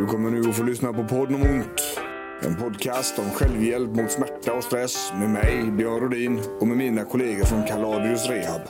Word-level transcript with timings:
Du 0.00 0.06
kommer 0.06 0.30
nu 0.30 0.40
att 0.50 0.56
få 0.56 0.62
lyssna 0.62 0.92
på 0.92 1.04
podden 1.04 1.34
om 1.34 1.42
ont. 1.42 1.98
En 2.42 2.56
podcast 2.56 3.18
om 3.18 3.30
självhjälp 3.30 3.90
mot 3.90 4.10
smärta 4.10 4.52
och 4.52 4.64
stress 4.64 5.12
med 5.18 5.30
mig, 5.30 5.70
Björn 5.70 6.00
Rodin 6.00 6.40
och 6.60 6.66
med 6.66 6.76
mina 6.76 7.04
kollegor 7.04 7.44
från 7.44 7.66
Kaladius 7.66 8.26
Rehab. 8.26 8.60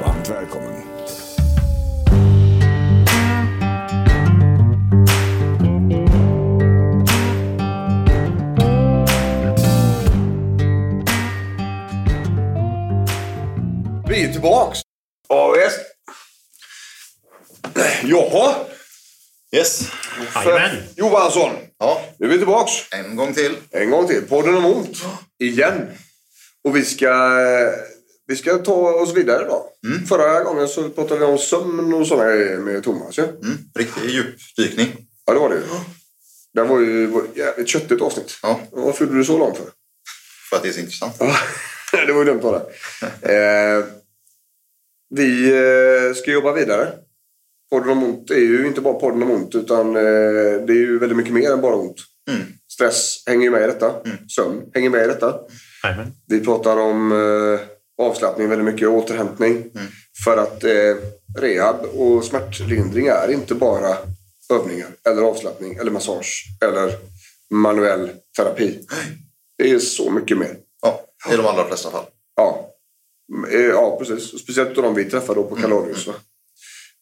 Varmt 0.00 0.30
välkommen. 0.30 0.82
Vi 14.08 14.24
är 14.24 14.32
tillbaks. 14.32 14.80
Ja, 15.28 15.54
visst. 15.56 15.80
Jaha. 18.02 18.73
Yes. 19.54 19.88
Jajamän. 20.34 20.76
Johansson. 20.96 21.50
Ja, 21.78 22.02
Nu 22.18 22.26
är 22.26 22.30
vi 22.30 22.38
tillbaks. 22.38 22.72
en 22.92 23.16
gång 23.16 23.34
till. 23.34 23.56
En 23.70 23.90
gång 23.90 24.06
till. 24.06 24.22
Podden 24.22 24.54
om 24.56 24.66
ont. 24.66 24.96
Igen. 25.42 25.88
Och 26.64 26.76
vi 26.76 26.84
ska, 26.84 27.12
vi 28.26 28.36
ska 28.36 28.58
ta 28.58 28.72
oss 28.74 29.14
vidare 29.14 29.44
då. 29.44 29.70
Förra 30.08 30.42
gången 30.42 30.68
så 30.68 30.88
pratade 30.88 31.20
vi 31.20 31.26
om 31.26 31.38
sömn 31.38 31.94
och 31.94 32.06
sådana 32.06 32.30
grejer 32.32 32.58
med 32.58 32.82
Thomas. 32.84 33.18
Ja, 33.18 33.24
Mm. 33.24 33.58
Riktig 33.78 34.10
djupdykning. 34.10 34.96
ja 35.26 35.32
det 35.32 35.38
var 35.40 35.48
det 35.48 35.54
ju. 35.54 35.62
Det 36.54 36.62
var 36.62 36.80
ju 36.80 37.06
var 37.06 37.22
ett 37.22 37.36
jävligt 37.36 37.68
köttigt 37.68 38.02
avsnitt. 38.02 38.38
Ja. 38.42 38.60
Vad 38.70 38.96
fyllde 38.96 39.16
du 39.16 39.24
så 39.24 39.38
långt 39.38 39.56
för? 39.56 39.66
För 40.50 40.56
att 40.56 40.62
det 40.62 40.68
är 40.68 40.72
så 40.72 40.80
intressant. 40.80 41.18
Det 42.06 42.12
var 42.12 42.20
ju 42.20 42.24
dumt 42.24 42.40
av 42.44 42.52
det. 43.22 43.34
Eh, 43.34 43.84
vi 45.14 45.48
eh, 45.50 46.14
ska 46.14 46.30
jobba 46.30 46.52
vidare. 46.52 46.92
Podden 47.74 47.90
om 47.90 48.02
ont 48.04 48.30
är 48.30 48.38
ju 48.38 48.66
inte 48.66 48.80
bara 48.80 48.94
podden 48.94 49.22
om 49.22 49.30
ont 49.30 49.54
utan 49.54 49.96
eh, 49.96 50.02
det 50.66 50.72
är 50.72 50.76
ju 50.76 50.98
väldigt 50.98 51.16
mycket 51.16 51.32
mer 51.32 51.52
än 51.52 51.60
bara 51.60 51.74
ont. 51.74 51.96
Mm. 52.30 52.42
Stress 52.72 53.22
hänger 53.26 53.44
ju 53.44 53.50
med 53.50 53.62
i 53.62 53.66
detta. 53.66 53.94
Sömn 54.36 54.62
hänger 54.74 54.90
med 54.90 55.04
i 55.04 55.06
detta. 55.06 55.34
Jajamän. 55.84 56.12
Vi 56.26 56.40
pratar 56.40 56.76
om 56.76 57.12
eh, 57.12 57.60
avslappning 58.06 58.48
väldigt 58.48 58.74
mycket, 58.74 58.88
återhämtning. 58.88 59.64
För 60.24 60.36
att 60.36 60.64
eh, 60.64 60.96
rehab 61.38 61.84
och 61.84 62.24
smärtlindring 62.24 63.06
är 63.06 63.30
inte 63.30 63.54
bara 63.54 63.96
övningar 64.52 64.88
eller 65.08 65.22
avslappning 65.22 65.74
eller 65.74 65.90
massage 65.90 66.44
eller 66.64 66.92
manuell 67.50 68.10
terapi. 68.36 68.78
Det 69.58 69.70
är 69.70 69.78
så 69.78 70.10
mycket 70.10 70.38
mer. 70.38 70.56
Ja, 70.82 71.00
i 71.32 71.36
de 71.36 71.46
allra 71.46 71.64
flesta 71.64 71.90
fall. 71.90 72.04
Ja, 72.36 72.74
Eh, 73.52 73.60
ja 73.60 73.96
precis. 73.98 74.32
Och 74.32 74.40
Speciellt 74.40 74.74
de 74.74 74.94
vi 74.94 75.04
träffar 75.04 75.34
då 75.34 75.44
på 75.44 75.56
Kaladius. 75.56 76.06
Va? 76.06 76.14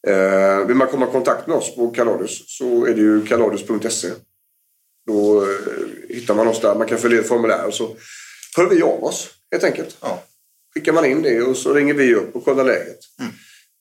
Eh, 0.07 0.67
vill 0.67 0.75
man 0.75 0.87
komma 0.87 1.07
i 1.07 1.11
kontakt 1.11 1.47
med 1.47 1.57
oss 1.57 1.75
på 1.75 1.91
Kaladius 1.91 2.57
så 2.57 2.85
är 2.85 2.93
det 2.93 3.01
ju 3.01 3.25
kaladius.se. 3.25 4.07
Då 5.07 5.41
eh, 5.41 5.47
hittar 6.09 6.35
man 6.35 6.47
oss 6.47 6.61
där. 6.61 6.75
Man 6.75 6.87
kan 6.87 6.97
fylla 6.97 7.15
i 7.15 7.19
ett 7.19 7.27
formulär 7.27 7.67
och 7.67 7.73
så 7.73 7.95
hör 8.57 8.69
vi 8.69 8.81
av 8.81 9.03
oss 9.03 9.29
helt 9.51 9.63
enkelt. 9.63 9.97
Ja. 10.01 10.23
Skickar 10.73 10.93
man 10.93 11.05
in 11.05 11.21
det 11.21 11.41
och 11.41 11.57
så 11.57 11.73
ringer 11.73 11.93
vi 11.93 12.15
upp 12.15 12.35
och 12.35 12.45
kollar 12.45 12.63
läget. 12.63 12.99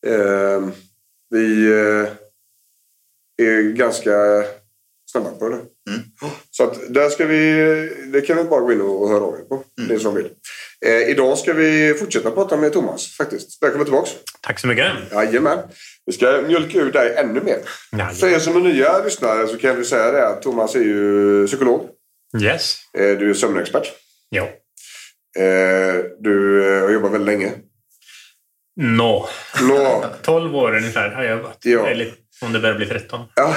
Eh, 0.07 0.69
vi 1.31 1.67
eh, 1.73 2.09
är 3.47 3.73
ganska 3.73 4.45
snabba 5.07 5.31
på 5.31 5.49
det. 5.49 5.61
Så 6.51 6.65
att 6.65 6.95
där 6.95 7.09
ska 7.11 7.27
vi, 7.27 7.43
det 8.13 8.21
kan 8.21 8.37
vi 8.37 8.45
bara 8.45 8.61
gå 8.61 8.73
in 8.73 8.81
och 8.81 9.09
höra 9.09 9.25
av 9.25 9.35
er 9.35 9.45
på. 9.45 9.65
Det 9.89 9.99
som 9.99 10.15
vill. 10.15 10.29
Eh, 10.87 11.11
idag 11.11 11.39
ska 11.39 11.53
vi 11.53 11.95
fortsätta 11.95 12.31
prata 12.31 12.57
med 12.57 12.73
Thomas 12.73 13.17
faktiskt. 13.17 13.63
Välkommen 13.63 13.85
tillbaks. 13.85 14.11
Tack 14.41 14.59
så 14.61 14.67
mycket. 14.67 14.93
Jajamän. 15.13 15.59
Vi 16.07 16.13
ska 16.13 16.43
mjölka 16.47 16.79
ur 16.79 16.93
dig 16.93 17.15
ännu 17.17 17.41
mer. 17.41 17.59
Jajamän. 17.93 18.15
För 18.15 18.29
er 18.29 18.39
som 18.39 18.57
är 18.57 18.61
nya 18.61 19.05
lyssnare 19.05 19.49
så 19.49 19.59
kan 19.59 19.77
vi 19.77 19.85
säga 19.85 20.13
det 20.13 20.29
att 20.29 20.43
Thomas 20.43 20.75
är 20.75 20.81
ju 20.81 21.47
psykolog. 21.47 21.89
Yes. 22.43 22.77
Eh, 22.99 23.19
du 23.19 23.31
är 23.31 23.35
sömnexpert. 23.35 23.93
Ja. 24.31 24.43
Eh, 25.39 26.05
du 26.21 26.67
eh, 26.77 26.83
har 26.83 26.91
jobbat 26.91 27.13
väldigt 27.13 27.27
länge. 27.39 27.53
Nå. 28.81 29.29
Nå, 29.63 30.05
12 30.23 30.57
år 30.57 30.77
ungefär 30.77 31.11
har 31.11 31.23
jag 31.23 31.37
jobbat. 31.37 31.59
Ja. 31.63 31.87
Eller 31.87 32.15
om 32.43 32.53
det 32.53 32.61
börjar 32.61 32.77
bli 32.77 32.87
13. 32.87 33.21
ja, 33.35 33.57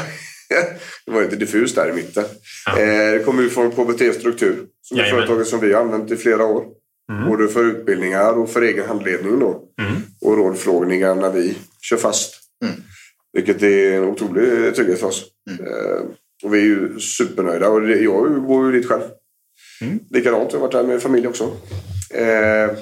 det 1.05 1.11
var 1.11 1.21
lite 1.21 1.35
diffust 1.35 1.75
där 1.75 1.89
i 1.89 1.93
mitten. 1.93 2.23
Ja. 2.65 2.79
Eh, 2.79 3.11
det 3.11 3.23
kommer 3.25 3.43
ju 3.43 3.49
från 3.49 3.71
KBT 3.71 4.13
Struktur. 4.13 4.65
Som 4.81 4.99
är 4.99 5.03
företaget 5.03 5.47
som 5.47 5.59
vi 5.59 5.73
har 5.73 5.81
använt 5.81 6.11
i 6.11 6.15
flera 6.15 6.45
år. 6.45 6.65
Både 7.27 7.47
för 7.47 7.63
utbildningar 7.63 8.33
och 8.39 8.49
för 8.49 8.61
egen 8.61 8.85
handledning 8.85 9.39
då. 9.39 9.63
Mm. 9.81 9.93
Och 10.21 10.37
rådfrågningar 10.37 11.15
när 11.15 11.31
vi 11.31 11.57
kör 11.81 11.97
fast. 11.97 12.33
Vilket 13.33 13.63
är 13.63 13.93
en 13.93 14.03
otrolig 14.03 14.75
trygghet 14.75 14.99
för 14.99 15.07
oss. 15.07 15.25
Eh, 15.59 16.05
och 16.43 16.53
vi 16.53 16.59
är 16.59 16.63
ju 16.63 16.99
supernöjda. 16.99 17.69
Och 17.69 17.89
jag 17.89 18.41
bor 18.41 18.65
ju 18.65 18.79
dit 18.79 18.89
själv. 18.89 19.01
Mm. 19.81 19.99
Likadant, 20.09 20.53
jag 20.53 20.59
har 20.59 20.67
varit 20.67 20.71
där 20.71 20.83
med 20.83 21.01
familj 21.01 21.27
också. 21.27 21.43
Eh, 22.09 22.77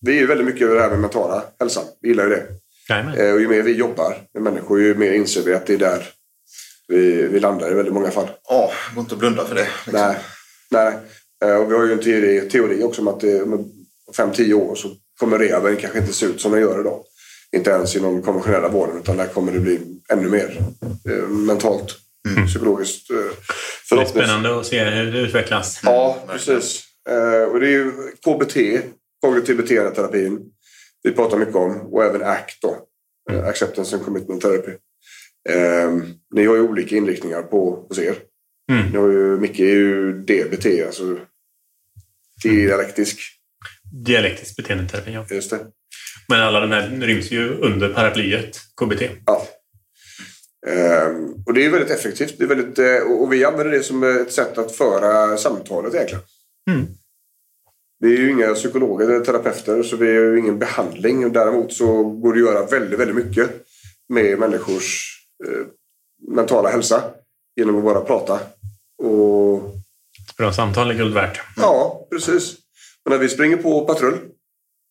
vi 0.00 0.12
är 0.12 0.20
ju 0.20 0.26
väldigt 0.26 0.46
mycket 0.46 0.62
över 0.62 0.74
det 0.74 0.82
här 0.82 0.90
med 0.90 1.00
mentala 1.00 1.44
hälsan. 1.60 1.84
Vi 2.00 2.08
gillar 2.08 2.24
ju 2.24 2.30
det. 2.30 2.46
Jajamän. 2.88 3.14
Eh, 3.14 3.32
och 3.32 3.40
ju 3.40 3.48
mer 3.48 3.62
vi 3.62 3.72
jobbar 3.72 4.16
med 4.34 4.42
människor, 4.42 4.80
ju 4.80 4.94
mer 4.94 5.12
inser 5.12 5.42
vi 5.42 5.54
att 5.54 5.66
det 5.66 5.74
är 5.74 5.78
där 5.78 6.08
vi, 6.88 7.26
vi 7.28 7.40
landar 7.40 7.70
i 7.70 7.74
väldigt 7.74 7.94
många 7.94 8.10
fall. 8.10 8.28
Ja, 8.48 8.70
det 8.90 8.94
går 8.94 9.02
inte 9.02 9.14
att 9.14 9.18
blunda 9.18 9.44
för 9.44 9.54
det. 9.54 9.68
Liksom. 9.86 9.92
Nej. 10.00 10.16
Nej. 10.70 10.96
Eh, 11.44 11.56
Och 11.56 11.70
vi 11.70 11.76
har 11.76 11.84
ju 11.86 11.92
en 11.92 11.98
teori, 12.00 12.48
teori 12.50 12.82
också 12.82 13.00
om 13.02 13.08
att 13.08 13.20
det, 13.20 13.42
om 13.42 13.72
fem 14.16 14.32
tio 14.32 14.54
år 14.54 14.74
så 14.74 14.88
kommer 15.20 15.38
rehaben 15.38 15.76
kanske 15.76 15.98
inte 15.98 16.12
se 16.12 16.26
ut 16.26 16.40
som 16.40 16.52
den 16.52 16.60
gör 16.60 16.80
idag. 16.80 17.04
Inte 17.56 17.70
ens 17.70 17.96
inom 17.96 18.22
konventionella 18.22 18.68
vården 18.68 18.98
utan 18.98 19.16
där 19.16 19.26
kommer 19.26 19.52
det 19.52 19.60
bli 19.60 19.80
ännu 20.12 20.28
mer 20.28 20.58
eh, 21.10 21.28
mentalt, 21.28 21.94
psykologiskt. 22.48 23.10
Eh, 23.10 23.16
Det 23.90 24.00
är 24.02 24.04
spännande 24.04 24.60
att 24.60 24.66
se 24.66 24.84
hur 24.84 25.12
det 25.12 25.18
utvecklas. 25.18 25.80
Ja, 25.84 26.18
precis. 26.28 26.82
Eh, 27.08 27.42
och 27.50 27.60
det 27.60 27.66
är 27.66 27.70
ju 27.70 27.92
KBT, 28.24 28.56
kognitiv 29.22 29.56
beteendeterapin, 29.56 30.40
vi 31.02 31.12
pratar 31.12 31.36
mycket 31.38 31.54
om. 31.56 31.80
Och 31.92 32.04
även 32.04 32.22
ACT 32.22 32.62
då, 32.62 32.76
eh, 33.30 33.46
Acceptance 33.46 33.96
and 33.96 34.04
Commitment 34.04 34.42
Therapy. 34.42 34.72
Eh, 35.48 35.92
ni 36.34 36.46
har 36.46 36.54
ju 36.54 36.60
olika 36.60 36.96
inriktningar 36.96 37.42
på 37.42 37.86
hos 37.88 37.98
er. 37.98 38.14
Mm. 38.72 38.86
Ni 38.90 38.98
har 38.98 39.08
ju, 39.08 39.40
Micke 39.40 39.60
är 39.60 39.64
ju 39.64 40.12
DBT, 40.12 40.86
alltså 40.86 41.18
dialektisk. 42.42 43.20
Dialektisk 43.92 44.56
beteendeterapi, 44.56 45.12
ja. 45.12 45.26
Just 45.30 45.50
det. 45.50 45.58
Men 46.28 46.40
alla 46.40 46.60
de 46.60 46.70
här 46.70 47.00
ryms 47.00 47.30
ju 47.30 47.48
under 47.48 47.94
paraplyet 47.94 48.60
KBT. 48.80 49.02
Ja. 49.26 49.48
Ehm, 50.66 51.34
och 51.46 51.54
det 51.54 51.64
är 51.64 51.70
väldigt 51.70 51.90
effektivt. 51.90 52.34
Det 52.38 52.44
är 52.44 52.48
väldigt, 52.48 52.78
eh, 52.78 53.12
och 53.12 53.32
vi 53.32 53.44
använder 53.44 53.72
det 53.72 53.82
som 53.82 54.02
ett 54.02 54.32
sätt 54.32 54.58
att 54.58 54.76
föra 54.76 55.36
samtalet 55.36 55.94
egentligen. 55.94 56.24
Mm. 56.70 56.86
Vi 57.98 58.14
är 58.14 58.18
ju 58.18 58.30
inga 58.30 58.54
psykologer 58.54 59.08
eller 59.08 59.24
terapeuter 59.24 59.82
så 59.82 59.96
vi 59.96 60.08
är 60.08 60.20
ju 60.20 60.38
ingen 60.38 60.58
behandling. 60.58 61.24
Och 61.24 61.32
Däremot 61.32 61.72
så 61.72 62.02
går 62.02 62.34
det 62.34 62.40
att 62.40 62.46
göra 62.46 62.66
väldigt, 62.66 63.00
väldigt 63.00 63.26
mycket 63.26 63.50
med 64.08 64.38
människors 64.38 65.11
mentala 66.28 66.68
hälsa 66.68 67.02
genom 67.56 67.78
att 67.78 67.84
bara 67.84 68.00
prata. 68.00 68.40
Och 69.02 69.62
bra 70.38 70.52
samtal 70.52 70.90
är 70.90 70.94
guld 70.94 71.14
värt. 71.14 71.40
ja, 71.56 72.06
precis. 72.10 72.56
Men 73.04 73.12
när 73.12 73.18
vi 73.18 73.28
springer 73.28 73.56
på 73.56 73.86
patrull 73.86 74.18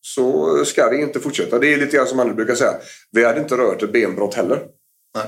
så 0.02 0.66
ska 0.66 0.90
vi 0.90 1.02
inte 1.02 1.20
fortsätta. 1.20 1.60
Det 1.60 1.74
är 1.74 1.78
lite 1.78 1.98
grann 1.98 2.08
som 2.08 2.18
man 2.18 2.36
brukar 2.36 2.56
säga. 2.56 2.74
Vi 3.12 3.26
hade 3.26 3.40
inte 3.40 3.58
rört 3.58 3.84
ett 3.84 3.94
benbrott 3.94 4.34
heller. 4.34 4.64
Nej. 5.16 5.26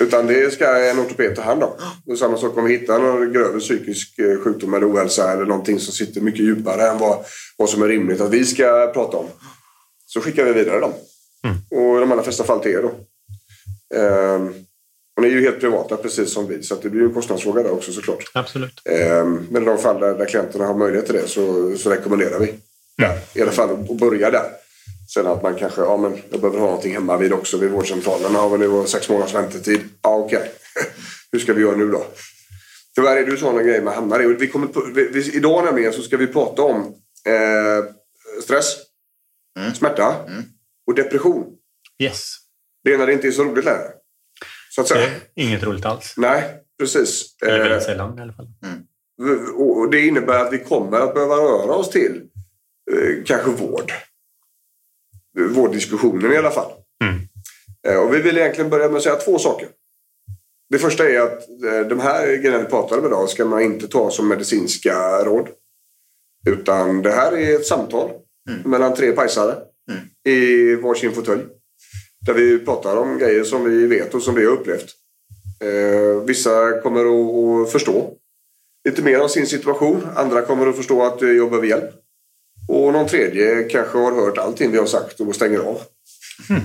Utan 0.00 0.26
det 0.26 0.52
ska 0.52 0.90
en 0.90 1.00
ortoped 1.00 1.36
ta 1.36 1.42
hand 1.42 1.62
om. 1.62 1.70
Och 2.06 2.18
samma 2.18 2.36
sak 2.36 2.56
om 2.56 2.64
vi 2.64 2.78
hittar 2.78 2.98
någon 2.98 3.32
grövre 3.32 3.60
psykisk 3.60 4.18
eh, 4.18 4.38
sjukdom 4.40 4.74
eller 4.74 4.92
ohälsa 4.92 5.32
eller 5.32 5.44
någonting 5.44 5.80
som 5.80 5.92
sitter 5.94 6.20
mycket 6.20 6.40
djupare 6.40 6.88
än 6.88 6.98
vad, 6.98 7.24
vad 7.56 7.68
som 7.68 7.82
är 7.82 7.88
rimligt 7.88 8.20
att 8.20 8.30
vi 8.30 8.44
ska 8.44 8.90
prata 8.94 9.16
om. 9.16 9.26
Så 10.06 10.20
skickar 10.20 10.44
vi 10.44 10.52
vidare 10.52 10.80
dem. 10.80 10.92
Och 11.70 11.96
i 11.96 12.00
de 12.00 12.12
allra 12.12 12.22
flesta 12.22 12.44
fall 12.44 12.60
till 12.60 12.72
er 12.72 12.82
då. 12.82 12.94
Ehm, 13.94 14.54
och 15.16 15.22
ni 15.22 15.28
är 15.28 15.32
ju 15.32 15.40
helt 15.40 15.60
privata 15.60 15.96
precis 15.96 16.32
som 16.32 16.46
vi 16.48 16.62
så 16.62 16.74
att 16.74 16.82
det 16.82 16.90
blir 16.90 17.00
ju 17.00 17.06
en 17.06 17.14
kostnadsfråga 17.14 17.62
där 17.62 17.70
också 17.70 17.92
såklart. 17.92 18.30
Absolut. 18.34 18.82
Ehm, 18.84 19.46
men 19.50 19.62
i 19.62 19.66
de 19.66 19.78
fall 19.78 20.00
där, 20.00 20.14
där 20.18 20.24
klienterna 20.26 20.66
har 20.66 20.74
möjlighet 20.74 21.06
till 21.06 21.14
det 21.14 21.28
så, 21.28 21.76
så 21.76 21.90
rekommenderar 21.90 22.38
vi. 22.38 22.54
Där, 22.98 23.18
I 23.34 23.42
alla 23.42 23.52
fall 23.52 23.70
att 23.70 23.98
börja 23.98 24.30
där. 24.30 24.50
Sen 25.14 25.26
att 25.26 25.42
man 25.42 25.54
kanske, 25.54 25.80
ja 25.80 25.96
men 25.96 26.18
jag 26.30 26.40
behöver 26.40 26.58
ha 26.60 26.66
någonting 26.66 26.92
hemma 26.94 27.16
vid 27.16 27.32
också 27.32 27.56
vid 27.58 27.70
vårdcentralen. 27.70 28.32
Ja 28.34 28.48
men 28.48 28.60
det 28.60 28.68
var 28.68 28.86
sex 28.86 29.08
månaders 29.08 29.34
väntetid. 29.34 29.80
Ja 30.02 30.16
okej. 30.16 30.50
Hur 31.32 31.38
ska 31.38 31.52
vi 31.52 31.60
göra 31.62 31.76
nu 31.76 31.88
då? 31.88 32.06
Tyvärr 32.94 33.16
är 33.16 33.24
det 33.24 33.30
ju 33.30 33.36
sådana 33.36 33.62
grejer 33.62 33.82
man 33.82 33.94
hamnar 33.94 34.22
i. 34.22 34.26
Vi 34.34 34.48
kommer, 34.48 34.66
på- 34.66 34.90
vi, 34.94 35.08
vi, 35.08 35.32
idag 35.36 35.64
nämligen 35.64 35.92
så 35.92 36.02
ska 36.02 36.16
vi 36.16 36.26
prata 36.26 36.62
om 36.62 36.94
eh, 37.26 37.84
stress, 38.42 38.76
smärta 39.78 40.16
och 40.86 40.94
depression. 40.94 41.44
Yes. 42.02 42.34
Det 42.84 42.92
är 42.94 42.98
när 42.98 43.06
det 43.06 43.12
inte 43.12 43.26
är 43.28 43.32
så 43.32 43.44
roligt 43.44 43.64
längre. 43.64 43.90
Så 44.70 44.80
att 44.80 44.88
Det 44.88 44.94
säga. 44.94 45.06
är 45.06 45.12
inget 45.34 45.62
roligt 45.62 45.84
alls. 45.84 46.14
Nej, 46.16 46.44
precis. 46.78 47.36
Eller 47.42 47.56
Eh, 47.58 47.62
väldigt 47.62 47.82
sällan 47.82 48.18
i 48.18 48.22
alla 48.22 48.32
fall. 48.32 48.48
och 49.56 49.78
och 49.78 49.90
det 49.90 50.00
innebär 50.06 50.38
att 50.46 50.52
vi 50.52 50.58
kommer 50.58 51.00
att 51.00 51.14
behöva 51.14 51.34
röra 51.36 51.74
oss 51.74 51.90
till 51.90 52.22
eh, 52.92 53.24
kanske 53.24 53.50
vård. 53.50 53.92
Vårddiskussionen 55.50 56.32
i 56.32 56.36
alla 56.36 56.50
fall. 56.50 56.72
Mm. 57.04 57.20
Eh, 57.88 58.02
och 58.06 58.14
vi 58.14 58.22
vill 58.22 58.38
egentligen 58.38 58.70
börja 58.70 58.88
med 58.88 58.96
att 58.96 59.02
säga 59.02 59.16
två 59.16 59.38
saker. 59.38 59.68
Det 60.70 60.78
första 60.78 61.08
är 61.08 61.20
att 61.20 61.48
eh, 61.64 61.80
de 61.88 62.00
här 62.00 62.26
grejerna 62.26 62.58
vi 62.58 62.64
pratar 62.64 62.98
om 62.98 63.06
idag 63.06 63.28
ska 63.28 63.44
man 63.44 63.62
inte 63.62 63.88
ta 63.88 64.10
som 64.10 64.28
medicinska 64.28 65.24
råd. 65.24 65.48
Utan 66.48 67.02
det 67.02 67.10
här 67.12 67.32
är 67.32 67.56
ett 67.56 67.66
samtal 67.66 68.10
mellan 68.64 68.94
tre 68.94 69.12
pajsare 69.12 69.56
i 70.28 70.74
varsin 70.74 71.12
fåtölj. 71.12 71.42
Där 72.26 72.34
vi 72.34 72.58
pratar 72.58 72.96
om 72.96 73.18
grejer 73.18 73.44
som 73.44 73.64
vi 73.64 73.86
vet 73.86 74.14
och 74.14 74.22
som 74.22 74.34
vi 74.34 74.44
har 74.44 74.52
upplevt. 74.52 74.86
Eh, 75.60 76.24
vissa 76.24 76.80
kommer 76.80 77.00
att, 77.00 77.66
att 77.66 77.72
förstå 77.72 78.14
lite 78.88 79.02
mer 79.02 79.20
om 79.22 79.28
sin 79.28 79.46
situation. 79.46 80.06
Andra 80.16 80.42
kommer 80.42 80.66
att 80.66 80.76
förstå 80.76 81.02
att 81.02 81.20
jag 81.22 81.50
behöver 81.50 81.68
hjälp. 81.68 81.90
Och 82.68 82.92
någon 82.92 83.08
tredje 83.08 83.64
kanske 83.64 83.98
har 83.98 84.12
hört 84.12 84.38
allting 84.38 84.70
vi 84.70 84.78
har 84.78 84.86
sagt 84.86 85.20
och 85.20 85.34
stänger 85.34 85.58
av. 85.58 85.80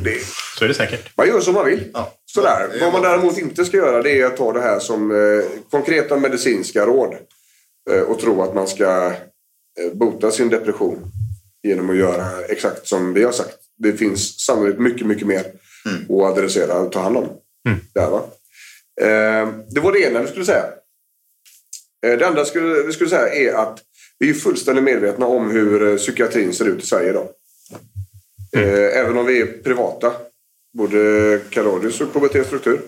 Det, 0.04 0.18
Så 0.58 0.64
är 0.64 0.68
det 0.68 0.74
säkert. 0.74 1.18
man 1.18 1.28
gör 1.28 1.40
som 1.40 1.54
man 1.54 1.66
vill. 1.66 1.92
Ja. 1.94 2.14
Sådär. 2.26 2.70
Vad 2.82 2.94
man 2.94 3.02
däremot 3.02 3.38
inte 3.38 3.66
ska 3.66 3.78
göra 3.78 4.02
det 4.02 4.22
är 4.22 4.26
att 4.26 4.38
ta 4.38 4.54
det 4.54 4.62
här 4.62 4.80
som 4.80 5.12
eh, 5.12 5.46
konkreta 5.72 6.18
medicinska 6.18 6.86
råd. 6.86 7.16
Eh, 7.90 8.02
och 8.02 8.20
tro 8.20 8.42
att 8.42 8.56
man 8.56 8.68
ska 8.68 9.06
eh, 9.80 9.94
bota 9.94 10.32
sin 10.32 10.50
depression 10.50 11.12
genom 11.64 11.90
att 11.90 11.96
göra 11.98 12.46
exakt 12.46 12.88
som 12.88 13.14
vi 13.14 13.24
har 13.24 13.32
sagt. 13.32 13.58
Det 13.78 13.94
finns 13.94 14.40
sannolikt 14.46 14.80
mycket, 14.80 15.08
mycket 15.08 15.28
mer 15.28 15.46
att 16.10 16.12
adressera 16.38 16.80
och 16.80 16.92
ta 16.92 17.00
hand 17.00 17.18
om. 17.18 17.30
Där, 17.94 18.10
va? 18.10 18.30
Eh, 19.02 19.50
det 19.70 19.80
var 19.80 19.92
det 19.92 20.00
ena 20.00 20.22
vi 20.22 20.28
skulle 20.28 20.46
säga. 20.46 20.66
Eh, 22.06 22.18
Det 22.20 22.28
andra 22.28 22.46
skulle, 22.46 22.84
vi 22.84 22.94
skulle 22.94 23.10
säga 23.10 23.34
är 23.34 23.54
att 23.54 23.84
vi 24.20 24.30
är 24.30 24.34
fullständigt 24.34 24.84
medvetna 24.84 25.26
om 25.26 25.52
hur 25.52 25.88
eh, 25.92 25.98
psykiatrin 25.98 26.54
ser 26.54 26.66
ut 26.66 26.84
i 26.84 26.86
Sverige 26.86 27.10
idag. 27.10 27.28
Eh, 28.56 28.98
Även 29.00 29.18
om 29.18 29.26
vi 29.26 29.42
är 29.42 29.46
privata, 29.64 30.14
både 30.78 31.42
Kaladius 31.50 32.02
och 32.02 32.14
KBT 32.14 32.44
Struktur, 32.48 32.82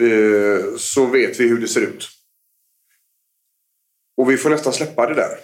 eh, 0.00 0.76
så 0.76 1.06
vet 1.06 1.40
vi 1.40 1.48
hur 1.48 1.58
det 1.60 1.68
ser 1.68 1.80
ut. 1.80 2.08
Och 4.16 4.30
vi 4.30 4.36
får 4.36 4.50
nästan 4.50 4.72
släppa 4.72 5.06
det 5.06 5.14
där. 5.14 5.38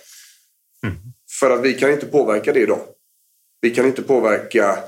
För 1.40 1.50
att 1.50 1.64
vi 1.64 1.74
kan 1.74 1.92
inte 1.92 2.06
påverka 2.06 2.52
det 2.52 2.60
idag. 2.60 2.80
Vi 3.60 3.70
kan 3.70 3.86
inte 3.86 4.02
påverka 4.02 4.78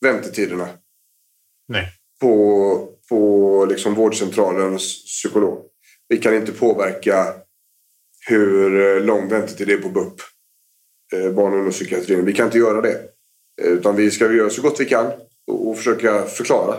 väntetiderna 0.00 0.68
Nej. 1.68 1.92
på, 2.20 2.88
på 3.08 3.66
liksom 3.70 3.94
vårdcentralens 3.94 5.04
psykolog. 5.04 5.64
Vi 6.08 6.18
kan 6.18 6.34
inte 6.34 6.52
påverka 6.52 7.34
hur 8.28 9.00
lång 9.00 9.28
väntetid 9.28 9.66
det 9.66 9.72
är 9.72 9.78
på 9.78 9.88
BUP, 9.88 10.20
eh, 11.12 11.30
barn 11.32 11.52
och 11.52 11.58
ungdomspsykiatrin. 11.58 12.24
Vi 12.24 12.32
kan 12.32 12.46
inte 12.46 12.58
göra 12.58 12.80
det. 12.80 13.00
Eh, 13.62 13.68
Utan 13.72 13.96
vi 13.96 14.10
ska 14.10 14.32
göra 14.32 14.50
så 14.50 14.62
gott 14.62 14.80
vi 14.80 14.84
kan 14.84 15.12
och, 15.46 15.76
försöka 15.76 16.22
förklara 16.22 16.76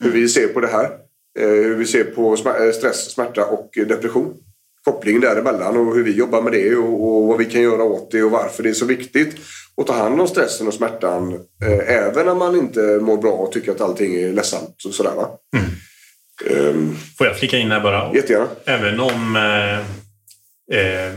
hur 0.00 0.10
vi 0.10 0.28
ser 0.28 0.48
på 0.48 0.60
det 0.60 0.66
här. 0.68 0.98
Eh, 1.38 1.48
Hur 1.48 1.74
vi 1.74 1.86
ser 1.86 2.04
på 2.04 2.36
stress, 2.36 3.12
smärta 3.12 3.46
och 3.46 3.70
depression. 3.74 4.36
Kopplingen 4.84 5.20
däremellan 5.20 5.76
och 5.76 5.94
hur 5.94 6.04
vi 6.04 6.12
jobbar 6.12 6.42
med 6.42 6.52
det 6.52 6.76
och, 6.76 7.08
och 7.08 7.26
vad 7.28 7.38
vi 7.38 7.44
kan 7.44 7.62
göra 7.62 7.82
åt 7.82 8.10
det 8.10 8.22
och 8.22 8.30
varför 8.30 8.62
det 8.62 8.68
är 8.68 8.74
så 8.74 8.86
viktigt 8.86 9.36
att 9.76 9.86
ta 9.86 9.92
hand 9.92 10.20
om 10.20 10.28
stressen 10.28 10.66
och 10.68 10.74
smärtan 10.74 11.34
eh, 11.34 11.94
även 11.96 12.26
när 12.26 12.34
man 12.34 12.56
inte 12.56 12.80
mår 12.80 13.16
bra 13.16 13.32
och 13.32 13.52
tycker 13.52 13.72
att 13.72 13.80
allting 13.80 14.14
är 14.14 14.32
ledsamt 14.32 14.84
och 14.86 14.94
sådär 14.94 15.14
va. 15.16 15.28
Ehm, 16.50 16.96
Får 17.18 17.26
jag 17.26 17.36
flika 17.38 17.58
in 17.58 17.70
här 17.70 17.80
bara? 17.80 18.14
jättegärna. 18.14 18.46
Även 18.64 19.00
om, 19.00 19.36
eh, 19.36 19.78
eh, 20.78 21.12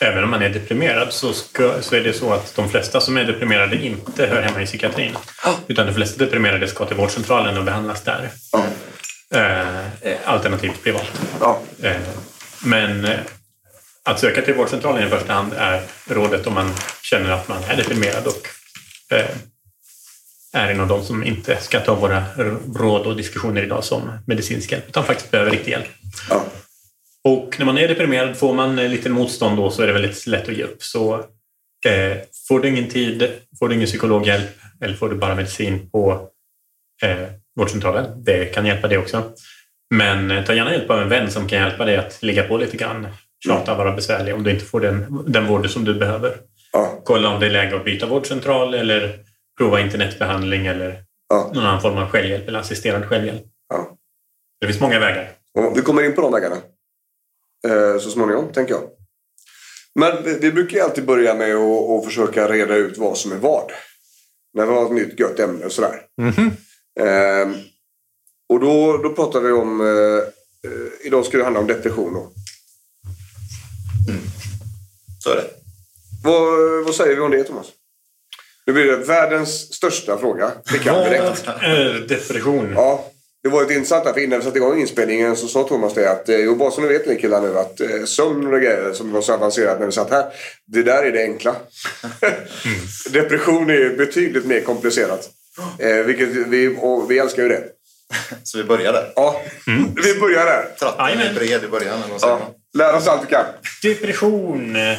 även 0.00 0.24
om 0.24 0.30
man 0.30 0.42
är 0.42 0.50
deprimerad 0.50 1.12
så, 1.12 1.32
ska, 1.32 1.82
så 1.82 1.96
är 1.96 2.00
det 2.00 2.12
så 2.12 2.32
att 2.32 2.56
de 2.56 2.68
flesta 2.68 3.00
som 3.00 3.16
är 3.16 3.24
deprimerade 3.24 3.76
inte 3.76 4.26
hör 4.26 4.42
hemma 4.42 4.62
i 4.62 4.66
psykiatrin. 4.66 5.12
Utan 5.68 5.86
de 5.86 5.94
flesta 5.94 6.24
deprimerade 6.24 6.68
ska 6.68 6.84
till 6.84 6.96
vårdcentralen 6.96 7.58
och 7.58 7.64
behandlas 7.64 8.02
där. 8.02 8.30
Eh, 9.34 10.16
alternativt 10.24 10.82
privat. 10.84 11.20
Ja. 11.40 11.60
Men 12.64 13.04
eh, 13.04 13.20
att 14.02 14.20
söka 14.20 14.42
till 14.42 14.54
vårdcentralen 14.54 15.06
i 15.06 15.10
första 15.10 15.32
hand 15.32 15.52
är 15.52 15.82
rådet 16.06 16.46
om 16.46 16.54
man 16.54 16.70
känner 17.02 17.30
att 17.30 17.48
man 17.48 17.62
är 17.68 17.76
deprimerad 17.76 18.26
och 18.26 18.48
eh, 19.16 19.30
är 20.52 20.70
en 20.70 20.80
av 20.80 20.88
de 20.88 21.04
som 21.04 21.24
inte 21.24 21.56
ska 21.60 21.80
ta 21.80 21.94
våra 21.94 22.24
råd 22.74 23.06
och 23.06 23.16
diskussioner 23.16 23.62
idag 23.62 23.84
som 23.84 24.10
medicinsk 24.26 24.72
hjälp 24.72 24.88
utan 24.88 25.04
faktiskt 25.04 25.30
behöver 25.30 25.50
riktig 25.50 25.70
hjälp. 25.70 25.88
Ja. 26.30 26.44
Och 27.24 27.56
när 27.58 27.66
man 27.66 27.78
är 27.78 27.88
deprimerad 27.88 28.36
får 28.36 28.54
man 28.54 28.78
eh, 28.78 28.88
lite 28.88 29.08
motstånd 29.08 29.56
då 29.56 29.70
så 29.70 29.82
är 29.82 29.86
det 29.86 29.92
väldigt 29.92 30.26
lätt 30.26 30.48
att 30.48 30.56
ge 30.56 30.62
upp. 30.64 30.82
Så 30.82 31.14
eh, 31.86 32.16
får 32.48 32.60
du 32.60 32.68
ingen 32.68 32.88
tid, 32.88 33.30
får 33.58 33.68
du 33.68 33.74
ingen 33.74 33.86
psykologhjälp 33.86 34.58
eller 34.80 34.94
får 34.94 35.08
du 35.08 35.16
bara 35.16 35.34
medicin 35.34 35.90
på 35.90 36.28
eh, 37.02 37.28
vårdcentralen, 37.56 38.24
det 38.24 38.54
kan 38.54 38.66
hjälpa 38.66 38.88
det 38.88 38.98
också. 38.98 39.32
Men 39.94 40.30
eh, 40.30 40.44
ta 40.44 40.54
gärna 40.54 40.72
hjälp 40.72 40.90
av 40.90 41.00
en 41.02 41.08
vän 41.08 41.30
som 41.30 41.48
kan 41.48 41.58
hjälpa 41.58 41.84
dig 41.84 41.96
att 41.96 42.22
ligga 42.22 42.42
på 42.48 42.56
lite 42.56 42.76
grann, 42.76 43.08
tjata, 43.44 43.74
vara 43.74 43.92
besvärlig 43.92 44.34
om 44.34 44.42
du 44.44 44.50
inte 44.50 44.64
får 44.64 44.80
den, 44.80 45.24
den 45.26 45.46
vård 45.46 45.70
som 45.70 45.84
du 45.84 45.94
behöver. 45.94 46.36
Ja. 46.72 47.00
Kolla 47.04 47.28
om 47.28 47.40
det 47.40 47.46
är 47.46 47.50
läge 47.50 47.76
att 47.76 47.84
byta 47.84 48.06
vårdcentral 48.06 48.74
eller 48.74 49.18
prova 49.58 49.80
internetbehandling 49.80 50.66
eller 50.66 51.04
Ja. 51.30 51.50
någon 51.54 51.64
annan 51.64 51.80
form 51.82 51.96
av 51.98 52.08
självhjälp 52.10 52.48
eller 52.48 52.58
assisterad 52.58 53.04
självhjälp. 53.08 53.42
Ja. 53.68 53.96
Det 54.60 54.66
finns 54.66 54.80
många 54.80 54.98
vägar. 54.98 55.30
Och 55.54 55.76
vi 55.78 55.82
kommer 55.82 56.02
in 56.02 56.14
på 56.14 56.20
de 56.20 56.32
vägarna 56.32 56.56
eh, 57.68 57.98
så 58.00 58.10
småningom, 58.10 58.52
tänker 58.52 58.74
jag. 58.74 58.82
Men 59.94 60.24
vi, 60.24 60.38
vi 60.38 60.52
brukar 60.52 60.76
ju 60.76 60.82
alltid 60.82 61.06
börja 61.06 61.34
med 61.34 61.54
att, 61.54 61.90
att 61.90 62.04
försöka 62.04 62.48
reda 62.48 62.74
ut 62.74 62.98
vad 62.98 63.18
som 63.18 63.32
är 63.32 63.36
vad. 63.36 63.72
När 64.54 64.66
vi 64.66 64.72
har 64.72 64.84
ett 64.86 64.92
nytt 64.92 65.20
gött 65.20 65.38
ämne 65.40 65.64
och 65.64 65.72
sådär. 65.72 66.00
Eh, 67.00 67.48
och 68.48 68.60
då, 68.60 68.96
då 68.96 69.12
pratar 69.12 69.40
vi 69.40 69.52
om... 69.52 69.80
Eh, 69.80 70.18
eh, 70.70 71.06
idag 71.06 71.26
ska 71.26 71.38
det 71.38 71.44
handla 71.44 71.60
om 71.60 71.66
depression. 71.66 72.14
Då. 72.14 72.32
Så 75.24 75.30
är 75.30 75.36
det. 75.36 75.50
Vad, 76.24 76.84
vad 76.84 76.94
säger 76.94 77.16
vi 77.16 77.20
om 77.20 77.30
det, 77.30 77.44
Thomas? 77.44 77.66
Nu 78.66 78.72
blir 78.72 78.84
det 78.84 78.96
världens 78.96 79.74
största 79.74 80.18
fråga. 80.18 80.50
Det 80.72 80.78
kan 80.78 81.04
direkt. 81.04 81.46
Vad 81.46 81.62
är 81.62 82.06
depression? 82.08 82.72
Ja, 82.74 83.04
det 83.42 83.48
var 83.48 83.62
ett 83.62 83.70
intressant 83.70 84.06
att 84.06 84.18
innan 84.18 84.38
vi 84.38 84.44
satte 84.44 84.58
igång 84.58 84.80
inspelningen 84.80 85.36
så 85.36 85.48
sa 85.48 85.62
Thomas 85.62 85.94
det 85.94 86.10
att, 86.10 86.28
eh, 86.28 86.36
jo 86.36 86.54
bara 86.54 86.70
så 86.70 86.80
ni 86.80 86.88
vet 86.88 87.06
ni 87.06 87.16
killar 87.16 87.40
nu 87.40 87.58
att 87.58 87.80
eh, 87.80 88.04
sömn 88.04 88.46
och 88.46 88.60
grejer 88.60 88.92
som 88.92 89.12
var 89.12 89.20
så 89.20 89.34
avancerat 89.34 89.78
när 89.78 89.86
vi 89.86 89.92
satt 89.92 90.10
här. 90.10 90.32
Det 90.66 90.82
där 90.82 91.02
är 91.02 91.12
det 91.12 91.22
enkla. 91.22 91.56
Depression 93.10 93.70
är 93.70 93.96
betydligt 93.96 94.46
mer 94.46 94.60
komplicerat. 94.60 95.30
Eh, 95.78 95.96
vilket 95.96 96.28
vi, 96.28 96.76
och 96.80 97.10
vi 97.10 97.18
älskar 97.18 97.42
ju 97.42 97.48
det. 97.48 97.64
Så 98.42 98.58
vi 98.58 98.64
börjar 98.64 98.92
där. 98.92 99.12
Ja, 99.16 99.42
vi 100.02 100.20
börjar 100.20 100.44
där. 100.46 100.68
Tratten 100.78 101.20
är 101.20 101.34
bred 101.34 101.64
i 101.64 101.68
början. 101.68 102.02
Eller? 102.02 102.16
Ja, 102.20 102.54
lär 102.78 102.94
oss 102.96 103.06
allt 103.06 103.22
vi 103.22 103.26
kan. 103.30 103.44
Depression. 103.82 104.76
eh, 104.76 104.98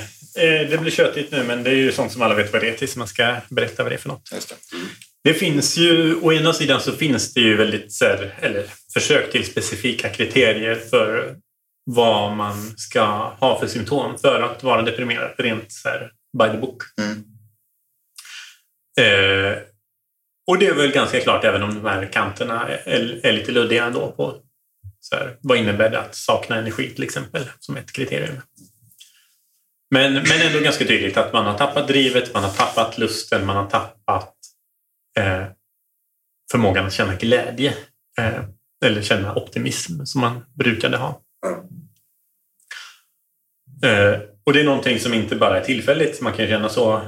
Det 0.69 0.81
blir 0.81 0.91
tjötigt 0.91 1.31
nu 1.31 1.43
men 1.43 1.63
det 1.63 1.69
är 1.69 1.75
ju 1.75 1.91
sånt 1.91 2.11
som 2.11 2.21
alla 2.21 2.35
vet 2.35 2.53
vad 2.53 2.61
det 2.61 2.69
är 2.69 2.77
tills 2.77 2.95
man 2.95 3.07
ska 3.07 3.35
berätta 3.49 3.83
vad 3.83 3.91
det 3.91 3.95
är 3.95 3.99
för 3.99 4.09
något. 4.09 4.29
Just 4.33 4.49
det. 4.49 4.55
Det 5.23 5.33
finns 5.33 5.77
ju, 5.77 6.15
å 6.21 6.33
ena 6.33 6.53
sidan 6.53 6.81
så 6.81 6.91
finns 6.91 7.33
det 7.33 7.41
ju 7.41 7.55
väldigt, 7.57 7.93
så 7.93 8.05
här, 8.05 8.35
eller 8.41 8.65
försök 8.93 9.31
till 9.31 9.45
specifika 9.45 10.09
kriterier 10.09 10.75
för 10.75 11.35
vad 11.85 12.35
man 12.35 12.77
ska 12.77 13.01
ha 13.39 13.59
för 13.59 13.67
symptom 13.67 14.17
för 14.17 14.41
att 14.41 14.63
vara 14.63 14.81
deprimerad 14.81 15.31
rent 15.37 15.71
så 15.71 15.89
här, 15.89 16.11
by 16.39 16.45
the 16.51 16.57
book. 16.57 16.81
Mm. 17.01 17.23
Eh, 18.99 19.57
och 20.49 20.57
det 20.57 20.67
är 20.67 20.73
väl 20.73 20.91
ganska 20.91 21.19
klart 21.19 21.43
även 21.43 21.63
om 21.63 21.75
de 21.75 21.85
här 21.85 22.05
kanterna 22.11 22.67
är, 22.67 23.25
är 23.25 23.33
lite 23.33 23.51
luddiga 23.51 23.85
ändå 23.85 24.11
på 24.11 24.41
så 24.99 25.15
här, 25.15 25.37
vad 25.41 25.57
innebär 25.57 25.89
det 25.89 25.99
att 25.99 26.15
sakna 26.15 26.55
energi 26.55 26.89
till 26.89 27.03
exempel 27.03 27.45
som 27.59 27.77
ett 27.77 27.91
kriterium. 27.91 28.41
Men, 29.91 30.13
men 30.13 30.41
ändå 30.41 30.59
ganska 30.59 30.85
tydligt 30.85 31.17
att 31.17 31.33
man 31.33 31.45
har 31.45 31.57
tappat 31.57 31.87
drivet, 31.87 32.33
man 32.33 32.43
har 32.43 32.51
tappat 32.51 32.97
lusten, 32.97 33.45
man 33.45 33.55
har 33.55 33.69
tappat 33.69 34.35
eh, 35.19 35.43
förmågan 36.51 36.85
att 36.85 36.93
känna 36.93 37.15
glädje. 37.15 37.73
Eh, 38.19 38.43
eller 38.85 39.01
känna 39.01 39.35
optimism 39.35 40.05
som 40.05 40.21
man 40.21 40.45
brukade 40.53 40.97
ha. 40.97 41.21
Eh, 43.83 44.19
och 44.45 44.53
det 44.53 44.59
är 44.59 44.65
någonting 44.65 44.99
som 44.99 45.13
inte 45.13 45.35
bara 45.35 45.59
är 45.59 45.63
tillfälligt. 45.63 46.21
Man 46.21 46.33
kan 46.33 46.47
känna 46.47 46.69
så 46.69 47.01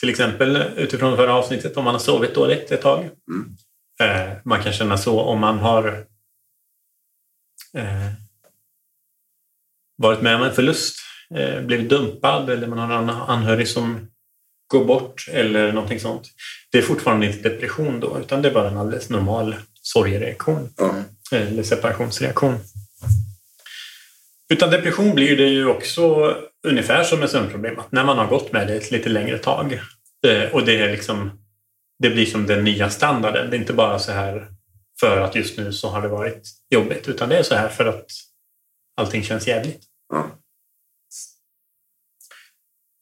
till 0.00 0.10
exempel 0.10 0.56
utifrån 0.76 1.16
förra 1.16 1.34
avsnittet 1.34 1.76
om 1.76 1.84
man 1.84 1.94
har 1.94 1.98
sovit 2.00 2.34
dåligt 2.34 2.72
ett 2.72 2.82
tag. 2.82 2.98
Mm. 3.30 3.56
Eh, 4.00 4.36
man 4.44 4.62
kan 4.62 4.72
känna 4.72 4.98
så 4.98 5.20
om 5.20 5.38
man 5.40 5.58
har 5.58 6.06
eh, 7.74 8.12
varit 9.96 10.22
med 10.22 10.36
om 10.36 10.42
en 10.42 10.54
förlust, 10.54 10.98
eh, 11.34 11.60
blivit 11.60 11.88
dumpad 11.88 12.50
eller 12.50 12.66
man 12.66 12.78
har 12.78 12.98
en 12.98 13.10
anhörig 13.10 13.68
som 13.68 14.10
går 14.66 14.84
bort 14.84 15.28
eller 15.32 15.72
någonting 15.72 16.00
sånt. 16.00 16.28
Det 16.72 16.78
är 16.78 16.82
fortfarande 16.82 17.26
inte 17.26 17.48
depression 17.48 18.00
då 18.00 18.20
utan 18.20 18.42
det 18.42 18.48
är 18.48 18.54
bara 18.54 18.68
en 18.68 18.78
alldeles 18.78 19.10
normal 19.10 19.56
sorgereaktion 19.82 20.74
Ja. 20.76 20.94
eller 21.32 21.62
separationsreaktion. 21.62 22.58
Utan 24.48 24.70
depression 24.70 25.14
blir 25.14 25.36
det 25.36 25.48
ju 25.48 25.66
också 25.66 26.34
ungefär 26.66 27.04
som 27.04 27.22
ett 27.22 27.30
sömnproblem. 27.30 27.78
Att 27.78 27.92
när 27.92 28.04
man 28.04 28.18
har 28.18 28.26
gått 28.26 28.52
med 28.52 28.66
det 28.66 28.74
ett 28.76 28.90
lite 28.90 29.08
längre 29.08 29.38
tag 29.38 29.72
eh, 30.26 30.50
och 30.54 30.64
det 30.64 30.78
är 30.80 30.90
liksom 30.90 31.44
det 31.98 32.10
blir 32.10 32.26
som 32.26 32.46
den 32.46 32.64
nya 32.64 32.90
standarden. 32.90 33.50
Det 33.50 33.56
är 33.56 33.60
inte 33.60 33.72
bara 33.72 33.98
så 33.98 34.12
här 34.12 34.46
för 35.00 35.20
att 35.20 35.34
just 35.34 35.58
nu 35.58 35.72
så 35.72 35.88
har 35.88 36.02
det 36.02 36.08
varit 36.08 36.48
jobbigt 36.70 37.08
utan 37.08 37.28
det 37.28 37.38
är 37.38 37.42
så 37.42 37.54
här 37.54 37.68
för 37.68 37.84
att 37.86 38.06
allting 38.96 39.22
känns 39.22 39.46
jävligt. 39.48 39.80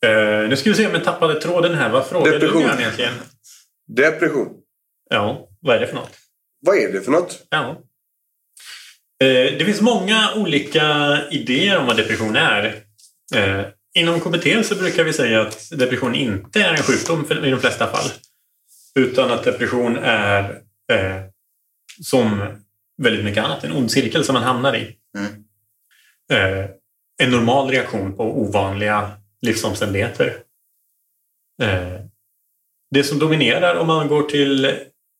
Eh, 0.06 0.48
nu 0.48 0.56
ska 0.56 0.70
vi 0.70 0.76
se 0.76 0.86
om 0.86 0.92
jag 0.94 1.04
tappade 1.04 1.40
tråden 1.40 1.74
här. 1.74 1.90
Vad 1.90 2.06
frågade 2.06 2.30
du 2.30 2.38
Depression. 2.38 2.62
Björn 2.62 2.78
egentligen? 2.80 3.14
Depression. 3.88 4.48
Ja, 5.10 5.48
vad 5.60 5.76
är 5.76 5.80
det 5.80 5.86
för 5.86 5.94
något? 5.94 6.12
Vad 6.60 6.76
är 6.76 6.92
det 6.92 7.00
för 7.00 7.10
något? 7.12 7.46
Ja. 7.50 7.70
Eh, 9.24 9.58
Det 9.58 9.64
finns 9.64 9.80
många 9.80 10.34
olika 10.34 11.18
idéer 11.30 11.78
om 11.78 11.86
vad 11.86 11.96
depression 11.96 12.36
är. 12.36 12.82
Eh, 13.34 13.66
Inom 13.94 14.20
KBT 14.20 14.64
så 14.66 14.74
brukar 14.74 15.04
vi 15.04 15.12
säga 15.12 15.42
att 15.42 15.70
depression 15.78 16.14
inte 16.14 16.60
är 16.62 16.70
en 16.70 16.82
sjukdom 16.82 17.26
i 17.44 17.50
de 17.50 17.60
flesta 17.60 17.86
fall. 17.86 18.10
Utan 18.94 19.30
att 19.30 19.44
depression 19.44 19.96
är 20.02 20.50
eh, 20.92 21.22
som 22.02 22.40
väldigt 23.02 23.24
mycket 23.24 23.44
annat, 23.44 23.64
en 23.64 23.72
ond 23.72 23.90
cirkel 23.90 24.24
som 24.24 24.32
man 24.34 24.42
hamnar 24.42 24.76
i. 24.76 24.96
Mm. 25.18 25.32
Eh, 26.32 26.70
En 27.22 27.30
normal 27.30 27.70
reaktion 27.70 28.16
på 28.16 28.40
ovanliga 28.40 29.10
livsomständigheter. 29.42 30.36
Eh, 31.62 32.00
Det 32.90 33.04
som 33.04 33.18
dominerar 33.18 33.74
om 33.76 33.86
man 33.86 34.08
går 34.08 34.22
till 34.22 34.74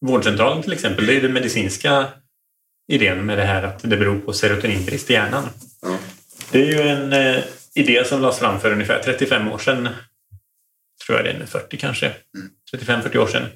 vårdcentralen 0.07 0.63
till 0.63 0.73
exempel, 0.73 1.07
det 1.07 1.17
är 1.17 1.21
den 1.21 1.33
medicinska 1.33 2.07
idén 2.93 3.27
med 3.27 3.39
det 3.39 3.45
här 3.45 3.63
att 3.63 3.79
det 3.83 3.97
beror 3.97 4.19
på 4.19 4.33
serotoninbrist 4.33 5.11
i 5.11 5.13
hjärnan. 5.13 5.49
Ja. 5.83 5.99
Det 6.53 6.59
är 6.63 6.67
ju 6.67 6.89
en 6.89 7.13
eh, 7.13 7.43
idé 7.77 8.05
som 8.05 8.21
lades 8.23 8.39
fram 8.39 8.61
för 8.61 8.73
ungefär 8.73 9.03
35 9.03 9.49
år 9.53 9.59
sedan. 9.59 9.89
Tror 11.07 11.19
jag 11.19 11.25
det 11.25 11.31
är 11.31 11.39
nu, 11.39 11.47
40 11.47 11.77
kanske. 11.77 12.13
35-40 12.73 13.17
år 13.17 13.27
sedan. 13.27 13.49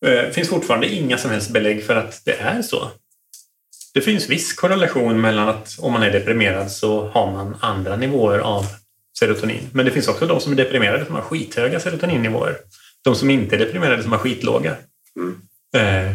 Det 0.00 0.34
finns 0.34 0.48
fortfarande 0.48 0.88
inga 0.88 1.18
som 1.18 1.30
helst 1.30 1.50
belägg 1.50 1.84
för 1.84 1.96
att 1.96 2.24
det 2.24 2.32
är 2.32 2.62
så. 2.62 2.90
Det 3.94 4.00
finns 4.00 4.28
viss 4.28 4.52
korrelation 4.52 5.20
mellan 5.20 5.48
att 5.48 5.76
om 5.78 5.92
man 5.92 6.02
är 6.02 6.10
deprimerad 6.12 6.70
så 6.70 7.08
har 7.08 7.32
man 7.32 7.56
andra 7.60 7.96
nivåer 7.96 8.38
av 8.38 8.64
serotonin. 9.18 9.68
Men 9.72 9.84
det 9.84 9.90
finns 9.90 10.08
också 10.08 10.26
de 10.26 10.40
som 10.40 10.52
är 10.52 10.56
deprimerade 10.56 11.06
som 11.06 11.14
har 11.14 11.22
skithöga 11.22 11.80
serotoninnivåer. 11.80 12.56
De 13.04 13.14
som 13.14 13.30
inte 13.30 13.56
är 13.56 13.58
deprimerade 13.58 14.02
som 14.02 14.12
har 14.12 14.18
skitlåga. 14.18 14.76
Mm. 15.16 15.40
Eh, 15.76 16.14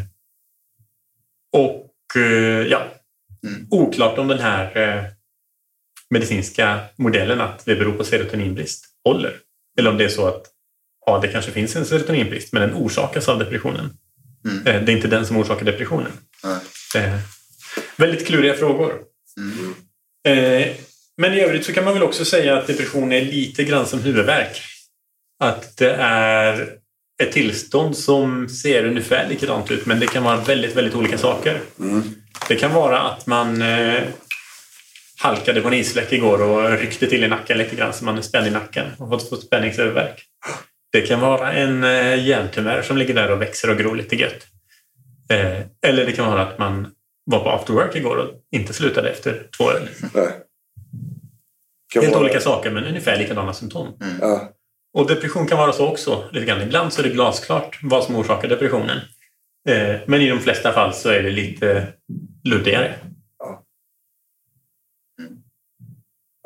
och 1.52 2.22
eh, 2.22 2.68
ja, 2.68 2.88
Mm. 3.48 3.68
oklart 3.72 4.18
om 4.18 4.28
den 4.28 4.40
här 4.40 4.78
eh, 4.78 5.04
medicinska 6.12 6.80
modellen 6.96 7.42
att 7.42 7.66
det 7.66 7.76
beror 7.76 7.92
på 7.92 8.04
serotoninbrist 8.04 8.86
håller. 9.04 9.36
Eller 9.80 9.90
om 9.90 9.98
det 9.98 10.04
är 10.04 10.10
så 10.10 10.28
att 10.28 10.44
ja, 11.06 11.20
det 11.20 11.28
kanske 11.28 11.52
finns 11.52 11.76
en 11.76 11.86
serotoninbrist 11.86 12.54
men 12.54 12.62
den 12.62 12.74
orsakas 12.78 13.30
av 13.30 13.40
depressionen. 13.40 13.90
Mm. 14.46 14.68
Eh, 14.68 14.86
det 14.86 14.92
är 14.92 14.96
inte 14.96 15.08
den 15.08 15.26
som 15.26 15.38
orsakar 15.38 15.66
depressionen. 15.66 16.12
Eh, 16.96 17.18
väldigt 17.98 18.28
kluriga 18.28 18.54
frågor. 18.54 18.94
Mm. 19.38 19.74
Eh, 20.28 20.68
men 21.18 21.34
i 21.34 21.42
övrigt 21.42 21.66
så 21.66 21.74
kan 21.74 21.84
man 21.84 21.94
väl 21.94 22.04
också 22.04 22.26
säga 22.26 22.58
att 22.58 22.68
depression 22.68 23.12
är 23.12 23.22
lite 23.22 23.64
grann 23.64 23.86
som 23.86 24.00
huvudvärk. 24.00 24.62
Att 25.40 25.78
det 25.78 25.94
är 26.00 26.78
ett 27.24 27.32
tillstånd 27.32 27.98
som 27.98 28.50
ser 28.50 28.86
ungefär 28.86 29.30
likadant 29.30 29.72
ut 29.72 29.86
men 29.86 30.00
det 30.00 30.08
kan 30.08 30.24
vara 30.24 30.38
väldigt, 30.38 30.76
väldigt 30.76 30.96
olika 30.96 31.18
saker. 31.18 31.60
Mm. 31.80 32.04
Det 32.48 32.56
kan 32.56 32.74
vara 32.74 33.02
att 33.02 33.28
man 33.28 33.62
eh, 33.62 34.04
halkade 35.22 35.62
på 35.62 35.68
en 35.68 35.74
isfläck 35.74 36.12
igår 36.14 36.42
och 36.42 36.80
ryckte 36.80 37.08
till 37.08 37.24
i 37.24 37.28
nacken 37.28 37.58
lite 37.58 37.76
grann 37.76 37.94
så 37.94 38.06
man 38.06 38.18
är 38.18 38.22
spänd 38.22 38.48
i 38.48 38.52
nacken 38.52 38.88
och 38.98 39.10
fått, 39.10 39.30
fått 39.30 39.44
spänningsövervärk. 39.44 40.24
Det 40.92 41.02
kan 41.02 41.20
vara 41.20 41.54
en 41.54 41.84
eh, 41.84 42.26
hjärntumör 42.28 42.82
som 42.82 42.98
ligger 42.98 43.14
där 43.14 43.32
och 43.32 43.42
växer 43.42 43.70
och 43.70 43.78
gror 43.78 43.96
lite 43.96 44.16
gött. 44.16 44.48
Eh, 45.32 45.62
eller 45.88 46.06
det 46.06 46.12
kan 46.12 46.28
vara 46.28 46.42
att 46.42 46.58
man 46.58 46.88
var 47.26 47.44
på 47.44 47.50
after 47.50 47.74
work 47.74 47.96
igår 47.96 48.18
och 48.18 48.30
inte 48.52 48.74
slutade 48.74 49.10
efter 49.10 49.48
två 49.58 49.72
öl. 49.72 49.88
Helt 51.96 52.12
vara- 52.12 52.20
olika 52.20 52.40
saker 52.40 52.72
men 52.72 52.86
ungefär 52.86 53.18
likadana 53.18 53.54
symptom. 53.54 53.98
Ja. 54.22 54.50
Och 54.98 55.08
depression 55.08 55.48
kan 55.48 55.58
vara 55.58 55.74
så 55.74 55.88
också. 55.88 56.24
Lite 56.32 56.46
grann. 56.46 56.62
Ibland 56.62 56.94
så 56.94 57.02
är 57.02 57.04
det 57.04 57.14
glasklart 57.14 57.80
vad 57.84 58.04
som 58.04 58.16
orsakar 58.16 58.48
depressionen. 58.48 58.98
Eh, 59.70 59.96
men 60.06 60.22
i 60.22 60.30
de 60.30 60.40
flesta 60.40 60.74
fall 60.74 60.94
så 60.94 61.10
är 61.10 61.24
det 61.24 61.30
lite 61.30 61.88
luddigare. 62.44 62.96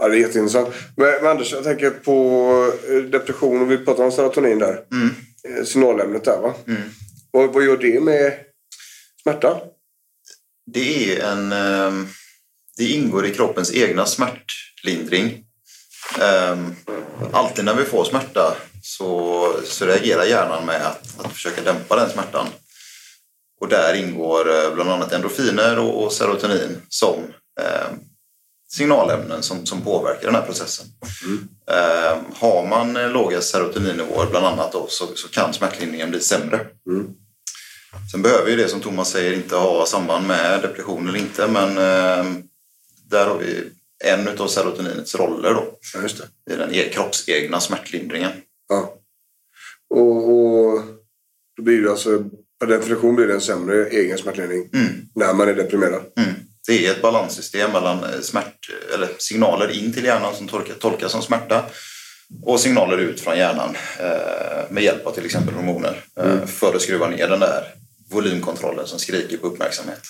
Ja, 0.02 0.08
det 0.08 0.18
är 0.18 0.20
jätteintressant. 0.20 0.70
Men, 0.98 1.08
men 1.22 1.28
Anders, 1.32 1.52
jag 1.52 1.64
tänker 1.64 1.90
på 1.90 2.72
eh, 2.90 2.98
depression 2.98 3.62
och 3.62 3.72
vi 3.72 3.78
pratar 3.78 4.04
om 4.04 4.12
serotonin 4.12 4.60
där. 4.60 4.82
Mm. 4.92 5.10
Eh, 5.50 5.64
Signalämnet 5.64 6.24
där 6.24 6.42
va? 6.42 6.54
Mm. 6.68 6.82
Vad, 7.32 7.54
vad 7.54 7.64
gör 7.66 7.78
det 7.78 8.00
med 8.02 8.34
smärta? 9.24 9.60
Det 10.74 11.16
är 11.20 11.25
en... 11.32 11.52
ehm, 11.52 12.08
Det 12.78 12.84
ingår 12.86 13.25
i 13.25 13.34
kroppens 13.34 13.74
egna 13.74 14.06
smärtlindring. 14.06 15.44
Ehm, 16.22 16.75
Alltid 17.32 17.66
när 17.66 17.75
vi 17.75 17.84
får 17.86 18.04
smärta 18.06 18.58
så, 18.82 19.54
så 19.64 19.86
reagerar 19.86 20.24
hjärnan 20.25 20.66
med 20.66 20.86
att, 20.88 21.25
att 21.25 21.32
försöka 21.32 21.62
dämpa 21.62 21.96
den 21.96 22.10
smärtan. 22.10 22.48
Och 23.62 23.68
där 23.68 23.94
ingår 23.94 24.50
eh, 24.56 24.74
bland 24.75 24.90
annat 24.90 25.12
endorfiner 25.14 25.80
och, 25.80 26.04
och 26.04 26.14
serotonin 26.14 26.82
som 26.90 27.16
eh, 27.62 27.88
signalämnen 28.67 29.43
som, 29.43 29.65
som 29.65 29.81
påverkar 29.81 30.25
den 30.25 30.36
här 30.36 30.41
processen. 30.45 30.86
Eh, 31.72 32.17
har 32.34 32.67
man 32.67 32.93
låga 32.93 33.41
serotoninnivåer 33.41 34.27
bland 34.29 34.45
annat 34.45 34.72
då, 34.72 34.86
så, 34.89 35.05
så 35.15 35.27
kan 35.27 35.53
smärtlindringen 35.53 36.10
bli 36.10 36.19
sämre. 36.19 36.67
Mm. 36.89 37.07
Sen 38.12 38.22
behöver 38.22 38.50
ju 38.50 38.55
det 38.55 38.67
som 38.67 38.81
Thomas 38.81 39.10
säger 39.12 39.34
inte 39.34 39.55
ha 39.55 39.86
samband 39.86 40.27
med 40.27 40.62
depression 40.62 41.07
eller 41.10 41.19
inte 41.19 41.48
men 41.48 41.69
eh, 41.77 42.31
där 43.10 43.25
har 43.27 43.38
vi 43.38 43.63
en 44.03 44.27
av 44.39 44.48
serotoninets 44.48 45.15
roller 45.15 45.53
då 45.53 45.65
Ja, 45.93 46.01
just 46.01 46.17
det. 46.45 46.53
i 46.53 46.57
den 46.57 46.74
e- 46.74 46.89
kroppsegna 46.93 47.60
smärtlindringen. 47.60 48.31
Ja. 48.69 48.93
Och, 49.89 50.29
och 50.29 50.81
då 51.57 51.63
blir 51.63 51.81
det 51.81 51.91
alltså, 51.91 52.24
per 52.60 52.67
definition 52.67 53.15
blir 53.15 53.27
det 53.27 53.34
en 53.34 53.41
sämre 53.41 53.89
egen 53.89 54.17
smärtlindring 54.17 54.69
Mm. 54.74 54.88
när 55.15 55.34
man 55.34 55.48
är 55.50 55.53
deprimerad. 55.53 56.01
Mm. 56.17 56.35
Det 56.67 56.88
är 56.88 56.91
ett 56.91 57.01
balanssystem 57.01 57.72
mellan 57.72 58.03
eh, 58.03 58.19
smärt, 58.22 58.69
eller 58.93 59.10
signaler 59.17 59.69
in 59.72 59.93
till 59.93 60.05
hjärnan 60.05 60.36
som 60.36 60.48
tolka- 60.48 60.79
tolkas 60.79 61.12
som 61.12 61.22
smärta 61.22 61.65
och 62.43 62.60
signaler 62.60 62.98
ut 62.98 63.19
från 63.22 63.38
hjärnan 63.38 63.75
eh, 64.00 64.72
med 64.72 64.84
hjälp 64.84 65.07
av 65.07 65.12
till 65.12 65.25
exempel 65.25 65.53
hormoner 65.53 66.03
eh, 66.19 66.45
för 66.45 66.75
att 66.75 66.81
skruva 66.81 67.10
ner 67.10 67.27
den 67.27 67.39
där 67.39 67.74
volymkontrollen 68.10 68.88
som 68.88 69.00
skriker 69.00 69.38
på 69.38 69.48
uppmärksamhet. 69.48 70.01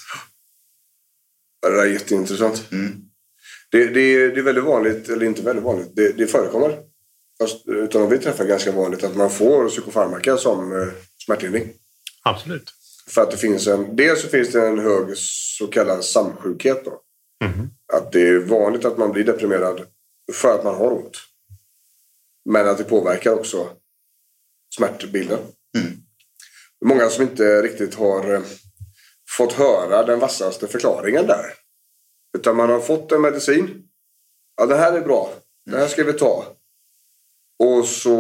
Ja, 1.61 1.69
det 1.69 1.75
där 1.75 1.83
är 1.83 1.89
jätteintressant. 1.89 2.71
Mm. 2.71 3.01
Det, 3.71 3.85
det, 3.85 4.29
det 4.29 4.39
är 4.39 4.43
väldigt 4.43 4.63
vanligt, 4.63 5.09
eller 5.09 5.25
inte 5.25 5.41
väldigt 5.41 5.65
vanligt, 5.65 5.95
det, 5.95 6.11
det 6.11 6.27
förekommer. 6.27 6.77
Fast, 7.39 7.67
utan 7.67 8.03
att 8.03 8.11
vi 8.11 8.17
träffar 8.17 8.45
ganska 8.45 8.71
vanligt 8.71 9.03
att 9.03 9.15
man 9.15 9.29
får 9.29 9.69
psykofarmaka 9.69 10.37
som 10.37 10.81
eh, 10.81 10.87
smärtlindring. 11.25 11.73
Absolut. 12.23 12.71
För 13.09 13.21
att 13.21 13.31
det 13.31 13.37
finns 13.37 13.67
en, 13.67 13.95
dels 13.95 14.21
så 14.21 14.27
finns 14.27 14.51
det 14.51 14.67
en 14.67 14.79
hög 14.79 15.17
så 15.17 15.67
kallad 15.67 16.05
samsjukhet. 16.05 16.85
Då. 16.85 17.01
Mhm. 17.45 17.69
Att 17.93 18.11
det 18.11 18.27
är 18.27 18.39
vanligt 18.39 18.85
att 18.85 18.97
man 18.97 19.11
blir 19.11 19.23
deprimerad 19.23 19.87
för 20.33 20.55
att 20.55 20.63
man 20.63 20.75
har 20.75 20.91
ont. 20.91 21.17
Men 22.49 22.67
att 22.67 22.77
det 22.77 22.83
påverkar 22.83 23.31
också 23.33 23.69
smärtbilden. 24.75 25.39
Mm. 25.77 25.97
Många 26.85 27.09
som 27.09 27.23
inte 27.23 27.61
riktigt 27.61 27.95
har 27.95 28.33
eh, 28.33 28.41
fått 29.37 29.53
höra 29.53 30.03
den 30.03 30.19
vassaste 30.19 30.67
förklaringen 30.67 31.27
där. 31.27 31.53
Utan 32.37 32.55
man 32.55 32.69
har 32.69 32.79
fått 32.79 33.11
en 33.11 33.21
medicin. 33.21 33.87
Ja, 34.57 34.65
det 34.65 34.75
här 34.75 34.93
är 34.93 35.01
bra. 35.01 35.33
Det 35.65 35.77
här 35.77 35.87
ska 35.87 36.03
vi 36.03 36.13
ta. 36.13 36.45
Och 37.63 37.85
så 37.85 38.15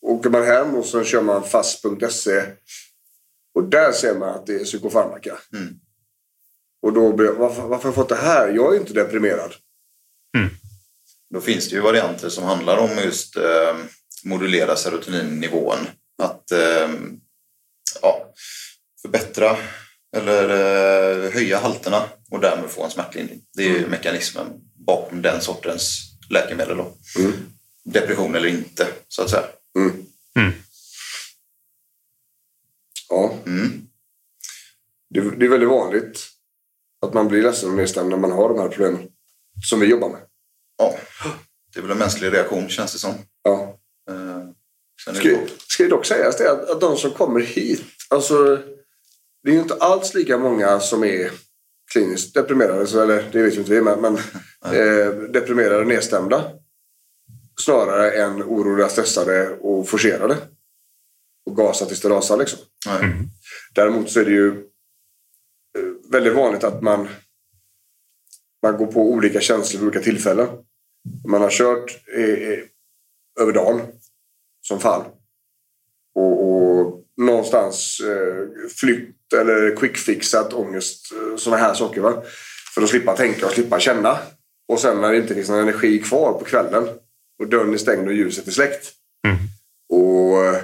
åker 0.00 0.30
man 0.30 0.44
hem 0.44 0.74
och 0.74 0.84
så 0.84 1.04
kör 1.04 1.22
man 1.22 1.44
fast.se. 1.44 2.42
Och 3.54 3.64
där 3.64 3.92
ser 3.92 4.14
man 4.14 4.28
att 4.28 4.46
det 4.46 4.54
är 4.54 4.64
psykofarmaka. 4.64 5.38
Mm. 5.52 5.74
Och 6.82 6.92
då 6.92 7.12
blir 7.12 7.26
jag, 7.26 7.34
varför, 7.34 7.62
varför 7.62 7.82
har 7.82 7.88
jag 7.88 7.94
fått 7.94 8.08
det 8.08 8.14
här? 8.14 8.48
Jag 8.48 8.74
är 8.74 8.80
inte 8.80 8.92
deprimerad. 8.92 9.54
Då 11.34 11.40
finns 11.40 11.68
det 11.68 11.76
ju 11.76 11.82
varianter 11.82 12.28
som 12.28 12.44
handlar 12.44 12.76
om 12.76 12.90
just 13.04 13.36
eh, 13.36 13.76
modulera 14.24 14.76
serotoninnivån. 14.76 15.78
Att 16.22 16.50
eh, 16.50 16.90
ja, 18.02 18.32
förbättra 19.02 19.56
eller 20.16 20.48
eh, 20.48 21.32
höja 21.32 21.58
halterna 21.58 22.02
och 22.30 22.40
därmed 22.40 22.70
få 22.70 22.84
en 22.84 22.90
smärtlindring. 22.90 23.42
Det 23.56 23.62
är 23.62 23.68
ju 23.68 23.86
mekanismen 23.86 24.46
bakom 24.86 25.22
den 25.22 25.40
sortens 25.40 26.10
läkemedel. 26.30 26.76
Då. 26.76 26.96
Mm. 27.18 27.32
Depression 27.84 28.34
eller 28.34 28.48
inte, 28.48 28.86
så 29.08 29.22
att 29.22 29.30
säga. 29.30 29.44
Mm. 29.76 30.06
Ja, 33.10 33.34
Mm. 33.46 33.70
det, 35.10 35.20
det 35.20 35.46
är 35.46 35.50
väldigt 35.50 35.68
vanligt 35.68 36.26
att 37.06 37.14
man 37.14 37.28
blir 37.28 37.42
ledsen 37.42 37.70
och 37.70 37.76
nedstämd 37.76 38.08
när 38.10 38.16
man 38.16 38.32
har 38.32 38.48
de 38.48 38.58
här 38.58 38.68
problemen. 38.68 39.08
Som 39.70 39.80
vi 39.80 39.86
jobbar 39.86 40.08
med. 40.08 40.20
Ja, 40.78 40.94
det 41.72 41.78
är 41.78 41.82
väl 41.82 41.90
en 41.90 41.98
mänsklig 41.98 42.32
reaktion 42.32 42.68
känns 42.68 42.92
det 42.92 42.98
som. 42.98 43.14
Ja. 43.42 43.78
Eh, 44.10 44.40
Ska, 45.14 45.28
det, 45.28 45.50
ska 45.68 45.88
dock 45.88 46.06
sägas 46.06 46.36
det 46.36 46.50
att, 46.52 46.70
att 46.70 46.80
de 46.80 46.96
som 46.96 47.10
kommer 47.10 47.40
hit, 47.40 47.84
alltså 48.08 48.56
det 49.42 49.50
är 49.50 49.54
ju 49.54 49.60
inte 49.60 49.74
alls 49.74 50.14
lika 50.14 50.38
många 50.38 50.80
som 50.80 51.04
är 51.04 51.30
kliniskt 51.92 52.34
deprimerade, 52.34 52.86
så, 52.86 53.00
eller 53.02 53.28
det 53.32 53.42
vet 53.42 53.54
ju 53.54 53.58
inte 53.58 53.70
vi, 53.70 53.80
men, 53.80 54.00
men 54.00 54.14
eh, 54.74 55.12
deprimerade 55.12 55.80
och 55.80 55.86
nedstämda. 55.86 56.52
Snarare 57.60 58.10
än 58.10 58.42
oroliga, 58.42 58.88
stressade 58.88 59.48
och 59.60 59.88
forcerade. 59.88 60.36
Och 61.50 61.56
gasa 61.56 61.86
tills 61.86 62.00
det 62.00 62.08
rasar 62.08 62.36
liksom. 62.36 62.58
nej. 62.86 63.12
Däremot 63.74 64.10
så 64.10 64.20
är 64.20 64.24
det 64.24 64.30
ju 64.30 64.48
eh, 65.78 66.10
väldigt 66.12 66.34
vanligt 66.34 66.64
att 66.64 66.82
man, 66.82 67.08
man 68.62 68.76
går 68.76 68.86
på 68.86 69.12
olika 69.12 69.40
känslor 69.40 69.80
vid 69.80 69.88
olika 69.88 70.04
tillfällen. 70.04 70.48
Man 71.28 71.42
har 71.42 71.50
kört 71.50 71.98
eh, 72.16 72.58
över 73.40 73.52
dagen 73.52 73.80
som 74.60 74.80
fan. 74.80 75.04
Och, 76.14 76.44
och 76.44 77.04
någonstans 77.16 78.00
eh, 78.00 78.68
flytt 78.80 79.32
eller 79.32 79.76
quickfixat 79.76 80.52
ångest, 80.52 81.12
eh, 81.12 81.36
sådana 81.36 81.62
här 81.62 81.74
saker. 81.74 82.00
Va? 82.00 82.22
För 82.74 82.82
att 82.82 82.88
slippa 82.88 83.16
tänka 83.16 83.46
och 83.46 83.52
slippa 83.52 83.80
känna. 83.80 84.18
Och 84.68 84.80
sen 84.80 85.00
när 85.00 85.12
det 85.12 85.18
inte 85.18 85.34
finns 85.34 85.48
någon 85.48 85.60
energi 85.60 85.98
kvar 85.98 86.32
på 86.32 86.44
kvällen 86.44 86.88
och 87.38 87.48
dörren 87.48 87.74
är 87.74 87.78
stängd 87.78 88.08
och 88.08 88.14
ljuset 88.14 88.46
är 88.46 88.52
släckt. 88.52 88.92
Mm. 89.26 89.38
Och 89.88 90.44
eh, 90.44 90.62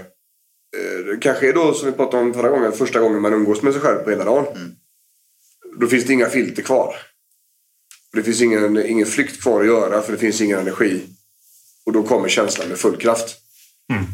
det 1.05 1.19
kanske 1.21 1.49
är 1.49 1.53
då 1.53 1.75
som 1.75 1.91
vi 1.91 1.97
pratade 1.97 2.23
om 2.23 2.35
förra 2.35 2.49
gången, 2.49 2.73
första 2.73 3.01
gången 3.01 3.23
man 3.23 3.33
umgås 3.33 3.63
med 3.63 3.73
sig 3.73 3.83
själv 3.83 3.99
på 3.99 4.11
hela 4.11 4.25
dagen. 4.25 4.47
Mm. 4.57 4.73
Då 5.81 5.87
finns 5.87 6.05
det 6.05 6.13
inga 6.13 6.29
filter 6.29 6.63
kvar. 6.63 6.97
Det 8.13 8.23
finns 8.23 8.43
ingen, 8.43 8.87
ingen 8.87 9.07
flykt 9.07 9.43
kvar 9.43 9.61
att 9.61 9.67
göra 9.67 10.03
för 10.03 10.13
det 10.13 10.19
finns 10.19 10.41
ingen 10.41 10.59
energi. 10.59 11.07
Och 11.87 11.93
då 11.93 12.03
kommer 12.03 12.29
känslan 12.29 12.69
med 12.69 12.79
full 12.79 12.97
kraft. 12.97 13.37
Mm. 13.93 14.05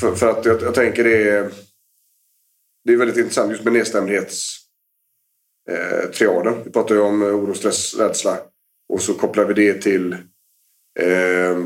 För, 0.00 0.14
för 0.14 0.30
att 0.30 0.44
jag, 0.44 0.62
jag 0.62 0.74
tänker 0.74 1.04
det 1.04 1.28
är, 1.28 1.52
det 2.84 2.92
är 2.92 2.96
väldigt 2.96 3.16
intressant 3.16 3.50
just 3.50 3.64
med 3.64 3.72
nedstämdhets 3.72 4.56
eh, 5.70 6.10
triaden. 6.10 6.64
Vi 6.64 6.70
pratar 6.70 6.94
ju 6.94 7.00
om 7.00 7.22
eh, 7.22 7.28
oro, 7.28 7.54
stress, 7.54 7.94
rädsla. 7.94 8.38
Och 8.88 9.02
så 9.02 9.14
kopplar 9.14 9.44
vi 9.44 9.54
det 9.54 9.82
till 9.82 10.12
eh, 11.00 11.50
eh, 11.50 11.56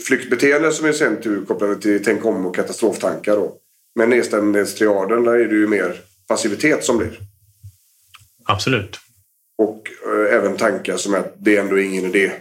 flyktbeteende 0.00 0.72
som 0.72 0.86
i 0.86 0.92
sin 0.92 1.20
tur 1.20 1.44
kopplar 1.44 1.68
vi 1.68 1.76
till 1.76 2.04
tänk 2.04 2.24
om 2.24 2.46
och 2.46 2.56
katastroftankar. 2.56 3.36
Då. 3.36 3.56
Men 3.94 4.10
nedstämdhetstriaden 4.10 5.24
där 5.24 5.32
är 5.32 5.48
det 5.48 5.54
ju 5.54 5.66
mer 5.66 6.00
passivitet 6.28 6.84
som 6.84 6.98
blir. 6.98 7.18
Absolut. 8.44 8.98
Och 9.58 9.90
eh, 10.06 10.34
även 10.34 10.56
tankar 10.56 10.96
som 10.96 11.14
att 11.14 11.34
det 11.38 11.56
är 11.56 11.60
ändå 11.60 11.80
ingen 11.80 12.04
idé. 12.04 12.32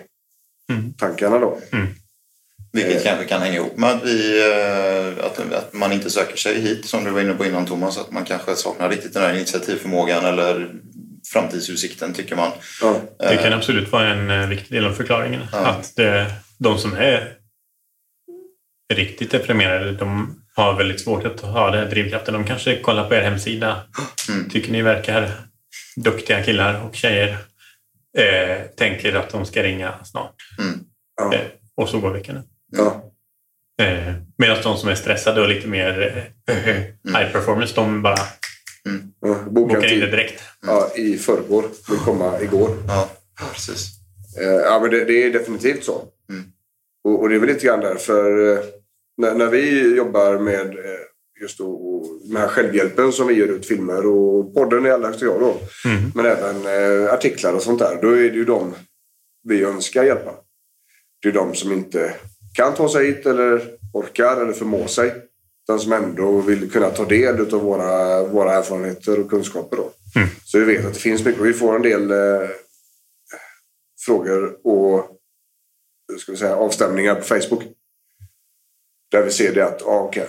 Mm. 0.69 0.93
Tankarna 0.93 1.39
då. 1.39 1.59
Vilket 2.73 3.03
kanske 3.03 3.25
kan 3.25 3.41
hänga 3.41 3.55
ihop 3.55 3.77
med 3.77 3.89
att, 3.89 4.05
vi, 4.05 4.41
eh, 4.51 5.25
att, 5.25 5.53
att 5.53 5.73
man 5.73 5.91
inte 5.91 6.09
söker 6.09 6.37
sig 6.37 6.61
hit, 6.61 6.85
som 6.85 7.03
du 7.03 7.11
var 7.11 7.21
inne 7.21 7.33
på 7.33 7.45
innan 7.45 7.65
Thomas. 7.65 7.97
Att 7.97 8.11
man 8.11 8.25
kanske 8.25 8.55
saknar 8.55 8.89
riktigt 8.89 9.13
den 9.13 9.23
här 9.23 9.33
initiativförmågan 9.33 10.25
eller 10.25 10.73
framtidsutsikten 11.33 12.13
tycker 12.13 12.35
man. 12.35 12.51
Ja. 12.81 13.01
Det 13.17 13.37
kan 13.37 13.53
absolut 13.53 13.91
vara 13.91 14.07
en 14.07 14.29
eh, 14.29 14.47
viktig 14.47 14.77
del 14.77 14.85
av 14.85 14.93
förklaringen. 14.93 15.41
Ja. 15.51 15.57
Att 15.57 15.95
det, 15.95 16.31
de 16.57 16.77
som 16.77 16.93
är 16.93 17.40
riktigt 18.95 19.31
deprimerade, 19.31 19.91
de 19.91 20.37
har 20.55 20.77
väldigt 20.77 21.01
svårt 21.01 21.25
att 21.25 21.41
ha 21.41 21.71
den 21.71 21.79
här 21.83 21.89
drivkraften. 21.89 22.33
De 22.33 22.43
kanske 22.43 22.81
kollar 22.81 23.07
på 23.07 23.15
er 23.15 23.21
hemsida, 23.21 23.81
Mm. 24.29 24.49
tycker 24.49 24.71
ni 24.71 24.81
verkar 24.81 25.31
duktiga 25.95 26.43
killar 26.43 26.85
och 26.89 26.95
tjejer. 26.95 27.37
Eh, 28.17 28.61
tänker 28.77 29.15
att 29.15 29.29
de 29.29 29.45
ska 29.45 29.63
ringa 29.63 29.93
snart. 30.03 30.35
Mm. 30.59 30.79
Ja. 31.17 31.33
Eh, 31.33 31.41
och 31.75 31.89
så 31.89 31.99
går 31.99 32.11
veckan. 32.13 32.43
Ja. 32.77 33.03
Eh, 33.85 34.13
Medan 34.37 34.57
de 34.63 34.77
som 34.77 34.89
är 34.89 34.95
stressade 34.95 35.41
och 35.41 35.49
lite 35.49 35.67
mer 35.67 36.23
eh, 36.49 36.55
high 37.17 37.31
performance, 37.31 37.75
de 37.75 38.01
bara 38.01 38.17
Ja. 39.21 39.35
Boka 39.49 39.73
bokar 39.75 39.93
in 39.93 39.99
det 39.99 40.05
direkt. 40.11 40.43
ja, 40.67 40.91
i 40.95 41.17
förrgår. 41.17 41.65
Vill 41.89 41.99
komma 41.99 42.41
igår. 42.41 42.69
Ja, 42.87 43.09
precis. 43.53 43.87
Eh, 44.41 44.47
ja, 44.47 44.79
men 44.81 44.91
det, 44.91 45.05
det 45.05 45.23
är 45.23 45.31
definitivt 45.33 45.83
så. 45.83 46.03
Mm. 46.29 46.43
Och, 47.03 47.21
och 47.21 47.29
det 47.29 47.35
är 47.35 47.39
väl 47.39 47.49
lite 47.49 47.65
grann 47.65 47.79
därför 47.79 48.53
eh, 48.53 48.59
när, 49.17 49.35
när 49.35 49.49
vi 49.49 49.95
jobbar 49.95 50.39
med 50.39 50.67
eh, 50.67 51.01
just 51.41 51.57
då, 51.57 51.71
och 51.71 52.07
den 52.23 52.37
här 52.37 52.47
självhjälpen 52.47 53.11
som 53.11 53.27
vi 53.27 53.33
gör 53.33 53.47
ut 53.47 53.65
filmer 53.65 54.05
och 54.05 54.53
podden 54.53 54.85
i 54.85 54.89
allra 54.89 55.07
högsta 55.07 55.25
grad 55.25 55.39
då. 55.39 55.57
Mm. 55.85 56.11
Men 56.15 56.25
även 56.25 56.55
eh, 56.55 57.13
artiklar 57.13 57.53
och 57.53 57.61
sånt 57.61 57.79
där. 57.79 57.99
Då 58.01 58.09
är 58.09 58.29
det 58.29 58.37
ju 58.37 58.45
de 58.45 58.73
vi 59.43 59.63
önskar 59.63 60.03
hjälpa. 60.03 60.31
Det 61.21 61.29
är 61.29 61.33
de 61.33 61.55
som 61.55 61.71
inte 61.71 62.13
kan 62.53 62.73
ta 62.73 62.89
sig 62.89 63.05
hit 63.05 63.25
eller 63.25 63.61
orkar 63.93 64.41
eller 64.41 64.53
förmår 64.53 64.87
sig. 64.87 65.13
Utan 65.63 65.79
som 65.79 65.91
ändå 65.91 66.41
vill 66.41 66.71
kunna 66.71 66.89
ta 66.89 67.05
del 67.05 67.53
av 67.53 67.61
våra, 67.61 68.23
våra 68.23 68.53
erfarenheter 68.53 69.19
och 69.19 69.29
kunskaper. 69.29 69.77
Då. 69.77 69.91
Mm. 70.15 70.29
Så 70.43 70.59
vi 70.59 70.65
vet 70.65 70.85
att 70.85 70.93
det 70.93 70.99
finns 70.99 71.25
mycket. 71.25 71.41
Vi 71.41 71.53
får 71.53 71.75
en 71.75 71.81
del 71.81 72.11
eh, 72.11 72.49
frågor 74.05 74.67
och 74.67 75.17
ska 76.19 76.31
vi 76.31 76.37
säga, 76.37 76.55
avstämningar 76.55 77.15
på 77.15 77.21
Facebook. 77.21 77.63
Där 79.11 79.23
vi 79.23 79.31
ser 79.31 79.53
det 79.53 79.65
att, 79.65 79.81
ja 79.81 79.99
okej. 79.99 80.27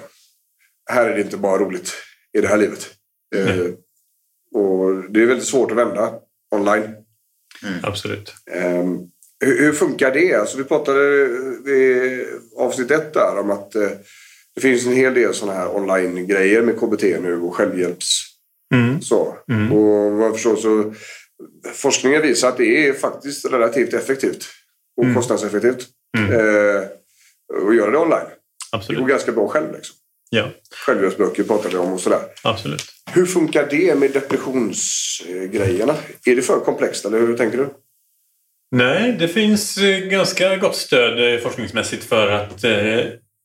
Här 0.90 1.08
är 1.08 1.14
det 1.14 1.20
inte 1.20 1.36
bara 1.36 1.58
roligt 1.58 1.92
i 2.38 2.40
det 2.40 2.48
här 2.48 2.56
livet. 2.56 2.90
Eh, 3.36 3.66
och 4.54 5.10
det 5.12 5.22
är 5.22 5.26
väldigt 5.26 5.48
svårt 5.48 5.70
att 5.70 5.76
vända 5.76 6.14
online. 6.54 6.90
Absolut. 7.82 8.34
Ehm, 8.50 8.98
hur, 9.44 9.58
hur 9.58 9.72
funkar 9.72 10.10
det? 10.14 10.34
Alltså 10.34 10.58
vi 10.58 10.64
pratade 10.64 11.00
i 11.70 12.26
avsnitt 12.56 12.90
ett 12.90 13.14
där 13.14 13.38
om 13.38 13.50
att 13.50 13.74
eh, 13.74 13.90
det 14.54 14.60
finns 14.60 14.86
en 14.86 14.92
hel 14.92 15.14
del 15.14 15.34
sådana 15.34 15.58
här 15.58 15.76
online-grejer 15.76 16.62
med 16.62 16.80
KBT 16.80 17.02
nu 17.02 17.40
och 17.40 17.54
självhjälps... 17.54 18.08
Mm. 18.74 19.02
Så. 19.02 19.36
Mm. 19.50 19.72
Och 19.72 20.12
vad 20.12 20.26
jag 20.26 20.34
förstår 20.34 20.56
så 20.56 20.94
forskningen 21.72 22.22
visar 22.22 22.48
att 22.48 22.56
det 22.56 22.88
är 22.88 22.92
faktiskt 22.92 23.44
relativt 23.52 23.94
effektivt 23.94 24.44
och 24.96 25.04
Mm. 25.04 25.16
kostnadseffektivt 25.16 25.86
Mm. 26.18 26.32
eh, 26.32 26.82
att 27.68 27.76
göra 27.76 27.90
det 27.90 27.98
online. 27.98 28.26
Det 28.72 28.76
går 28.76 28.78
Absolut. 28.78 29.08
ganska 29.08 29.32
bra 29.32 29.48
själv. 29.48 29.72
Liksom. 29.74 29.96
Ja, 30.30 30.48
Självhjälpsböcker 30.86 31.42
pratar 31.42 31.70
vi 31.70 31.76
om 31.76 31.92
och 31.92 32.00
sådär. 32.00 32.20
absolut. 32.42 32.84
Hur 33.12 33.26
funkar 33.26 33.66
det 33.70 33.94
med 33.98 34.10
depressionsgrejerna? 34.12 35.94
Är 36.26 36.36
det 36.36 36.42
för 36.42 36.60
komplext 36.60 37.04
eller 37.04 37.18
hur 37.18 37.36
tänker 37.36 37.58
du? 37.58 37.68
Nej, 38.76 39.16
det 39.18 39.28
finns 39.28 39.78
eh, 39.78 39.98
ganska 39.98 40.56
gott 40.56 40.76
stöd 40.76 41.34
eh, 41.34 41.40
forskningsmässigt 41.40 42.04
för 42.04 42.30
att 42.30 42.64
eh, 42.64 42.98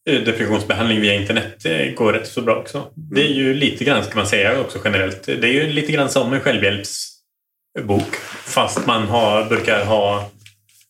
depressionsbehandling 0.06 1.02
via 1.02 1.13
internet 1.13 1.63
går 1.96 2.13
rätt 2.13 2.28
så 2.28 2.42
bra 2.42 2.56
också. 2.56 2.92
Det 2.96 3.22
är 3.22 3.34
ju 3.34 3.54
lite 3.54 3.84
grann, 3.84 4.04
ska 4.04 4.16
man 4.16 4.28
säga 4.28 4.62
också 4.62 4.80
generellt, 4.84 5.24
det 5.24 5.48
är 5.48 5.54
ju 5.54 5.68
lite 5.68 5.92
grann 5.92 6.10
som 6.10 6.34
en 6.34 6.40
självhjälpsbok. 6.42 8.16
Fast 8.46 8.86
man 8.86 9.04
har, 9.04 9.46
brukar 9.46 9.86
ha 9.86 10.32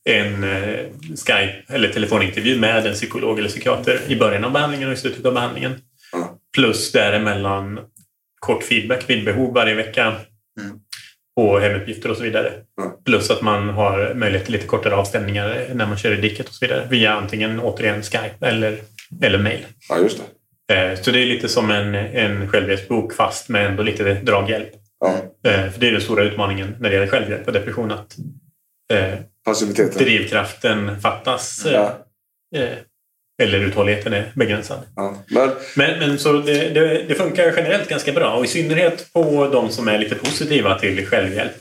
en 0.07 0.43
eh, 0.43 0.85
Skype 1.15 1.63
eller 1.69 1.89
telefonintervju 1.89 2.59
med 2.59 2.87
en 2.87 2.93
psykolog 2.93 3.39
eller 3.39 3.49
psykiater 3.49 3.99
i 4.07 4.15
början 4.15 4.43
av 4.43 4.51
behandlingen 4.51 4.87
och 4.87 4.93
i 4.93 4.97
slutet 4.97 5.25
av 5.25 5.33
behandlingen. 5.33 5.75
Plus 6.55 6.91
däremellan 6.91 7.79
kort 8.39 8.63
feedback 8.63 9.09
vid 9.09 9.25
behov 9.25 9.53
varje 9.53 9.75
vecka. 9.75 10.15
Mm. 10.59 10.79
på 11.35 11.59
hemuppgifter 11.59 12.11
och 12.11 12.17
så 12.17 12.23
vidare. 12.23 12.53
Plus 13.05 13.31
att 13.31 13.41
man 13.41 13.69
har 13.69 14.13
möjlighet 14.13 14.45
till 14.45 14.53
lite 14.53 14.67
kortare 14.67 14.95
avstämningar 14.95 15.65
när 15.73 15.85
man 15.85 15.97
kör 15.97 16.11
i 16.11 16.21
diket 16.21 16.47
och 16.47 16.53
så 16.53 16.65
vidare. 16.65 16.87
Via 16.89 17.13
antingen 17.13 17.59
återigen 17.59 18.03
Skype 18.03 18.47
eller, 18.47 18.77
eller 19.21 19.39
mail. 19.39 19.65
Ja, 19.89 19.99
just 19.99 20.21
det. 20.67 20.75
Eh, 20.75 21.01
så 21.01 21.11
det 21.11 21.19
är 21.19 21.25
lite 21.25 21.49
som 21.49 21.71
en, 21.71 21.95
en 21.95 22.49
självhjälpsbok 22.49 23.13
fast 23.13 23.49
med 23.49 23.65
ändå 23.65 23.83
lite 23.83 24.13
draghjälp. 24.13 24.69
Ja. 24.99 25.13
Eh, 25.51 25.69
för 25.71 25.79
det 25.79 25.87
är 25.87 25.91
den 25.91 26.01
stora 26.01 26.23
utmaningen 26.23 26.75
när 26.79 26.89
det 26.89 26.95
gäller 26.95 27.07
självhjälp 27.07 27.47
och 27.47 27.53
depression. 27.53 27.91
Att 27.91 28.15
eh, 28.93 29.13
Passiviteten. 29.45 29.97
drivkraften 29.97 31.01
fattas. 31.01 31.65
eh, 31.65 31.73
Ja. 31.73 32.05
eh, 32.55 32.77
eller 33.41 33.59
uthålligheten 33.59 34.13
är 34.13 34.31
begränsad. 34.35 34.79
Ja. 34.95 35.23
Men 35.29 35.49
Men, 35.75 35.99
men 35.99 36.19
så 36.19 36.33
det, 36.33 36.69
det, 36.69 37.03
det 37.07 37.15
funkar 37.15 37.53
generellt 37.57 37.89
ganska 37.89 38.11
bra 38.13 38.33
och 38.33 38.45
i 38.45 38.47
synnerhet 38.47 39.13
på 39.13 39.47
de 39.47 39.69
som 39.69 39.87
är 39.87 39.97
lite 39.97 40.15
positiva 40.15 40.79
till 40.79 41.05
självhjälp 41.05 41.53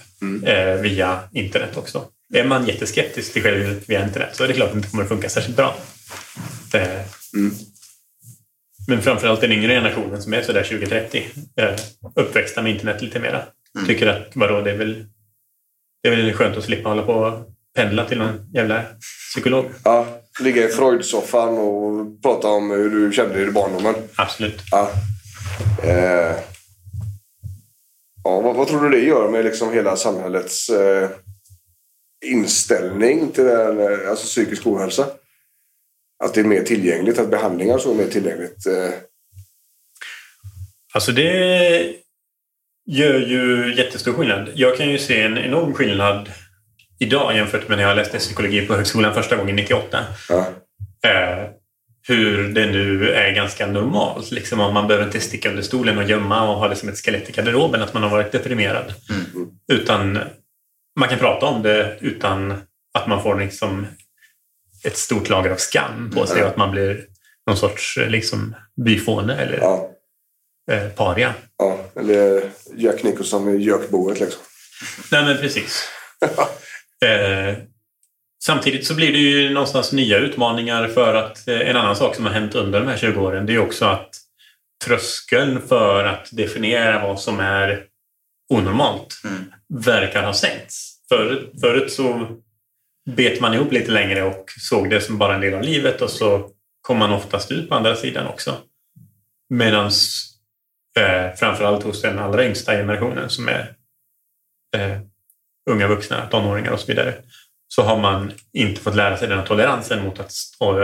eh, 0.46 0.74
via 0.80 1.20
internet 1.32 1.76
också. 1.76 2.04
Är 2.34 2.44
man 2.44 2.66
jätteskeptisk 2.66 3.32
till 3.32 3.42
självhjälp 3.42 3.88
via 3.88 4.04
internet 4.04 4.28
så 4.32 4.44
är 4.44 4.48
det 4.48 4.54
klart 4.54 4.66
att 4.68 4.72
det 4.74 4.78
inte 4.78 4.90
kommer 4.90 5.02
att 5.02 5.08
funka 5.08 5.28
särskilt 5.28 5.56
bra. 5.56 5.76
Eh, 6.74 7.00
Men 8.88 9.02
framförallt 9.02 9.40
den 9.40 9.52
yngre 9.52 9.72
generationen 9.74 10.22
som 10.22 10.34
är 10.34 10.42
sådär 10.42 10.62
20-30 10.62 11.22
eh, 11.56 11.74
uppväxta 12.14 12.62
med 12.62 12.72
internet 12.72 13.02
lite 13.02 13.20
mera. 13.20 13.42
Tycker 13.86 14.06
att 14.06 14.30
vadå, 14.34 14.60
det 14.60 14.70
är 14.70 14.76
väl 14.76 15.04
det 16.02 16.08
är 16.08 16.16
väl 16.16 16.32
skönt 16.32 16.56
att 16.56 16.64
slippa 16.64 16.88
hålla 16.88 17.02
på 17.02 17.12
och 17.12 17.46
pendla 17.74 18.04
till 18.08 18.18
någon 18.18 18.50
jävla 18.54 18.84
psykolog. 19.30 19.64
ja, 19.84 20.06
ligga 20.40 20.64
i 20.64 20.68
Freud-soffan 20.68 21.58
och 21.58 22.22
prata 22.22 22.48
om 22.48 22.70
hur 22.70 22.90
du 22.90 23.12
kände 23.12 23.34
dig 23.34 23.48
i 23.48 23.50
barndomen. 23.50 23.94
Absolut. 24.16 24.62
Ja. 24.70 24.90
Eh. 25.84 26.36
Ja, 28.24 28.40
vad, 28.40 28.56
vad 28.56 28.68
tror 28.68 28.82
du 28.90 28.90
det 29.00 29.04
gör 29.04 29.28
med 29.30 29.44
liksom 29.44 29.72
hela 29.72 29.96
samhällets 29.96 30.68
eh, 30.68 31.10
inställning 32.24 33.30
till 33.32 33.46
eh, 33.46 34.10
alltså 34.10 34.26
psykisk 34.26 34.66
ohälsa? 34.66 35.06
Att 36.24 36.34
det 36.34 36.40
är 36.40 36.44
mer 36.44 36.62
tillgängligt, 36.62 37.18
att 37.18 37.30
behandlingar 37.30 37.78
så 37.78 37.90
är 37.90 37.94
mer 37.94 38.08
tillgängligt. 38.08 38.66
Eh, 38.66 38.90
Alltså 40.94 41.12
det 41.12 41.94
gör 42.86 43.18
ju 43.18 43.74
jättestor 43.76 44.12
skillnad. 44.12 44.48
Jag 44.54 44.76
kan 44.76 44.90
ju 44.90 44.98
se 44.98 45.22
en 45.22 45.38
enorm 45.38 45.74
skillnad 45.74 46.30
idag 46.98 47.36
jämfört 47.36 47.68
med 47.68 47.78
när 47.78 47.84
jag 47.84 47.96
läste 47.96 48.18
psykologi 48.18 48.66
på 48.66 48.74
högskolan 48.74 49.14
första 49.14 49.36
gången 49.36 49.56
98. 49.56 50.04
ja. 50.28 50.46
Eh, 51.10 51.48
hur 52.08 52.48
det 52.48 52.66
nu 52.66 53.10
är 53.12 53.32
ganska 53.32 53.66
normalt. 53.66 54.30
Liksom, 54.30 54.60
om 54.60 54.74
man 54.74 54.86
behöver 54.86 55.06
inte 55.06 55.20
sticka 55.20 55.48
under 55.48 55.62
stolen 55.62 55.98
och 55.98 56.04
gömma 56.04 56.50
och 56.50 56.58
ha 56.58 56.68
det 56.68 56.76
som 56.76 56.88
ett 56.88 56.98
skelett 56.98 57.28
i 57.28 57.32
garderoben 57.32 57.82
att 57.82 57.94
man 57.94 58.02
har 58.02 58.10
varit 58.10 58.32
deprimerad. 58.32 58.94
Utan 59.72 60.18
man 60.98 61.08
kan 61.08 61.18
prata 61.18 61.46
om 61.46 61.62
det 61.62 61.96
utan 62.00 62.54
att 62.94 63.06
man 63.06 63.22
får 63.22 63.40
liksom 63.40 63.86
ett 64.84 64.96
stort 64.96 65.28
lager 65.28 65.50
av 65.50 65.56
skam 65.56 66.10
på 66.14 66.26
sig 66.26 66.42
och 66.42 66.48
att 66.48 66.56
man 66.56 66.70
blir 66.70 67.04
någon 67.46 67.56
sorts 67.56 67.98
eh, 67.98 68.08
liksom, 68.08 68.54
byfåne 68.84 69.36
eller 69.36 69.58
Ja, 69.58 69.90
eh, 70.70 70.88
paria. 70.88 71.34
ja. 71.58 71.78
Eller 71.96 72.50
Jack 72.74 73.02
Nicholson 73.02 73.48
i 73.48 73.56
Jökboet 73.56 74.20
liksom. 74.20 74.42
Nej, 75.12 75.24
men 75.24 75.36
precis. 75.36 75.88
eh, 77.04 77.58
samtidigt 78.44 78.86
så 78.86 78.94
blir 78.94 79.12
det 79.12 79.18
ju 79.18 79.50
någonstans 79.50 79.92
nya 79.92 80.18
utmaningar 80.18 80.88
för 80.88 81.14
att 81.14 81.48
eh, 81.48 81.60
en 81.60 81.76
annan 81.76 81.96
sak 81.96 82.14
som 82.14 82.24
har 82.24 82.32
hänt 82.32 82.54
under 82.54 82.80
de 82.80 82.88
här 82.88 82.96
20 82.96 83.20
åren 83.20 83.46
det 83.46 83.54
är 83.54 83.58
också 83.58 83.84
att 83.84 84.10
tröskeln 84.84 85.60
för 85.68 86.04
att 86.04 86.28
definiera 86.32 87.06
vad 87.06 87.20
som 87.20 87.40
är 87.40 87.84
onormalt 88.48 89.14
verkar 89.74 90.22
ha 90.22 90.32
sänkts. 90.32 90.96
Förut, 91.08 91.52
förut 91.60 91.92
så 91.92 92.28
bet 93.10 93.40
man 93.40 93.54
ihop 93.54 93.72
lite 93.72 93.90
längre 93.90 94.22
och 94.22 94.44
såg 94.60 94.90
det 94.90 95.00
som 95.00 95.18
bara 95.18 95.34
en 95.34 95.40
del 95.40 95.54
av 95.54 95.62
livet 95.62 96.02
och 96.02 96.10
så 96.10 96.50
kom 96.80 96.98
man 96.98 97.12
oftast 97.12 97.50
ut 97.50 97.68
på 97.68 97.74
andra 97.74 97.96
sidan 97.96 98.26
också. 98.26 98.56
Medan 99.48 99.90
eh, 100.96 101.34
framförallt 101.34 101.84
hos 101.84 102.02
den 102.02 102.18
allra 102.18 102.46
yngsta 102.46 102.72
generationen 102.72 103.30
som 103.30 103.48
är 103.48 103.76
eh, 104.76 104.98
unga 105.70 105.88
vuxna, 105.88 106.26
tonåringar 106.26 106.72
och 106.72 106.80
så 106.80 106.86
vidare, 106.86 107.14
så 107.68 107.82
har 107.82 107.98
man 107.98 108.32
inte 108.52 108.80
fått 108.80 108.94
lära 108.94 109.16
sig 109.16 109.28
den 109.28 109.38
här 109.38 109.46
toleransen 109.46 110.04
mot 110.04 110.20
att, 110.20 110.32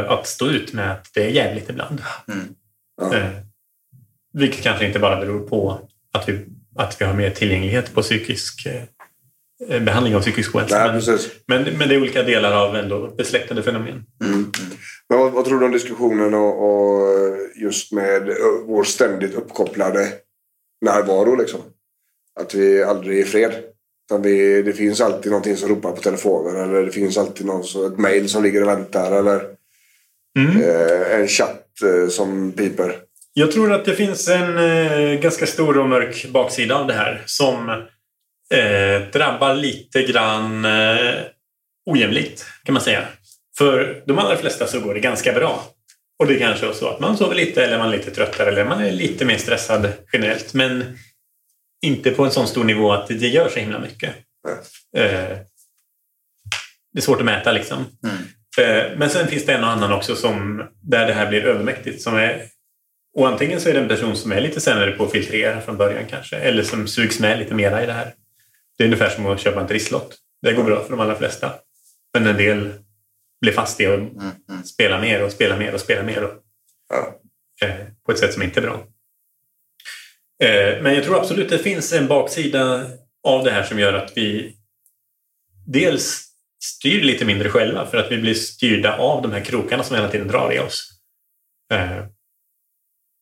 att 0.09 0.27
stå 0.27 0.47
ut 0.47 0.73
med 0.73 0.93
att 0.93 1.11
det 1.15 1.25
är 1.25 1.31
jävligt 1.31 1.71
ibland. 1.71 2.03
Ja. 2.97 3.17
Eh, 3.17 3.31
vilket 4.33 4.63
kanske 4.63 4.87
inte 4.87 4.99
bara 4.99 5.21
beror 5.21 5.49
på 5.49 5.89
att 6.13 6.29
vi, 6.29 6.47
att 6.77 7.01
vi 7.01 7.05
har 7.05 7.15
mer 7.15 7.31
tillgänglighet 7.31 7.95
på 7.95 8.03
psykisk 8.03 8.67
eh, 8.67 8.83
behandling 9.69 10.17
av 10.17 10.21
psykisk 10.21 10.55
ohälsa. 10.55 10.93
Nej, 10.93 11.03
men, 11.47 11.65
men, 11.65 11.79
men 11.79 11.89
det 11.89 11.95
är 11.95 12.01
olika 12.01 12.23
delar 12.23 12.53
av 12.53 12.77
ändå 12.77 13.15
besläktade 13.19 13.63
fenomen. 13.63 14.05
Men 15.09 15.19
vad, 15.19 15.33
vad 15.33 15.45
tror 15.45 15.61
du 15.61 15.67
om 15.67 15.73
diskussionen 15.73 16.35
och, 16.35 16.63
och 16.69 17.09
just 17.57 17.93
med 17.93 18.29
ö, 18.29 18.35
vår 18.67 18.85
ständigt 18.85 19.35
uppkopplade 19.35 20.09
närvaro 20.85 21.37
liksom? 21.37 21.61
Att 22.41 22.55
vi 22.55 22.83
aldrig 22.83 23.19
är 23.19 23.23
i 23.23 23.25
fred. 23.25 23.53
Vi, 24.23 24.63
det 24.63 24.73
finns 24.73 25.01
alltid 25.01 25.33
någonting 25.33 25.57
som 25.57 25.69
ropar 25.69 25.91
på 25.93 26.01
telefonen 26.03 26.57
eller 26.71 26.83
det 26.83 26.91
finns 26.93 27.19
alltid 27.19 27.47
någon, 27.47 27.65
så- 27.65 27.87
ett 27.87 27.99
mail 27.99 28.29
som 28.29 28.43
ligger 28.43 28.63
och 28.63 28.69
väntar 28.69 29.13
eller 29.19 29.43
Mm. 30.39 30.63
eh, 30.63 31.21
en 31.21 31.29
chatt 31.29 31.67
eh, 31.85 32.09
som 32.09 32.53
piper. 32.53 32.97
Jag 33.35 33.53
tror 33.53 33.73
att 33.73 33.85
det 33.85 33.95
finns 33.95 34.29
en 34.29 34.59
eh, 34.59 35.21
ganska 35.21 35.47
stor 35.47 35.79
och 35.79 35.89
mörk 35.89 36.27
baksida 36.33 36.75
av 36.77 36.87
det 36.87 36.93
här 36.93 37.23
som 37.27 37.83
eh, 38.53 39.03
drabbar 39.13 39.55
lite 39.55 40.03
grann 40.03 40.65
eh, 40.65 41.15
ojämlikt 41.91 42.47
kan 42.65 42.73
man 42.73 42.83
säga. 42.83 43.05
För 43.59 44.03
de 44.07 44.19
allra 44.19 44.37
flesta 44.37 44.67
så 44.67 44.81
går 44.81 44.95
det 44.95 45.01
ganska 45.01 45.33
bra. 45.33 45.65
Och 46.19 46.27
det 46.27 46.39
kanske 46.39 46.67
är 46.67 46.73
så 46.73 46.89
att 46.89 47.01
man 47.01 47.17
sover 47.17 47.35
lite 47.35 47.65
eller 47.65 47.79
man 47.79 47.89
är 47.89 47.97
lite 47.97 48.11
tröttare 48.11 48.49
eller 48.49 48.65
man 48.65 48.85
är 48.85 48.93
lite 48.93 49.25
mer 49.25 49.37
stressad 49.37 49.93
generellt. 50.13 50.55
Men 50.55 50.99
inte 51.83 52.11
på 52.11 52.25
en 52.25 52.31
sån 52.31 52.47
stor 52.49 52.65
nivå 52.65 52.93
att 52.93 53.09
det 53.09 53.15
gör 53.29 53.49
så 53.49 53.59
himla 53.59 53.79
mycket. 53.79 54.15
Eh, 54.97 55.39
det 56.93 56.99
är 56.99 57.01
svårt 57.01 57.19
att 57.19 57.25
mäta 57.25 57.53
liksom. 57.53 57.87
Eh, 58.59 58.97
Men 58.97 59.11
sen 59.11 59.29
finns 59.29 59.47
det 59.47 59.53
en 59.53 59.65
och 59.65 59.71
annan 59.71 59.93
också 59.93 60.17
som, 60.17 60.69
där 60.83 61.07
det 61.07 61.13
här 61.13 61.29
blir 61.29 61.45
övermäktigt. 61.45 62.03
Som 62.03 62.17
är, 62.17 62.43
och 63.19 63.29
antingen 63.29 63.61
så 63.61 63.69
är 63.69 63.75
det 63.75 63.81
en 63.81 63.89
person 63.89 64.17
som 64.17 64.33
är 64.33 64.41
lite 64.41 64.61
sämre 64.61 64.93
på 64.93 65.05
att 65.05 65.13
filtrera 65.13 65.61
från 65.61 65.77
början 65.77 66.05
kanske. 66.11 66.37
Eller 66.37 66.63
som 66.63 66.89
sugs 66.89 67.21
med 67.21 67.39
lite 67.39 67.55
mera 67.55 67.83
i 67.83 67.87
det 67.87 67.93
här. 67.93 68.13
Det 68.79 68.85
är 68.85 68.87
ungefär 68.87 69.11
som 69.11 69.27
att 69.27 69.41
köpa 69.41 69.61
en 69.61 69.67
trisslott. 69.69 70.19
Det 70.43 70.53
går 70.53 70.65
bra 70.65 70.83
för 70.83 70.91
de 70.91 71.01
allra 71.01 71.19
flesta. 71.19 71.55
Men 72.15 72.27
en 72.27 72.37
del 72.37 72.73
blir 73.41 73.53
fast 73.53 73.81
i 73.81 73.87
att 73.87 74.01
spela 74.67 75.01
mer 75.01 75.25
och 75.25 75.33
spela 75.33 75.57
mer 75.59 75.75
och 75.75 75.81
spela 75.81 76.03
mer. 76.03 76.25
Och, 76.25 76.33
Ja. 76.89 77.21
eh, 77.67 77.87
på 78.07 78.13
ett 78.13 78.19
sätt 78.19 78.33
som 78.33 78.43
inte 78.43 78.61
är 78.61 78.63
bra. 78.63 78.75
Eh, 80.45 80.83
men 80.83 80.95
jag 80.95 81.05
tror 81.05 81.19
absolut 81.19 81.49
det 81.51 81.59
finns 81.59 81.93
en 81.93 82.07
baksida 82.09 82.87
av 83.23 83.45
det 83.45 83.51
här 83.51 83.63
som 83.63 83.79
gör 83.79 83.93
att 83.93 84.13
vi 84.17 84.57
dels 85.67 86.29
styr 86.65 87.03
lite 87.03 87.25
mindre 87.25 87.49
själva 87.51 87.87
för 87.87 87.99
att 87.99 88.13
vi 88.13 88.19
blir 88.19 88.35
styrda 88.35 88.97
av 88.97 89.23
de 89.23 89.33
här 89.33 89.41
krokarna 89.45 89.83
som 89.85 89.97
hela 89.97 90.09
tiden 90.09 90.29
drar 90.29 90.53
i 90.53 90.59
oss. 90.59 90.89
Eh, 91.73 92.05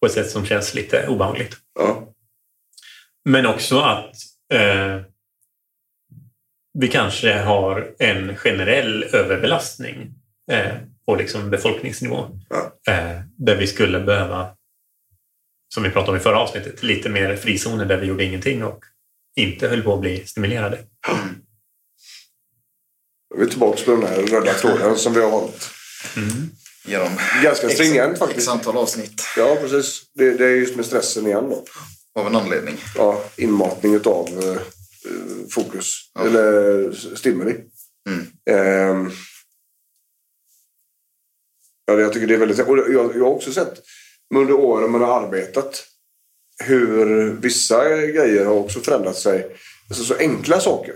på 0.00 0.06
ett 0.06 0.12
sätt 0.12 0.30
som 0.30 0.46
känns 0.46 0.74
lite 0.74 1.06
obehagligt. 1.08 1.56
Ja. 1.74 2.14
Men 3.24 3.46
också 3.46 3.78
att 3.80 4.14
eh, 4.52 5.00
vi 6.72 6.88
kanske 6.88 7.32
har 7.32 7.94
en 7.98 8.36
generell 8.36 9.04
överbelastning 9.04 10.14
eh, 10.50 10.74
på 11.06 11.14
liksom 11.14 11.50
befolkningsnivå. 11.50 12.40
Ja. 12.48 12.92
Eh, 12.92 13.20
där 13.38 13.56
vi 13.56 13.66
skulle 13.66 14.00
behöva, 14.00 14.48
som 15.74 15.82
vi 15.82 15.90
pratade 15.90 16.10
om 16.10 16.16
i 16.16 16.20
förra 16.20 16.38
avsnittet, 16.38 16.82
lite 16.82 17.08
mer 17.08 17.36
frizoner 17.36 17.84
där 17.84 17.96
vi 17.96 18.06
gjorde 18.06 18.24
ingenting 18.24 18.64
och 18.64 18.84
inte 19.36 19.68
höll 19.68 19.82
på 19.82 19.94
att 19.94 20.00
bli 20.00 20.26
stimulerade. 20.26 20.78
Vi 23.36 23.42
är 23.42 23.46
tillbaka 23.46 23.84
på 23.84 23.90
den 23.90 24.02
här 24.02 24.22
röda 24.22 24.52
tråden 24.52 24.96
som 24.96 25.12
vi 25.14 25.20
har 25.20 25.30
hållit. 25.30 25.70
Genom 26.84 27.08
Ganska 27.42 27.68
stringent 27.68 28.18
faktiskt. 28.18 28.38
X 28.38 28.48
antal 28.48 28.76
avsnitt. 28.76 29.22
Ja, 29.36 29.56
precis. 29.60 30.02
Det, 30.14 30.30
det 30.30 30.44
är 30.44 30.56
just 30.56 30.76
med 30.76 30.86
stressen 30.86 31.26
igen 31.26 31.50
då. 31.50 31.64
Av 32.20 32.26
en 32.26 32.36
anledning. 32.36 32.76
Ja, 32.96 33.24
inmatning 33.36 33.94
utav 33.94 34.28
eh, 34.28 34.62
fokus. 35.50 36.10
Ja. 36.14 36.26
Eller 36.26 36.92
stimuli. 36.92 37.54
Mm. 38.08 38.26
Ehm. 38.50 39.10
ja, 41.86 42.00
jag 42.00 42.12
tycker 42.12 42.26
det 42.26 42.34
är 42.34 42.38
väldigt... 42.38 42.68
Och 42.68 42.78
jag, 42.78 43.16
jag 43.16 43.24
har 43.24 43.34
också 43.34 43.52
sett 43.52 43.82
under 44.34 44.54
åren 44.54 44.90
man 44.90 45.00
har 45.00 45.20
arbetat 45.20 45.86
hur 46.64 47.30
vissa 47.32 47.96
grejer 47.96 48.44
har 48.44 48.54
också 48.54 48.80
förändrat 48.80 49.16
sig. 49.16 49.56
Alltså 49.88 50.04
så 50.04 50.14
enkla 50.14 50.60
saker. 50.60 50.94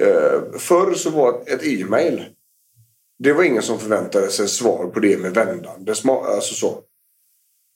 Eh, 0.00 0.58
förr 0.58 0.94
så 0.94 1.10
var 1.10 1.42
ett 1.46 1.64
e-mail 1.66 2.24
det 3.22 3.32
var 3.32 3.44
ingen 3.44 3.62
som 3.62 3.78
förväntade 3.78 4.30
sig 4.30 4.48
svar 4.48 4.86
på 4.86 5.00
det 5.00 5.18
med 5.18 5.34
vändande. 5.34 5.94
Alltså 6.08 6.54
så. 6.54 6.82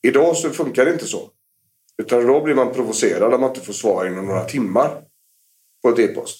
Idag 0.07 0.37
så 0.37 0.51
funkar 0.51 0.85
det 0.85 0.93
inte 0.93 1.07
så. 1.07 1.31
Utan 2.03 2.27
då 2.27 2.41
blir 2.41 2.55
man 2.55 2.73
provocerad 2.75 3.35
om 3.35 3.41
man 3.41 3.51
inte 3.51 3.67
får 3.67 3.73
svar 3.73 4.07
inom 4.07 4.27
några 4.27 4.45
timmar 4.45 5.03
på 5.85 5.91
ett 5.91 5.99
e-post. 5.99 6.39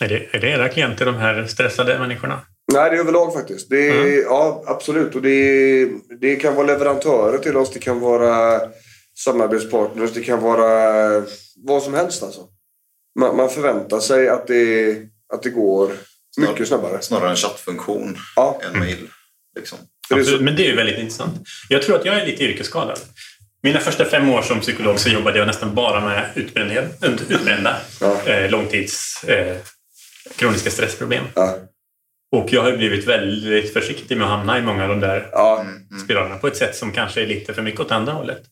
Är 0.00 0.08
det, 0.08 0.26
är 0.36 0.40
det 0.40 0.48
era 0.48 0.68
klienter, 0.68 1.06
de 1.06 1.14
här 1.14 1.46
stressade 1.46 1.98
människorna? 1.98 2.40
Nej, 2.72 2.90
det 2.90 2.96
är 2.96 3.00
överlag 3.00 3.32
faktiskt. 3.32 3.70
Det 3.70 3.88
är, 3.88 4.22
Ja, 4.22 4.64
absolut. 4.66 5.14
Och 5.14 5.22
det, 5.22 5.88
det 6.20 6.36
kan 6.36 6.54
vara 6.54 6.66
leverantörer 6.66 7.38
till 7.38 7.56
oss. 7.56 7.72
Det 7.72 7.78
kan 7.78 8.00
vara 8.00 8.60
samarbetspartners. 9.24 10.10
Det 10.12 10.22
kan 10.22 10.40
vara 10.42 11.24
vad 11.64 11.82
som 11.82 11.94
helst 11.94 12.22
alltså. 12.22 12.40
Man, 13.20 13.36
man 13.36 13.48
förväntar 13.50 14.00
sig 14.00 14.28
att 14.28 14.46
det, 14.46 14.96
att 15.34 15.42
det 15.42 15.50
går 15.50 15.92
mycket 16.38 16.68
snabbare. 16.68 17.02
Snarare 17.02 17.30
en 17.30 17.36
chattfunktion 17.36 18.16
Ja. 18.36 18.60
än 18.66 18.78
mail. 18.78 19.08
Liksom. 19.56 19.78
Absolut, 20.10 20.40
men 20.42 20.56
det 20.56 20.62
är 20.66 20.70
ju 20.70 20.76
väldigt 20.76 20.98
intressant. 20.98 21.34
Jag 21.68 21.82
tror 21.82 21.96
att 21.96 22.04
jag 22.04 22.14
är 22.14 22.26
lite 22.26 22.44
yrkesskadad. 22.44 22.98
Mina 23.62 23.80
första 23.80 24.04
fem 24.04 24.30
år 24.30 24.42
som 24.42 24.60
psykolog 24.60 24.98
så 24.98 25.08
jobbade 25.08 25.38
jag 25.38 25.46
nästan 25.46 25.74
bara 25.74 26.00
med 26.00 26.30
utbrända, 26.34 27.76
Ja. 28.00 28.22
eh, 28.26 28.50
långtids 28.50 29.24
eh, 29.24 29.56
kroniska 30.36 30.70
stressproblem. 30.70 31.24
ja. 31.34 31.54
Och 32.36 32.52
jag 32.52 32.62
har 32.62 32.76
blivit 32.76 33.06
väldigt 33.06 33.72
försiktig 33.72 34.16
med 34.16 34.24
att 34.26 34.30
hamna 34.38 34.58
i 34.58 34.62
många 34.62 34.82
av 34.82 34.88
de 34.88 35.00
där 35.00 35.28
Ja. 35.32 35.64
spiralerna 36.04 36.38
på 36.38 36.46
ett 36.46 36.56
sätt 36.56 36.76
som 36.76 36.92
kanske 36.92 37.22
är 37.22 37.26
lite 37.26 37.54
för 37.54 37.62
mycket 37.62 37.80
åt 37.80 37.90
andra 37.92 38.12
hållet. 38.12 38.42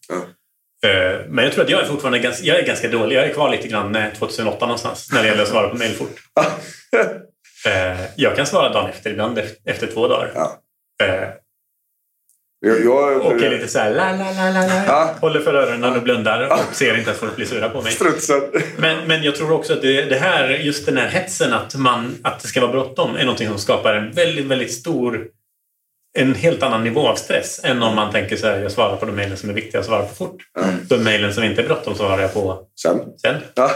Eh, 0.84 1.20
Men 1.28 1.44
jag 1.44 1.52
tror 1.54 1.64
att 1.64 1.70
jag 1.70 1.82
är 1.82 1.86
fortfarande 1.86 2.18
ganska, 2.18 2.44
jag 2.46 2.58
är 2.58 2.66
ganska 2.66 2.88
dålig. 2.88 3.16
Jag 3.16 3.24
är 3.24 3.32
kvar 3.34 3.50
lite 3.50 3.68
grann 3.68 3.94
eh, 3.96 4.12
2008 4.12 4.66
någonstans 4.66 5.12
när 5.12 5.22
det 5.22 5.28
gäller 5.28 5.42
att 5.42 5.48
svara 5.48 5.68
på 5.68 5.76
mejl 5.76 5.94
fort. 5.94 6.16
Eh, 7.66 8.00
Jag 8.16 8.36
kan 8.36 8.46
svara 8.46 8.68
dagen 8.72 8.90
efter, 8.90 9.10
ibland 9.10 9.38
ef- 9.38 9.54
efter 9.64 9.86
två 9.86 10.08
dagar. 10.08 10.32
Ja. 12.60 12.68
Jag, 12.68 12.84
jag, 12.84 13.42
är 13.42 13.50
lite 13.50 13.68
så 13.68 13.78
här 13.78 13.90
la 13.90 14.12
la 14.12 14.32
la 14.32 14.50
la 14.50 14.66
la. 14.66 14.84
Ja. 14.86 15.14
Håller 15.20 15.40
för 15.40 15.54
öronen 15.54 15.96
och 15.96 16.02
blundar 16.02 16.52
och 16.52 16.74
ser 16.74 16.98
inte 16.98 17.10
att 17.10 17.16
folk 17.16 17.36
blir 17.36 17.46
sura 17.46 17.68
på 17.68 17.82
mig. 17.82 17.92
Strutsen. 17.92 18.42
Men, 18.76 19.06
men 19.06 19.22
jag 19.22 19.36
tror 19.36 19.52
också 19.52 19.72
att 19.72 19.82
det, 19.82 20.02
det 20.02 20.16
här, 20.16 20.48
just 20.48 20.86
den 20.86 20.96
här 20.96 21.08
hetsen 21.08 21.52
att, 21.52 21.74
man, 21.74 22.14
att 22.22 22.40
det 22.40 22.48
ska 22.48 22.60
vara 22.60 22.72
bråttom 22.72 23.16
är 23.16 23.24
någonting 23.24 23.48
som 23.48 23.58
skapar 23.58 23.94
en 23.94 24.12
väldigt, 24.12 24.46
väldigt 24.46 24.72
stor 24.72 25.26
en 26.18 26.34
helt 26.34 26.62
annan 26.62 26.84
nivå 26.84 27.08
av 27.08 27.14
stress 27.16 27.60
än 27.64 27.82
om 27.82 27.94
man 27.94 28.12
tänker 28.12 28.36
så 28.36 28.46
här, 28.46 28.58
jag 28.58 28.72
svarar 28.72 28.96
på 28.96 29.06
de 29.06 29.12
mejlen 29.12 29.36
som 29.36 29.50
är 29.50 29.54
viktiga 29.54 29.80
att 29.80 29.86
svara 29.86 30.02
på 30.02 30.14
fort. 30.14 30.42
De 30.88 30.98
mejlen 30.98 31.34
som 31.34 31.44
inte 31.44 31.62
är 31.62 31.66
bråttom 31.66 31.94
svarar 31.94 32.22
jag 32.22 32.34
på 32.34 32.66
Sen. 32.82 32.98
sen. 33.22 33.34
Ja. 33.54 33.70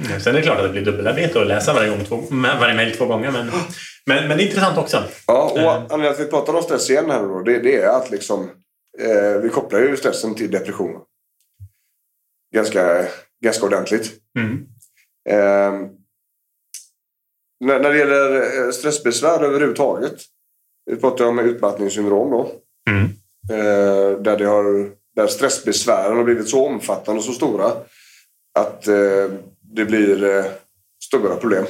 Mm, 0.00 0.20
Sen 0.20 0.34
är 0.34 0.38
det 0.38 0.44
klart 0.44 0.58
att 0.58 0.64
det 0.64 0.72
blir 0.72 0.84
dubbelarbete 0.84 1.40
att 1.40 1.46
läsa 1.46 1.74
varje, 1.74 1.90
gång, 1.90 2.04
två, 2.04 2.16
varje 2.60 2.74
mejl 2.74 2.96
två 2.96 3.06
gånger. 3.06 3.30
Men, 3.30 3.46
men, 4.06 4.28
men 4.28 4.36
det 4.36 4.44
är 4.44 4.46
intressant 4.46 4.78
också. 4.78 5.04
Ja, 5.26 5.50
och 5.50 5.72
anledningen 5.72 6.14
till 6.14 6.22
att 6.22 6.28
vi 6.28 6.30
pratar 6.30 6.54
om 6.54 6.62
stress 6.62 6.90
igen 6.90 7.10
här 7.10 7.22
då, 7.22 7.42
det, 7.42 7.58
det 7.58 7.76
är 7.76 7.88
att 7.88 8.10
liksom, 8.10 8.50
eh, 8.98 9.40
vi 9.42 9.48
kopplar 9.48 9.80
ju 9.80 9.96
stressen 9.96 10.34
till 10.34 10.50
depression. 10.50 11.00
Ganska, 12.54 13.06
ganska 13.44 13.66
ordentligt. 13.66 14.12
Mm. 14.38 14.66
Eh, 15.28 15.88
när, 17.64 17.80
när 17.80 17.90
det 17.90 17.98
gäller 17.98 18.34
eh, 18.64 18.70
stressbesvär 18.70 19.42
överhuvudtaget. 19.44 20.14
Vi 20.90 20.96
pratar 20.96 21.24
om 21.24 21.38
utmattningssyndrom 21.38 22.30
då. 22.30 22.52
Mm. 22.90 23.04
Eh, 23.50 24.18
där, 24.18 24.38
det 24.38 24.44
har, 24.44 24.90
där 25.16 25.26
stressbesvären 25.26 26.16
har 26.16 26.24
blivit 26.24 26.48
så 26.48 26.66
omfattande 26.66 27.18
och 27.18 27.24
så 27.24 27.32
stora 27.32 27.72
att 28.58 28.88
eh, 28.88 29.30
det 29.72 29.84
blir 29.84 30.24
eh, 30.24 30.44
stora 31.04 31.36
problem. 31.36 31.64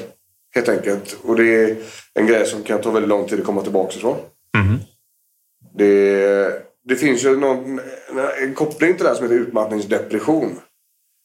Helt 0.54 0.68
enkelt. 0.68 1.16
Och 1.22 1.36
det 1.36 1.54
är 1.54 1.76
en 2.14 2.26
grej 2.26 2.46
som 2.46 2.62
kan 2.62 2.80
ta 2.80 2.90
väldigt 2.90 3.08
lång 3.08 3.28
tid 3.28 3.38
att 3.38 3.46
komma 3.46 3.62
tillbaka 3.62 3.96
ifrån. 3.96 4.16
Mm. 4.56 4.78
Det, 5.74 6.62
det 6.84 6.96
finns 6.96 7.24
ju 7.24 7.36
någon, 7.36 7.80
en 8.42 8.54
koppling 8.54 8.94
till 8.94 9.02
det 9.02 9.08
här 9.08 9.16
som 9.16 9.24
heter 9.24 9.40
utmattningsdepression. 9.40 10.58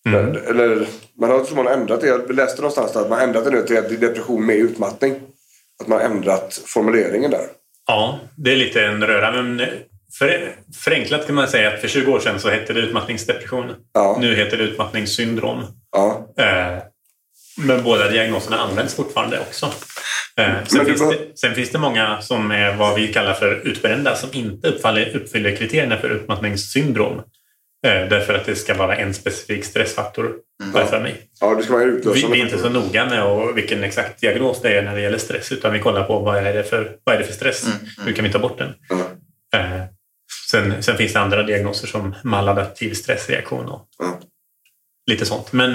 Mm. 0.08 0.36
Eller 0.48 0.88
man 1.20 1.30
har, 1.30 1.44
tror 1.44 1.56
man 1.56 1.66
har 1.66 1.74
ändrat 1.74 2.02
det. 2.02 2.08
Jag 2.08 2.36
läste 2.36 2.62
någonstans 2.62 2.96
att 2.96 3.10
man 3.10 3.20
ändrat 3.20 3.46
det 3.46 3.52
nu 3.52 3.64
till 3.64 4.00
depression 4.00 4.46
med 4.46 4.56
utmattning. 4.56 5.16
Att 5.82 5.88
man 5.88 6.00
har 6.00 6.06
ändrat 6.06 6.62
formuleringen 6.66 7.32
där. 7.32 7.46
Ja, 7.88 8.20
det 8.36 8.52
är 8.52 8.56
lite 8.56 8.86
en 8.86 9.04
röra. 9.04 9.44
Men 9.44 9.62
för, 10.20 10.56
förenklat 10.76 11.26
kan 11.26 11.36
man 11.36 11.48
säga 11.48 11.74
att 11.74 11.82
för 11.82 11.88
20 11.88 12.12
år 12.12 12.20
sedan 12.20 12.40
så 12.40 12.50
hette 12.50 12.74
det 12.74 12.80
utmattningsdepression. 12.80 13.66
Ja. 13.94 14.18
Nu 14.22 14.36
heter 14.36 14.58
det 14.58 14.64
utmattningssyndrom. 14.64 15.64
Ja. 15.98 16.44
Eh, 16.44 16.84
men 17.58 17.84
båda 17.84 18.10
diagnoserna 18.10 18.58
används 18.58 18.96
fortfarande 18.96 19.40
också. 19.40 19.66
Eh, 20.38 20.64
sen, 20.66 20.86
finns 20.86 21.10
det, 21.10 21.38
sen 21.38 21.56
finns 21.56 21.70
det 21.70 21.80
många 21.80 22.22
som 22.22 22.52
är 22.52 22.76
vad 22.76 22.96
vi 22.96 23.14
kallar 23.14 23.34
för 23.34 23.68
utbrända 23.68 24.16
som 24.16 24.30
inte 24.34 24.68
uppfaller, 24.68 25.16
uppfyller 25.16 25.56
kriterierna 25.56 25.98
för 25.98 26.10
utmattningssyndrom. 26.10 27.18
Eh, 27.86 28.10
därför 28.10 28.34
att 28.34 28.46
det 28.46 28.56
ska 28.56 28.74
vara 28.74 28.96
en 28.96 29.14
specifik 29.14 29.66
stressfaktor 29.66 30.36
för 30.90 31.02
mig. 31.02 31.30
ja, 31.42 31.56
det 31.56 31.64
ska 31.64 31.74
man 31.74 31.82
ju 31.82 32.02
Vi, 32.14 32.24
är 32.24 32.36
inte 32.36 32.58
så 32.58 32.70
noga 32.70 33.06
med 33.06 33.24
och 33.24 33.58
vilken 33.58 33.84
exakt 33.84 34.22
diagnos 34.22 34.62
det 34.62 34.78
är 34.78 34.82
när 34.82 34.96
det 34.96 35.02
gäller 35.02 35.18
stress 35.18 35.52
utan 35.52 35.74
vi 35.74 35.80
kollar 35.80 36.04
på 36.04 36.20
vad 36.20 36.38
är 36.38 36.54
det 36.54 36.64
för, 36.64 36.98
vad 37.04 37.16
är 37.16 37.20
det 37.20 37.26
för 37.26 37.34
stress? 37.34 37.68
Hur 38.06 38.14
kan 38.14 38.26
vi 38.26 38.32
ta 38.32 38.40
bort 38.40 38.58
den? 38.58 38.74
Eh, 39.56 39.84
sen, 40.50 40.84
sen 40.84 40.98
finns 40.98 41.14
det 41.14 41.20
andra 41.20 41.44
diagnoser 41.44 41.88
som 41.88 42.16
maladaptiv 42.24 42.94
stressreaktion 42.94 43.66
och. 43.66 43.88
Lite 45.08 45.26
sånt. 45.26 45.54
Men, 45.54 45.72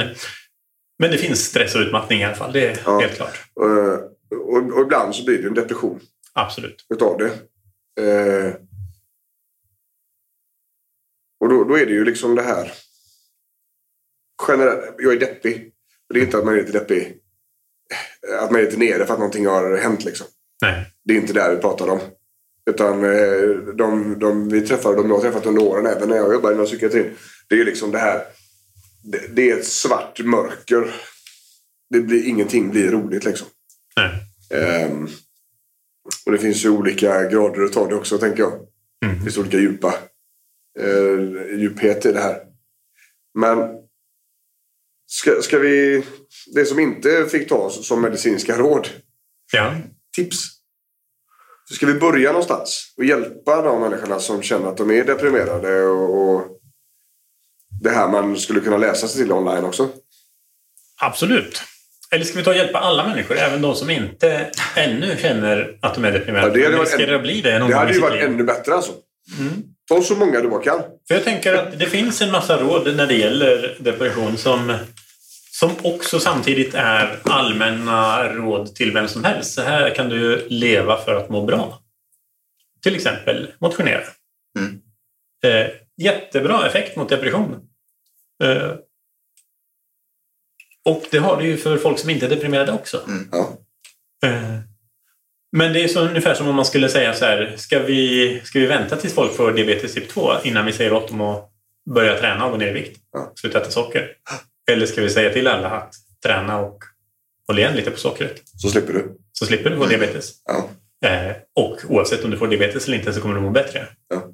men 0.98 1.10
det 1.10 1.18
finns 1.18 1.44
stress 1.44 1.74
och 1.74 1.80
utmattning 1.80 2.20
i 2.20 2.24
alla 2.24 2.34
fall. 2.36 2.52
Det 2.52 2.66
är 2.66 2.82
Ja. 2.84 3.00
helt 3.00 3.14
klart. 3.16 3.40
Eh, 3.60 3.94
och, 4.38 4.72
och 4.72 4.82
ibland 4.82 5.14
så 5.14 5.24
blir 5.24 5.42
det 5.42 5.48
en 5.48 5.54
depression 5.54 6.00
Absolut. 6.32 6.86
utav 6.94 7.18
det. 7.18 7.30
Eh, 8.02 8.54
och 11.40 11.48
då, 11.48 11.64
då 11.64 11.78
är 11.78 11.86
det 11.86 11.92
ju 11.92 12.04
liksom 12.04 12.34
det 12.34 12.42
här. 12.42 12.72
Generellt, 14.48 14.94
jag 14.98 15.12
är 15.12 15.20
deppig. 15.20 15.72
Det 16.14 16.20
är 16.20 16.24
inte 16.24 16.38
att 16.38 16.44
man 16.44 16.54
är 16.54 16.58
lite 16.58 16.72
deppig. 16.72 17.18
Att 18.40 18.50
man 18.50 18.60
är 18.60 18.64
lite 18.64 18.76
nere 18.78 19.06
för 19.06 19.12
att 19.12 19.18
någonting 19.18 19.46
har 19.46 19.76
hänt 19.76 20.04
liksom. 20.04 20.26
Nej. 20.62 20.86
Det 21.04 21.12
är 21.14 21.18
inte 21.20 21.32
där 21.32 21.54
vi 21.54 21.60
pratar 21.60 21.88
om. 21.88 22.00
Utan 22.70 23.04
eh, 23.04 23.48
de, 23.74 24.18
de 24.18 24.48
vi 24.48 24.66
träffar, 24.66 24.96
de 24.96 25.08
jag 25.08 25.14
har 25.16 25.22
träffat 25.22 25.46
under 25.46 25.62
åren, 25.62 25.86
även 25.86 26.08
när 26.08 26.16
jag 26.16 26.32
jobbar 26.32 26.52
inom 26.52 26.66
psykiatrin. 26.66 27.16
Det 27.48 27.54
är 27.54 27.58
ju 27.58 27.64
liksom 27.64 27.90
det 27.90 27.98
här. 27.98 28.24
Det, 29.02 29.36
det 29.36 29.50
är 29.50 29.58
ett 29.58 29.66
svart 29.66 30.20
mörker. 30.20 30.94
Det 31.90 32.00
blir, 32.00 32.28
ingenting 32.28 32.70
blir 32.70 32.90
roligt 32.90 33.24
liksom. 33.24 33.46
Ehm, 34.50 35.08
och 36.26 36.32
det 36.32 36.38
finns 36.38 36.64
ju 36.64 36.68
olika 36.68 37.28
grader 37.28 37.64
utav 37.64 37.88
det 37.88 37.94
också, 37.94 38.18
tänker 38.18 38.42
jag. 38.42 38.52
Mm. 39.04 39.16
Det 39.16 39.22
finns 39.22 39.38
olika 39.38 39.58
djupa 39.58 39.94
eh, 40.80 41.58
djuphet 41.58 42.06
i 42.06 42.12
det 42.12 42.20
här. 42.20 42.42
Men 43.38 43.58
ska, 45.06 45.42
ska 45.42 45.58
vi... 45.58 46.04
Det 46.54 46.64
som 46.64 46.78
inte 46.78 47.26
fick 47.30 47.48
tas 47.48 47.86
som 47.86 48.00
medicinska 48.02 48.58
råd, 48.58 48.88
Ja. 49.52 49.74
tips. 50.16 50.38
Så 51.64 51.74
ska 51.74 51.86
vi 51.86 51.94
börja 51.94 52.32
någonstans 52.32 52.94
och 52.96 53.04
hjälpa 53.04 53.62
de 53.62 53.80
människorna 53.80 54.20
som 54.20 54.42
känner 54.42 54.66
att 54.66 54.76
de 54.76 54.90
är 54.90 55.04
deprimerade 55.04 55.82
och, 55.82 56.34
och 56.34 56.58
det 57.82 57.90
här 57.90 58.08
man 58.08 58.36
skulle 58.36 58.60
kunna 58.60 58.76
läsa 58.76 59.08
sig 59.08 59.22
till 59.22 59.32
online 59.32 59.64
också. 59.64 59.88
Absolut. 61.00 61.62
Eller 62.10 62.24
ska 62.24 62.38
vi 62.38 62.44
ta 62.44 62.50
och 62.50 62.56
hjälpa 62.56 62.78
alla 62.78 63.08
människor, 63.08 63.36
även 63.36 63.62
de 63.62 63.74
som 63.74 63.90
inte 63.90 64.50
ännu 64.76 65.16
känner 65.20 65.78
att 65.82 65.94
de 65.94 66.04
är 66.04 66.12
deprimerade? 66.12 66.48
Ja, 66.48 66.54
det 66.54 66.64
hade 66.76 66.76
varit 66.76 67.08
en- 67.10 67.22
bli 67.22 67.40
det 67.40 67.58
någon 67.58 67.70
Det 67.70 67.76
hade 67.76 67.92
ju 67.92 68.00
varit 68.00 68.14
liv. 68.14 68.22
ännu 68.22 68.44
bättre 68.44 68.74
alltså. 68.74 68.92
Mm. 69.38 69.52
Ta 69.88 70.02
så 70.02 70.16
många 70.16 70.40
du 70.40 70.48
bara 70.48 70.62
kan. 70.62 70.80
För 71.08 71.14
jag 71.14 71.24
tänker 71.24 71.54
att 71.54 71.78
det 71.78 71.86
finns 71.86 72.22
en 72.22 72.30
massa 72.30 72.60
råd 72.62 72.96
när 72.96 73.06
det 73.06 73.14
gäller 73.14 73.76
depression 73.80 74.36
som, 74.36 74.76
som 75.52 75.70
också 75.82 76.20
samtidigt 76.20 76.74
är 76.74 77.18
allmänna 77.24 78.28
råd 78.28 78.74
till 78.74 78.92
vem 78.92 79.08
som 79.08 79.24
helst. 79.24 79.54
Så 79.54 79.62
här 79.62 79.94
kan 79.94 80.08
du 80.08 80.46
leva 80.48 80.96
för 81.04 81.14
att 81.14 81.28
må 81.30 81.44
bra. 81.44 81.78
Till 82.82 82.94
exempel 82.96 83.48
motionera. 83.60 84.02
Mm. 84.58 84.80
Eh, 85.44 85.66
jättebra 85.96 86.66
effekt 86.66 86.96
mot 86.96 87.08
depression. 87.08 87.56
Eh, 88.42 88.74
och 90.84 91.02
det 91.10 91.18
har 91.18 91.36
det 91.36 91.46
ju 91.46 91.56
för 91.56 91.76
folk 91.76 91.98
som 91.98 92.10
inte 92.10 92.26
är 92.26 92.30
deprimerade 92.30 92.72
också. 92.72 93.00
Ja. 93.32 93.58
Eh, 94.28 94.58
Men 95.56 95.72
det 95.72 95.84
är 95.84 95.88
så 95.88 96.00
ungefär 96.00 96.34
som 96.34 96.48
om 96.48 96.54
man 96.54 96.64
skulle 96.64 96.88
säga 96.88 97.14
så 97.14 97.24
här, 97.24 97.54
ska 97.56 97.78
vi, 97.78 98.40
ska 98.44 98.58
vi 98.58 98.66
vänta 98.66 98.96
tills 98.96 99.14
folk 99.14 99.36
får 99.36 99.52
diabetes 99.52 99.94
typ 99.94 100.08
2 100.08 100.32
innan 100.44 100.66
vi 100.66 100.72
säger 100.72 100.92
åt 100.92 101.08
dem 101.08 101.20
att 101.20 101.50
börja 101.90 102.18
träna 102.18 102.44
och 102.44 102.50
gå 102.50 102.56
ner 102.56 102.68
i 102.68 102.72
vikt? 102.72 103.00
Ja. 103.12 103.32
Sluta 103.40 103.60
äta 103.60 103.70
socker? 103.70 104.12
Eller 104.70 104.86
ska 104.86 105.00
vi 105.02 105.10
säga 105.10 105.32
till 105.32 105.46
alla 105.48 105.70
att 105.70 105.94
träna 106.24 106.58
och 106.60 106.78
hålla 107.46 107.60
igen 107.60 107.76
lite 107.76 107.90
på 107.90 107.98
sockret? 107.98 108.42
Så 108.44 108.68
slipper 108.68 108.92
du. 108.92 109.16
Så 109.32 109.46
slipper 109.46 109.70
du 109.70 109.76
få 109.76 109.86
diabetes. 109.86 110.32
Ja. 110.44 110.68
Eh, 111.08 111.36
och 111.54 111.78
oavsett 111.88 112.24
om 112.24 112.30
du 112.30 112.36
får 112.36 112.48
diabetes 112.48 112.86
eller 112.86 112.98
inte 112.98 113.12
så 113.12 113.20
kommer 113.20 113.34
du 113.34 113.40
må 113.40 113.50
bättre. 113.50 113.86
Ja. 114.08 114.31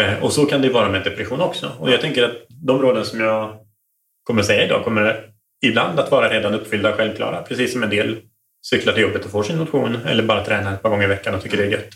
Eh, 0.00 0.22
och 0.22 0.32
så 0.32 0.46
kan 0.46 0.62
det 0.62 0.68
vara 0.70 0.88
med 0.88 1.04
depression 1.04 1.40
också. 1.40 1.72
Och 1.78 1.90
jag 1.90 2.00
tänker 2.00 2.22
att 2.22 2.36
de 2.48 2.82
råden 2.82 3.04
som 3.04 3.20
jag 3.20 3.56
kommer 4.24 4.42
säga 4.42 4.64
idag 4.64 4.84
kommer 4.84 5.26
ibland 5.62 6.00
att 6.00 6.10
vara 6.10 6.28
redan 6.28 6.54
uppfyllda 6.54 6.90
och 6.90 6.96
självklara. 6.96 7.42
Precis 7.42 7.72
som 7.72 7.82
en 7.82 7.90
del 7.90 8.20
cyklar 8.66 8.92
till 8.92 9.02
jobbet 9.02 9.24
och 9.24 9.30
får 9.30 9.42
sin 9.42 9.58
motion 9.58 9.96
eller 10.06 10.22
bara 10.22 10.44
tränar 10.44 10.74
ett 10.74 10.82
par 10.82 10.90
gånger 10.90 11.04
i 11.04 11.08
veckan 11.08 11.34
och 11.34 11.42
tycker 11.42 11.56
det 11.56 11.62
är 11.64 11.70
gött. 11.70 11.88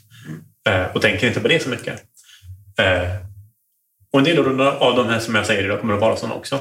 Eh, 0.68 0.96
och 0.96 1.02
tänker 1.02 1.26
inte 1.26 1.40
på 1.40 1.48
det 1.48 1.62
så 1.62 1.68
mycket. 1.70 2.02
Eh, 2.78 3.08
och 4.12 4.18
en 4.18 4.24
del 4.24 4.38
av 4.38 4.96
de- 4.96 5.08
här 5.08 5.18
som 5.18 5.34
jag 5.34 5.46
säger 5.46 5.64
idag 5.64 5.80
kommer 5.80 5.94
att 5.94 6.00
vara 6.00 6.16
sådana 6.16 6.34
också. 6.34 6.60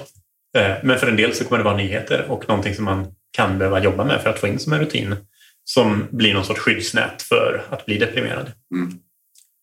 Men 0.84 1.00
för 1.00 1.08
en 1.08 1.16
del 1.16 1.34
så 1.34 1.44
kommer 1.46 1.58
det 1.58 1.64
vara 1.64 1.78
nyheter 1.78 2.26
och 2.30 2.48
någonting 2.50 2.76
som 2.76 2.86
man 2.86 3.08
kan 3.38 3.58
behöva 3.58 3.84
jobba 3.84 4.04
med 4.04 4.22
för 4.22 4.30
att 4.30 4.40
få 4.40 4.48
in 4.48 4.60
som 4.60 4.74
en 4.74 4.80
rutin 4.80 5.16
som 5.64 6.08
blir 6.12 6.34
någon 6.34 6.46
sorts 6.46 6.60
skyddsnät 6.60 7.22
för 7.22 7.64
att 7.70 7.86
bli 7.86 7.98
deprimerad. 7.98 8.52
Mm. 8.76 8.94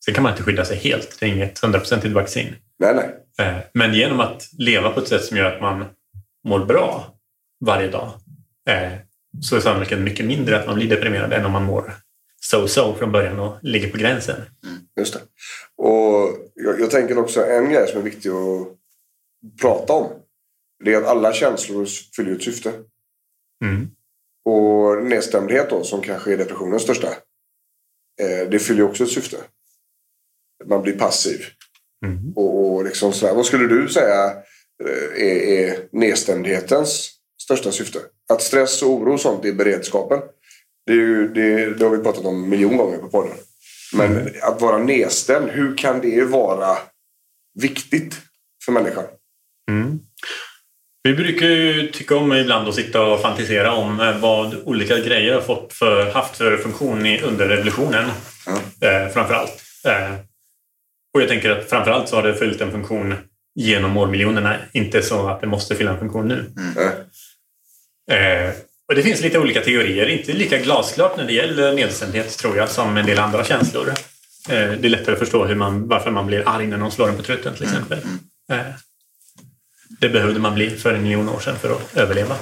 Sen 0.05 0.15
kan 0.15 0.23
man 0.23 0.33
inte 0.33 0.43
skydda 0.43 0.65
sig 0.65 0.77
helt. 0.77 1.21
Det 1.21 1.27
är 1.27 1.31
inget 1.31 1.59
hundraprocentigt 1.59 2.15
vaccin. 2.15 2.55
Nej, 2.79 2.95
nej. 2.95 3.47
Eh, 3.47 3.59
Men 3.75 3.95
genom 3.95 4.21
att 4.21 4.49
leva 4.59 4.91
på 4.91 5.01
ett 5.01 5.09
sätt 5.09 5.25
som 5.25 5.37
gör 5.37 5.55
att 5.55 5.61
man 5.61 5.85
mår 6.45 6.65
bra 6.65 7.15
varje 7.61 7.89
dag 7.89 8.11
eh, 8.69 8.93
så 9.43 9.57
är 9.57 9.61
sannolikheten 9.61 10.05
mycket 10.05 10.27
mindre 10.27 10.61
att 10.61 10.67
man 10.67 10.75
blir 10.75 10.89
deprimerad 10.89 11.33
än 11.33 11.45
om 11.45 11.53
man 11.53 11.65
mår 11.65 11.93
so-so 12.41 12.95
från 12.99 13.13
början 13.13 13.39
och 13.41 13.57
ligger 13.63 13.91
på 13.91 13.99
gränsen. 13.99 14.37
Just 14.97 15.15
det. 15.15 15.21
Och 15.77 16.39
jag, 16.55 16.81
jag 16.81 16.91
tänker 16.91 17.19
också 17.19 17.45
en 17.45 17.71
grej 17.71 17.89
som 17.89 17.99
är 18.01 18.05
viktig 18.05 18.29
att 18.31 18.69
prata 19.61 19.93
om. 19.93 20.13
Det 20.85 20.95
är 20.95 20.99
att 20.99 21.07
alla 21.07 21.33
känslor 21.33 21.87
fyller 22.17 22.33
ett 22.33 22.43
syfte. 22.43 22.73
Mm. 23.65 23.91
Och 24.45 25.05
nedstämdhet 25.05 25.71
då, 25.71 25.85
som 25.85 26.01
kanske 26.01 26.33
är 26.33 26.37
depressionens 26.37 26.83
största. 26.83 27.09
Eh, 28.21 28.49
det 28.51 28.59
fyller 28.59 28.83
också 28.83 29.05
ett 29.05 29.11
syfte. 29.11 29.37
Man 30.69 30.83
blir 30.83 30.99
passiv. 30.99 31.41
Mm. 32.07 32.33
Och, 32.37 32.75
och 32.75 32.85
liksom 32.85 33.13
sådär. 33.13 33.35
Vad 33.35 33.47
skulle 33.47 33.67
du 33.67 33.89
säga 33.89 34.25
eh, 34.85 35.27
är, 35.27 35.41
är 35.41 35.79
nedstämdhetens 35.93 37.11
största 37.43 37.73
syfte? 37.73 37.99
Att 38.33 38.43
stress 38.43 38.83
och 38.83 38.91
oro 38.91 39.13
och 39.13 39.21
sånt 39.21 39.45
är 39.45 39.53
beredskapen. 39.53 40.21
Det, 40.87 40.93
är 40.93 40.97
ju, 40.97 41.29
det, 41.29 41.75
det 41.75 41.85
har 41.85 41.97
vi 41.97 42.03
pratat 42.03 42.25
om 42.25 42.49
miljon 42.49 42.77
gånger 42.77 42.99
på 42.99 43.09
podden. 43.09 43.37
Men 43.93 44.29
att 44.43 44.61
vara 44.61 44.79
nedstämd, 44.79 45.51
hur 45.51 45.77
kan 45.77 46.01
det 46.01 46.25
vara 46.25 46.79
viktigt 47.61 48.21
för 48.65 48.73
människan? 48.73 49.05
Mm. 49.71 50.01
Vi 51.03 51.15
brukar 51.15 51.47
ju 51.47 51.91
tycka 51.91 52.17
om 52.17 52.33
ibland 52.33 52.69
att 52.69 52.75
sitta 52.75 53.03
och 53.03 53.21
fantisera 53.21 53.73
om 53.73 54.01
eh, 54.01 54.19
vad 54.19 54.55
olika 54.65 54.99
grejer 54.99 55.35
har 55.35 55.41
fått 55.41 55.73
för, 55.73 56.11
haft 56.11 56.37
för 56.37 56.57
funktion 56.57 57.07
i, 57.07 57.21
under 57.21 57.49
revolutionen. 57.49 58.11
Eh, 58.81 59.13
framför 59.13 59.35
allt. 59.35 59.63
Eh, 59.85 60.15
och 61.15 61.21
jag 61.21 61.29
tänker 61.29 61.51
att 61.51 61.71
framför 61.71 61.91
allt 61.91 62.09
så 62.09 62.17
har 62.17 62.23
det 62.23 62.35
fyllt 62.35 62.61
en 62.61 62.71
funktion 62.71 63.15
genom 63.55 63.97
årmiljonerna. 63.97 64.57
Inte 64.73 65.03
så 65.03 65.29
att 65.29 65.41
det 65.41 65.47
måste 65.47 65.75
fylla 65.75 65.91
en 65.91 65.99
funktion 65.99 66.29
nu. 66.29 66.53
Eh, 68.11 68.51
och 68.89 68.95
det 68.95 69.03
finns 69.03 69.21
lite 69.21 69.39
olika 69.39 69.61
teorier. 69.61 70.07
Inte 70.07 70.33
lika 70.33 70.59
glasklart 70.59 71.17
när 71.17 71.25
det 71.25 71.33
gäller 71.33 71.73
nedstämdhet 71.73 72.39
tror 72.39 72.57
jag 72.57 72.69
som 72.69 72.97
en 72.97 73.07
del 73.07 73.19
andra 73.19 73.45
känslor. 73.45 73.89
Eh, 73.89 73.95
det 74.49 74.87
är 74.87 74.89
lättare 74.89 75.13
att 75.13 75.19
förstå 75.19 75.45
hur 75.45 75.55
man, 75.55 75.89
varför 75.89 76.11
man 76.11 76.27
blir 76.27 76.49
arg 76.49 76.67
när 76.67 76.77
någon 76.77 76.93
slår 76.93 77.09
en 77.09 77.17
på 77.17 77.23
truten 77.23 77.55
till 77.55 77.63
exempel. 77.63 77.99
Eh, 78.53 78.59
det 80.01 80.09
behövde 80.09 80.41
man 80.41 80.55
bli 80.55 80.71
för 80.71 80.95
en 80.95 81.03
miljon 81.03 81.29
år 81.29 81.41
sedan 81.41 81.57
för 81.57 81.71
att 81.71 81.97
överleva. 81.97 82.37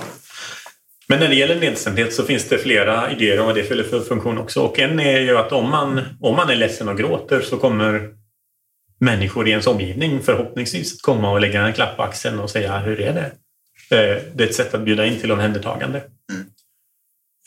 Men 1.08 1.20
när 1.20 1.28
det 1.28 1.34
gäller 1.34 1.60
nedstämdhet 1.60 2.14
så 2.14 2.24
finns 2.24 2.48
det 2.48 2.58
flera 2.58 3.12
idéer 3.12 3.40
om 3.40 3.46
vad 3.46 3.54
det 3.54 3.64
fyller 3.64 3.84
för 3.84 4.00
funktion 4.00 4.38
också. 4.38 4.60
Och 4.60 4.78
en 4.78 5.00
är 5.00 5.20
ju 5.20 5.38
att 5.38 5.52
om 5.52 5.70
man, 5.70 6.00
om 6.20 6.36
man 6.36 6.50
är 6.50 6.56
ledsen 6.56 6.88
och 6.88 6.98
gråter 6.98 7.40
så 7.40 7.56
kommer 7.56 8.17
människor 8.98 9.48
i 9.48 9.50
ens 9.50 9.66
omgivning 9.66 10.22
förhoppningsvis 10.22 10.94
att 10.94 11.02
komma 11.02 11.30
och 11.30 11.40
lägga 11.40 11.62
en 11.66 11.72
klapp 11.72 11.96
på 11.96 12.02
axeln 12.02 12.40
och 12.40 12.50
säga 12.50 12.78
hur 12.78 13.00
är 13.00 13.12
det? 13.12 13.26
Eh, 13.96 14.22
Det 14.34 14.44
är 14.44 14.48
ett 14.48 14.54
sätt 14.54 14.74
att 14.74 14.80
bjuda 14.84 15.06
in 15.06 15.20
till 15.20 15.32
omhändertagande. 15.32 15.98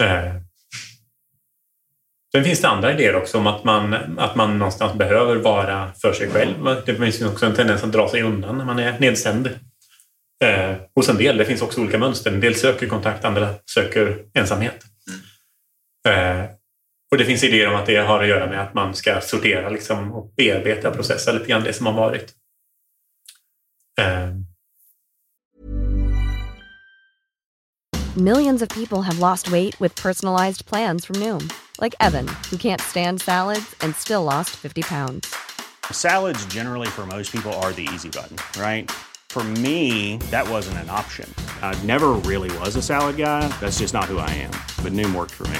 Eh, 0.04 0.36
Sen 2.36 2.44
finns 2.44 2.62
det 2.62 2.68
andra 2.68 2.94
idéer 2.94 3.16
också 3.16 3.38
om 3.38 3.48
att 3.48 3.64
man, 3.64 3.94
att 4.20 4.36
man 4.36 4.60
någonstans 4.60 4.94
behöver 4.94 5.36
vara 5.36 5.92
för 6.02 6.14
sig 6.14 6.30
själv. 6.30 6.82
Det 6.86 6.96
finns 6.96 7.22
också 7.22 7.46
en 7.46 7.56
tendens 7.56 7.84
att 7.84 7.92
dra 7.92 8.10
sig 8.10 8.22
undan 8.24 8.58
när 8.58 8.66
man 8.66 8.80
är 8.80 9.00
nedstämd. 9.00 9.50
Eh, 10.44 10.76
hos 10.96 11.10
en 11.10 11.18
del. 11.18 11.38
Det 11.38 11.46
finns 11.46 11.62
också 11.62 11.82
olika 11.82 11.98
mönster. 11.98 12.32
En 12.32 12.40
del 12.40 12.56
söker 12.56 12.88
kontakt, 12.88 13.26
andra 13.26 13.54
söker 13.74 14.18
ensamhet. 14.34 14.86
Eh, 16.08 16.46
och 17.12 17.18
det 17.18 17.26
finns 17.26 17.44
idéer 17.44 17.68
om 17.70 17.76
att 17.76 17.86
det 17.86 17.98
har 17.98 18.24
att 18.24 18.28
göra 18.28 18.48
med 18.48 18.62
att 18.62 18.74
man 18.74 18.96
ska 18.96 19.22
sortera 19.22 19.70
liksom, 19.70 20.12
och 20.12 20.34
bearbeta 20.38 20.90
och 20.90 20.96
processa 20.96 21.32
lite 21.32 21.46
grann 21.46 21.64
det 21.64 21.74
som 21.74 21.86
har 21.86 21.94
varit. 21.94 22.34
Eh, 24.00 24.30
Millions 28.18 28.62
of 28.62 28.68
people 28.70 29.02
have 29.02 29.20
lost 29.20 29.52
weight 29.52 29.80
with 29.80 29.96
personalized 29.96 30.66
plans 30.66 31.06
from 31.06 31.16
Noom, 31.16 31.50
like 31.80 31.96
Evan, 32.02 32.28
who 32.50 32.58
can't 32.58 32.82
stand 32.82 33.22
salads 33.22 33.74
and 33.80 33.96
still 33.96 34.24
lost 34.24 34.50
50 34.50 34.82
pounds. 34.82 35.34
Salads, 35.92 36.46
generally, 36.48 36.88
for 36.88 37.06
most 37.06 37.32
people, 37.32 37.54
are 37.64 37.72
the 37.72 37.88
easy 37.94 38.10
button, 38.10 38.36
right? 38.62 38.92
For 39.30 39.44
me, 39.44 40.18
that 40.30 40.50
wasn't 40.50 40.78
an 40.80 40.90
option. 40.90 41.34
I 41.62 41.74
never 41.86 42.10
really 42.28 42.52
was 42.60 42.76
a 42.76 42.82
salad 42.82 43.16
guy. 43.16 43.48
That's 43.62 43.80
just 43.80 43.94
not 43.94 44.06
who 44.06 44.18
I 44.18 44.30
am. 44.30 44.52
But 44.84 44.92
Noom 44.92 45.16
worked 45.16 45.32
for 45.32 45.48
me. 45.48 45.60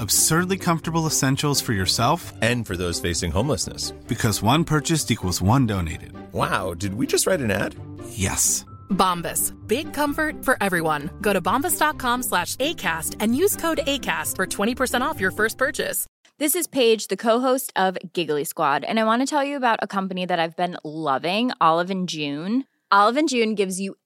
Absurdly 0.00 0.58
comfortable 0.58 1.06
essentials 1.06 1.60
for 1.60 1.72
yourself 1.72 2.32
And 2.42 2.66
for 2.66 2.76
those 2.76 3.00
facing 3.00 3.30
homelessness. 3.32 3.92
because 4.08 4.42
one 4.42 4.64
purchased 4.64 5.10
equals 5.10 5.40
one 5.42 5.66
donated. 5.66 6.12
Wow, 6.32 6.74
did 6.74 6.94
we 6.94 7.06
just 7.06 7.26
write 7.26 7.40
an 7.40 7.50
ad? 7.50 7.74
Yes. 8.08 8.64
Bombas. 8.90 9.52
Big 9.66 9.92
comfort 9.92 10.44
for 10.44 10.56
everyone. 10.60 11.10
Go 11.20 11.32
to 11.32 11.40
bombas.com 11.40 12.22
slash 12.22 12.56
ACAST 12.56 13.16
and 13.20 13.36
use 13.36 13.56
code 13.56 13.80
ACAST 13.86 14.36
for 14.36 14.46
20% 14.46 15.00
off 15.02 15.20
your 15.20 15.30
first 15.30 15.58
purchase. 15.58 16.06
This 16.38 16.54
is 16.56 16.66
Paige, 16.66 17.06
the 17.08 17.16
co-host 17.16 17.72
of 17.76 17.96
Giggly 18.12 18.44
Squad, 18.44 18.82
and 18.84 18.98
I 18.98 19.04
want 19.04 19.22
to 19.22 19.26
tell 19.26 19.44
you 19.44 19.56
about 19.56 19.78
a 19.82 19.86
company 19.86 20.26
that 20.26 20.40
I've 20.40 20.56
been 20.56 20.76
loving, 20.84 21.52
Olive 21.60 21.90
and 21.90 22.08
June. 22.08 22.64
Olive 22.90 23.16
and 23.16 23.28
June 23.28 23.54
gives 23.54 23.80
you 23.80 23.94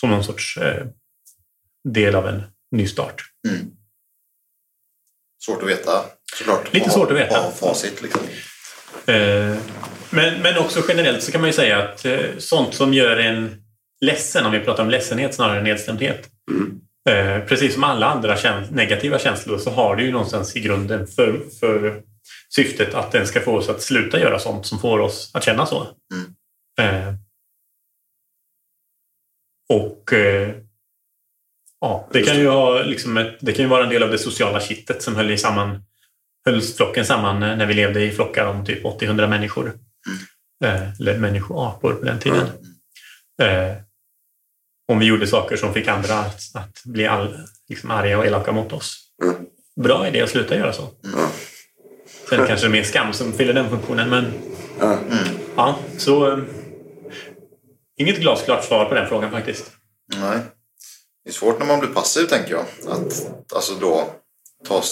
Som 0.00 0.10
någon 0.10 0.24
sorts 0.24 0.56
eh, 0.56 0.86
del 1.88 2.14
av 2.14 2.28
en 2.28 2.42
ny 2.70 2.86
start. 2.86 3.22
Svårt 5.44 5.62
att 5.62 5.68
veta 5.68 6.04
såklart. 6.38 6.74
Lite 6.74 6.90
svårt 6.90 7.10
att 7.10 7.16
veta. 7.16 7.50
Facit 7.50 8.02
liksom. 8.02 8.22
Eh, 9.06 9.56
men, 10.10 10.42
men 10.42 10.58
också 10.58 10.82
generellt 10.88 11.22
så 11.22 11.32
kan 11.32 11.40
man 11.40 11.50
ju 11.50 11.54
säga 11.54 11.82
att 11.82 12.04
eh, 12.04 12.20
sånt 12.38 12.74
som 12.74 12.94
gör 12.94 13.16
en 13.16 13.62
ledsen, 14.00 14.46
om 14.46 14.52
vi 14.52 14.60
pratar 14.60 14.82
om 14.82 14.90
ledsenhet 14.90 15.34
snarare 15.34 15.58
än 15.58 15.64
nedstämdhet. 15.64 16.28
Eh, 17.08 17.44
precis 17.44 17.74
som 17.74 17.84
alla 17.84 18.06
andra 18.06 18.36
käns- 18.36 18.70
negativa 18.70 19.18
känslor 19.18 19.58
så 19.58 19.70
har 19.70 19.96
det 19.96 20.02
ju 20.02 20.12
någonstans 20.12 20.56
i 20.56 20.60
grunden 20.60 21.06
för, 21.06 21.42
för 21.60 22.02
syftet 22.48 22.94
att 22.94 23.12
den 23.12 23.26
ska 23.26 23.40
få 23.40 23.56
oss 23.56 23.68
att 23.68 23.82
sluta 23.82 24.20
göra 24.20 24.38
sånt 24.38 24.66
som 24.66 24.78
får 24.78 24.98
oss 24.98 25.30
att 25.34 25.44
känna 25.44 25.66
så. 25.66 25.86
Eh, 26.80 27.14
och 29.68 30.12
eh, 30.12 30.54
ja, 31.80 32.08
det 32.12 32.22
kan 32.22 32.38
ju 32.38 32.48
ha 32.48 32.82
liksom 32.82 33.16
ett, 33.16 33.36
det 33.40 33.52
kan 33.52 33.64
ju 33.64 33.68
vara 33.68 33.84
en 33.84 33.90
del 33.90 34.02
av 34.02 34.10
det 34.10 34.18
sociala 34.18 34.60
kittet 34.60 35.02
som 35.02 35.16
höll 35.16 35.30
i 35.30 35.38
samman 35.38 35.82
höll 36.46 36.62
flocken 36.62 37.06
samman 37.06 37.40
när 37.40 37.66
vi 37.66 37.74
levde 37.74 38.04
i 38.04 38.10
flockar 38.10 38.46
om 38.46 38.64
typ 38.64 38.84
80-100 38.84 39.26
människor. 39.26 39.78
Eh, 40.64 40.92
eller 41.00 41.18
människoapor 41.18 41.92
på 41.92 42.04
den 42.04 42.18
tiden. 42.18 42.48
Eh, 43.42 43.76
om 44.92 44.98
vi 44.98 45.06
gjorde 45.06 45.26
saker 45.26 45.56
som 45.56 45.74
fick 45.74 45.88
andra 45.88 46.14
att, 46.14 46.40
att 46.54 46.82
bli 46.84 47.06
all, 47.06 47.38
liksom 47.68 47.90
arga 47.90 48.18
och 48.18 48.26
elaka 48.26 48.52
mot 48.52 48.72
oss. 48.72 49.02
Bra 49.80 50.08
idé 50.08 50.20
att 50.20 50.30
sluta 50.30 50.56
göra 50.56 50.72
så. 50.72 50.88
Sen 52.28 52.46
kanske 52.46 52.66
det 52.66 52.70
är 52.70 52.72
mer 52.72 52.82
skam 52.82 53.12
som 53.12 53.32
fyller 53.32 53.52
den 53.52 53.70
funktionen. 53.70 54.10
Men 54.10 54.32
ja, 55.56 55.78
så, 55.98 56.32
eh, 56.32 56.38
inget 57.96 58.20
glasklart 58.20 58.64
svar 58.64 58.84
på 58.84 58.94
den 58.94 59.08
frågan 59.08 59.30
faktiskt. 59.30 59.72
Nej. 60.14 60.38
Det 61.24 61.30
är 61.30 61.34
svårt 61.34 61.58
när 61.58 61.66
man 61.66 61.80
blir 61.80 61.90
passiv 61.90 62.26
tänker 62.26 62.50
jag. 62.50 62.64
Att 62.88 63.32
alltså 63.54 63.74
då 63.74 64.10
ta, 64.64 64.82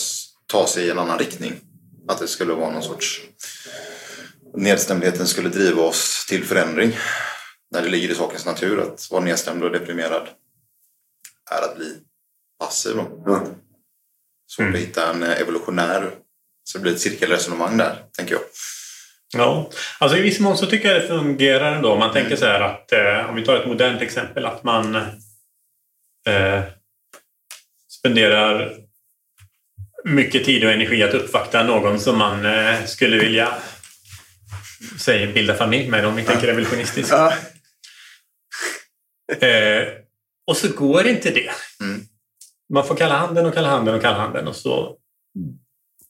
ta 0.47 0.66
sig 0.66 0.87
i 0.87 0.91
en 0.91 0.99
annan 0.99 1.18
riktning. 1.18 1.53
Att 2.09 2.18
det 2.18 2.28
skulle 2.28 2.53
vara 2.53 2.70
någon 2.70 2.82
sorts... 2.82 3.22
Nedstämdheten 4.57 5.26
skulle 5.26 5.49
driva 5.49 5.82
oss 5.82 6.26
till 6.28 6.45
förändring. 6.45 6.97
När 7.70 7.82
det 7.82 7.89
ligger 7.89 8.09
i 8.09 8.14
sakens 8.14 8.47
natur 8.47 8.80
att 8.80 9.11
vara 9.11 9.24
nedstämd 9.24 9.62
och 9.62 9.70
deprimerad 9.70 10.28
är 11.51 11.62
att 11.62 11.76
bli 11.76 11.97
passiv. 12.61 12.97
Då. 12.97 13.22
Ja. 13.26 13.47
Svårt 14.51 14.74
att 14.74 14.80
hitta 14.80 15.11
en 15.11 15.22
eh, 15.22 15.41
evolutionär... 15.41 16.14
Så 16.65 16.79
det 16.79 16.83
blir 16.83 16.93
ett 16.93 17.01
cirkelresonemang 17.01 17.77
där, 17.77 17.97
tänker 18.17 18.35
jag. 18.35 18.43
Ja, 19.37 19.71
alltså 19.99 20.19
i 20.19 20.23
viss 20.23 20.41
mån 20.41 20.57
så 20.57 20.67
tycker 20.67 20.93
jag 20.93 21.03
det 21.03 21.09
fungerar 21.09 21.73
ändå. 21.73 21.93
Om 21.93 21.99
man 21.99 22.12
tänker 22.12 22.37
så 22.37 22.47
här 22.47 22.61
att, 22.61 22.93
eh, 22.93 23.29
om 23.29 23.35
vi 23.35 23.45
tar 23.45 23.57
ett 23.57 23.67
modernt 23.67 24.03
exempel, 24.03 24.47
att 24.47 24.65
man 24.65 24.95
eh, 26.27 26.62
spenderar 27.89 28.75
mycket 30.05 30.45
tid 30.45 30.65
och 30.65 30.71
energi 30.71 31.03
att 31.03 31.15
uppvakta 31.15 31.62
någon 31.62 32.01
som 32.01 32.19
man 32.19 32.45
eh, 32.45 32.85
skulle 32.85 33.19
vilja 33.19 33.55
säg, 34.99 35.27
bilda 35.27 35.55
familj 35.55 35.89
med 35.89 36.07
om 36.07 36.17
vi 36.17 36.25
tänker 36.25 36.49
evolutionistiskt. 36.49 37.12
Ja. 37.12 37.33
Eh, 39.41 39.87
och 40.47 40.57
så 40.57 40.69
går 40.69 41.07
inte 41.07 41.31
det. 41.31 41.51
Mm. 41.81 42.03
Man 42.73 42.87
får 42.87 42.97
kalla 42.97 43.17
handen 43.17 43.47
och 43.47 43.55
kalla 43.55 43.69
handen 43.69 43.95
och 43.95 44.03
kalla 44.03 44.19
handen 44.19 44.49
och 44.49 44.57
så 44.57 44.97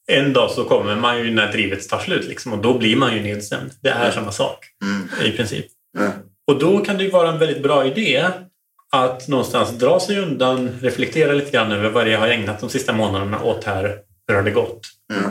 en 0.06 0.32
dag 0.32 0.50
så 0.50 0.64
kommer 0.64 0.96
man 0.96 1.18
ju 1.18 1.30
när 1.34 1.52
drivet 1.52 1.88
tar 1.88 1.98
slut 1.98 2.24
liksom, 2.28 2.52
och 2.52 2.58
då 2.58 2.78
blir 2.78 2.96
man 2.96 3.14
ju 3.14 3.22
nedstämd. 3.22 3.70
Det 3.80 3.88
är 3.88 4.10
samma 4.10 4.32
sak 4.32 4.58
Mm. 4.82 5.08
i 5.32 5.36
princip. 5.36 5.66
Ja. 5.98 6.10
Och 6.46 6.58
då 6.58 6.78
kan 6.78 6.98
det 6.98 7.04
ju 7.04 7.10
vara 7.10 7.28
en 7.28 7.38
väldigt 7.38 7.62
bra 7.62 7.86
idé 7.86 8.26
att 8.92 9.28
någonstans 9.28 9.70
dra 9.70 10.00
sig 10.00 10.18
undan, 10.18 10.70
reflektera 10.80 11.32
lite 11.32 11.50
grann 11.50 11.72
över 11.72 11.90
vad 11.90 12.06
det 12.06 12.10
jag 12.10 12.18
har 12.20 12.28
ägnat 12.28 12.60
de 12.60 12.70
sista 12.70 12.92
månaderna 12.92 13.42
åt 13.42 13.64
här. 13.64 13.98
Hur 14.28 14.34
har 14.34 14.42
det 14.42 14.50
gått? 14.50 14.80
Mm. 15.12 15.30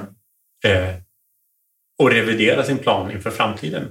Eh, 0.65 0.95
och 1.99 2.11
revidera 2.11 2.63
sin 2.63 2.78
plan 2.78 3.11
inför 3.11 3.32
framtiden. 3.32 3.84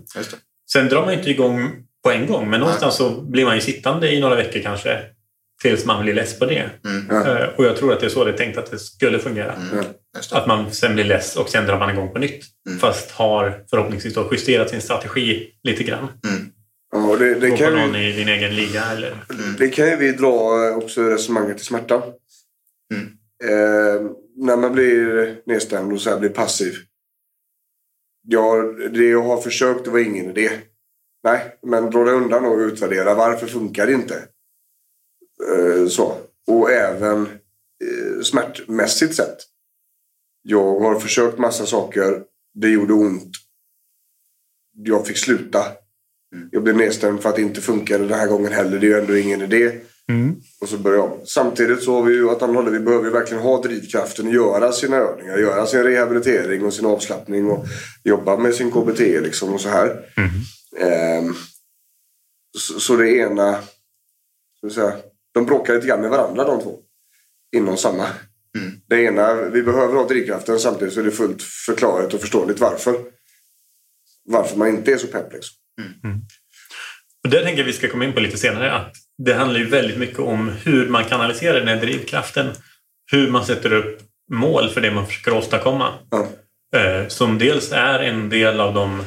Sen 0.73 0.89
drar 0.89 1.05
man 1.05 1.15
inte 1.15 1.31
igång 1.31 1.71
på 2.05 2.11
en 2.11 2.27
gång, 2.27 2.51
men 2.51 2.61
någonstans 2.61 2.97
så 2.97 3.11
blir 3.21 3.45
man 3.45 3.55
ju 3.55 3.61
sittande 3.61 4.13
i 4.13 4.21
några 4.21 4.35
veckor 4.35 4.61
kanske 4.61 5.01
tills 5.63 5.85
man 5.85 6.03
blir 6.03 6.15
less 6.15 6.39
på 6.39 6.47
det. 6.47 6.71
Mm. 6.85 7.07
Ja. 7.11 7.39
Eh, 7.39 7.49
och 7.57 7.65
jag 7.65 7.77
tror 7.77 7.93
att 7.93 8.01
det 8.01 8.07
är 8.07 8.11
så 8.11 8.25
det 8.25 8.31
är 8.31 8.37
tänkt 8.37 8.59
att 8.59 8.71
det 8.71 8.79
skulle 8.79 9.19
fungera. 9.19 9.53
Mm. 9.53 9.77
Det. 9.77 10.37
Att 10.37 10.47
man 10.47 10.73
sen 10.73 10.95
blir 10.95 11.05
less 11.05 11.37
och 11.37 11.49
sen 11.49 11.67
drar 11.67 11.79
man 11.79 11.91
igång 11.91 12.13
på 12.13 12.19
nytt. 12.19 12.45
Mm. 12.67 12.79
Fast 12.79 13.11
har 13.11 13.65
förhoppningsvis 13.71 14.15
då 14.15 14.29
justerat 14.33 14.71
sin 14.71 14.81
strategi 14.81 15.51
lite 15.63 15.83
grann. 15.83 16.09
Mm. 16.29 16.53
Ja, 16.93 17.07
och 17.09 17.19
det, 17.19 17.35
det, 17.35 17.49
Gå 17.49 17.57
på 17.57 17.63
kan 17.63 17.75
någon 17.75 17.93
vi, 17.93 18.09
i 18.09 18.13
din 18.13 18.29
egen 18.29 18.57
liga 18.57 18.85
eller... 18.85 19.17
det 19.59 19.69
kan 19.69 19.87
ju 19.87 19.97
vi 19.97 20.13
dra 20.13 20.69
eh, 20.69 20.77
också 20.77 21.03
resonemanget 21.03 21.57
till 21.57 21.67
smärta. 21.67 22.03
Mm. 22.95 23.07
Eh, 23.45 24.11
när 24.37 24.57
man 24.57 24.73
blir 24.73 25.37
nedstämd 25.47 25.93
och 25.93 26.01
så 26.01 26.11
här 26.11 26.19
blir 26.19 26.31
passiv. 26.31 26.75
Ja, 28.29 28.63
det 28.93 29.05
jag 29.05 29.23
har 29.23 29.41
försökt 29.41 29.85
det 29.85 29.91
var 29.91 29.99
ingen 29.99 30.31
idé. 30.31 30.51
Nej, 31.25 31.59
men 31.67 31.91
dra 31.91 32.05
dig 32.05 32.15
undan 32.15 32.45
och 32.45 32.59
utvärdera. 32.59 33.15
Varför 33.15 33.47
funkar 33.47 33.87
det 33.87 33.93
inte? 33.93 34.15
Eh, 35.49 35.87
så. 35.89 36.19
Och 36.47 36.71
även 36.71 37.23
eh, 37.23 38.23
smärtmässigt 38.23 39.15
sett. 39.15 39.37
Jag 40.43 40.81
har 40.81 41.01
försökt 41.01 41.39
massa 41.39 41.67
saker. 41.67 42.23
Det 42.55 42.69
gjorde 42.69 42.93
ont. 42.93 43.33
Jag 44.73 45.07
fick 45.07 45.17
sluta. 45.17 45.65
Jag 46.51 46.63
blev 46.63 46.77
nedstämd 46.77 47.23
för 47.23 47.29
att 47.29 47.37
det 47.37 47.43
inte 47.43 47.61
funkade 47.61 48.07
den 48.07 48.19
här 48.19 48.27
gången 48.27 48.53
heller. 48.53 48.79
Det 48.79 48.87
är 48.87 48.89
ju 48.89 49.01
ändå 49.01 49.17
ingen 49.17 49.43
idé. 49.43 49.81
Och 50.61 50.69
så 50.69 50.79
börjar 50.79 50.99
jag. 50.99 51.29
Samtidigt 51.29 51.83
så 51.83 51.95
har 51.95 52.03
vi 52.03 52.15
ju 52.15 52.31
att 52.31 52.73
vi 52.73 52.81
behöver 52.81 53.11
verkligen 53.11 53.43
ha 53.43 53.63
drivkraften 53.63 54.27
att 54.27 54.35
göra 54.35 54.73
sina 54.73 54.97
övningar. 54.97 55.39
Göra 55.39 55.67
sin 55.67 55.83
rehabilitering 55.83 56.65
och 56.65 56.75
sin 56.75 56.87
avslappning 56.87 57.51
och 57.51 57.67
jobba 58.05 58.37
med 58.37 58.55
sin 58.55 58.71
KBT 58.71 59.01
liksom 59.01 59.55
och 59.55 59.61
så 59.61 59.69
här. 59.69 60.05
Ehm, 60.79 61.35
så, 62.59 62.81
så 62.81 62.97
det 62.97 63.17
ena, 63.17 63.59
så 64.61 64.67
att 64.67 64.73
säga, 64.73 64.93
de 65.35 65.47
bråkar 65.47 65.75
lite 65.75 65.87
grann 65.87 66.01
med 66.01 66.11
varandra 66.11 66.45
de 66.45 66.63
två. 66.63 66.79
Inom 67.57 67.77
samma. 67.77 68.07
Mm. 68.59 68.73
Det 68.89 69.03
ena, 69.03 69.35
vi 69.35 69.63
behöver 69.63 69.95
ha 69.95 70.09
drivkraften 70.09 70.59
samtidigt 70.59 70.95
så 70.95 71.01
är 71.01 71.05
det 71.05 71.11
fullt 71.11 71.43
förklarligt 71.43 72.15
och 72.15 72.21
förståeligt 72.21 72.61
varför. 72.61 72.95
Varför 74.25 74.57
man 74.57 74.69
inte 74.69 74.93
är 74.93 74.99
så 74.99 75.07
pepp 75.07 75.33
liksom. 75.33 75.57
Och 77.25 77.31
det 77.31 77.43
tänker 77.43 77.59
jag 77.59 77.67
vi 77.67 77.73
ska 77.73 77.89
komma 77.89 78.05
in 78.05 78.13
på 78.13 78.21
lite 78.21 78.39
senare. 78.39 78.73
Att 78.73 78.93
det 79.19 79.35
handlar 79.35 79.61
ju 79.61 79.69
väldigt 79.69 79.99
mycket 79.99 80.19
om 80.19 80.49
hur 80.49 80.89
man 80.89 81.05
kanaliserar 81.05 81.59
den 81.59 81.69
här 81.69 81.81
drivkraften. 81.81 82.51
Hur 83.13 83.31
man 83.31 83.47
sätter 83.47 83.73
upp 83.73 84.01
mål 84.33 84.71
för 84.71 84.81
det 84.81 84.91
man 84.91 85.07
försöker 85.07 85.35
åstadkomma. 85.37 85.95
Ja. 86.11 86.29
Eh, 86.79 87.09
som 87.09 87.39
dels 87.39 87.73
är 87.73 87.99
en 87.99 88.29
del 88.29 88.61
av 88.61 88.75
de, 88.75 89.03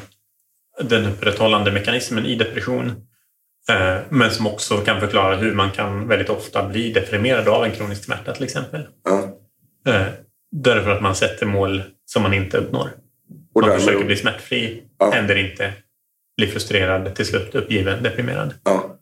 den 0.83 1.05
upprätthållande 1.05 1.71
mekanismen 1.71 2.25
i 2.25 2.35
depression. 2.35 2.91
Eh, 3.69 3.97
men 4.09 4.31
som 4.31 4.47
också 4.47 4.77
kan 4.77 4.99
förklara 4.99 5.35
hur 5.35 5.53
man 5.55 5.71
kan 5.71 6.07
väldigt 6.07 6.29
ofta 6.29 6.69
bli 6.69 6.93
deprimerad 6.93 7.47
av 7.47 7.63
en 7.65 7.71
kronisk 7.71 8.03
smärta 8.03 8.33
till 8.33 8.43
exempel. 8.43 8.87
Eh, 9.87 10.07
därför 10.51 10.89
att 10.89 11.01
man 11.01 11.15
sätter 11.15 11.45
mål 11.45 11.83
som 12.05 12.23
man 12.23 12.33
inte 12.33 12.57
uppnår. 12.57 12.89
Och 13.53 13.61
man 13.61 13.79
försöker 13.79 14.05
bli 14.05 14.15
smärtfri, 14.15 14.83
Ja. 14.99 15.11
händer 15.11 15.35
inte, 15.35 15.73
blir 16.37 16.47
frustrerad, 16.47 17.15
till 17.15 17.25
slut 17.25 17.55
uppgiven, 17.55 18.03
deprimerad. 18.03 18.53
Ja. 18.63 18.99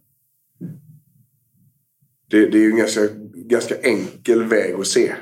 Det, 2.30 2.46
det 2.50 2.58
är 2.58 2.62
ju 2.62 2.72
en 2.72 2.78
ganska, 2.78 3.02
ganska 3.36 3.76
enkel 3.82 4.44
väg 4.44 4.74
att 4.74 4.88
se 4.88 5.14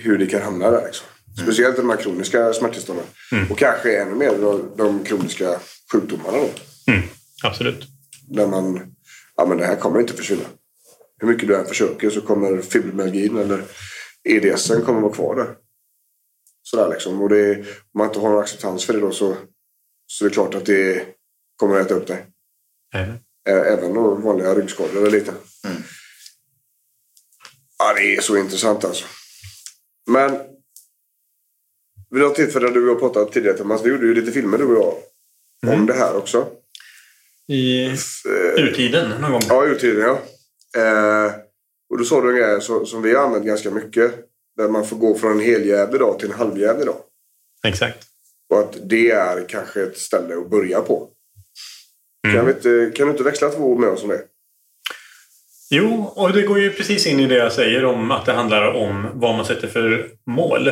hur 0.00 0.18
det 0.18 0.26
kan 0.26 0.42
hamna 0.42 0.70
där. 0.70 0.84
Liksom. 0.84 1.06
Speciellt 1.42 1.76
de 1.76 1.90
här 1.90 1.96
kroniska 1.96 2.52
smärttillstånden. 2.52 3.04
Och 3.50 3.58
kanske 3.58 4.02
ännu 4.02 4.14
mer 4.14 4.30
de, 4.30 4.70
de 4.76 5.04
kroniska 5.04 5.48
sjukdomarna. 5.92 6.38
Då, 6.38 6.48
Mm, 6.92 7.02
absolut. 7.44 7.86
Där 8.32 8.46
man, 8.46 8.94
ja 9.36 9.46
men 9.46 9.58
det 9.58 9.66
här 9.66 9.76
kommer 9.76 10.00
inte 10.00 10.12
försvinna. 10.14 10.44
Hur 11.20 11.28
mycket 11.28 11.48
du 11.48 11.56
än 11.56 11.66
försöker 11.66 12.10
så 12.10 12.20
kommer 12.20 12.62
fibromyalgin 12.62 13.36
eller 13.38 13.64
EDSen 14.28 14.82
kommer 14.82 15.00
vara 15.00 15.12
kvar 15.12 15.36
där. 15.36 15.56
Sådär 16.62 16.88
liksom. 16.88 17.22
Och 17.22 17.28
det, 17.28 17.58
om 17.58 17.64
man 17.98 18.06
inte 18.06 18.18
har 18.18 18.30
någon 18.30 18.42
acceptans 18.42 18.84
för 18.84 18.92
det 18.92 19.00
då 19.00 19.10
så, 19.12 19.36
så 20.06 20.24
är 20.24 20.28
det 20.28 20.34
klart 20.34 20.54
att 20.54 20.66
det 20.66 21.06
kommer 21.56 21.80
att 21.80 21.86
äta 21.86 21.94
upp 21.94 22.06
dig. 22.06 22.26
Även. 22.94 23.14
Ä- 23.48 23.64
Även 23.72 23.94
då 23.94 24.14
vanliga 24.14 24.54
ryggskador 24.54 24.96
eller 24.96 25.10
lite. 25.10 25.30
Mm. 25.66 25.82
Ja, 27.78 27.94
det 27.94 28.16
är 28.16 28.20
så 28.20 28.36
intressant 28.36 28.84
alltså. 28.84 29.04
Men 30.10 30.30
vid 32.10 32.22
något 32.22 32.34
tillfälle 32.34 32.70
du 32.70 32.82
och 32.84 32.90
jag 32.90 33.00
pratat 33.00 33.32
tidigare 33.32 33.56
Thomas, 33.58 33.82
vi 33.84 33.88
gjorde 33.90 34.06
ju 34.06 34.14
lite 34.14 34.32
filmer 34.32 34.58
du 34.58 34.64
och 34.64 34.82
jag 34.82 34.94
om 35.74 35.86
det 35.86 35.94
här 35.94 36.16
också. 36.16 36.48
I 37.48 37.86
Eh, 37.86 38.64
urtiden 38.64 39.10
någon 39.20 39.32
gång. 39.32 39.42
Ja, 39.48 39.64
urtiden 39.66 40.00
ja. 40.00 40.22
Eh, 40.80 41.32
och 41.90 41.98
då 41.98 42.04
sa 42.04 42.20
du 42.20 42.30
en 42.30 42.36
grej 42.36 42.60
så, 42.60 42.86
som 42.86 43.02
vi 43.02 43.14
har 43.14 43.24
använt 43.24 43.46
ganska 43.46 43.70
mycket. 43.70 44.14
Där 44.56 44.68
man 44.68 44.86
får 44.86 44.96
gå 44.96 45.14
från 45.14 45.32
en 45.32 45.40
heljävlig 45.40 46.00
dag 46.00 46.18
till 46.18 46.30
en 46.30 46.38
halvjävlig 46.38 46.86
dag. 46.86 46.96
Exakt. 47.66 47.98
Och 48.52 48.60
att 48.60 48.76
det 48.82 49.10
är 49.10 49.48
kanske 49.48 49.82
ett 49.82 49.98
ställe 49.98 50.34
att 50.34 50.50
börja 50.50 50.80
på. 50.80 51.08
Mm. 52.26 52.36
Kan, 52.36 52.46
vi 52.46 52.52
inte, 52.52 52.96
kan 52.96 53.06
du 53.06 53.12
inte 53.12 53.24
växla 53.24 53.48
två 53.48 53.64
ord 53.64 53.78
med 53.78 53.88
oss 53.88 54.02
om 54.02 54.08
det? 54.08 54.22
Jo, 55.70 56.12
och 56.16 56.32
det 56.32 56.42
går 56.42 56.60
ju 56.60 56.70
precis 56.70 57.06
in 57.06 57.20
i 57.20 57.26
det 57.26 57.36
jag 57.36 57.52
säger 57.52 57.84
om 57.84 58.10
att 58.10 58.26
det 58.26 58.32
handlar 58.32 58.72
om 58.72 59.08
vad 59.14 59.34
man 59.36 59.44
sätter 59.44 59.68
för 59.68 60.10
mål. 60.26 60.68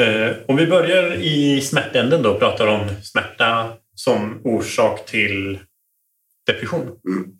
Eh, 0.00 0.30
om 0.46 0.56
vi 0.56 0.66
börjar 0.66 1.14
i 1.14 1.60
smärtänden 1.60 2.22
då 2.22 2.30
och 2.30 2.38
pratar 2.38 2.66
om 2.66 2.88
smärta 3.02 3.72
som 3.94 4.40
orsak 4.44 5.06
till 5.06 5.58
depression. 6.46 7.00
Mm. 7.08 7.36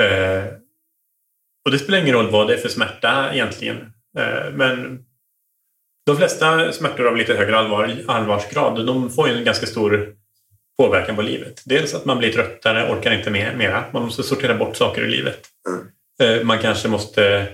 Eh, 0.00 0.52
och 1.64 1.70
det 1.70 1.78
spelar 1.78 1.98
ingen 1.98 2.14
roll 2.14 2.30
vad 2.30 2.48
det 2.48 2.54
är 2.54 2.58
för 2.58 2.68
smärta 2.68 3.34
egentligen. 3.34 3.76
Eh, 4.18 4.52
men 4.52 5.04
de 6.06 6.16
flesta 6.16 6.72
smärtor 6.72 7.06
av 7.06 7.16
lite 7.16 7.34
högre 7.34 7.58
allvar, 7.58 7.96
allvarsgrad 8.06 8.86
de 8.86 9.10
får 9.10 9.28
ju 9.28 9.34
en 9.34 9.44
ganska 9.44 9.66
stor 9.66 10.14
påverkan 10.78 11.16
på 11.16 11.22
livet. 11.22 11.62
Dels 11.64 11.94
att 11.94 12.04
man 12.04 12.18
blir 12.18 12.32
tröttare, 12.32 12.92
orkar 12.92 13.12
inte 13.12 13.30
med 13.30 13.58
mera. 13.58 13.84
Man 13.92 14.02
måste 14.02 14.22
sortera 14.22 14.54
bort 14.54 14.76
saker 14.76 15.04
i 15.04 15.10
livet. 15.10 15.40
Eh, 16.22 16.44
Man 16.44 16.58
kanske 16.58 16.88
måste 16.88 17.48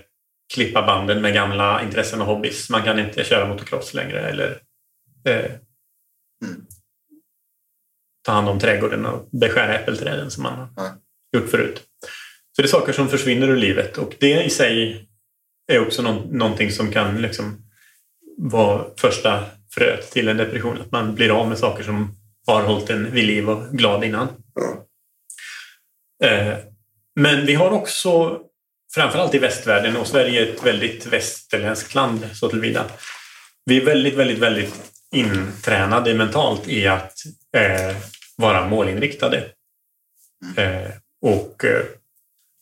klippa 0.55 0.83
banden 0.83 1.23
med 1.23 1.35
gamla 1.35 1.83
intressen 1.83 2.21
och 2.21 2.27
hobbys. 2.27 2.71
Man 2.71 2.83
kan 2.83 2.99
inte 2.99 3.25
köra 3.25 3.49
motocross 3.49 3.95
längre 3.95 4.21
eller 4.21 4.61
eh, 5.25 5.51
ta 8.23 8.33
hand 8.33 8.49
om 8.49 8.59
trädgården 8.59 9.07
och 9.07 9.29
beskära 9.33 9.75
äppelträden 9.79 10.31
som 10.31 10.43
man 10.43 10.59
har 10.59 10.69
Ja. 10.77 10.95
gjort 11.39 11.51
förut. 11.51 11.83
Så 12.57 12.63
det 12.63 12.67
är 12.67 12.71
saker 12.71 12.93
som 12.93 13.09
försvinner 13.09 13.49
ur 13.49 13.57
livet 13.57 13.99
och 13.99 14.15
det 14.21 14.43
i 14.45 14.51
sig 14.51 15.07
är 15.73 15.81
också 15.87 16.03
nå- 16.03 16.27
någonting 16.31 16.71
som 16.73 16.93
kan 16.93 17.23
liksom 17.23 17.57
vara 18.39 18.85
första 18.97 19.45
fröet 19.75 20.11
till 20.11 20.29
en 20.29 20.37
depression. 20.37 20.81
Att 20.81 20.93
man 20.93 21.15
blir 21.15 21.31
av 21.41 21.49
med 21.49 21.59
saker 21.59 21.85
som 21.85 22.15
har 22.47 22.63
hållit 22.63 22.91
en 22.91 23.11
vid 23.13 23.25
liv 23.25 23.51
och 23.51 23.71
glad 23.79 24.05
innan. 24.05 24.29
Ja. 24.55 24.87
Eh, 26.29 26.57
men 27.21 27.47
vi 27.47 27.55
har 27.55 27.71
också, 27.71 28.41
framförallt 28.95 29.35
i 29.35 29.39
västvärlden, 29.39 29.97
och 29.97 30.07
Sverige 30.07 30.43
är 30.47 30.53
ett 30.53 30.67
väldigt 30.67 31.07
västerländskt 31.07 31.95
land 31.95 32.29
så 32.33 32.49
tillvida. 32.49 32.85
Vi 33.65 33.81
är 33.81 33.85
väldigt, 33.85 34.15
väldigt, 34.15 34.39
väldigt 34.39 34.75
intränade 35.15 36.15
mentalt 36.15 36.69
i 36.69 36.87
att 36.87 37.13
eh, 37.57 37.97
vara 38.37 38.69
målinriktade. 38.69 39.45
Eh, 40.57 40.91
och 41.23 41.65
eh, 41.65 41.83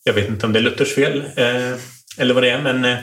jag 0.05 0.13
vet 0.13 0.29
inte 0.29 0.47
om 0.47 0.53
det 0.53 0.59
är 0.59 0.63
Luthers 0.63 0.95
fel 0.95 1.25
eh, 1.37 1.79
eller 2.19 2.35
vad 2.35 2.43
det 2.43 2.51
är, 2.51 2.63
men, 2.63 2.85
eh, 2.85 2.99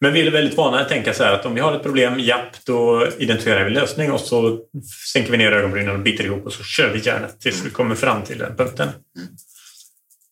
men 0.00 0.12
vi 0.12 0.26
är 0.26 0.30
väldigt 0.30 0.56
vana 0.56 0.80
att 0.80 0.88
tänka 0.88 1.14
så 1.14 1.24
här 1.24 1.32
att 1.32 1.46
om 1.46 1.54
vi 1.54 1.60
har 1.60 1.76
ett 1.76 1.82
problem, 1.82 2.20
japp, 2.20 2.64
då 2.64 3.08
identifierar 3.18 3.64
vi 3.64 3.70
lösning 3.70 4.12
och 4.12 4.20
så 4.20 4.58
sänker 5.12 5.30
vi 5.30 5.38
ner 5.38 5.52
ögonbrynen 5.52 5.96
och 5.96 6.02
biter 6.02 6.24
ihop 6.24 6.46
och 6.46 6.52
så 6.52 6.64
kör 6.64 6.92
vi 6.92 7.00
hjärnet 7.00 7.40
tills 7.40 7.64
vi 7.64 7.70
kommer 7.70 7.94
fram 7.94 8.22
till 8.22 8.38
den 8.38 8.56
punkten. 8.56 8.88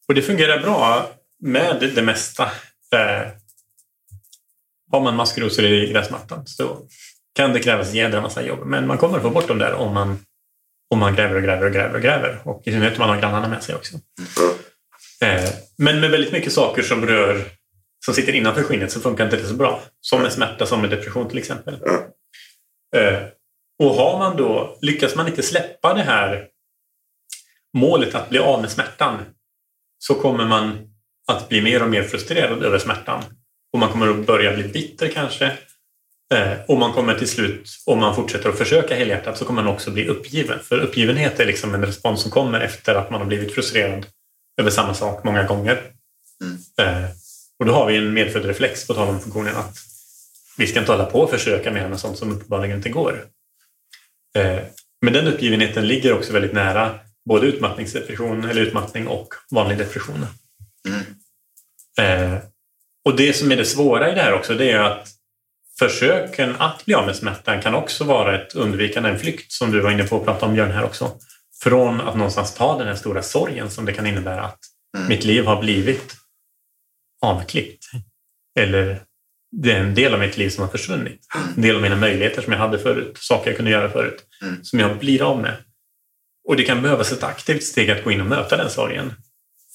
Och 0.08 0.14
det 0.14 0.22
fungerar 0.22 0.60
bra 0.60 1.10
med 1.42 1.92
det 1.94 2.02
mesta. 2.02 2.44
Eh, 2.92 3.28
har 4.90 5.00
man 5.00 5.16
maskrosor 5.16 5.64
i 5.64 5.92
gräsmattan 5.92 6.46
så 6.46 6.78
kan 7.34 7.52
det 7.52 7.60
krävas 7.60 7.88
en 7.88 7.94
jädra 7.94 8.20
massa 8.20 8.42
jobb. 8.42 8.66
Men 8.66 8.86
man 8.86 8.98
kommer 8.98 9.20
få 9.20 9.30
bort 9.30 9.48
dem 9.48 9.58
där 9.58 9.74
om 9.74 9.94
man, 9.94 10.18
om 10.94 11.00
man 11.00 11.14
gräver 11.14 11.34
och 11.36 11.42
gräver 11.42 11.66
och 11.66 11.72
gräver 11.72 11.94
och 11.94 12.02
gräver. 12.02 12.40
Och 12.44 12.62
i 12.64 12.72
synnerhet 12.72 12.94
om 12.94 13.00
man 13.00 13.08
har 13.08 13.20
grannarna 13.20 13.48
med 13.48 13.62
sig 13.62 13.74
också. 13.74 13.96
Eh, 15.22 15.50
men 15.78 16.00
med 16.00 16.10
väldigt 16.10 16.32
mycket 16.32 16.52
saker 16.52 16.82
som 16.82 17.06
rör 17.06 17.44
som 18.04 18.14
sitter 18.14 18.32
innanför 18.32 18.62
skinnet 18.62 18.92
så 18.92 19.00
funkar 19.00 19.24
inte 19.24 19.36
det 19.36 19.46
så 19.46 19.54
bra. 19.54 19.82
Som 20.00 20.22
med 20.22 20.32
smärta, 20.32 20.66
som 20.66 20.80
med 20.80 20.90
depression 20.90 21.28
till 21.28 21.38
exempel. 21.38 21.74
Eh, 22.96 23.22
och 23.78 23.94
har 23.94 24.18
man 24.18 24.36
då, 24.36 24.78
lyckas 24.80 25.16
man 25.16 25.28
inte 25.28 25.42
släppa 25.42 25.94
det 25.94 26.02
här 26.02 26.46
målet 27.76 28.14
att 28.14 28.30
bli 28.30 28.38
av 28.38 28.60
med 28.60 28.70
smärtan 28.70 29.18
så 29.98 30.14
kommer 30.14 30.44
man 30.44 30.94
att 31.26 31.48
bli 31.48 31.62
mer 31.62 31.82
och 31.82 31.90
mer 31.90 32.02
frustrerad 32.02 32.62
över 32.62 32.78
smärtan. 32.78 33.22
Och 33.72 33.78
man 33.78 33.88
kommer 33.88 34.08
att 34.08 34.26
börja 34.26 34.54
bli 34.54 34.68
bitter 34.68 35.08
kanske. 35.08 35.52
Eh, 36.32 36.52
och 36.68 36.78
man 36.78 36.92
kommer 36.92 37.18
till 37.18 37.28
slut, 37.28 37.68
om 37.86 37.98
man 37.98 38.16
fortsätter 38.16 38.48
att 38.48 38.58
försöka 38.58 38.94
helhjärtat, 38.94 39.38
så 39.38 39.44
kommer 39.44 39.62
man 39.62 39.74
också 39.74 39.90
bli 39.90 40.08
uppgiven. 40.08 40.58
För 40.62 40.78
uppgivenhet 40.78 41.40
är 41.40 41.46
liksom 41.46 41.74
en 41.74 41.86
respons 41.86 42.22
som 42.22 42.30
kommer 42.30 42.60
efter 42.60 42.94
att 42.94 43.10
man 43.10 43.20
har 43.20 43.26
blivit 43.26 43.54
frustrerad 43.54 44.06
över 44.60 44.70
samma 44.70 44.94
sak 44.94 45.24
många 45.24 45.42
gånger. 45.42 45.82
Eh, 46.78 47.04
och 47.58 47.66
då 47.66 47.72
har 47.72 47.86
vi 47.86 47.96
en 47.96 48.12
medfödd 48.12 48.44
reflex 48.44 48.86
på 48.86 48.94
tal 48.94 49.08
om 49.08 49.20
funktionen 49.20 49.56
att 49.56 49.76
vi 50.56 50.66
ska 50.66 50.78
inte 50.78 50.92
hålla 50.92 51.06
på 51.06 51.20
och 51.20 51.30
försöka 51.30 51.70
mer 51.70 51.88
med 51.88 52.00
sånt 52.00 52.18
som 52.18 52.32
uppenbarligen 52.32 52.76
inte 52.76 52.88
går. 52.88 53.26
Eh, 54.36 54.58
men 55.02 55.12
den 55.12 55.26
uppgivenheten 55.26 55.88
ligger 55.88 56.12
också 56.12 56.32
väldigt 56.32 56.52
nära 56.52 56.98
både 57.24 57.46
utmattningsdepression 57.46 58.44
eller 58.44 58.62
utmattning 58.62 59.06
och 59.06 59.34
vanlig 59.50 59.78
depression. 59.78 60.26
Eh, 61.98 62.38
och 63.04 63.16
det 63.16 63.32
som 63.32 63.52
är 63.52 63.56
det 63.56 63.64
svåra 63.64 64.12
i 64.12 64.14
det 64.14 64.20
här 64.20 64.32
också 64.32 64.54
det 64.54 64.70
är 64.70 64.80
att 64.80 65.13
försöken 65.78 66.56
att 66.58 66.84
bli 66.84 66.94
av 66.94 67.06
med 67.06 67.16
smärtan 67.16 67.62
kan 67.62 67.74
också 67.74 68.04
vara 68.04 68.42
ett 68.42 68.54
undvikande, 68.54 69.10
en 69.10 69.18
flykt 69.18 69.52
som 69.52 69.70
du 69.70 69.80
var 69.80 69.90
inne 69.90 70.04
på 70.04 70.16
att 70.16 70.24
prata 70.24 70.46
om 70.46 70.54
Björn 70.54 70.70
här 70.70 70.84
också. 70.84 71.12
Från 71.62 72.00
att 72.00 72.16
någonstans 72.16 72.54
ta 72.54 72.78
den 72.78 72.86
här 72.86 72.94
stora 72.94 73.22
sorgen 73.22 73.70
som 73.70 73.84
det 73.84 73.92
kan 73.92 74.06
innebära 74.06 74.42
att 74.42 74.58
mitt 75.08 75.24
liv 75.24 75.44
har 75.44 75.60
blivit 75.60 76.14
avklippt. 77.22 77.84
Eller 78.58 79.00
det 79.62 79.72
är 79.72 79.80
en 79.80 79.94
del 79.94 80.14
av 80.14 80.20
mitt 80.20 80.36
liv 80.36 80.50
som 80.50 80.64
har 80.64 80.70
försvunnit. 80.70 81.20
En 81.56 81.62
del 81.62 81.76
av 81.76 81.82
mina 81.82 81.96
möjligheter 81.96 82.42
som 82.42 82.52
jag 82.52 82.60
hade 82.60 82.78
förut, 82.78 83.18
saker 83.20 83.50
jag 83.50 83.56
kunde 83.56 83.70
göra 83.70 83.90
förut, 83.90 84.24
som 84.62 84.78
jag 84.78 84.98
blir 84.98 85.22
av 85.22 85.40
med. 85.40 85.56
Och 86.48 86.56
det 86.56 86.62
kan 86.62 86.82
behövas 86.82 87.12
ett 87.12 87.22
aktivt 87.22 87.64
steg 87.64 87.90
att 87.90 88.04
gå 88.04 88.10
in 88.10 88.20
och 88.20 88.26
möta 88.26 88.56
den 88.56 88.70
sorgen 88.70 89.12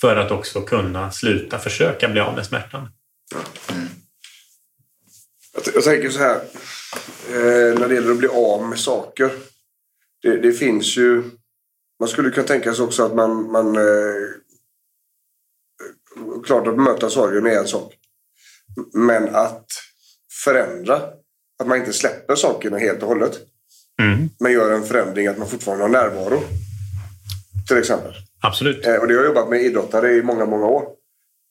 för 0.01 0.15
att 0.15 0.31
också 0.31 0.61
kunna 0.61 1.11
sluta 1.11 1.59
försöka 1.59 2.09
bli 2.09 2.21
av 2.21 2.35
med 2.35 2.45
smärtan. 2.45 2.89
Jag, 5.73 5.83
tänker 5.83 6.09
så 6.09 6.19
här. 6.19 6.35
Eh, 7.29 7.79
när 7.79 7.87
det 7.87 7.95
gäller 7.95 8.11
att 8.11 8.17
bli 8.17 8.27
av 8.27 8.67
med 8.69 8.79
saker. 8.79 9.31
Det, 10.21 10.37
det 10.37 10.51
finns 10.51 10.97
ju... 10.97 11.23
Man 11.99 12.09
skulle 12.09 12.29
kunna 12.29 12.47
tänka 12.47 12.73
sig 12.73 12.85
också 12.85 13.05
att 13.05 13.15
man... 13.15 13.51
man 13.51 13.77
eh, 13.77 14.27
klart 16.45 16.67
att 16.67 16.79
möta 16.79 17.09
sorgen 17.09 17.45
är 17.45 17.57
en 17.57 17.67
sak. 17.67 17.93
Men 18.93 19.35
att 19.35 19.65
förändra. 20.43 21.01
Att 21.59 21.67
man 21.67 21.77
inte 21.77 21.93
släpper 21.93 22.35
sakerna 22.35 22.77
helt 22.77 23.01
och 23.01 23.07
hållet. 23.07 23.39
Men 24.39 24.51
gör 24.51 24.71
en 24.71 24.83
förändring 24.83 25.27
att 25.27 25.37
man 25.37 25.47
fortfarande 25.47 25.83
har 25.83 25.89
närvaro. 25.89 26.41
Till 27.67 27.77
exempel. 27.77 28.13
Absolut. 28.41 28.85
Eh, 28.85 28.95
och 28.95 29.07
det 29.07 29.13
har 29.13 29.21
jag 29.21 29.25
jobbat 29.25 29.49
med 29.49 29.61
idrottare 29.61 30.13
i 30.13 30.23
många, 30.23 30.45
många 30.45 30.65
år. 30.65 30.98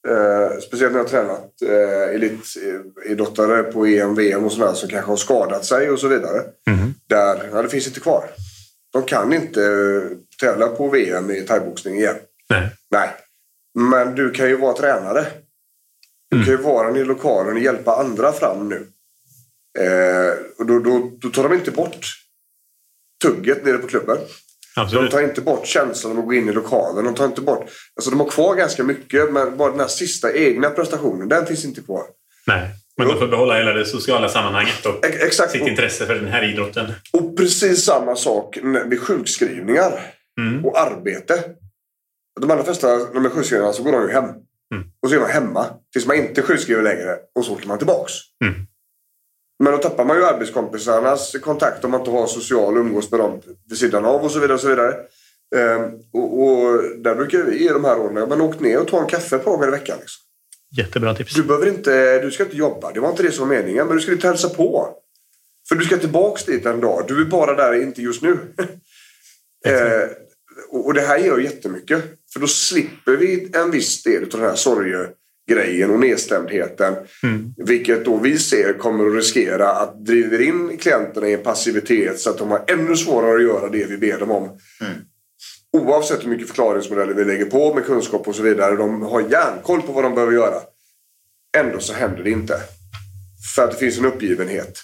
Eh, 0.09 0.59
speciellt 0.61 0.93
när 0.93 0.99
jag 0.99 1.05
har 1.05 1.11
tränat 1.11 1.63
eh, 1.63 2.15
elitidrottare 2.15 3.63
på 3.63 3.87
EM, 3.87 4.15
VM 4.15 4.45
och 4.45 4.53
sådär 4.53 4.73
som 4.73 4.89
kanske 4.89 5.11
har 5.11 5.17
skadat 5.17 5.65
sig 5.65 5.91
och 5.91 5.99
så 5.99 6.09
vidare. 6.09 6.43
Där, 7.07 7.49
ja, 7.53 7.63
det 7.63 7.69
finns 7.69 7.87
inte 7.87 8.01
kvar. 8.01 8.25
De 8.93 9.03
kan 9.03 9.33
inte 9.33 9.65
eh, 9.65 10.17
tävla 10.41 10.67
på 10.69 10.89
VM 10.89 11.31
i 11.31 11.41
thaiboxning 11.41 11.99
igen. 11.99 12.17
Nej. 12.51 12.71
Nej. 12.91 13.09
Men 13.79 14.15
du 14.15 14.31
kan 14.31 14.49
ju 14.49 14.57
vara 14.57 14.77
tränare. 14.77 15.27
Du 16.31 16.45
kan 16.45 16.53
ju 16.55 16.63
vara 16.63 16.99
i 16.99 17.05
lokalen 17.05 17.53
och 17.53 17.63
hjälpa 17.63 17.97
andra 17.97 18.33
fram 18.33 18.69
nu. 18.69 18.87
Eh, 19.79 20.33
och 20.59 20.67
då, 20.67 20.79
då, 20.79 21.11
då 21.21 21.29
tar 21.29 21.43
de 21.43 21.55
inte 21.55 21.71
bort 21.71 22.07
tugget 23.23 23.65
nere 23.65 23.79
på 23.79 23.87
klubben. 23.87 24.19
Absolut. 24.79 25.11
De 25.11 25.17
tar 25.17 25.23
inte 25.23 25.41
bort 25.41 25.67
känslan 25.67 26.13
av 26.13 26.19
att 26.19 26.25
gå 26.25 26.35
in 26.35 26.49
i 26.49 26.53
lokalen. 26.53 27.05
De 27.05 27.15
tar 27.15 27.25
inte 27.25 27.41
bort... 27.41 27.71
Alltså 27.97 28.11
de 28.11 28.21
har 28.21 28.29
kvar 28.29 28.55
ganska 28.55 28.85
mycket 28.85 29.33
men 29.33 29.57
bara 29.57 29.71
den 29.71 29.81
här 29.81 29.89
sista 29.89 30.33
egna 30.33 30.71
prestationen, 30.71 31.29
den 31.29 31.47
finns 31.47 31.65
inte 31.65 31.81
kvar. 31.81 32.03
Nej, 32.47 32.71
men 32.97 33.09
de 33.09 33.19
får 33.19 33.29
behålla 33.29 33.57
hela 33.57 33.73
det 33.73 33.85
sociala 33.85 34.29
sammanhanget 34.29 34.87
och 34.87 35.05
exakt. 35.05 35.51
sitt 35.51 35.67
intresse 35.67 36.07
för 36.07 36.15
den 36.15 36.29
här 36.29 36.53
idrotten. 36.53 36.93
Och 37.13 37.37
precis 37.37 37.85
samma 37.85 38.17
sak 38.17 38.59
vid 38.87 39.01
sjukskrivningar 39.01 39.93
och 40.65 40.81
arbete. 40.81 41.45
De 42.41 42.51
allra 42.51 42.65
flesta, 42.65 42.97
när 42.97 43.15
de 43.15 43.25
är 43.25 43.31
sjukskrivna 43.31 43.73
så 43.73 43.83
går 43.83 43.93
de 43.93 44.03
ju 44.03 44.13
hem. 44.13 44.25
Och 45.03 45.09
så 45.09 45.15
är 45.15 45.21
man 45.21 45.31
hemma 45.31 45.67
tills 45.93 46.07
man 46.07 46.17
inte 46.17 46.41
är 46.41 46.43
sjukskriven 46.43 46.85
längre 46.85 47.17
och 47.35 47.45
så 47.45 47.53
åker 47.53 47.69
man 47.69 47.79
tillbaks. 47.79 48.13
Men 49.59 49.73
då 49.73 49.79
tappar 49.79 50.05
man 50.05 50.17
ju 50.17 50.25
arbetskompisarnas 50.25 51.37
kontakt 51.43 51.85
om 51.85 51.91
man 51.91 52.01
inte 52.01 52.11
har 52.11 52.27
social 52.27 52.77
umgås 52.77 53.11
med 53.11 53.21
dem 53.21 53.41
vid 53.69 53.79
sidan 53.79 54.05
av 54.05 54.25
och 54.25 54.31
så 54.31 54.39
vidare. 54.39 54.55
Och 54.55 54.61
så 54.61 54.69
vidare. 54.69 54.95
Ehm, 55.57 55.83
och, 56.13 56.43
och 56.43 56.83
där 56.99 57.15
brukar 57.15 57.43
vi 57.43 57.65
i 57.65 57.69
de 57.69 57.85
här 57.85 57.99
åren, 57.99 58.29
men 58.29 58.41
åk 58.41 58.61
ner 58.61 58.81
och 58.81 58.89
ta 58.89 59.01
en 59.01 59.09
kaffe 59.09 59.37
ett 59.37 59.45
par 59.45 59.51
gånger 59.51 59.69
i 59.69 59.71
veckan. 59.71 59.99
Liksom. 60.01 60.23
Jättebra 60.77 61.15
tips. 61.15 61.35
Du, 61.35 61.43
behöver 61.43 61.69
inte, 61.69 62.19
du 62.19 62.31
ska 62.31 62.45
inte 62.45 62.57
jobba, 62.57 62.93
det 62.93 63.01
var 63.01 63.11
inte 63.11 63.23
det 63.23 63.33
som 63.33 63.49
var 63.49 63.57
meningen. 63.57 63.87
Men 63.87 63.97
du 63.97 64.03
ska 64.03 64.13
inte 64.13 64.27
hälsa 64.27 64.49
på. 64.49 64.89
För 65.69 65.75
du 65.75 65.85
ska 65.85 65.97
tillbaks 65.97 66.45
dit 66.45 66.67
en 66.67 66.81
dag. 66.81 67.05
Du 67.09 67.21
är 67.21 67.25
bara 67.25 67.55
där, 67.55 67.83
inte 67.83 68.03
just 68.03 68.23
nu. 68.23 68.39
Ehm, 69.67 70.09
och, 70.71 70.87
och 70.87 70.95
det 70.95 71.01
här 71.01 71.19
gör 71.19 71.39
jättemycket. 71.39 72.05
För 72.33 72.41
då 72.41 72.47
slipper 72.47 73.13
vi 73.13 73.51
en 73.55 73.71
viss 73.71 74.03
del 74.03 74.23
av 74.23 74.29
den 74.29 74.41
här 74.41 74.57
sorgegrejen 75.49 75.91
och 75.91 76.01
nedstämdheten. 76.01 76.95
Vilket 77.57 78.05
då 78.05 78.17
vi 78.17 78.39
ser 78.39 78.73
kommer 78.73 79.07
att 79.07 79.15
riskera 79.15 79.71
att 79.71 80.05
driva 80.05 80.43
in 80.43 80.79
klienterna 80.79 81.29
i 81.29 81.35
en 81.35 81.43
passivitet 81.43 82.21
så 82.21 82.31
att 82.31 82.39
de 82.39 82.51
har 82.51 82.65
ännu 82.67 82.97
svårare 82.97 83.37
att 83.37 83.43
göra 83.43 83.69
det 83.69 83.85
vi 83.85 83.97
ber 83.97 84.19
dem 84.19 84.31
om. 84.31 84.59
Oavsett 85.73 86.25
hur 86.25 86.31
mycket 86.31 86.49
förklaringsmodeller 86.49 87.15
vi 87.15 87.25
lägger 87.25 87.45
på 87.45 87.75
med 87.75 87.85
kunskap 87.85 88.29
och 88.29 88.35
så 88.35 88.43
vidare. 88.43 88.77
De 88.77 89.03
har 89.03 89.21
järnkoll 89.21 89.83
på 89.83 89.93
vad 89.93 90.05
de 90.05 90.15
behöver 90.15 90.33
göra. 90.33 90.61
Ändå 91.57 91.79
så 91.79 91.93
händer 91.93 92.23
det 92.23 92.31
inte. 92.31 92.55
För 93.55 93.65
att 93.65 93.71
det 93.71 93.77
finns 93.77 93.99
en 93.99 94.05
uppgivenhet. 94.05 94.79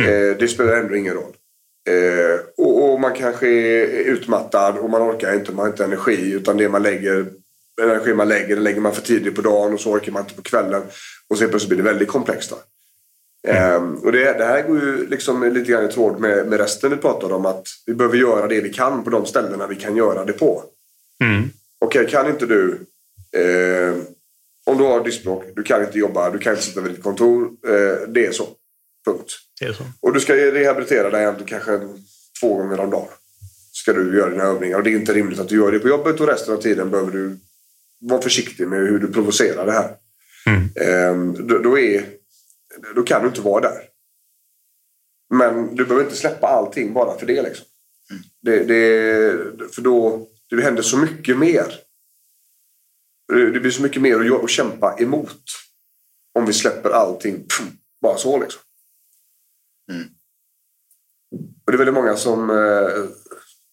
Eh, 0.00 0.36
det 0.38 0.48
spelar 0.48 0.72
ändå 0.72 0.96
ingen 0.96 1.14
roll. 1.14 1.34
Eh, 1.88 2.40
och, 2.56 2.92
och 2.92 3.00
man 3.00 3.14
kanske 3.14 3.48
är 3.48 3.86
utmattad 3.86 4.78
och 4.78 4.90
man 4.90 5.02
orkar 5.02 5.34
inte, 5.34 5.52
man 5.52 5.58
har 5.58 5.72
inte 5.72 5.84
energi. 5.84 6.32
Utan 6.32 6.56
det 6.56 6.68
man 6.68 6.82
lägger, 6.82 7.26
energi 7.82 8.14
man 8.14 8.28
lägger, 8.28 8.56
det 8.56 8.62
lägger 8.62 8.80
man 8.80 8.94
för 8.94 9.02
tidigt 9.02 9.34
på 9.34 9.42
dagen 9.42 9.74
och 9.74 9.80
så 9.80 9.90
orkar 9.90 10.12
man 10.12 10.22
inte 10.22 10.34
på 10.34 10.42
kvällen. 10.42 10.82
Och 11.28 11.38
sen 11.38 11.48
plötsligt 11.48 11.68
blir 11.68 11.78
det 11.78 11.90
väldigt 11.90 12.08
komplext. 12.08 12.50
Då. 12.50 12.56
Ehm, 13.50 13.94
och 13.94 14.12
det, 14.12 14.38
det 14.38 14.44
här 14.44 14.62
går 14.62 14.80
ju 14.80 15.06
liksom 15.06 15.52
lite 15.52 15.70
grann 15.70 15.88
i 15.88 15.92
tråd 15.92 16.20
med, 16.20 16.46
med 16.46 16.60
resten 16.60 16.90
vi 16.90 16.96
pratade 16.96 17.34
om. 17.34 17.46
Att 17.46 17.66
vi 17.86 17.94
behöver 17.94 18.16
göra 18.16 18.46
det 18.46 18.60
vi 18.60 18.72
kan 18.72 19.04
på 19.04 19.10
de 19.10 19.26
ställena 19.26 19.66
vi 19.66 19.76
kan 19.76 19.96
göra 19.96 20.24
det 20.24 20.32
på. 20.32 20.64
Okej, 21.78 22.08
kan 22.08 22.28
inte 22.28 22.46
du... 22.46 22.80
Eh, 23.32 23.94
om 24.66 24.78
du 24.78 24.84
har 24.84 25.04
diskbråck, 25.04 25.44
du 25.56 25.62
kan 25.62 25.84
inte 25.84 25.98
jobba, 25.98 26.30
du 26.30 26.38
kan 26.38 26.52
inte 26.52 26.64
sitta 26.64 26.80
vid 26.80 26.92
ditt 26.92 27.02
kontor. 27.02 27.44
Eh, 27.44 28.08
det 28.08 28.26
är 28.26 28.32
så. 28.32 28.48
Punkt. 29.06 29.32
Det 29.60 29.66
är 29.66 29.72
så. 29.72 29.84
Och 30.00 30.12
du 30.12 30.20
ska 30.20 30.36
rehabilitera 30.36 31.10
dig 31.10 31.34
kanske 31.46 31.80
två 32.40 32.54
gånger 32.54 32.80
om 32.80 32.90
dagen. 32.90 33.08
Ska 33.72 33.92
du 33.92 34.16
göra 34.16 34.30
dina 34.30 34.44
övningar. 34.44 34.76
Och 34.76 34.82
det 34.82 34.90
är 34.90 34.96
inte 34.96 35.12
rimligt 35.12 35.38
att 35.38 35.48
du 35.48 35.56
gör 35.56 35.72
det 35.72 35.78
på 35.78 35.88
jobbet 35.88 36.20
och 36.20 36.26
resten 36.26 36.54
av 36.54 36.58
tiden 36.58 36.90
behöver 36.90 37.12
du 37.12 37.36
vara 38.00 38.22
försiktig 38.22 38.68
med 38.68 38.78
hur 38.78 38.98
du 38.98 39.12
provocerar 39.12 39.66
det 39.66 39.72
här. 39.72 39.96
Ehm, 40.80 41.46
då, 41.48 41.58
då, 41.58 41.78
är, 41.78 42.06
då 42.94 43.02
kan 43.02 43.22
du 43.22 43.28
inte 43.28 43.40
vara 43.40 43.60
där. 43.60 43.82
Men 45.34 45.74
du 45.74 45.84
behöver 45.84 46.04
inte 46.04 46.16
släppa 46.16 46.46
allting 46.46 46.92
bara 46.92 47.18
för 47.18 47.26
det. 47.26 47.42
Liksom. 47.42 47.66
Det, 48.42 48.64
det, 48.64 49.74
för 49.74 49.82
då 49.82 50.26
det 50.50 50.62
händer 50.62 50.82
så 50.82 50.96
mycket 50.96 51.38
mer. 51.38 51.74
Det 53.28 53.60
blir 53.60 53.70
så 53.70 53.82
mycket 53.82 54.02
mer 54.02 54.34
att, 54.34 54.44
att 54.44 54.50
kämpa 54.50 54.96
emot. 54.98 55.42
Om 56.34 56.46
vi 56.46 56.52
släpper 56.52 56.90
allting 56.90 57.46
pff, 57.46 57.62
bara 58.02 58.16
så 58.16 58.38
liksom. 58.38 58.60
Och 61.66 61.72
det 61.72 61.76
är 61.76 61.78
väldigt 61.78 61.94
många 61.94 62.16
som... 62.16 62.50
Eh, 62.50 63.04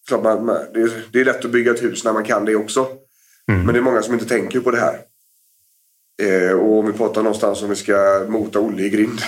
klart 0.07 0.23
man, 0.23 0.45
man, 0.45 0.65
det, 0.73 0.81
är, 0.81 1.07
det 1.11 1.19
är 1.19 1.25
lätt 1.25 1.45
att 1.45 1.51
bygga 1.51 1.71
ett 1.71 1.83
hus 1.83 2.03
när 2.03 2.13
man 2.13 2.23
kan 2.23 2.45
det 2.45 2.55
också. 2.55 2.87
Men 3.47 3.67
det 3.73 3.79
är 3.79 3.81
många 3.81 4.01
som 4.01 4.13
inte 4.13 4.25
tänker 4.25 4.59
på 4.59 4.71
det 4.71 4.79
här. 4.79 5.01
Eh, 6.21 6.51
och 6.51 6.79
om 6.79 6.85
vi 6.85 6.93
pratar 6.93 7.23
någonstans 7.23 7.61
om 7.61 7.69
vi 7.69 7.75
ska 7.75 8.25
mota 8.29 8.59
Olle 8.59 8.83
i 8.83 8.89
grind. 8.89 9.21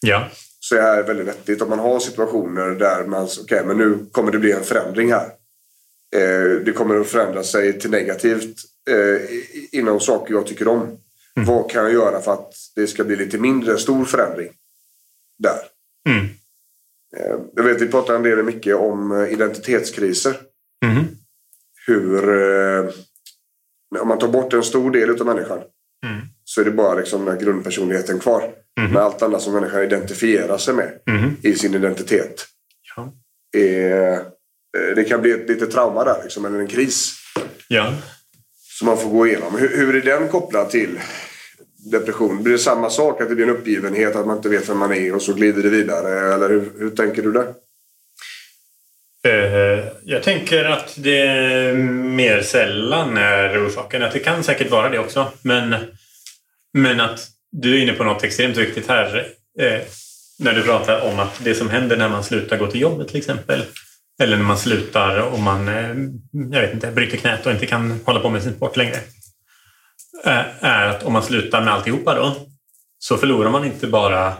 Ja. 0.00 0.28
Så 0.60 0.76
är 0.76 0.96
det 0.96 1.02
väldigt 1.02 1.26
vettigt. 1.26 1.62
Om 1.62 1.70
man 1.70 1.78
har 1.78 2.00
situationer 2.00 2.70
där 2.70 3.04
man... 3.04 3.28
Okej, 3.42 3.64
men 3.66 3.78
nu 3.78 4.06
kommer 4.12 4.32
det 4.32 4.38
bli 4.38 4.52
en 4.52 4.64
förändring 4.64 5.12
här. 5.12 5.26
Eh, 6.16 6.50
det 6.64 6.72
kommer 6.72 7.00
att 7.00 7.06
förändra 7.06 7.42
sig 7.42 7.80
till 7.80 7.90
negativt 7.90 8.56
eh, 8.90 9.78
inom 9.78 10.00
saker 10.00 10.34
jag 10.34 10.46
tycker 10.46 10.68
om. 10.68 10.98
Vad 11.34 11.70
kan 11.70 11.82
jag 11.82 11.92
göra 11.92 12.20
för 12.20 12.32
att 12.32 12.54
det 12.76 12.86
ska 12.86 13.04
bli 13.04 13.16
lite 13.16 13.38
mindre 13.38 13.78
stor 13.78 14.04
förändring 14.04 14.52
där? 15.38 15.58
Mm. 16.08 16.24
Eh, 17.16 17.36
Jag 17.54 17.62
vet, 17.62 17.82
vi 17.82 17.88
pratar 17.88 18.14
en 18.14 18.22
del 18.22 18.42
mycket 18.42 18.76
om 18.76 19.12
eh, 19.12 19.32
identitetskriser. 19.32 20.40
Mhm. 20.86 21.04
Hur... 21.86 22.28
Eh, 23.96 24.02
om 24.02 24.08
man 24.08 24.18
tar 24.18 24.28
bort 24.28 24.52
en 24.52 24.62
stor 24.62 24.90
del 24.90 25.10
av 25.20 25.26
människan 25.26 25.58
Mm. 26.06 26.20
så 26.44 26.60
är 26.60 26.64
det 26.64 26.70
bara 26.70 26.94
liksom 26.94 27.24
den 27.24 27.34
här 27.34 27.40
grundpersonligheten 27.44 28.18
kvar. 28.18 28.40
Mhm. 28.80 28.92
Men 28.92 28.96
allt 29.02 29.22
annat 29.22 29.42
som 29.42 29.52
människan 29.54 29.82
identifierar 29.82 30.58
sig 30.58 30.74
med 30.74 30.92
Mhm. 31.06 31.36
i 31.42 31.54
sin 31.54 31.74
identitet. 31.74 32.46
Ja. 32.96 33.12
Är, 33.56 34.12
eh, 34.12 34.20
det 34.96 35.04
kan 35.04 35.22
bli 35.22 35.30
ett 35.32 35.48
litet 35.48 35.70
trauma 35.70 36.04
där, 36.04 36.22
liksom, 36.22 36.44
eller 36.44 36.58
en 36.58 36.66
kris. 36.66 37.12
Ja. 37.68 37.94
Som 38.78 38.86
man 38.86 38.96
får 38.98 39.10
gå 39.10 39.26
igenom. 39.26 39.58
Hur, 39.58 39.68
hur 39.76 39.96
är 39.96 40.18
den 40.20 40.28
kopplad 40.28 40.70
till 40.70 41.00
depression? 41.92 42.42
Blir 42.42 42.52
det 42.52 42.58
samma 42.58 42.90
sak? 42.90 43.20
Att 43.20 43.28
det 43.28 43.34
blir 43.34 43.44
en 43.48 43.56
uppgivenhet? 43.56 44.16
Att 44.16 44.26
man 44.26 44.36
inte 44.36 44.48
vet 44.48 44.68
vem 44.68 44.78
man 44.78 44.92
är 44.92 45.14
och 45.14 45.22
så 45.22 45.32
glider 45.34 45.62
det 45.62 45.68
vidare? 45.68 46.34
Eller 46.34 46.48
hur, 46.48 46.72
hur 46.78 46.90
tänker 46.90 47.22
du 47.22 47.32
där? 47.32 47.54
Eh, 49.24 49.84
jag 50.04 50.22
tänker 50.22 50.64
att 50.64 50.94
det 50.96 51.74
mer 51.74 52.42
sällan 52.42 53.16
är 53.16 53.66
orsaken. 53.66 54.02
Att 54.02 54.12
det 54.12 54.18
kan 54.18 54.44
säkert 54.44 54.70
vara 54.70 54.88
det 54.88 54.98
också. 54.98 55.32
Men, 55.42 55.76
men 56.72 57.00
att 57.00 57.28
du 57.52 57.78
är 57.78 57.82
inne 57.82 57.92
på 57.92 58.04
något 58.04 58.24
extremt 58.24 58.56
viktigt 58.56 58.88
här. 58.88 59.26
Eh, 59.60 59.80
när 60.38 60.52
du 60.54 60.62
pratar 60.62 61.00
om 61.00 61.18
att 61.18 61.44
det 61.44 61.54
som 61.54 61.70
händer 61.70 61.96
när 61.96 62.08
man 62.08 62.24
slutar 62.24 62.58
gå 62.58 62.66
till 62.66 62.80
jobbet 62.80 63.08
till 63.08 63.16
exempel. 63.16 63.64
Eller 64.22 64.36
när 64.36 64.44
man 64.44 64.58
slutar 64.58 65.18
och 65.18 65.38
man 65.38 65.68
eh, 65.68 65.96
jag 66.52 66.60
vet 66.60 66.74
inte, 66.74 66.90
bryter 66.90 67.16
knät 67.16 67.46
och 67.46 67.52
inte 67.52 67.66
kan 67.66 68.00
hålla 68.04 68.20
på 68.20 68.30
med 68.30 68.42
sin 68.42 68.54
sport 68.54 68.76
längre. 68.76 69.00
Är 70.60 70.88
att 70.88 71.02
om 71.02 71.12
man 71.12 71.22
slutar 71.22 71.64
med 71.64 71.74
alltihopa 71.74 72.14
då 72.14 72.36
så 72.98 73.16
förlorar 73.16 73.50
man 73.50 73.64
inte 73.64 73.86
bara 73.86 74.34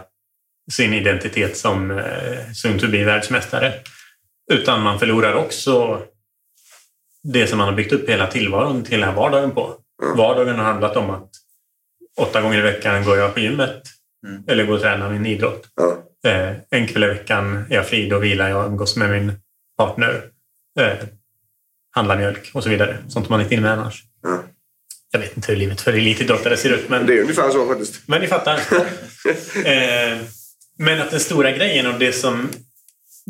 sin 0.71 0.93
identitet 0.93 1.57
som 1.57 2.01
soon 2.55 2.79
to 2.79 2.87
be 2.87 3.03
världsmästare. 3.03 3.73
Utan 4.53 4.81
man 4.81 4.99
förlorar 4.99 5.33
också 5.33 6.01
det 7.23 7.47
som 7.47 7.57
man 7.57 7.67
har 7.67 7.75
byggt 7.75 7.93
upp 7.93 8.09
hela 8.09 8.27
tillvaron 8.27 8.83
till 8.83 8.91
hela 8.91 9.11
vardagen 9.11 9.51
på. 9.51 9.75
Vardagen 10.15 10.55
har 10.55 10.63
handlat 10.63 10.95
om 10.95 11.09
att 11.09 11.29
åtta 12.17 12.41
gånger 12.41 12.59
i 12.59 12.61
veckan 12.61 13.03
går 13.03 13.17
jag 13.17 13.33
på 13.33 13.39
gymmet 13.39 13.81
eller 14.47 14.65
går 14.65 14.73
och 14.73 14.81
tränar 14.81 15.09
min 15.09 15.25
idrott. 15.25 15.67
Eh, 16.25 16.51
en 16.69 16.87
kväll 16.87 17.03
i 17.03 17.07
veckan 17.07 17.65
är 17.69 17.75
jag 17.75 17.87
fri, 17.87 18.09
då 18.09 18.19
vilar 18.19 18.49
jag 18.49 18.59
och 18.59 18.71
umgås 18.71 18.95
med 18.95 19.09
min 19.09 19.31
partner. 19.77 20.23
Eh, 20.79 20.97
handlar 21.91 22.17
mjölk 22.17 22.51
och 22.53 22.63
så 22.63 22.69
vidare. 22.69 22.97
Sånt 23.07 23.29
man 23.29 23.41
inte 23.41 23.55
hinner 23.55 23.69
med 23.69 23.79
annars. 23.79 24.03
Jag 25.11 25.19
vet 25.19 25.35
inte 25.37 25.51
hur 25.51 25.59
livet 25.59 25.81
för 25.81 25.93
elitidrottare 25.93 26.57
ser 26.57 26.69
ut. 26.69 26.89
Men... 26.89 27.05
Det 27.05 27.13
är 27.13 27.21
ungefär 27.21 27.49
så 27.49 27.67
faktiskt. 27.67 28.07
Men 28.07 28.21
ni 28.21 28.27
fattar. 28.27 28.55
eh, 29.65 30.17
men 30.77 31.01
att 31.01 31.11
den 31.11 31.19
stora 31.19 31.51
grejen 31.51 31.87
och 31.87 31.99
det 31.99 32.13
som... 32.13 32.49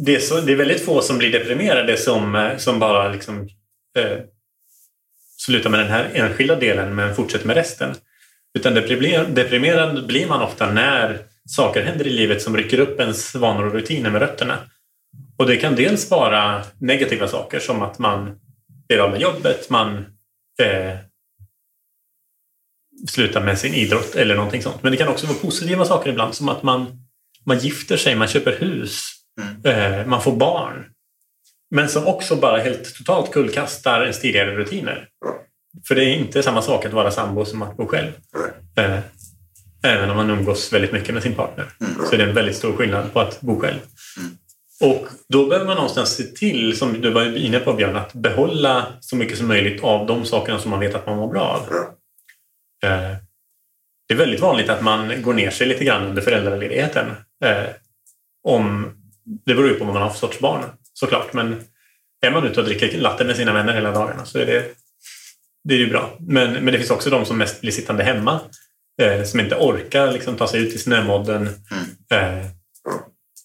Det 0.06 0.16
är, 0.16 0.20
så, 0.20 0.42
det 0.42 0.52
är 0.52 0.56
väldigt 0.56 0.86
få 0.86 1.02
som 1.02 1.18
blir 1.18 1.32
deprimerade 1.32 1.98
som, 1.98 2.36
eh, 2.36 2.58
som 2.58 2.80
bara 2.80 3.12
liksom, 3.12 3.50
eh, 3.98 4.18
slutar 5.38 5.70
med 5.70 5.80
den 5.80 5.90
här 5.90 6.12
enskilda 6.14 6.56
delen 6.56 6.96
men 6.96 7.16
fortsätter 7.16 7.48
med 7.48 7.56
resten. 7.56 7.96
Utan 8.54 8.74
deprimerad 8.74 10.08
blir 10.08 10.28
man 10.28 10.42
ofta 10.42 10.72
när 10.72 11.20
saker 11.50 11.84
händer 11.84 12.08
i 12.08 12.10
livet 12.10 12.42
som 12.42 12.58
rycker 12.58 12.80
upp 12.80 13.00
ens 13.00 13.36
vanor 13.36 13.66
och 13.66 13.74
rutiner 13.74 14.10
med 14.10 14.22
rötterna. 14.22 14.58
Och 15.38 15.48
det 15.48 15.58
kan 15.58 15.76
dels 15.76 16.12
vara 16.12 16.64
negativa 16.80 17.28
saker 17.28 17.60
som 17.60 17.82
att 17.82 18.00
man 18.00 18.40
blir 18.88 19.00
av 19.00 19.12
med 19.12 19.22
jobbet, 19.22 19.70
man 19.70 19.98
eh, 20.62 20.98
slutar 23.10 23.42
med 23.42 23.60
sin 23.60 23.74
idrott 23.74 24.16
eller 24.16 24.36
någonting 24.36 24.62
sånt. 24.62 24.84
Men 24.84 24.92
det 24.92 24.98
kan 24.98 25.08
också 25.08 25.28
vara 25.28 25.38
positiva 25.38 25.86
saker 25.86 26.10
ibland 26.10 26.36
som 26.36 26.50
att 26.50 26.64
man, 26.64 27.08
man 27.46 27.60
gifter 27.60 27.98
sig, 27.98 28.16
man 28.16 28.28
köper 28.28 28.60
hus, 28.60 29.19
eh, 29.64 30.06
man 30.06 30.22
får 30.22 30.36
barn. 30.36 30.86
Men 31.72 31.90
som 31.90 32.08
också 32.08 32.36
bara 32.36 32.58
helt 32.58 32.96
totalt 32.96 33.32
kullkastar 33.32 34.02
ens 34.02 34.20
tidigare 34.20 34.56
rutiner. 34.56 35.08
För 35.88 35.96
det 35.96 36.06
är 36.06 36.16
inte 36.16 36.44
samma 36.44 36.62
sak 36.62 36.86
att 36.86 36.94
vara 36.94 37.12
sambo 37.12 37.46
som 37.46 37.62
att 37.62 37.78
bo 37.78 37.88
själv. 37.88 38.12
Eh, 38.78 39.00
även 39.84 40.10
om 40.10 40.18
man 40.18 40.30
umgås 40.30 40.74
väldigt 40.74 40.92
mycket 40.92 41.14
med 41.14 41.24
sin 41.24 41.36
partner. 41.36 41.66
Så 42.10 42.14
är 42.14 42.18
det 42.18 42.24
en 42.24 42.34
väldigt 42.36 42.56
stor 42.56 42.74
skillnad 42.74 43.14
på 43.14 43.20
att 43.20 43.42
bo 43.42 43.60
själv. 43.60 43.80
Och 44.82 45.08
då 45.30 45.48
behöver 45.48 45.66
man 45.68 45.76
någonstans 45.76 46.16
se 46.16 46.24
till, 46.24 46.78
som 46.78 47.02
du 47.02 47.10
var 47.10 47.38
inne 47.38 47.60
på 47.60 47.74
Björn, 47.74 47.96
att 47.96 48.14
behålla 48.14 48.88
så 49.00 49.16
mycket 49.16 49.38
som 49.38 49.48
möjligt 49.48 49.84
av 49.84 50.08
de 50.08 50.26
sakerna 50.26 50.60
som 50.60 50.72
man 50.72 50.80
vet 50.80 50.96
att 50.96 51.06
man 51.06 51.18
mår 51.18 51.28
bra 51.32 51.42
av. 51.42 51.74
Eh, 52.90 53.16
Det 54.08 54.14
är 54.14 54.18
väldigt 54.18 54.40
vanligt 54.40 54.70
att 54.70 54.82
man 54.82 55.22
går 55.22 55.34
ner 55.34 55.50
sig 55.50 55.68
lite 55.68 55.84
grann 55.84 56.06
under 56.06 56.22
föräldraledigheten. 56.22 57.06
Om, 58.44 58.92
det 59.46 59.54
beror 59.56 59.68
ju 59.68 59.74
på 59.74 59.86
vad 59.86 59.94
man 59.94 60.04
har 60.04 60.10
för 60.10 60.20
sorts 60.20 60.40
barn 60.40 60.64
såklart. 60.94 61.34
Men 61.34 61.62
är 62.22 62.32
man 62.32 62.44
ute 62.44 62.60
och 62.60 62.66
dricker 62.66 62.98
latte 62.98 63.26
med 63.26 63.36
sina 63.36 63.54
vänner 63.54 63.74
hela 63.74 63.92
dagarna 63.92 64.26
så 64.26 64.40
är 64.40 64.46
det, 64.46 64.66
det 65.64 65.74
är 65.74 65.78
ju 65.78 65.90
bra. 65.90 66.18
Men, 66.20 66.54
men 66.54 66.66
det 66.66 66.78
finns 66.78 66.92
också 66.92 67.10
de 67.10 67.26
som 67.26 67.38
mest 67.38 67.62
blir 67.62 67.72
sittande 67.72 68.04
hemma. 68.04 68.40
Eh, 69.02 69.24
som 69.24 69.40
inte 69.40 69.56
orkar 69.56 70.12
liksom, 70.12 70.36
ta 70.36 70.48
sig 70.48 70.62
ut 70.62 70.74
i 70.74 70.78
snömodden. 70.78 71.48
Eh, 72.12 72.46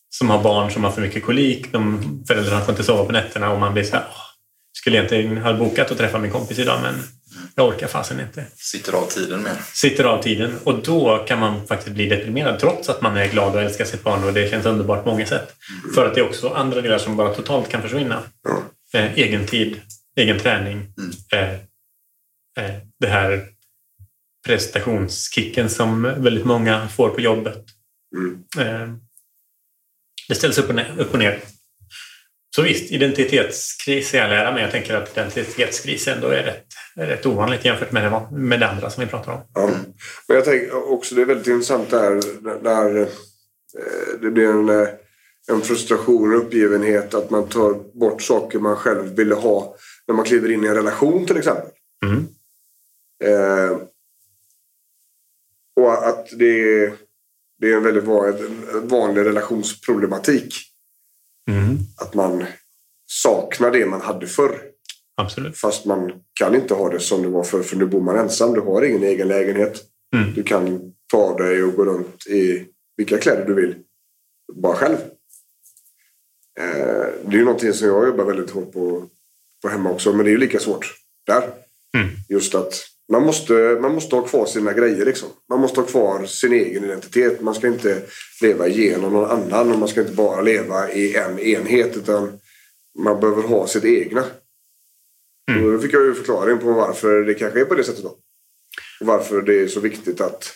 som 0.09 0.31
har 0.31 0.43
barn 0.43 0.71
som 0.71 0.85
har 0.85 0.91
för 0.91 1.03
mycket 1.03 1.25
kolik. 1.25 1.73
De, 1.73 2.25
föräldrarna 2.29 2.61
får 2.61 2.73
inte 2.73 2.85
sova 2.85 3.05
på 3.05 3.13
nätterna 3.13 3.51
och 3.51 3.61
man 3.61 3.73
blir 3.73 3.85
så 3.85 3.97
här, 3.97 4.05
"Åh, 4.09 4.23
skulle 4.73 4.97
egentligen 4.97 5.39
ha 5.39 5.53
bokat 5.53 5.91
att 5.91 5.99
träffa 5.99 6.19
min 6.19 6.31
kompis 6.31 6.59
idag 6.59 6.81
men 6.83 6.95
jag 7.55 7.69
orkar 7.69 7.87
fasen 7.87 8.21
inte. 8.21 8.47
Sitter 8.57 8.93
av 8.93 9.07
tiden 9.07 9.43
med. 9.43 9.57
Sitter 9.73 10.05
av 10.05 10.23
tiden 10.23 10.59
och 10.65 10.83
då 10.83 11.25
kan 11.29 11.39
man 11.39 11.67
faktiskt 11.67 11.95
bli 11.95 12.09
deprimerad 12.09 12.61
trots 12.61 12.89
att 12.89 13.01
man 13.01 13.17
är 13.17 13.29
glad 13.29 13.55
och 13.55 13.63
älskar 13.63 13.85
sitt 13.85 14.03
barn 14.03 14.25
och 14.25 14.33
det 14.33 14.51
känns 14.51 14.67
underbart 14.67 15.05
på 15.05 15.11
många 15.11 15.27
sätt. 15.27 15.55
För 15.95 16.07
att 16.07 16.15
det 16.15 16.21
är 16.21 16.29
också 16.29 16.49
andra 16.49 16.81
delar 16.81 16.99
som 16.99 17.17
bara 17.17 17.35
totalt 17.35 17.69
kan 17.69 17.83
försvinna. 17.83 18.23
Eh, 18.95 19.19
egen 19.19 19.47
tid, 19.47 19.81
egen 20.17 20.39
träning. 20.39 20.95
Eh, 21.33 21.53
eh, 22.65 22.75
det 23.01 23.09
här 23.09 23.47
prestationskicken 24.47 25.71
som 25.71 26.03
väldigt 26.03 26.45
många 26.45 26.89
får 26.89 27.09
på 27.09 27.21
jobbet. 27.21 27.65
Eh, 28.59 28.89
det 30.29 30.35
ställs 30.35 30.59
upp 30.59 30.69
och, 30.69 30.75
ner, 30.75 30.95
upp 30.99 31.13
och 31.13 31.19
ner. 31.19 31.41
Så 32.55 32.63
visst, 32.63 32.93
identitetskris 32.93 34.15
är 34.15 34.23
all 34.23 34.33
ära, 34.33 34.53
men 34.53 34.63
jag 34.63 34.71
tänker 34.71 34.95
att 34.95 35.13
identitetskris 35.13 36.09
ändå 36.09 36.29
är 36.29 36.43
rätt, 36.43 36.67
är 36.97 37.07
rätt 37.07 37.27
ovanligt 37.27 37.65
jämfört 37.65 37.93
med 37.93 38.13
det, 38.13 38.37
med 38.37 38.61
det 38.61 38.69
andra 38.69 38.91
som 38.91 39.05
vi 39.05 39.11
pratar 39.11 39.33
om. 39.33 39.41
Ja. 39.55 39.71
Men 40.29 40.37
jag 40.37 40.45
tänker 40.45 40.93
också 40.93 41.15
det 41.15 41.23
är 41.23 41.27
väldigt 41.27 41.47
intressant 41.47 41.91
där 41.91 42.21
när 42.63 43.01
eh, 43.01 43.07
det 44.21 44.31
blir 44.31 44.49
en, 44.49 44.69
eh, 44.69 44.89
en 45.49 45.61
frustration 45.61 46.35
och 46.35 46.39
uppgivenhet 46.39 47.15
att 47.15 47.31
man 47.31 47.49
tar 47.49 47.99
bort 47.99 48.23
saker 48.23 48.59
man 48.59 48.77
själv 48.77 49.17
ville 49.17 49.35
ha 49.35 49.77
när 50.07 50.15
man 50.15 50.25
kliver 50.25 50.51
in 50.51 50.65
i 50.65 50.67
en 50.67 50.75
relation 50.75 51.27
till 51.27 51.37
exempel. 51.37 51.71
Mm. 52.05 52.27
Eh, 53.25 53.79
och 55.77 56.09
att 56.09 56.29
det 56.39 56.83
är, 56.83 56.93
det 57.61 57.73
är 57.73 57.77
en 57.77 57.85
väldigt 57.85 58.05
vanlig 58.83 59.25
relationsproblematik. 59.25 60.74
Mm. 61.51 61.79
Att 61.97 62.15
man 62.15 62.45
saknar 63.07 63.71
det 63.71 63.87
man 63.87 64.01
hade 64.01 64.27
förr. 64.27 64.61
Absolut. 65.17 65.59
Fast 65.59 65.85
man 65.85 66.13
kan 66.33 66.55
inte 66.55 66.75
ha 66.75 66.89
det 66.89 67.01
som 67.01 67.23
det 67.23 67.29
var 67.29 67.45
förr 67.45 67.63
för 67.63 67.77
nu 67.77 67.87
bor 67.87 68.01
man 68.01 68.19
ensam. 68.19 68.55
Du 68.55 68.61
har 68.61 68.83
ingen 68.83 69.03
egen 69.03 69.29
lägenhet. 69.29 69.83
Mm. 70.17 70.35
Du 70.35 70.43
kan 70.43 70.93
ta 71.11 71.37
dig 71.39 71.63
och 71.63 71.75
gå 71.75 71.85
runt 71.85 72.27
i 72.27 72.67
vilka 72.97 73.19
kläder 73.19 73.47
du 73.47 73.55
vill. 73.55 73.75
Bara 74.53 74.77
själv. 74.77 74.97
Eh, 76.61 77.07
det 77.25 77.29
är 77.29 77.39
ju 77.39 77.45
någonting 77.45 77.73
som 77.73 77.89
jag 77.89 78.07
jobbar 78.07 78.25
väldigt 78.25 78.51
hårt 78.51 78.73
på, 78.73 79.09
på 79.63 79.69
hemma 79.69 79.91
också. 79.91 80.13
Men 80.13 80.25
det 80.25 80.31
är 80.31 80.33
ju 80.33 80.39
lika 80.39 80.59
svårt 80.59 80.95
där. 81.27 81.43
Mm. 81.97 82.09
Just 82.29 82.55
att 82.55 82.75
man 83.13 83.23
måste, 83.23 83.79
man 83.81 83.95
måste 83.95 84.17
ha 84.17 84.23
kvar 84.23 84.47
sina 84.47 84.73
grejer. 84.73 85.05
Liksom. 85.05 85.29
Man 85.51 85.61
måste 85.61 85.81
ha 85.81 85.87
kvar 85.87 86.27
sin 86.27 86.53
egen 86.53 86.85
identitet. 86.85 87.41
Man 87.41 87.55
ska 87.55 87.67
inte 87.67 88.03
leva 88.43 88.69
igenom 88.69 89.13
någon 89.13 89.31
annan. 89.31 89.73
Och 89.73 89.79
man 89.79 89.89
ska 89.89 90.01
inte 90.01 90.13
bara 90.13 90.41
leva 90.41 90.91
i 90.93 91.17
en 91.17 91.39
enhet. 91.39 91.97
Utan 91.97 92.39
man 92.99 93.21
behöver 93.21 93.43
ha 93.43 93.67
sitt 93.67 93.85
egna. 93.85 94.25
Och 95.65 95.73
då 95.73 95.79
fick 95.79 95.93
jag 95.93 96.05
ju 96.05 96.15
förklaring 96.15 96.59
på 96.59 96.73
varför 96.73 97.23
det 97.23 97.35
kanske 97.35 97.61
är 97.61 97.65
på 97.65 97.75
det 97.75 97.85
sättet. 97.85 98.03
Då. 98.03 98.17
varför 99.01 99.43
det 99.43 99.61
är 99.61 99.69
så 99.69 99.81
viktigt 99.81 100.21
att 100.21 100.53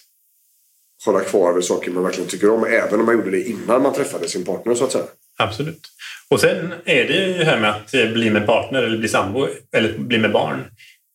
hålla 1.05 1.21
kvar 1.21 1.53
vid 1.53 1.65
saker 1.65 1.91
man 1.91 2.03
verkligen 2.03 2.29
tycker 2.29 2.51
om. 2.51 2.65
Även 2.65 3.01
om 3.01 3.07
man 3.07 3.15
gjorde 3.15 3.31
det 3.31 3.43
innan 3.43 3.83
man 3.83 3.95
träffade 3.95 4.29
sin 4.29 4.45
partner 4.45 4.75
så 4.75 4.85
att 4.85 4.93
säga. 4.93 5.05
Absolut. 5.39 5.89
Och 6.31 6.41
sen 6.41 6.73
är 6.85 7.05
det 7.05 7.27
ju 7.27 7.39
det 7.39 7.45
här 7.45 7.61
med 7.61 7.71
att 7.71 7.91
bli 7.91 8.31
med 8.31 8.47
partner 8.47 8.83
eller 8.83 8.99
bli 8.99 9.09
sambo 9.09 9.49
eller 9.73 9.99
bli 9.99 10.19
med 10.19 10.33
barn. 10.33 10.65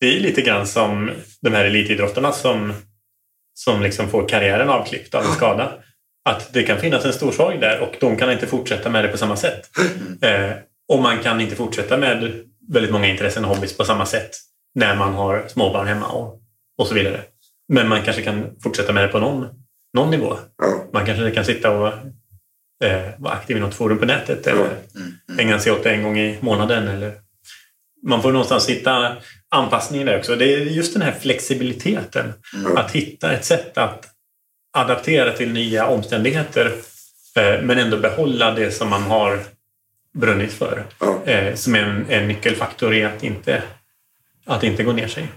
Det 0.04 0.18
är 0.18 0.20
lite 0.20 0.41
grann 0.41 0.68
som 0.68 1.12
de 1.41 1.54
här 1.54 1.66
elitidrottarna 1.66 2.32
som, 2.32 2.74
som 3.54 3.82
liksom 3.82 4.10
får 4.10 4.28
karriären 4.28 4.70
avklippt 4.70 5.16
av 5.16 5.26
en 5.26 5.32
skada. 5.32 5.74
Att 6.30 6.54
det 6.54 6.64
kan 6.64 6.80
finnas 6.80 7.06
en 7.06 7.14
stor 7.14 7.32
sorg 7.32 7.58
där 7.58 7.80
och 7.80 7.95
de 7.99 8.18
kan 8.18 8.32
inte 8.32 8.47
fortsätta 8.47 8.89
med 8.89 9.04
det 9.04 9.08
på 9.08 9.18
samma 9.18 9.36
sätt. 9.36 9.70
Eh, 10.22 10.51
och 10.88 11.01
man 11.01 11.20
kan 11.20 11.41
inte 11.41 11.56
fortsätta 11.56 11.97
med 11.97 12.43
väldigt 12.72 12.91
många 12.91 13.08
intressen 13.08 13.45
och 13.45 13.56
hobbys 13.56 13.78
på 13.78 13.84
samma 13.84 14.06
sätt 14.06 14.30
när 14.76 14.95
man 14.95 15.14
har 15.14 15.45
småbarn 15.47 15.88
hemma 15.88 16.08
och, 16.08 16.41
och 16.78 16.88
så 16.88 16.93
vidare. 16.93 17.22
Men 17.74 17.89
man 17.89 18.01
kanske 18.01 18.22
kan 18.22 18.45
fortsätta 18.64 18.93
med 18.93 19.04
det 19.04 19.08
på 19.08 19.20
någon, 19.20 19.47
någon 19.93 20.12
nivå. 20.12 20.38
Man 20.93 21.06
kanske 21.06 21.32
kan 21.32 21.45
sitta 21.45 21.72
och 21.72 21.88
eh, 22.84 23.10
vara 23.18 23.34
aktiv 23.34 23.58
i 23.58 23.60
något 23.60 23.76
forum 23.76 23.97
på 23.97 24.06
nätet 24.06 24.47
eller 24.47 24.70
ägna 25.39 25.60
sig 25.60 25.72
åt 25.72 25.84
det 25.84 25.91
en 25.91 26.04
gång 26.04 26.20
i 26.20 26.38
månaden. 26.41 26.88
Eller 26.88 27.14
man 28.04 28.22
får 28.22 28.32
någonstans 28.32 28.70
hitta 28.70 29.18
anpassningen 29.49 30.08
där 30.08 30.20
också. 30.20 30.36
Det 30.36 30.54
är 30.54 30.60
just 30.60 30.93
den 30.93 31.01
här 31.01 31.12
flexibiliteten. 31.12 32.34
Att 32.76 32.91
hitta 32.91 33.32
ett 33.32 33.45
sätt 33.45 33.78
att 33.78 34.06
adaptera 34.74 35.34
till 35.34 35.54
nya 35.54 35.88
omständigheter 35.88 36.66
eh, 37.36 37.62
men 37.62 37.78
ändå 37.78 37.97
behålla 37.97 38.51
det 38.51 38.72
som 38.72 38.89
man 38.89 39.04
har 39.04 39.39
brunnit 40.14 40.54
för. 40.54 40.86
Eh, 41.26 41.56
som 41.56 41.76
är 41.76 41.80
en, 41.80 42.06
en 42.10 42.28
nyckelfaktor 42.28 42.93
i 42.93 43.04
att 43.04 43.24
inte, 43.24 43.64
att 44.45 44.64
inte 44.64 44.84
gå 44.84 44.91
ner 44.91 45.08
sig. 45.08 45.28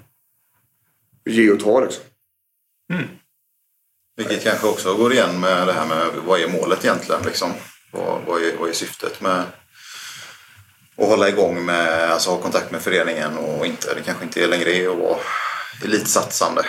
Ge 1.24 1.50
och 1.50 1.60
ta 1.60 1.80
liksom. 1.80 2.04
Vilket 4.16 4.44
kanske 4.44 4.66
också 4.66 4.94
går 4.94 5.12
igen 5.12 5.40
med 5.40 5.66
det 5.66 5.72
här 5.72 5.86
med 5.86 6.06
vad 6.26 6.40
är 6.40 6.48
målet 6.48 6.84
egentligen? 6.84 7.22
Liksom? 7.24 7.52
Vad, 7.92 8.22
vad, 8.26 8.42
är, 8.42 8.56
vad 8.56 8.68
är 8.68 8.72
syftet 8.72 9.20
med 9.20 9.42
att 10.98 11.08
hålla 11.08 11.28
igång 11.28 11.64
med, 11.64 12.10
alltså 12.10 12.30
ha 12.30 12.38
kontakt 12.38 12.70
med 12.70 12.82
föreningen 12.82 13.36
och 13.38 13.66
inte, 13.66 13.94
det 13.94 14.02
kanske 14.02 14.24
inte 14.24 14.46
längre 14.46 14.70
är 14.70 14.88
att 14.88 14.98
vara 14.98 15.18
elitsatsande 15.84 16.62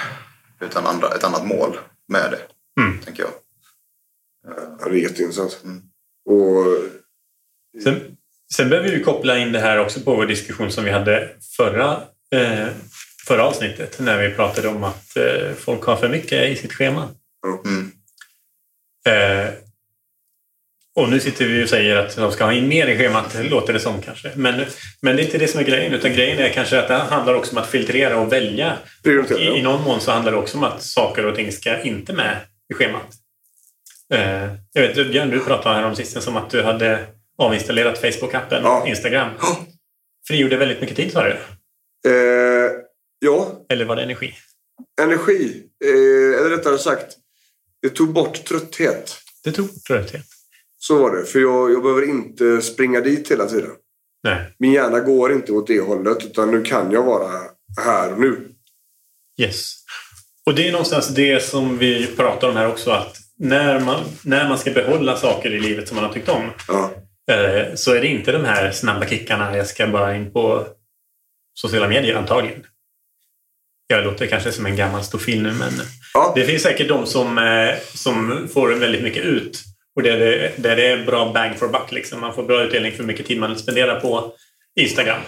utan 0.59 0.85
andra, 0.87 1.15
ett 1.15 1.23
annat 1.23 1.45
mål 1.47 1.77
med 2.07 2.31
det, 2.31 2.39
Mm. 2.81 2.99
tänker 2.99 3.23
jag. 3.23 3.31
Ja, 4.79 4.85
det 4.89 4.95
är 4.99 5.01
jätteintressant. 5.01 5.59
Och 6.29 6.65
Sen, 7.83 8.17
sen 8.55 8.69
behöver 8.69 8.89
vi 8.89 9.03
koppla 9.03 9.37
in 9.37 9.51
det 9.51 9.59
här 9.59 9.77
också 9.79 9.99
på 9.99 10.15
vår 10.15 10.25
diskussion 10.25 10.71
som 10.71 10.83
vi 10.83 10.91
hade 10.91 11.29
förra, 11.57 12.03
eh, 12.31 12.67
förra 13.27 13.43
avsnittet 13.43 13.99
när 13.99 14.17
vi 14.29 14.35
pratade 14.35 14.67
om 14.67 14.83
att 14.83 15.17
eh, 15.17 15.53
folk 15.57 15.83
har 15.83 15.95
för 15.95 16.09
mycket 16.09 16.49
i 16.49 16.55
sitt 16.55 16.73
schema. 16.73 17.09
Mm. 17.65 17.91
Eh, 19.07 19.53
och 20.97 21.09
nu 21.09 21.19
sitter 21.19 21.45
vi 21.45 21.63
och 21.63 21.69
säger 21.69 21.95
att 21.95 22.15
de 22.15 22.31
ska 22.31 22.45
ha 22.45 22.53
in 22.53 22.67
mer 22.67 22.87
i 22.87 22.97
schemat, 22.97 23.35
låter 23.49 23.73
det 23.73 23.79
som 23.79 24.01
kanske. 24.01 24.31
Men, 24.35 24.65
men 25.01 25.15
det 25.15 25.21
är 25.21 25.25
inte 25.25 25.37
det 25.37 25.47
som 25.47 25.59
är 25.59 25.63
grejen, 25.63 25.93
utan 25.93 26.13
grejen 26.13 26.39
är 26.39 26.49
kanske 26.49 26.79
att 26.79 26.87
det 26.87 26.93
handlar 26.93 27.33
också 27.33 27.51
om 27.51 27.57
att 27.57 27.69
filtrera 27.69 28.17
och 28.17 28.33
välja. 28.33 28.77
Prioritera, 29.03 29.39
I, 29.39 29.45
ja. 29.45 29.57
I 29.57 29.61
någon 29.61 29.83
mån 29.83 30.01
så 30.01 30.11
handlar 30.11 30.31
det 30.31 30.37
också 30.37 30.57
om 30.57 30.63
att 30.63 30.83
saker 30.83 31.25
och 31.25 31.35
ting 31.35 31.51
ska 31.51 31.81
inte 31.81 32.13
med 32.13 32.37
i 32.71 32.73
schemat. 32.73 33.07
Eh, 34.13 34.53
jag 34.73 34.81
vet, 34.81 35.11
Björn, 35.11 35.29
du 35.29 35.39
pratade 35.39 35.75
här 35.75 35.85
om 35.85 35.95
sistens 35.95 36.27
om 36.27 36.37
att 36.37 36.49
du 36.49 36.63
hade 36.63 37.05
avinstallerat 37.37 38.03
Facebook-appen, 38.03 38.87
Instagram. 38.87 39.29
Frigjorde 40.27 40.57
väldigt 40.57 40.81
mycket 40.81 40.95
tid 40.95 41.11
sa 41.11 41.23
du? 41.23 41.31
Eh, 42.09 42.71
ja, 43.19 43.65
Eller 43.69 43.85
var 43.85 43.95
det 43.95 44.03
energi? 44.03 44.33
energi. 45.01 45.63
Eh, 45.85 46.39
eller 46.39 46.49
rättare 46.49 46.77
sagt, 46.77 47.15
det 47.81 47.89
tog 47.89 48.13
bort 48.13 48.43
trötthet. 48.43 49.17
Det 49.43 49.51
tog 49.51 49.83
trötthet. 49.83 50.36
Så 50.87 50.97
var 50.97 51.15
det. 51.15 51.25
För 51.25 51.39
jag, 51.39 51.71
jag 51.71 51.83
behöver 51.83 52.09
inte 52.09 52.61
springa 52.61 53.01
dit 53.01 53.31
hela 53.31 53.45
tiden. 53.45 53.71
Nej. 54.23 54.55
Min 54.59 54.71
hjärna 54.71 54.99
går 54.99 55.33
inte 55.33 55.51
åt 55.51 55.67
det 55.67 55.79
hållet 55.79 56.25
utan 56.25 56.51
nu 56.51 56.63
kan 56.63 56.91
jag 56.91 57.03
vara 57.03 57.31
här 57.85 58.13
och 58.13 58.19
nu. 58.19 58.47
Yes. 59.41 59.73
Och 60.45 60.55
det 60.55 60.67
är 60.67 60.71
någonstans 60.71 61.07
det 61.07 61.43
som 61.43 61.77
vi 61.77 62.07
pratar 62.07 62.49
om 62.49 62.55
här 62.55 62.67
också. 62.67 62.91
Att 62.91 63.17
när 63.37 63.79
man, 63.79 64.03
när 64.21 64.49
man 64.49 64.57
ska 64.57 64.71
behålla 64.71 65.17
saker 65.17 65.53
i 65.53 65.59
livet 65.59 65.87
som 65.87 65.95
man 65.95 66.05
har 66.05 66.13
tyckt 66.13 66.29
om 66.29 66.43
eh, 67.31 67.75
så 67.75 67.93
är 67.93 68.01
det 68.01 68.07
inte 68.07 68.31
de 68.31 68.45
här 68.45 68.71
snabba 68.71 69.05
kickarna. 69.05 69.57
Jag 69.57 69.67
ska 69.67 69.87
bara 69.87 70.15
in 70.15 70.33
på 70.33 70.67
sociala 71.53 71.87
medier 71.87 72.15
antagligen. 72.15 72.63
Jag 73.87 74.05
låter 74.05 74.27
kanske 74.27 74.51
som 74.51 74.65
en 74.65 74.75
gammal 74.75 75.03
stofil 75.03 75.43
nu 75.43 75.53
men 75.53 75.71
det 76.35 76.45
finns 76.45 76.63
säkert 76.63 76.87
de 76.87 77.05
som, 77.05 77.37
eh, 77.37 77.75
som 77.93 78.47
får 78.53 78.69
väldigt 78.69 79.03
mycket 79.03 79.25
ut. 79.25 79.63
Och 79.97 80.03
där 80.03 80.19
det, 80.19 80.51
där 80.57 80.75
det 80.75 80.87
är 80.87 81.05
bra 81.05 81.31
bang 81.33 81.55
for 81.55 81.67
buck. 81.67 81.91
Liksom. 81.91 82.21
Man 82.21 82.33
får 82.33 82.43
bra 82.43 82.63
utdelning 82.63 82.91
för 82.91 82.99
hur 82.99 83.07
mycket 83.07 83.25
tid 83.25 83.39
man 83.39 83.59
spenderar 83.59 83.99
på 83.99 84.33
Instagram. 84.79 85.21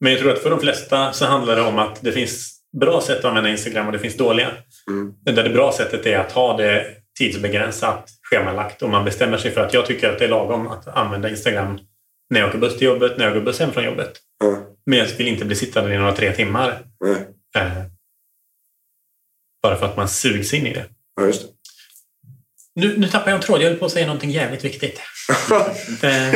Men 0.00 0.12
jag 0.12 0.20
tror 0.20 0.32
att 0.32 0.38
för 0.38 0.50
de 0.50 0.60
flesta 0.60 1.12
så 1.12 1.24
handlar 1.24 1.56
det 1.56 1.62
om 1.62 1.78
att 1.78 2.02
det 2.02 2.12
finns 2.12 2.60
bra 2.80 3.00
sätt 3.00 3.18
att 3.18 3.24
använda 3.24 3.50
Instagram 3.50 3.86
och 3.86 3.92
det 3.92 3.98
finns 3.98 4.16
dåliga. 4.16 4.50
Där 5.24 5.42
det 5.42 5.50
bra 5.50 5.72
sättet 5.72 6.06
är 6.06 6.18
att 6.18 6.32
ha 6.32 6.56
det 6.56 6.86
tidsbegränsat, 7.18 8.08
schemalagt 8.30 8.82
och 8.82 8.90
man 8.90 9.04
bestämmer 9.04 9.38
sig 9.38 9.50
för 9.50 9.60
att 9.60 9.74
jag 9.74 9.86
tycker 9.86 10.12
att 10.12 10.18
det 10.18 10.24
är 10.24 10.28
lagom 10.28 10.66
att 10.66 10.88
använda 10.88 11.28
Instagram 11.28 11.78
när 12.30 12.40
jag 12.40 12.48
åker 12.48 12.58
buss 12.58 12.78
till 12.78 12.86
jobbet, 12.86 13.18
när 13.18 13.24
jag 13.24 13.34
går 13.34 13.40
buss 13.40 13.60
hem 13.60 13.72
från 13.72 13.84
jobbet. 13.84 14.12
Men 14.86 14.98
jag 14.98 15.06
vill 15.06 15.28
inte 15.28 15.44
bli 15.44 15.56
sittande 15.56 15.94
i 15.94 15.98
några 15.98 16.12
tre 16.12 16.32
timmar. 16.32 16.68
Eh, 17.56 17.82
bara 19.62 19.76
för 19.76 19.86
att 19.86 19.96
man 19.96 20.08
sugs 20.08 20.54
in 20.54 20.66
i 20.66 20.74
det. 20.74 20.84
Ja, 21.16 21.26
just 21.26 21.42
det. 21.42 21.48
Nu, 22.78 22.98
nu 22.98 23.08
tappar 23.08 23.30
jag 23.30 23.36
en 23.36 23.42
tråd. 23.42 23.62
Jag 23.62 23.68
höll 23.68 23.78
på 23.78 23.86
att 23.86 23.92
säga 23.92 24.06
någonting 24.06 24.30
jävligt 24.30 24.64
viktigt. 24.64 25.00
eh, 26.02 26.32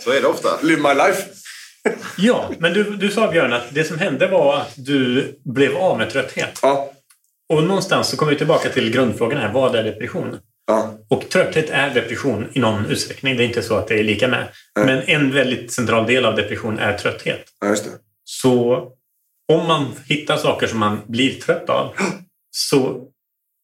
Så 0.00 0.10
är 0.10 0.20
det 0.20 0.26
ofta. 0.26 0.48
Live 0.62 0.82
my 0.82 0.94
life. 0.94 1.22
ja, 2.16 2.50
men 2.58 2.72
du, 2.72 2.96
du 2.96 3.10
sa 3.10 3.30
Björn 3.30 3.52
att 3.52 3.74
det 3.74 3.84
som 3.84 3.98
hände 3.98 4.26
var 4.26 4.56
att 4.56 4.74
du 4.76 5.24
blev 5.44 5.76
av 5.76 5.98
med 5.98 6.10
trötthet. 6.10 6.58
Ja. 6.62 6.92
Och 7.48 7.62
någonstans 7.62 8.08
så 8.08 8.16
kommer 8.16 8.32
vi 8.32 8.38
tillbaka 8.38 8.68
till 8.68 8.90
grundfrågan 8.90 9.40
här. 9.40 9.52
Vad 9.52 9.74
är 9.74 9.84
depression? 9.84 10.38
Ja. 10.66 10.94
Och 11.08 11.28
trötthet 11.28 11.70
är 11.70 11.94
depression 11.94 12.48
i 12.52 12.58
någon 12.60 12.86
utsträckning. 12.86 13.36
Det 13.36 13.44
är 13.44 13.46
inte 13.48 13.62
så 13.62 13.76
att 13.76 13.88
det 13.88 13.98
är 13.98 14.04
lika 14.04 14.28
med. 14.28 14.48
Men 14.84 15.02
en 15.02 15.32
väldigt 15.32 15.72
central 15.72 16.06
del 16.06 16.24
av 16.24 16.36
depression 16.36 16.78
är 16.78 16.98
trötthet. 16.98 17.44
Ja, 17.60 17.68
just 17.68 17.84
det. 17.84 17.90
Så 18.24 18.88
om 19.52 19.66
man 19.66 19.86
hittar 20.06 20.36
saker 20.36 20.66
som 20.66 20.78
man 20.78 21.00
blir 21.06 21.40
trött 21.40 21.70
av 21.70 21.94
så 22.50 23.07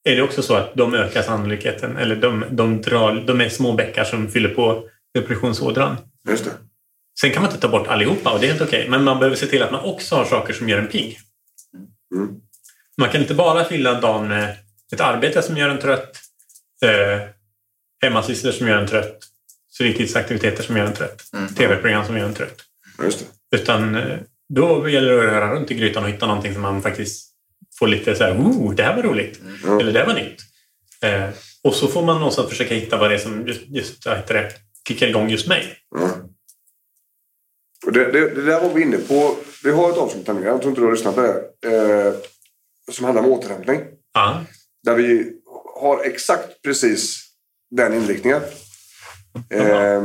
är 0.04 0.16
det 0.16 0.22
också 0.22 0.42
så 0.42 0.54
att 0.54 0.74
de 0.74 0.94
ökar 0.94 1.22
sannolikheten. 1.22 1.96
Eller 1.96 2.16
de, 2.16 2.44
de, 2.50 2.82
drar, 2.82 3.24
de 3.26 3.40
är 3.40 3.48
små 3.48 3.72
bäckar 3.72 4.04
som 4.04 4.30
fyller 4.30 4.48
på 4.48 4.88
depressionsådran. 5.14 5.96
Just 6.28 6.44
det. 6.44 6.50
Sen 7.20 7.30
kan 7.30 7.42
man 7.42 7.50
inte 7.50 7.60
ta 7.60 7.68
bort 7.68 7.86
allihopa 7.86 8.32
och 8.32 8.40
det 8.40 8.46
är 8.46 8.50
helt 8.50 8.62
okej. 8.62 8.88
Men 8.88 9.04
man 9.04 9.18
behöver 9.18 9.36
se 9.36 9.46
till 9.46 9.62
att 9.62 9.72
man 9.72 9.84
också 9.84 10.14
har 10.14 10.24
saker 10.24 10.52
som 10.52 10.68
gör 10.68 10.78
en 10.78 10.88
pigg. 10.88 11.18
Mm. 12.14 12.28
Man 12.96 13.10
kan 13.10 13.20
inte 13.20 13.34
bara 13.34 13.64
fylla 13.64 14.00
dagen 14.00 14.28
med 14.28 14.56
ett 14.92 15.00
arbete 15.00 15.42
som 15.42 15.56
gör 15.56 15.68
en 15.68 15.78
trött, 15.78 16.20
eh, 16.84 17.28
hemmasysslor 18.02 18.52
som 18.52 18.68
gör 18.68 18.78
en 18.78 18.88
trött, 18.88 19.18
fritidsaktiviteter 19.78 20.62
som 20.62 20.76
gör 20.76 20.86
en 20.86 20.92
trött, 20.92 21.22
tv-program 21.56 22.06
som 22.06 22.18
gör 22.18 22.26
en 22.26 22.34
trött. 22.34 22.62
Just 23.02 23.18
det. 23.50 23.56
Utan 23.56 23.94
eh, 23.94 24.18
då 24.54 24.88
gäller 24.88 25.12
det 25.12 25.18
att 25.18 25.24
röra 25.24 25.54
runt 25.54 25.70
i 25.70 25.74
grytan 25.74 26.04
och 26.04 26.10
hitta 26.10 26.26
någonting 26.26 26.52
som 26.52 26.62
man 26.62 26.82
faktiskt 26.82 27.33
får 27.84 27.88
lite 27.88 28.14
så 28.14 28.24
här, 28.24 28.32
oh, 28.32 28.74
det 28.74 28.82
här 28.82 28.96
var 28.96 29.02
roligt. 29.02 29.40
Eller 29.80 29.92
det 29.92 29.98
här 29.98 30.06
var 30.06 30.14
nytt. 30.14 30.40
Eh, 31.02 31.28
och 31.62 31.74
så 31.74 31.88
får 31.88 32.02
man 32.02 32.18
någonstans 32.18 32.48
försöka 32.48 32.74
hitta 32.74 32.98
vad 32.98 33.10
det 33.10 33.14
är 33.14 33.18
som 33.18 33.46
just, 33.46 33.60
just 33.66 34.06
heter 34.06 34.34
det, 34.34 34.52
kickar 34.88 35.06
igång 35.06 35.30
just 35.30 35.48
mig. 35.48 35.76
Och 37.86 37.92
det, 37.92 38.12
det, 38.12 38.34
det 38.34 38.42
där 38.42 38.60
var 38.60 38.74
vi 38.74 38.82
inne 38.82 38.96
på. 38.96 39.36
Vi 39.64 39.70
har 39.70 39.90
ett 39.90 39.98
avsnitt 39.98 40.26
jag 40.26 40.60
tror 40.60 40.68
inte 40.68 40.80
du 40.80 40.84
har 40.84 40.92
lyssnat 40.92 41.14
på 41.14 41.20
det. 41.20 41.68
Eh, 41.68 42.14
som 42.92 43.04
handlar 43.04 43.22
om 43.22 43.30
återhämtning. 43.30 43.80
Ja. 44.14 44.44
Där 44.84 44.94
vi 44.94 45.32
har 45.80 46.04
exakt 46.04 46.62
precis 46.62 47.24
den 47.70 47.94
inriktningen. 47.94 48.42
Eh, 49.50 50.02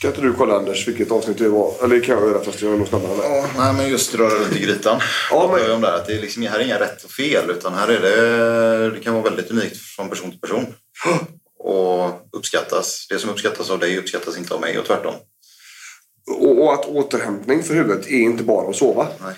kan 0.00 0.10
inte 0.10 0.20
du 0.20 0.32
kolla 0.32 0.54
Anders 0.54 0.88
vilket 0.88 1.10
avsnitt 1.10 1.38
det 1.38 1.48
var? 1.48 1.74
Eller 1.84 1.96
det 1.96 2.00
kan 2.00 2.18
jag 2.18 2.28
göra 2.28 2.44
fast 2.44 2.62
jag 2.62 2.72
är 2.72 2.76
nog 2.76 2.88
snabbare. 2.88 3.12
Ja, 3.22 3.46
nej, 3.56 3.74
men 3.74 3.88
just 3.88 4.14
röra 4.14 4.34
runt 4.34 4.56
i 4.56 4.62
grytan. 4.62 5.00
Ja, 5.30 5.56
men... 5.56 5.72
om 5.72 5.80
det, 5.80 5.86
här, 5.86 5.96
att 5.96 6.06
det 6.06 6.12
är 6.12 6.20
liksom, 6.20 6.42
här 6.42 6.58
är 6.58 6.64
inga 6.64 6.80
rätt 6.80 7.04
och 7.04 7.10
fel 7.10 7.50
utan 7.50 7.74
här 7.74 7.88
är 7.88 8.00
det, 8.00 8.90
det 8.90 9.00
kan 9.00 9.14
vara 9.14 9.24
väldigt 9.24 9.50
unikt 9.50 9.76
från 9.76 10.08
person 10.08 10.30
till 10.30 10.40
person. 10.40 10.66
Och 11.58 12.28
uppskattas. 12.32 13.06
Det 13.10 13.18
som 13.18 13.30
uppskattas 13.30 13.70
av 13.70 13.78
dig 13.78 13.98
uppskattas 13.98 14.38
inte 14.38 14.54
av 14.54 14.60
mig 14.60 14.78
och 14.78 14.84
tvärtom. 14.86 15.14
Och, 16.30 16.62
och 16.62 16.72
att 16.72 16.86
återhämtning 16.86 17.62
för 17.62 17.74
huvudet 17.74 18.06
är 18.06 18.20
inte 18.20 18.44
bara 18.44 18.70
att 18.70 18.76
sova. 18.76 19.08
Nej. 19.24 19.34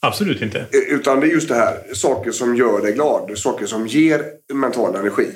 Absolut 0.00 0.42
inte. 0.42 0.58
Eh, 0.58 0.94
Utan 0.94 1.20
det 1.20 1.26
är 1.26 1.30
just 1.30 1.48
det 1.48 1.54
här, 1.54 1.94
saker 1.94 2.32
som 2.32 2.56
gör 2.56 2.80
dig 2.80 2.92
glad. 2.92 3.38
Saker 3.38 3.66
som 3.66 3.86
ger 3.86 4.24
mental 4.54 4.96
energi. 4.96 5.26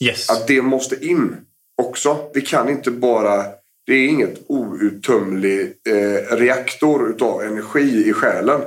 Yes. 0.00 0.30
Att 0.30 0.46
det 0.46 0.62
måste 0.62 1.06
in 1.06 1.36
också. 1.82 2.30
Vi 2.34 2.40
kan 2.40 2.68
inte 2.68 2.90
bara... 2.90 3.61
Det 3.86 3.92
är 3.92 4.08
inget 4.08 4.38
outtömlig 4.46 5.74
eh, 5.88 6.36
reaktor 6.36 7.10
utav 7.10 7.42
energi 7.42 8.08
i 8.08 8.12
själen. 8.12 8.60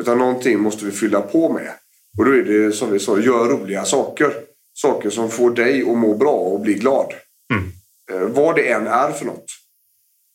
Utan 0.00 0.18
någonting 0.18 0.60
måste 0.60 0.84
vi 0.84 0.90
fylla 0.90 1.20
på 1.20 1.52
med. 1.52 1.72
Och 2.18 2.24
då 2.24 2.30
är 2.30 2.42
det 2.42 2.72
som 2.72 2.92
vi 2.92 2.98
sa, 2.98 3.18
gör 3.18 3.48
roliga 3.48 3.84
saker. 3.84 4.32
Saker 4.74 5.10
som 5.10 5.30
får 5.30 5.50
dig 5.50 5.82
att 5.82 5.98
må 5.98 6.14
bra 6.14 6.32
och 6.32 6.60
bli 6.60 6.74
glad. 6.74 7.14
Mm. 7.52 7.72
Eh, 8.12 8.28
vad 8.28 8.56
det 8.56 8.72
än 8.72 8.86
är 8.86 9.12
för 9.12 9.24
något. 9.24 9.44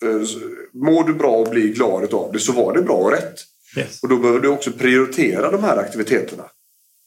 Eh, 0.06 0.28
mår 0.74 1.04
du 1.04 1.14
bra 1.14 1.32
och 1.32 1.50
blir 1.50 1.74
glad 1.74 2.04
utav 2.04 2.32
det 2.34 2.40
så 2.40 2.52
var 2.52 2.74
det 2.74 2.82
bra 2.82 2.96
och 2.96 3.12
rätt. 3.12 3.36
Yes. 3.78 4.04
Och 4.04 4.10
då 4.10 4.18
behöver 4.18 4.40
du 4.40 4.48
också 4.48 4.72
prioritera 4.72 5.52
de 5.52 5.64
här 5.64 5.78
aktiviteterna. 5.78 6.44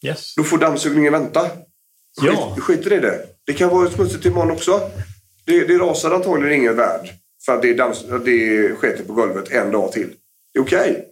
Yes. 0.07 0.35
Då 0.37 0.45
får 0.45 0.59
dammsugningen 0.59 1.13
vänta. 1.13 1.41
Skit, 1.41 1.61
Ja. 2.23 2.57
Skiter 2.61 2.93
i 2.93 3.01
det. 3.01 3.27
Det 3.47 3.53
kan 3.53 3.69
vara 3.69 3.91
smutsigt 3.91 4.27
imorgon 4.27 4.51
också. 4.51 4.91
Det, 5.49 5.65
det 5.65 5.79
rasar 5.79 6.11
antagligen 6.11 6.61
ingen 6.61 6.77
värld. 6.77 7.09
För 7.45 7.53
att 7.53 7.63
det, 7.63 7.81
att 7.81 8.25
det 8.25 8.75
sketer 8.75 9.05
på 9.05 9.13
golvet 9.13 9.51
en 9.51 9.71
dag 9.71 9.93
till. 9.93 10.15
Det 10.53 10.59
är 10.59 10.63
okej. 10.63 11.09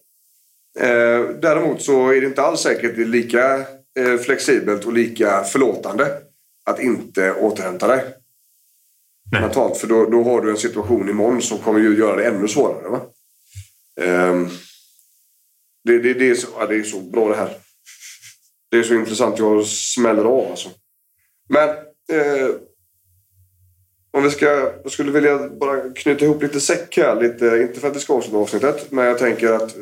Eh, 0.78 1.20
däremot 1.40 1.82
så 1.82 2.10
är 2.10 2.20
det 2.20 2.26
inte 2.26 2.42
alls 2.42 2.60
säkert 2.60 2.96
det 2.96 3.02
är 3.02 3.06
lika 3.06 3.64
eh, 3.98 4.16
flexibelt 4.24 4.84
och 4.84 4.92
lika 4.92 5.44
förlåtande 5.44 6.18
att 6.64 6.80
inte 6.80 7.32
återhämta 7.32 7.86
dig. 7.86 8.04
Nej. 9.32 9.40
Mentalt. 9.40 9.78
För 9.78 9.86
då, 9.86 10.10
då 10.10 10.22
har 10.22 10.40
du 10.40 10.50
en 10.50 10.56
situation 10.56 11.08
imorgon 11.08 11.42
som 11.42 11.58
kommer 11.58 11.80
ju 11.80 11.98
göra 11.98 12.16
det 12.16 12.24
ännu 12.24 12.48
svårare. 12.48 12.88
Va? 12.88 13.00
Ehm, 14.00 14.48
det, 15.84 15.98
det, 15.98 16.14
det, 16.14 16.30
är 16.30 16.34
så, 16.34 16.46
ja, 16.58 16.66
det 16.66 16.76
är 16.76 16.82
så 16.82 17.00
bra 17.00 17.28
det 17.28 17.36
här. 17.36 17.50
Det 18.70 18.76
är 18.76 18.82
så 18.82 18.94
intressant. 18.94 19.38
Jag 19.38 19.66
smäller 19.66 20.24
av 20.24 20.50
alltså. 20.50 20.68
Men 21.48 21.68
eh, 22.12 22.50
om 24.16 24.22
vi 24.22 24.30
ska, 24.30 24.46
jag 24.82 24.92
skulle 24.92 25.12
vilja 25.12 25.48
bara 25.48 25.90
knyta 25.90 26.24
ihop 26.24 26.42
lite 26.42 26.60
säck 26.60 26.96
här. 26.96 27.22
Lite, 27.22 27.46
inte 27.46 27.80
för 27.80 27.88
att 27.88 27.94
det 27.94 28.00
ska 28.00 28.14
avsluta 28.14 28.36
avsnittet, 28.36 28.90
men 28.90 29.04
jag 29.04 29.18
tänker 29.18 29.52
att 29.52 29.76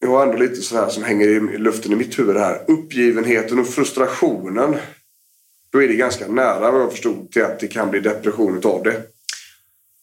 jag 0.00 0.08
har 0.08 0.26
ändå 0.26 0.36
lite 0.36 0.54
sådär 0.54 0.88
som 0.88 1.02
hänger 1.02 1.28
i 1.28 1.58
luften 1.58 1.92
i 1.92 1.96
mitt 1.96 2.18
huvud 2.18 2.36
här. 2.36 2.64
Uppgivenheten 2.66 3.58
och 3.58 3.66
frustrationen. 3.66 4.76
Då 5.70 5.82
är 5.82 5.88
det 5.88 5.94
ganska 5.94 6.28
nära 6.28 6.70
vad 6.70 6.80
jag 6.80 6.90
förstod 6.90 7.32
till 7.32 7.44
att 7.44 7.60
det 7.60 7.68
kan 7.68 7.90
bli 7.90 8.00
depression 8.00 8.58
utav 8.58 8.82
det. 8.82 9.02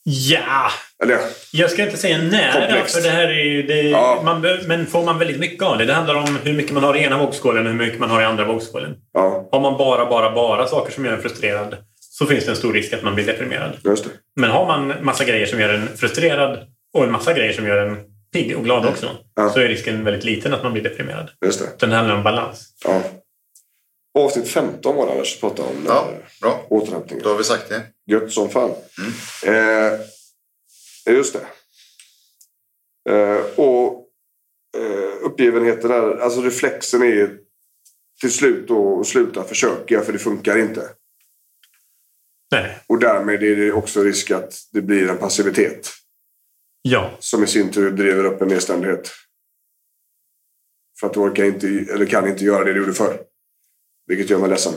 Ja, 0.09 0.69
Eller 1.03 1.13
ja, 1.13 1.19
jag 1.51 1.71
ska 1.71 1.83
inte 1.83 1.97
säga 1.97 2.17
nära 2.17 2.61
Komplext. 2.61 2.95
för 2.95 3.01
det 3.03 3.09
här 3.09 3.27
är 3.27 3.43
ju... 3.43 3.63
Det, 3.63 3.81
Ja. 3.81 4.21
man, 4.25 4.41
men 4.67 4.85
får 4.87 5.03
man 5.05 5.19
väldigt 5.19 5.39
mycket 5.39 5.63
av 5.63 5.77
det. 5.77 5.85
Det 5.85 5.93
handlar 5.93 6.15
om 6.15 6.37
hur 6.43 6.53
mycket 6.53 6.71
man 6.73 6.83
har 6.83 6.95
i 6.97 7.03
ena 7.03 7.17
vågskålen 7.17 7.65
och 7.65 7.71
hur 7.71 7.77
mycket 7.79 7.99
man 7.99 8.09
har 8.09 8.21
i 8.21 8.25
andra 8.25 8.45
vågskålen. 8.45 8.95
ja, 9.13 9.49
Har 9.51 9.59
man 9.59 9.77
bara, 9.77 10.05
bara, 10.05 10.31
bara 10.35 10.67
saker 10.67 10.91
som 10.93 11.05
gör 11.05 11.13
en 11.13 11.21
frustrerad 11.21 11.75
så 11.99 12.25
finns 12.25 12.45
det 12.45 12.51
en 12.51 12.57
stor 12.57 12.73
risk 12.73 12.93
att 12.93 13.03
man 13.03 13.15
blir 13.15 13.25
deprimerad. 13.25 13.71
Men 14.35 14.49
har 14.49 14.65
man 14.65 14.93
massa 15.01 15.23
grejer 15.23 15.45
som 15.45 15.59
gör 15.59 15.73
en 15.73 15.87
frustrerad 15.97 16.59
och 16.93 17.03
en 17.03 17.11
massa 17.11 17.33
grejer 17.33 17.53
som 17.53 17.67
gör 17.67 17.87
en 17.87 17.97
pigg 18.33 18.57
och 18.57 18.63
glad 18.63 18.85
också 18.85 19.09
Ja. 19.35 19.49
så 19.49 19.59
är 19.59 19.67
risken 19.67 20.03
väldigt 20.03 20.23
liten 20.23 20.53
att 20.53 20.63
man 20.63 20.73
blir 20.73 20.83
deprimerad. 20.83 21.29
Just 21.45 21.79
det. 21.79 21.87
Det 21.87 21.95
handlar 21.95 22.15
om 22.15 22.23
balans. 22.23 22.65
Ja. 22.85 23.01
Avsnitt 24.17 24.47
15 24.49 24.95
var 24.95 25.05
det 25.05 25.11
Anders 25.11 25.39
som 25.39 25.49
pratade 25.49 25.69
om 25.69 25.83
Ja, 25.87 26.11
eh, 26.11 26.17
bra. 26.41 26.65
återhämtning. 26.69 27.19
Då 27.23 27.29
har 27.29 27.37
vi 27.37 27.43
sagt 27.43 27.69
det. 27.69 27.81
Gött 28.05 28.31
som 28.31 28.49
fan. 28.49 28.71
Eh, 29.43 29.99
just 31.13 31.33
det. 31.33 31.47
Eh, 33.13 33.45
och 33.55 34.07
eh, 34.77 35.23
uppgivenheten 35.25 35.91
är, 35.91 36.17
alltså 36.17 36.41
reflexen 36.41 37.03
är 37.03 37.37
till 38.21 38.31
slut 38.31 38.71
att 38.71 39.07
sluta 39.07 39.43
försöka 39.43 40.01
för 40.01 40.13
det 40.13 40.19
funkar 40.19 40.57
inte. 40.57 40.89
Nej. 42.51 42.79
Och 42.87 42.99
därmed 42.99 43.43
är 43.43 43.55
det 43.55 43.71
också 43.71 44.03
risk 44.03 44.31
att 44.31 44.53
det 44.71 44.81
blir 44.81 45.09
en 45.09 45.17
passivitet. 45.17 45.89
Ja. 46.81 47.11
Som 47.19 47.43
i 47.43 47.47
sin 47.47 47.71
tur 47.71 47.91
driver 47.91 48.23
upp 48.23 48.41
en 48.41 48.47
nedstämdhet. 48.47 49.11
För 50.99 51.07
att 51.07 51.13
du 51.13 51.19
orkar 51.19 51.43
inte, 51.43 51.67
eller 51.67 52.05
kan 52.05 52.27
inte 52.27 52.45
göra 52.45 52.63
det 52.63 52.73
du 52.73 52.79
gjorde 52.79 52.93
förr. 52.93 53.19
Vilket 54.07 54.29
gör 54.29 54.39
mig 54.39 54.49
ledsen. 54.49 54.73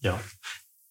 ja. 0.00 0.18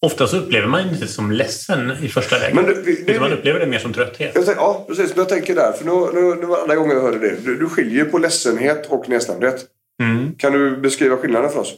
Ofta 0.05 0.27
så 0.27 0.37
upplever 0.37 0.67
man 0.67 0.89
inte 0.89 1.07
som 1.07 1.31
ledsen 1.31 1.91
i 2.03 2.09
första 2.09 2.37
läget. 2.37 2.55
Men 2.55 2.83
vi- 2.83 3.03
det- 3.07 3.19
man 3.19 3.33
upplever 3.33 3.59
det 3.59 3.65
mer 3.65 3.79
som 3.79 3.93
trötthet. 3.93 4.31
Jag 4.35 4.45
tänker, 4.45 4.61
ja, 4.61 4.85
precis. 4.87 5.09
Men 5.09 5.17
jag 5.17 5.29
tänker 5.29 5.55
där. 5.55 5.71
För 5.73 5.85
nu, 5.85 6.21
nu, 6.21 6.35
nu 6.35 6.45
var 6.45 6.61
andra 6.61 6.75
gången 6.75 6.95
jag 6.95 7.01
hörde 7.03 7.19
det. 7.19 7.35
Du, 7.35 7.57
du 7.57 7.69
skiljer 7.69 8.05
på 8.05 8.17
ledsenhet 8.17 8.85
och 8.87 9.09
nedstämdhet. 9.09 9.65
Mm. 10.03 10.35
Kan 10.35 10.51
du 10.53 10.77
beskriva 10.77 11.17
skillnaden 11.17 11.49
för 11.51 11.59
oss? 11.59 11.73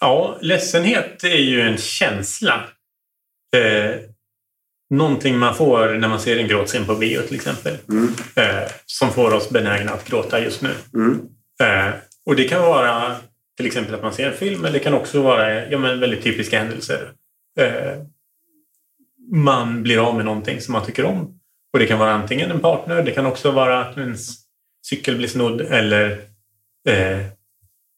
Ja, 0.00 0.38
ledsenhet 0.40 1.24
är 1.24 1.28
ju 1.38 1.60
en 1.60 1.76
känsla. 1.76 2.68
Eh, 3.56 3.96
någonting 4.90 5.38
man 5.38 5.54
får 5.54 5.94
när 5.94 6.08
man 6.08 6.20
ser 6.20 6.36
en 6.36 6.48
gråtscen 6.48 6.86
på 6.86 6.94
bio 6.94 7.22
till 7.22 7.36
exempel. 7.36 7.76
Eh, 8.34 8.70
som 8.86 9.12
får 9.12 9.34
oss 9.34 9.50
benägna 9.50 9.92
att 9.92 10.08
gråta 10.08 10.40
just 10.40 10.62
nu. 10.62 10.70
Mm. 10.94 11.20
Eh, 11.62 11.94
och 12.28 12.36
det 12.36 12.44
kan 12.44 12.62
vara 12.62 13.16
till 13.56 13.66
exempel 13.66 13.94
att 13.94 14.02
man 14.02 14.12
ser 14.12 14.26
en 14.28 14.34
film, 14.36 14.60
men 14.62 14.72
det 14.72 14.78
kan 14.78 14.94
också 14.94 15.22
vara 15.22 15.66
ja, 15.68 15.78
men 15.78 16.00
väldigt 16.00 16.22
typiska 16.22 16.58
händelser. 16.58 17.12
Eh, 17.60 18.02
man 19.32 19.82
blir 19.82 20.08
av 20.08 20.16
med 20.16 20.24
någonting 20.24 20.60
som 20.60 20.72
man 20.72 20.86
tycker 20.86 21.04
om. 21.04 21.40
Och 21.72 21.78
det 21.78 21.86
kan 21.86 21.98
vara 21.98 22.12
antingen 22.12 22.50
en 22.50 22.60
partner, 22.60 23.02
det 23.02 23.10
kan 23.12 23.26
också 23.26 23.50
vara 23.50 23.80
att 23.84 23.98
ens 23.98 24.36
cykel 24.86 25.16
blir 25.16 25.28
snodd 25.28 25.60
eller 25.60 26.10
eh, 26.88 27.18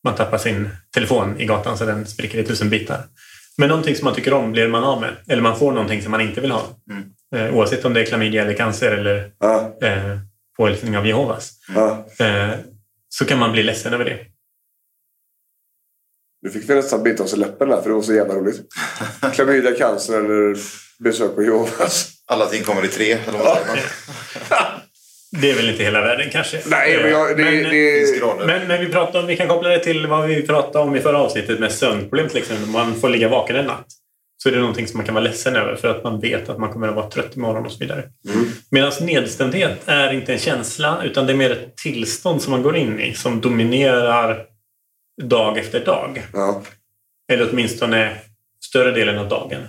man 0.04 0.14
tappar 0.14 0.38
sin 0.38 0.68
telefon 0.94 1.40
i 1.40 1.46
gatan 1.46 1.78
så 1.78 1.84
den 1.84 2.06
spricker 2.06 2.38
i 2.38 2.44
tusen 2.44 2.70
bitar. 2.70 3.04
Men 3.58 3.68
någonting 3.68 3.96
som 3.96 4.04
man 4.04 4.14
tycker 4.14 4.32
om 4.32 4.52
blir 4.52 4.68
man 4.68 4.84
av 4.84 5.00
med. 5.00 5.16
Eller 5.28 5.42
man 5.42 5.58
får 5.58 5.72
någonting 5.72 6.02
som 6.02 6.10
man 6.10 6.20
inte 6.20 6.40
vill 6.40 6.50
ha. 6.50 6.62
Eh, 7.36 7.54
oavsett 7.54 7.84
om 7.84 7.94
det 7.94 8.00
är 8.00 8.04
klamydia 8.04 8.42
eller 8.42 8.54
cancer 8.54 8.90
eller 8.92 9.30
Ja, 9.40 9.78
eh, 9.82 10.18
påhälsning 10.56 10.96
av 10.98 11.06
Jehovas. 11.06 11.52
ja. 11.74 12.06
Eh, 13.10 13.14
så 13.18 13.24
kan 13.24 13.38
man 13.38 13.52
bli 13.52 13.62
ledsen 13.62 13.94
över 13.94 14.04
det. 14.04 14.18
Du 16.42 16.50
fick 16.50 16.70
väl 16.70 16.76
nästan 16.76 17.02
bita 17.02 17.22
oss 17.22 17.34
i 17.34 17.36
läppen 17.36 17.68
där 17.68 17.82
för 17.82 17.88
det 17.88 17.94
var 17.94 18.02
så 18.02 18.14
jävla 18.14 18.34
roligt. 18.34 18.60
Klamydia, 19.34 19.76
cancer 19.76 20.18
eller 20.18 20.56
besök 20.98 21.34
på 21.34 21.42
Jehovas. 21.42 22.10
Alla 22.26 22.46
ting 22.46 22.62
kommer 22.64 22.84
i 22.84 22.88
tre, 22.88 23.12
eller 23.12 23.38
vad? 23.38 23.58
Det 25.40 25.50
är 25.50 25.54
väl 25.54 25.70
inte 25.70 25.82
hela 25.82 26.00
världen 26.00 26.30
kanske. 26.30 26.62
Nej, 26.66 26.98
men 27.02 27.10
jag, 27.10 27.36
det, 27.36 27.44
men, 27.44 27.54
det, 27.54 28.06
Finns 28.06 28.20
grader. 28.20 28.46
men, 28.46 28.68
men 28.68 28.80
vi, 28.80 28.92
pratar 28.92 29.20
om, 29.20 29.26
vi 29.26 29.36
kan 29.36 29.48
koppla 29.48 29.68
det 29.68 29.78
till 29.78 30.06
vad 30.06 30.28
vi 30.28 30.42
pratade 30.42 30.84
om 30.84 30.96
i 30.96 31.00
förra 31.00 31.18
avsnittet 31.18 31.60
med 31.60 31.72
sömnproblem 31.72 32.28
till 32.28 32.38
exempel. 32.38 32.66
Man 32.66 33.00
får 33.00 33.08
ligga 33.08 33.28
vaken 33.28 33.56
en 33.56 33.64
natt. 33.64 33.86
Så 34.42 34.48
är 34.48 34.52
det 34.52 34.58
någonting 34.58 34.86
som 34.86 34.96
man 34.96 35.06
kan 35.06 35.14
vara 35.14 35.24
ledsen 35.24 35.56
över 35.56 35.76
för 35.76 35.88
att 35.88 36.04
man 36.04 36.20
vet 36.20 36.48
att 36.48 36.58
man 36.58 36.72
kommer 36.72 36.88
att 36.88 36.94
vara 36.94 37.10
trött 37.10 37.36
imorgon 37.36 37.66
och 37.66 37.72
så 37.72 37.78
vidare. 37.78 38.04
Medan 38.70 38.92
nedstämdhet 39.00 39.80
är 39.86 40.12
inte 40.12 40.32
en 40.32 40.38
känsla 40.38 41.04
utan 41.04 41.26
det 41.26 41.32
är 41.32 41.36
mer 41.36 41.50
ett 41.50 41.76
tillstånd 41.76 42.42
som 42.42 42.50
man 42.50 42.62
går 42.62 42.76
in 42.76 43.00
i 43.00 43.14
som 43.14 43.40
dominerar 43.40 44.46
dag 45.22 45.58
efter 45.58 45.84
dag. 45.84 46.22
ja. 46.32 46.62
Eller 47.32 47.48
åtminstone 47.52 48.16
större 48.64 48.92
delen 48.92 49.18
av 49.18 49.28
dagen. 49.28 49.60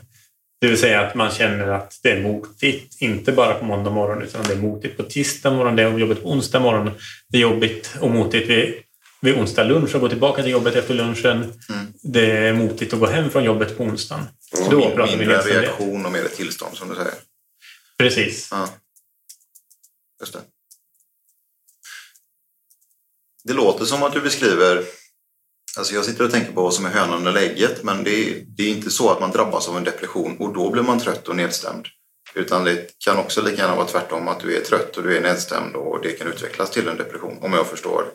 Det 0.61 0.67
vill 0.67 0.78
säga 0.78 1.01
att 1.01 1.15
man 1.15 1.32
känner 1.32 1.67
att 1.67 1.99
det 2.03 2.11
är 2.11 2.22
motigt, 2.22 3.01
inte 3.01 3.32
bara 3.32 3.53
på 3.53 3.65
måndag 3.65 3.91
morgon 3.91 4.24
utan 4.24 4.43
det 4.43 4.53
är 4.53 4.57
motigt 4.57 4.97
på 4.97 5.03
tisdag 5.03 5.51
morgon, 5.51 5.76
det 5.76 5.84
är 5.84 5.97
jobbigt 5.97 6.24
på 6.24 6.30
onsdag 6.30 6.59
morgon. 6.59 6.91
Det 7.30 7.38
är 7.38 7.41
jobbigt 7.41 7.95
och 7.99 8.11
motigt 8.11 8.49
vid, 8.49 8.74
vid 9.22 9.36
onsdag 9.36 9.63
lunch 9.63 9.95
och 9.95 10.01
gå 10.01 10.09
tillbaka 10.09 10.41
till 10.41 10.51
jobbet 10.51 10.76
efter 10.76 10.93
lunchen. 10.93 11.53
Det 12.03 12.32
är 12.32 12.53
motigt 12.53 12.93
att 12.93 12.99
gå 12.99 13.05
hem 13.07 13.30
från 13.30 13.43
jobbet 13.43 13.78
på 13.78 13.84
onsdagen. 13.84 14.24
Då 14.69 14.89
pratar 14.89 15.11
vi 15.11 15.17
Mindre 15.17 15.36
nedstämdhet. 15.36 15.63
reaktion 15.63 16.05
och 16.05 16.11
mer 16.11 16.28
tillstånd 16.28 16.78
som 16.78 16.89
du 16.89 16.95
säger. 16.95 17.13
Precis. 17.97 18.47
Ja. 18.51 18.69
Just 20.19 20.34
det. 20.34 20.39
Det 23.43 23.53
låter 23.53 23.86
som 23.86 24.03
att 24.03 24.13
du 24.13 24.22
beskriver 24.22 24.84
Alltså 25.78 25.93
jag 25.93 26.05
sitter 26.05 26.26
och 26.26 26.32
tänker 26.32 26.51
på 26.51 26.61
vad 26.61 26.74
som 26.74 26.86
är 26.86 26.89
hönan 26.89 27.28
eller 27.28 27.41
ägget 27.41 27.84
men 27.84 28.03
det 28.03 28.11
är, 28.11 28.43
det 28.47 28.63
är 28.63 28.69
inte 28.69 28.89
så 28.91 29.09
att 29.09 29.19
man 29.19 29.32
drabbas 29.32 29.69
av 29.69 29.78
en 29.78 29.84
depression 29.84 30.38
och 30.38 30.53
då 30.53 30.69
blir 30.69 30.84
man 30.84 30.99
trött 30.99 31.28
och 31.28 31.36
nedstämd. 31.36 31.88
Utan 32.34 32.63
det 32.63 32.99
kan 33.05 33.17
också 33.17 33.41
lika 33.41 33.61
gärna 33.61 33.76
vara 33.76 33.88
tvärtom 33.88 34.28
att 34.28 34.39
du 34.39 34.57
är 34.57 34.61
trött 34.61 34.97
och 34.97 35.03
du 35.03 35.17
är 35.17 35.22
nedstämd 35.22 35.76
och 35.76 36.01
det 36.01 36.11
kan 36.11 36.28
utvecklas 36.28 36.72
till 36.72 36.88
en 36.88 36.97
depression 36.97 37.38
om 37.41 37.53
jag 37.53 37.67
förstår 37.67 38.05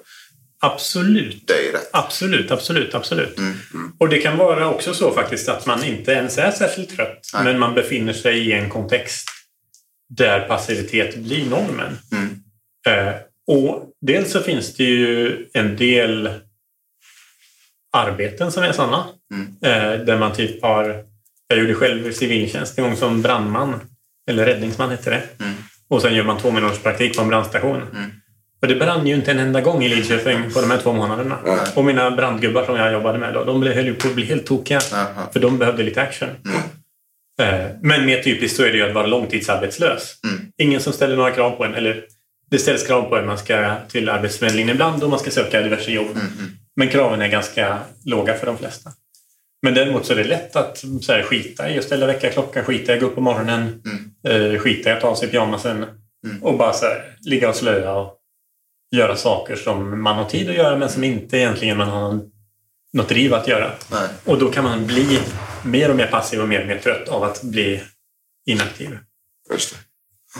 Absolut. 0.61 1.49
dig 1.49 1.73
rätt. 1.73 1.91
Absolut, 1.93 2.51
absolut, 2.51 2.95
absolut. 2.95 3.39
Mm. 3.39 3.57
Och 3.99 4.09
det 4.09 4.19
kan 4.19 4.37
vara 4.37 4.71
också 4.71 4.95
så 4.95 5.13
faktiskt 5.13 5.49
att 5.49 5.67
man 5.67 5.85
inte 5.85 6.13
ens 6.13 6.39
är 6.39 6.51
särskilt 6.51 6.97
trött. 6.97 7.31
Nej. 7.35 7.45
Men 7.45 7.59
man 7.59 7.75
befinner 7.75 8.13
sig 8.13 8.39
i 8.39 8.53
en 8.53 8.71
kontext 8.71 9.29
där 10.09 10.41
passivitet 10.41 11.17
blir 11.17 11.51
normen. 11.51 11.99
Mm. 12.13 12.43
Eh, 12.89 13.15
och 13.47 13.91
dels 14.01 14.33
så 14.33 14.41
finns 14.41 14.75
det 14.75 14.85
ju 14.85 15.47
en 15.53 15.77
del 15.77 16.31
arbeten 17.93 18.53
som 18.53 18.63
är 18.63 18.73
sådana. 18.73 19.05
Mm. 19.35 19.57
Eh, 19.63 20.05
där 20.05 20.19
man 20.19 20.35
typ 20.35 20.63
har... 20.63 21.05
Jag 21.49 21.59
gjorde 21.59 21.75
själv 21.75 22.13
civiltjänst 22.13 22.79
en 22.79 22.85
gång 22.85 22.97
som 22.97 23.23
brandman. 23.23 23.81
Eller 24.31 24.47
räddningsman 24.47 24.91
hette 24.91 25.11
det. 25.11 25.23
Mm. 25.41 25.55
Och 25.89 26.03
sen 26.03 26.15
gör 26.15 26.25
man 26.25 26.39
två 26.39 26.51
månaders 26.51 26.79
praktik 26.79 27.17
på 27.17 27.23
en 27.23 27.29
brandstation. 27.29 27.83
Och 28.63 28.69
det 28.69 28.75
brann 28.75 29.07
ju 29.07 29.15
inte 29.15 29.31
en 29.31 29.39
enda 29.39 29.61
gång 29.61 29.85
i 29.85 29.89
Lidköping 29.89 30.51
på 30.53 30.61
de 30.61 30.71
här 30.71 30.79
två 30.79 30.93
månaderna. 30.93 31.39
Och 31.75 31.85
mina 31.85 32.11
brandgubbar 32.11 32.65
som 32.65 32.77
jag 32.77 32.93
jobbade 32.93 33.19
med 33.19 33.35
då, 33.35 33.45
de 33.45 33.63
höll 33.63 33.87
ju 33.87 33.95
på 33.95 34.09
att 34.09 34.15
bli 34.15 34.25
helt 34.25 34.47
tokiga. 34.47 34.81
Jaha. 34.93 35.07
För 35.33 35.41
de 35.41 35.59
behövde 35.59 35.83
lite 35.83 36.03
action. 36.03 36.29
Eh, 37.41 37.67
Men 37.83 38.07
mer 38.07 38.23
typiskt 38.23 38.57
så 38.57 38.63
är 38.63 38.71
det 38.71 38.77
ju 38.77 38.89
att 38.89 38.95
vara 38.95 39.07
långtidsarbetslös. 39.07 40.15
Mm. 40.25 40.41
Ingen 40.59 40.81
som 40.81 40.93
ställer 40.93 41.17
några 41.17 41.31
krav 41.31 41.51
på 41.51 41.65
en. 41.65 41.75
Eller 41.75 42.05
det 42.51 42.59
ställs 42.59 42.87
krav 42.87 43.03
på 43.03 43.17
att 43.17 43.27
man 43.27 43.39
ska 43.39 43.75
till 43.89 44.09
Arbetsförmedlingen 44.09 44.71
ibland 44.71 45.03
och 45.03 45.11
man 45.11 45.19
ska 45.19 45.31
söka 45.31 45.61
diverse 45.61 45.91
jobb. 45.93 46.19
Men 46.77 46.89
kraven 46.89 47.23
är 47.23 47.29
ganska 47.29 47.79
låga 48.05 48.35
för 48.35 48.47
de 48.47 48.59
flesta. 48.59 48.91
Men 49.63 49.75
däremot 49.75 50.07
så 50.07 50.13
är 50.13 50.17
det 50.17 50.25
lätt 50.25 50.57
att 50.57 50.85
så 51.01 51.13
här, 51.13 51.23
skita 51.23 51.71
i 51.71 51.79
att 51.79 51.85
ställa 51.85 52.07
väckarklockan, 52.07 52.65
skita 52.65 52.93
i 52.93 52.95
att 52.95 53.01
gå 53.01 53.07
upp 53.07 53.15
på 53.15 53.21
morgonen, 53.21 53.83
eh, 54.29 54.59
skita 54.59 54.91
i 54.91 54.93
att 54.93 55.01
ta 55.01 55.17
sig 55.17 55.29
i 55.29 55.31
pyjamasen 55.31 55.85
och 56.43 56.59
bara 56.59 56.73
så 56.73 56.85
här, 56.87 57.05
ligga 57.25 57.49
och 57.49 57.57
slöa 57.57 57.95
och 57.95 58.16
göra 58.97 59.17
saker 59.17 59.57
som 59.57 60.03
man 60.03 60.17
har 60.17 60.25
tid 60.25 60.51
att 60.51 60.57
göra 60.57 60.77
men 60.77 60.89
som 60.89 61.05
inte 61.05 61.37
egentligen 61.39 61.77
man 61.77 61.89
har 61.89 62.21
något 62.93 63.09
driv 63.09 63.35
att 63.35 63.49
göra. 63.49 63.73
Nej. 63.91 64.09
Och 64.25 64.39
då 64.39 64.51
kan 64.51 64.65
man 64.65 64.87
bli 64.87 65.19
mer 65.65 65.91
och 65.91 65.97
mer 65.97 66.07
passiv 66.07 66.41
och 66.41 66.49
mer 66.49 66.61
och 66.61 66.67
mer 66.67 66.79
trött 66.79 67.09
av 67.09 67.23
att 67.23 67.43
bli 67.43 67.83
inaktiv. 68.47 68.99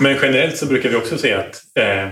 Men 0.01 0.19
generellt 0.23 0.57
så 0.57 0.67
brukar 0.67 0.89
vi 0.89 0.97
också 0.97 1.19
se 1.19 1.33
att 1.33 1.63
eh, 1.79 2.09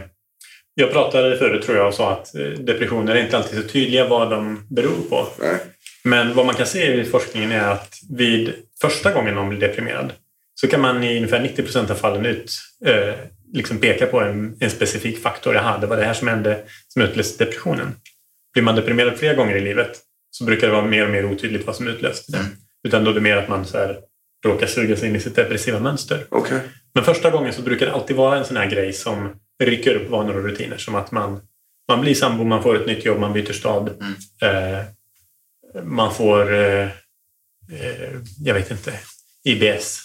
jag 0.74 0.92
pratade 0.92 1.38
förut 1.38 1.64
tror 1.64 1.76
jag 1.76 1.88
och 1.88 1.94
sa 1.94 2.12
att 2.12 2.34
eh, 2.34 2.46
depressioner 2.46 3.14
är 3.14 3.24
inte 3.24 3.36
alltid 3.36 3.62
så 3.62 3.68
tydliga 3.68 4.08
vad 4.08 4.30
de 4.30 4.66
beror 4.70 5.08
på. 5.10 5.26
Nej. 5.40 5.56
Men 6.04 6.34
vad 6.34 6.46
man 6.46 6.54
kan 6.54 6.66
se 6.66 7.00
i 7.00 7.04
forskningen 7.04 7.52
är 7.52 7.68
att 7.68 7.94
vid 8.10 8.52
första 8.80 9.12
gången 9.12 9.34
någon 9.34 9.48
blir 9.48 9.60
deprimerad 9.60 10.12
så 10.54 10.68
kan 10.68 10.80
man 10.80 11.04
i 11.04 11.16
ungefär 11.16 11.40
90 11.40 11.62
procent 11.62 11.90
av 11.90 11.94
fallen 11.94 12.26
ut 12.26 12.52
eh, 12.86 13.14
liksom 13.54 13.78
peka 13.78 14.06
på 14.06 14.20
en, 14.20 14.56
en 14.60 14.70
specifik 14.70 15.22
faktor. 15.22 15.54
Jaha, 15.54 15.78
det 15.78 15.86
var 15.86 15.96
det 15.96 16.04
här 16.04 16.14
som 16.14 16.28
hände 16.28 16.64
som 16.88 17.02
utlöste 17.02 17.44
depressionen. 17.44 17.94
Blir 18.52 18.62
man 18.62 18.76
deprimerad 18.76 19.16
flera 19.16 19.34
gånger 19.34 19.56
i 19.56 19.60
livet 19.60 20.00
så 20.30 20.44
brukar 20.44 20.66
det 20.66 20.72
vara 20.72 20.84
mer 20.84 21.04
och 21.04 21.10
mer 21.10 21.24
otydligt 21.24 21.66
vad 21.66 21.76
som 21.76 21.88
utlöste 21.88 22.32
det. 22.32 22.44
Utan 22.88 23.04
då 23.04 23.10
är 23.10 23.14
det 23.14 23.20
mer 23.20 23.36
att 23.36 23.48
man 23.48 23.66
så 23.66 23.78
här, 23.78 23.98
råkar 24.46 24.66
suga 24.66 24.96
sig 24.96 25.08
in 25.08 25.16
i 25.16 25.20
sitt 25.20 25.36
depressiva 25.36 25.80
mönster. 25.80 26.26
Okej. 26.28 26.60
Men 26.94 27.04
första 27.04 27.30
gången 27.30 27.52
så 27.52 27.62
brukar 27.62 27.86
det 27.86 27.92
alltid 27.92 28.16
vara 28.16 28.38
en 28.38 28.44
sån 28.44 28.56
här 28.56 28.70
grej 28.70 28.92
som 28.92 29.36
rycker 29.62 29.94
upp 29.94 30.10
vanor 30.10 30.36
och 30.36 30.44
rutiner. 30.44 30.76
Som 30.76 30.94
att 30.94 31.10
man, 31.10 31.40
man 31.88 32.00
blir 32.00 32.14
sambo, 32.14 32.44
man 32.44 32.62
får 32.62 32.76
ett 32.80 32.86
nytt 32.86 33.04
jobb, 33.04 33.18
man 33.20 33.32
byter 33.32 33.52
stad. 33.52 33.90
Eh, 34.42 34.84
man 35.84 36.14
får, 36.14 36.54
eh, 36.54 36.88
eh, 37.72 38.12
jag 38.44 38.54
vet 38.54 38.70
inte, 38.70 38.92
IBS, 39.44 40.00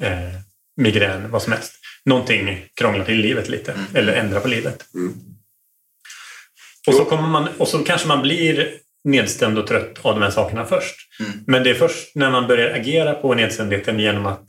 eh, 0.00 0.40
migrän, 0.76 1.30
vad 1.30 1.42
som 1.42 1.52
helst. 1.52 1.72
Någonting 2.08 2.64
krånglar 2.74 3.04
till 3.04 3.16
livet 3.16 3.48
lite 3.48 3.74
eller 3.94 4.12
ändrar 4.12 4.40
på 4.40 4.48
livet. 4.48 4.84
Och, 6.86 6.94
så 6.94 7.04
kommer 7.04 7.28
man, 7.28 7.48
och 7.58 7.68
så 7.68 7.78
kanske 7.78 8.08
man 8.08 8.22
blir 8.22 8.68
nedstämd 9.04 9.58
och 9.58 9.66
trött 9.66 9.98
av 10.02 10.14
de 10.14 10.22
här 10.22 10.30
sakerna 10.30 10.64
först. 10.64 10.96
Men 11.46 11.62
det 11.62 11.70
är 11.70 11.74
först 11.74 12.14
när 12.14 12.30
man 12.30 12.46
börjar 12.46 12.74
agera 12.80 13.14
på 13.14 13.34
nedstämdheten 13.34 14.00
genom 14.00 14.26
att 14.26 14.44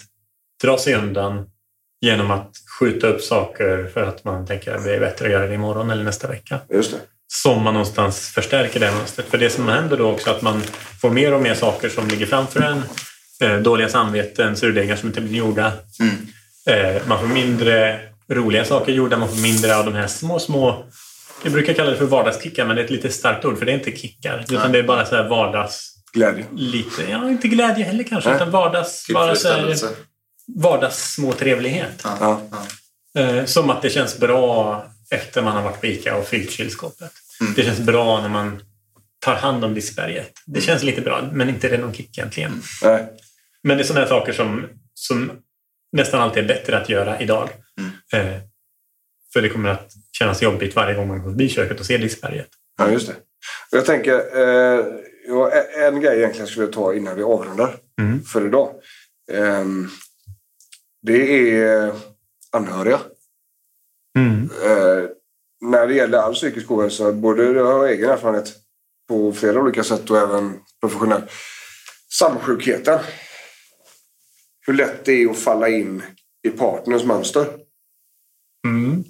dra 0.64 0.78
sig 0.78 0.96
undan, 0.96 1.50
genom 2.02 2.32
att 2.32 2.52
skjuta 2.80 3.08
upp 3.08 3.22
saker 3.22 3.90
för 3.94 4.04
att 4.04 4.24
man 4.24 4.48
tänker 4.48 4.74
att 4.74 4.84
det 4.84 4.96
är 4.96 5.00
bättre 5.00 5.26
att 5.26 5.32
göra 5.32 5.48
det 5.48 5.54
imorgon 5.54 5.90
eller 5.90 6.04
nästa 6.04 6.28
vecka. 6.28 6.60
Just 6.70 6.92
det. 6.92 6.98
Som 7.28 7.64
man 7.64 7.74
någonstans 7.74 8.30
förstärker 8.30 8.80
det 8.80 8.92
mönstret. 8.92 9.28
För 9.28 9.38
det 9.38 9.50
som 9.50 9.68
händer 9.68 9.98
då 9.98 10.12
också 10.12 10.30
att 10.30 10.42
man 10.42 10.62
får 11.02 11.10
mer 11.10 11.34
och 11.34 11.42
mer 11.42 11.54
saker 11.54 11.90
som 11.90 12.08
ligger 12.08 12.26
framför 12.26 12.62
en. 12.62 12.84
Eh, 13.42 13.58
dåliga 13.58 13.90
samveten, 13.90 14.58
surdegar 14.58 14.96
som 14.96 15.08
inte 15.10 15.22
blir 15.22 15.38
gjorda. 15.38 15.68
Eh, 15.68 16.39
man 17.08 17.20
får 17.20 17.28
mindre 17.28 18.00
roliga 18.32 18.66
saker 18.66 18.92
gjorda, 18.92 19.18
man 19.18 19.30
får 19.30 19.42
mindre 19.42 19.76
av 19.76 19.86
de 19.86 19.94
här 19.94 20.08
små, 20.08 20.40
små 20.40 20.86
jag 21.44 21.54
brukar 21.54 21.74
kalla 21.74 21.90
det 21.90 21.98
för 21.98 22.06
vardagskickar, 22.06 22.66
men 22.66 22.76
det 22.76 22.82
är 22.82 22.86
ett 22.86 22.92
lite 22.92 23.10
starkt 23.10 23.46
ord 23.46 23.58
för 23.58 23.66
det 23.66 23.72
är 23.72 23.74
inte 23.74 23.92
kickar. 23.92 24.40
Utan 24.40 24.58
Nej. 24.58 24.72
det 24.72 24.80
är 24.80 24.84
bara 24.84 25.06
så 25.06 25.16
här 25.16 25.30
vardags... 25.30 25.96
Glädje. 26.14 26.46
Lite, 26.56 27.04
ja, 27.10 27.30
inte 27.30 27.48
glädje 27.48 27.84
heller 27.86 28.04
kanske, 28.04 28.30
Nej. 28.30 28.36
utan 28.36 28.52
vardags... 28.52 29.08
Bara 29.14 29.36
så 29.36 29.48
här, 29.48 29.76
vardags 30.56 31.14
små 31.14 31.32
trevlighet. 31.32 32.06
Ja. 32.20 32.42
Eh, 33.18 33.46
som 33.46 33.70
att 33.70 33.82
det 33.82 33.90
känns 33.90 34.18
bra 34.18 34.84
efter 35.10 35.42
man 35.42 35.56
har 35.56 35.64
varit 35.64 35.82
på 35.82 35.88
Ica 35.88 36.16
och 36.16 36.28
fyllt 36.28 36.52
kylskåpet. 36.52 37.12
Mm. 37.42 37.54
Det 37.54 37.64
känns 37.64 37.80
bra 37.80 38.22
när 38.22 38.30
man 38.30 38.62
tar 39.20 39.36
hand 39.36 39.66
om 39.66 39.74
diskberget. 39.74 40.32
Det 40.46 40.62
känns 40.62 40.84
lite 40.84 41.02
bra, 41.02 41.30
men 41.32 41.50
inte 41.50 41.68
är 41.68 41.72
det 41.72 41.78
någon 41.78 41.94
kick 41.94 42.18
egentligen. 42.18 42.62
Nej. 42.84 43.06
Men 43.64 43.78
det 43.78 43.84
är 43.84 43.86
sådana 43.86 44.06
här 44.06 44.10
saker 44.10 44.34
som, 44.34 44.66
som 44.94 45.32
nästan 45.92 46.22
alltid 46.22 46.44
är 46.44 46.48
bättre 46.48 46.78
att 46.78 46.90
göra 46.90 47.20
idag. 47.22 47.50
Mm. 47.80 48.28
Eh, 48.36 48.42
för 49.34 49.42
det 49.42 49.50
kommer 49.50 49.70
att 49.70 49.92
kännas 50.12 50.42
jobbigt 50.42 50.76
varje 50.76 50.96
gång 50.96 51.08
man 51.08 51.24
går 51.24 51.30
förbi 51.32 51.50
köket 51.50 51.80
och 51.80 51.86
ser 51.86 51.98
diskberget. 51.98 52.48
Ja, 52.78 52.92
just 52.92 53.08
det. 53.08 53.16
Jag 53.72 53.86
tänker, 53.86 54.14
eh, 54.14 54.86
en 55.88 56.02
grej 56.02 56.18
egentligen 56.18 56.48
skulle 56.48 56.66
jag 56.66 56.74
ta 56.74 56.94
innan 56.94 57.16
vi 57.16 57.24
avrundar 57.24 57.76
Mm. 58.02 58.24
för 58.24 58.46
idag. 58.46 58.74
Ehm, 59.32 59.90
det 61.02 61.50
är 61.62 61.94
anhöriga. 62.52 63.00
Eh, 64.66 65.10
när 65.62 65.88
det 65.88 65.94
gäller 65.94 66.18
all 66.18 66.34
psykisk 66.34 66.72
ohälsa, 66.72 67.12
både 67.12 67.44
jag 67.44 67.66
har 67.66 67.88
egen 67.88 68.10
erfarenhet 68.10 68.54
på 69.10 69.34
flera 69.34 69.60
olika 69.62 69.84
sätt 69.84 70.10
och 70.10 70.18
även 70.18 70.60
professionell. 70.82 71.22
Samsjukheten. 72.20 73.00
Hur 74.70 74.74
lätt 74.74 75.06
det 75.06 75.12
är 75.12 75.30
att 75.30 75.40
falla 75.40 75.70
in 75.70 76.04
i 76.48 76.50
partners 76.50 77.04
mönster. 77.04 77.46
Mm. 78.68 79.04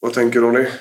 Vad 0.00 0.14
tänker 0.14 0.40
du 0.40 0.46
om 0.46 0.54
det? 0.54 0.72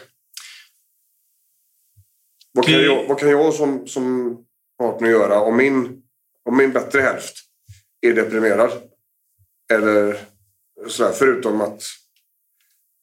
Vad 2.51 2.65
kan 2.65 2.73
Det- 2.73 2.85
jag, 2.85 3.07
vad 3.07 3.19
kan 3.19 3.29
jag 3.29 3.53
som, 3.53 3.87
som 3.87 4.37
partner 4.77 5.09
göra 5.09 5.39
om 5.39 5.57
min, 5.57 6.03
om 6.43 6.57
min 6.57 6.71
bättre 6.71 7.01
hälft 7.01 7.35
är 8.01 8.13
deprimerad? 8.13 8.71
Eller 9.73 10.19
sådär, 10.87 11.11
förutom 11.13 11.61
att 11.61 11.83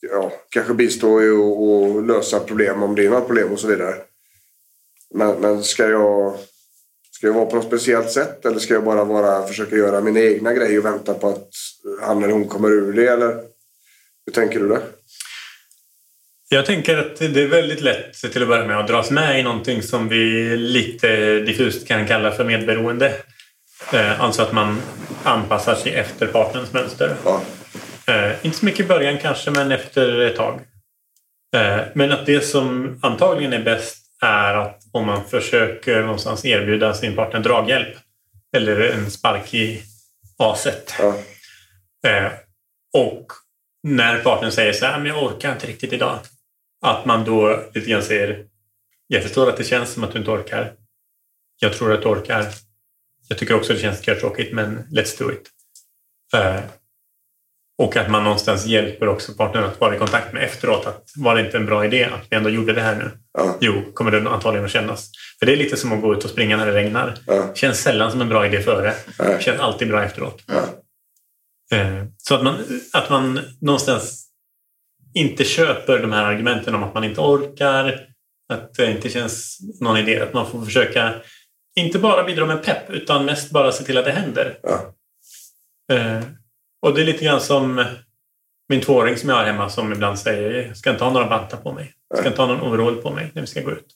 ja, 0.00 0.32
kanske 0.48 0.74
bistå 0.74 1.22
i 1.22 1.30
och, 1.30 1.62
och 1.62 2.02
lösa 2.06 2.40
problem 2.40 2.82
om 2.82 2.94
det 2.94 3.06
är 3.06 3.10
några 3.10 3.24
problem 3.26 3.52
och 3.52 3.60
så 3.60 3.68
vidare. 3.68 4.02
Men, 5.14 5.40
men 5.40 5.64
ska, 5.64 5.88
jag, 5.88 6.38
ska 7.18 7.26
jag 7.26 7.34
vara 7.34 7.46
på 7.46 7.56
något 7.56 7.64
speciellt 7.64 8.10
sätt 8.10 8.46
eller 8.46 8.58
ska 8.58 8.74
jag 8.74 8.84
bara 8.84 9.04
vara, 9.04 9.46
försöka 9.46 9.76
göra 9.76 10.00
mina 10.00 10.20
egna 10.20 10.52
grejer 10.52 10.78
och 10.78 10.84
vänta 10.84 11.14
på 11.14 11.28
att 11.28 11.48
han 12.02 12.22
eller 12.22 12.32
hon 12.32 12.48
kommer 12.48 12.68
ur 12.68 12.92
det? 12.92 13.08
Eller 13.08 13.34
hur 14.26 14.32
tänker 14.32 14.60
du 14.60 14.68
där? 14.68 14.80
Jag 16.48 16.66
tänker 16.66 16.98
att 16.98 17.16
det 17.16 17.42
är 17.42 17.46
väldigt 17.46 17.80
lätt 17.80 18.12
till 18.32 18.42
att 18.42 18.48
börja 18.48 18.66
med 18.66 18.78
att 18.78 18.88
dras 18.88 19.10
med 19.10 19.40
i 19.40 19.42
någonting 19.42 19.82
som 19.82 20.08
vi 20.08 20.56
lite 20.56 21.40
diffust 21.40 21.88
kan 21.88 22.06
kalla 22.06 22.32
för 22.32 22.44
medberoende. 22.44 23.14
Eh, 23.92 24.20
Alltså 24.20 24.42
att 24.42 24.52
man 24.52 24.80
anpassar 25.22 25.74
sig 25.74 25.94
efter 25.94 26.26
partnerns 26.26 26.72
mönster. 26.72 27.16
Eh, 28.06 28.46
Inte 28.46 28.58
så 28.58 28.64
mycket 28.64 28.80
i 28.80 28.88
början 28.88 29.18
kanske, 29.18 29.50
men 29.50 29.72
efter 29.72 30.20
ett 30.20 30.36
tag. 30.36 30.60
Eh, 31.56 31.80
Men 31.94 32.12
att 32.12 32.26
det 32.26 32.40
som 32.40 32.98
antagligen 33.02 33.52
är 33.52 33.62
bäst 33.64 33.96
är 34.22 34.54
att 34.54 34.82
om 34.92 35.06
man 35.06 35.24
försöker 35.24 36.02
någonstans 36.02 36.44
erbjuda 36.44 36.94
sin 36.94 37.16
partner 37.16 37.40
draghjälp 37.40 37.96
eller 38.56 38.80
en 38.80 39.10
spark 39.10 39.54
i 39.54 39.82
aset. 40.38 40.94
Eh, 42.06 42.32
Och 42.92 43.26
när 43.82 44.18
partnern 44.22 44.52
säger 44.52 44.72
så 44.72 44.86
här, 44.86 44.98
men 44.98 45.06
jag 45.06 45.22
orkar 45.22 45.52
inte 45.52 45.66
riktigt 45.66 45.92
idag. 45.92 46.18
Att 46.80 47.04
man 47.04 47.24
då 47.24 47.64
lite 47.74 47.90
grann 47.90 48.02
säger, 48.02 48.46
jag 49.06 49.22
förstår 49.22 49.48
att 49.48 49.56
det 49.56 49.64
känns 49.64 49.92
som 49.92 50.04
att 50.04 50.12
du 50.12 50.18
inte 50.18 50.30
orkar. 50.30 50.72
Jag 51.60 51.72
tror 51.72 51.92
att 51.92 52.02
du 52.02 52.08
orkar. 52.08 52.46
Jag 53.28 53.38
tycker 53.38 53.54
också 53.54 53.72
att 53.72 53.78
det 53.78 53.82
känns 53.82 54.20
tråkigt, 54.20 54.52
men 54.54 54.84
let's 54.90 55.18
do 55.18 55.32
it. 55.32 55.50
Eh, 56.34 56.60
och 57.79 57.97
att 57.97 58.11
man 58.11 58.24
någonstans 58.24 58.66
hjälper 58.66 59.09
också 59.09 59.33
partnern 59.35 59.64
att 59.64 59.81
vara 59.81 59.97
i 59.97 59.99
kontakt 59.99 60.33
med 60.33 60.43
efteråt. 60.43 60.87
Att 60.87 61.05
var 61.16 61.35
det 61.35 61.41
inte 61.41 61.57
en 61.57 61.66
bra 61.66 61.85
idé 61.85 62.05
att 62.05 62.26
vi 62.31 62.37
ändå 62.37 62.51
gjorde 62.51 62.72
det 62.72 62.81
här 62.81 62.95
nu? 62.97 63.11
Jo, 63.61 63.83
kommer 63.95 64.11
det 64.11 64.31
antagligen 64.31 64.64
att 64.64 64.70
kännas. 64.70 65.11
För 65.39 65.47
det 65.47 65.53
är 65.53 65.57
lite 65.57 65.76
som 65.76 65.93
att 65.93 66.03
gå 66.03 66.14
ut 66.14 66.24
och 66.24 66.31
springa 66.31 66.57
när 66.57 66.66
det 66.66 66.72
regnar. 66.72 67.14
Känns 67.55 67.81
sällan 67.83 68.11
som 68.11 68.20
en 68.20 68.29
bra 68.29 68.47
idé 68.47 68.61
före. 68.61 68.95
Känns 69.41 69.61
alltid 69.61 69.89
bra 69.89 70.05
efteråt. 70.05 70.43
Eh, 71.72 72.05
Så 72.16 72.35
att 72.35 72.43
man, 72.43 72.57
att 72.93 73.11
man 73.11 73.41
någonstans 73.61 74.24
inte 75.14 75.45
köper 75.45 75.99
de 75.99 76.12
här 76.12 76.24
argumenten 76.24 76.74
om 76.74 76.83
att 76.83 76.95
man 76.95 77.05
inte 77.05 77.20
orkar, 77.20 78.01
att 78.53 78.74
det 78.74 78.91
inte 78.91 79.09
känns 79.09 79.59
någon 79.81 79.97
idé. 79.97 80.20
Att 80.20 80.33
man 80.33 80.51
får 80.51 80.64
försöka 80.64 81.14
inte 81.76 81.99
bara 81.99 82.24
bidra 82.24 82.47
med 82.47 82.64
pepp 82.64 82.91
utan 82.91 83.24
mest 83.24 83.51
bara 83.51 83.72
se 83.72 83.85
till 83.85 83.99
att 83.99 84.05
det 84.05 84.12
händer. 84.12 84.59
Och 86.87 86.95
det 86.95 87.01
är 87.01 87.05
lite 87.05 87.24
grann 87.24 87.41
som 87.41 87.85
min 88.68 88.81
tvååring 88.81 89.16
som 89.16 89.29
jag 89.29 89.37
har 89.37 89.45
hemma 89.45 89.68
som 89.68 89.93
ibland 89.93 90.18
säger 90.18 90.66
jag 90.66 90.76
ska 90.76 90.91
inte 90.91 91.05
ha 91.05 91.12
några 91.12 91.29
vantar 91.29 91.59
på 91.59 91.72
mig. 91.72 91.93
Jag 92.09 92.18
ska 92.18 92.29
inte 92.29 92.43
ha 92.43 92.49
någon 92.49 92.62
overall 92.68 92.97
på 92.97 93.11
mig 93.11 93.31
när 93.35 93.43
vi 93.43 93.47
ska 93.47 93.61
gå 93.61 93.70
ut. 93.70 93.87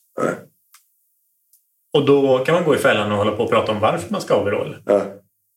Och 1.93 2.05
då 2.05 2.45
kan 2.45 2.55
man 2.55 2.63
gå 2.63 2.75
i 2.75 2.77
fällan 2.77 3.11
och 3.11 3.17
hålla 3.17 3.31
på 3.31 3.43
och 3.43 3.49
prata 3.49 3.71
om 3.71 3.79
varför 3.79 4.11
man 4.11 4.21
ska 4.21 4.33
ha 4.33 4.41
overall. 4.41 4.75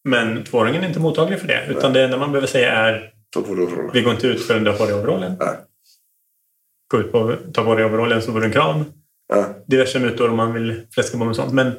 Men 0.08 0.44
tvååringen 0.44 0.82
är 0.82 0.88
inte 0.88 1.00
mottaglig 1.00 1.40
för 1.40 1.46
det. 1.46 1.66
Utan 1.68 1.92
det 1.92 2.04
enda 2.04 2.16
man 2.18 2.32
behöver 2.32 2.48
säga 2.48 2.72
är 2.72 3.12
vi 3.92 4.02
går 4.02 4.12
inte 4.12 4.26
ut 4.26 4.46
förrän 4.46 4.64
du 4.64 4.70
har 4.70 4.78
på 4.78 4.86
dig 4.86 4.94
overallen. 4.94 5.36
Gå 6.90 6.98
ut 7.00 7.12
på, 7.12 7.36
ta 7.54 7.64
på 7.64 7.74
dig 7.74 7.84
overallen 7.84 8.22
så 8.22 8.32
får 8.32 8.40
du 8.40 8.46
en 8.46 8.52
kram. 8.52 8.84
Diverse 9.66 10.00
mutor 10.00 10.30
om 10.30 10.36
man 10.36 10.52
vill 10.52 10.86
fläska 10.90 11.18
på 11.18 11.24
med 11.24 11.36
sånt. 11.36 11.52
Men, 11.52 11.72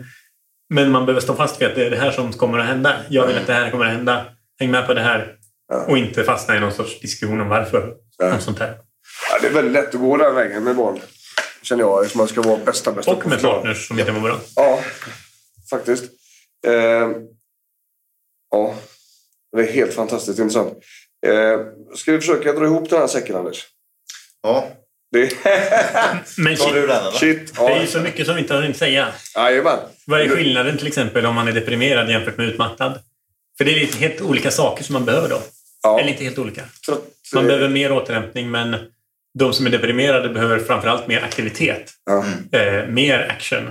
men 0.74 0.92
man 0.92 1.06
behöver 1.06 1.22
stå 1.22 1.34
fast 1.34 1.62
vid 1.62 1.68
att 1.68 1.76
det 1.76 1.86
är 1.86 1.90
det 1.90 1.98
här 1.98 2.12
som 2.12 2.34
kommer 2.34 2.60
att 2.60 2.66
hända. 2.66 2.96
Jag 3.10 3.28
vill 3.28 3.38
att 3.38 3.48
det 3.48 3.54
här 3.54 3.72
kommer 3.72 3.86
att 3.86 3.92
hända. 3.92 4.26
Häng 4.60 4.72
med 4.72 4.88
på 4.88 4.94
det 4.94 5.02
här. 5.02 5.36
Och 5.88 5.98
inte 5.98 6.24
fastna 6.24 6.58
i 6.58 6.60
någon 6.60 6.72
sorts 6.74 7.00
diskussion 7.00 7.42
om 7.42 7.50
varför. 7.50 7.94
Om 8.24 8.40
sånt 8.42 8.60
här. 8.60 8.78
Ja, 9.32 9.38
det 9.42 9.48
är 9.48 9.52
väldigt 9.52 9.74
lätt 9.74 9.96
att 9.96 10.02
gå 10.02 10.18
den 10.18 10.36
vägen 10.36 10.64
med 10.64 10.76
barn. 10.76 11.00
Känner 11.62 11.84
jag. 11.84 12.02
Eftersom 12.02 12.20
man 12.20 12.28
ska 12.28 12.42
vara 12.42 12.58
bästa, 12.66 12.92
bästa 12.92 13.12
Och 13.12 13.28
med 13.28 13.42
partners 13.42 13.88
som 13.88 14.00
inte 14.00 14.12
mår 14.12 14.22
bra. 14.22 14.40
Ja, 14.56 14.80
faktiskt. 15.70 16.04
Eh, 16.68 16.74
ja, 18.52 18.76
det 19.56 19.62
är 19.62 19.72
helt 19.74 19.94
fantastiskt 19.94 20.40
intressant. 20.40 20.74
Eh, 21.28 21.60
ska 21.96 22.12
vi 22.12 22.20
försöka 22.20 22.54
dra 22.54 22.66
ihop 22.66 22.90
den 22.90 23.00
här 23.00 23.08
säcken, 23.08 23.36
Anders? 23.36 23.66
Ja. 24.44 24.68
Det... 25.12 25.34
Men 26.38 26.58
shit, 26.58 26.74
du 26.74 26.88
den 26.88 27.02
eller? 27.02 27.12
Shit. 27.12 27.56
det 27.56 27.62
är 27.62 27.70
Ja. 27.70 27.82
ju 27.82 27.88
så 27.88 28.00
mycket 28.00 28.26
som 28.26 28.36
vi 28.36 28.42
inte 28.42 28.54
har 28.54 28.62
hunnit 28.62 28.78
säga. 28.78 29.08
Jajamän. 29.36 29.80
Vad 30.06 30.22
är 30.22 30.30
skillnaden 30.30 30.78
till 30.78 30.88
exempel 30.88 31.26
om 31.26 31.36
man 31.36 31.48
är 31.48 31.52
deprimerad 31.52 32.10
jämfört 32.10 32.38
med 32.38 32.48
utmattad? 32.48 33.00
För 33.58 33.66
det 33.66 33.72
är 33.72 33.80
lite 33.80 33.98
helt 33.98 34.22
olika 34.22 34.52
saker 34.52 34.84
som 34.84 34.94
man 34.94 35.06
behöver 35.06 35.30
då. 35.30 35.40
Ja. 35.84 36.00
Eller 36.00 36.10
inte 36.10 36.24
helt 36.24 36.40
olika. 36.40 36.64
Trött, 36.86 37.04
Man 37.34 37.44
eh, 37.44 37.48
behöver 37.48 37.70
mer 37.70 37.92
återhämtning 37.92 38.52
men 38.52 38.76
de 39.40 39.54
som 39.54 39.66
är 39.66 39.70
deprimerade 39.70 40.30
behöver 40.30 40.60
framförallt 40.60 41.08
mer 41.08 41.24
aktivitet. 41.24 41.94
Ja. 42.06 42.26
Eh, 42.60 42.88
mer 42.88 43.20
action. 43.20 43.70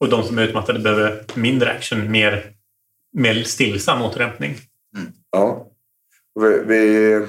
Och 0.00 0.08
de 0.08 0.24
som 0.24 0.38
är 0.38 0.42
utmattade 0.42 0.78
behöver 0.78 1.24
mindre 1.34 1.70
action, 1.70 2.10
mer, 2.10 2.52
mer 3.12 3.42
stillsam 3.42 4.02
återhämtning. 4.02 4.56
Ja. 5.30 5.66
Vi, 6.40 6.62
vi, 6.66 7.26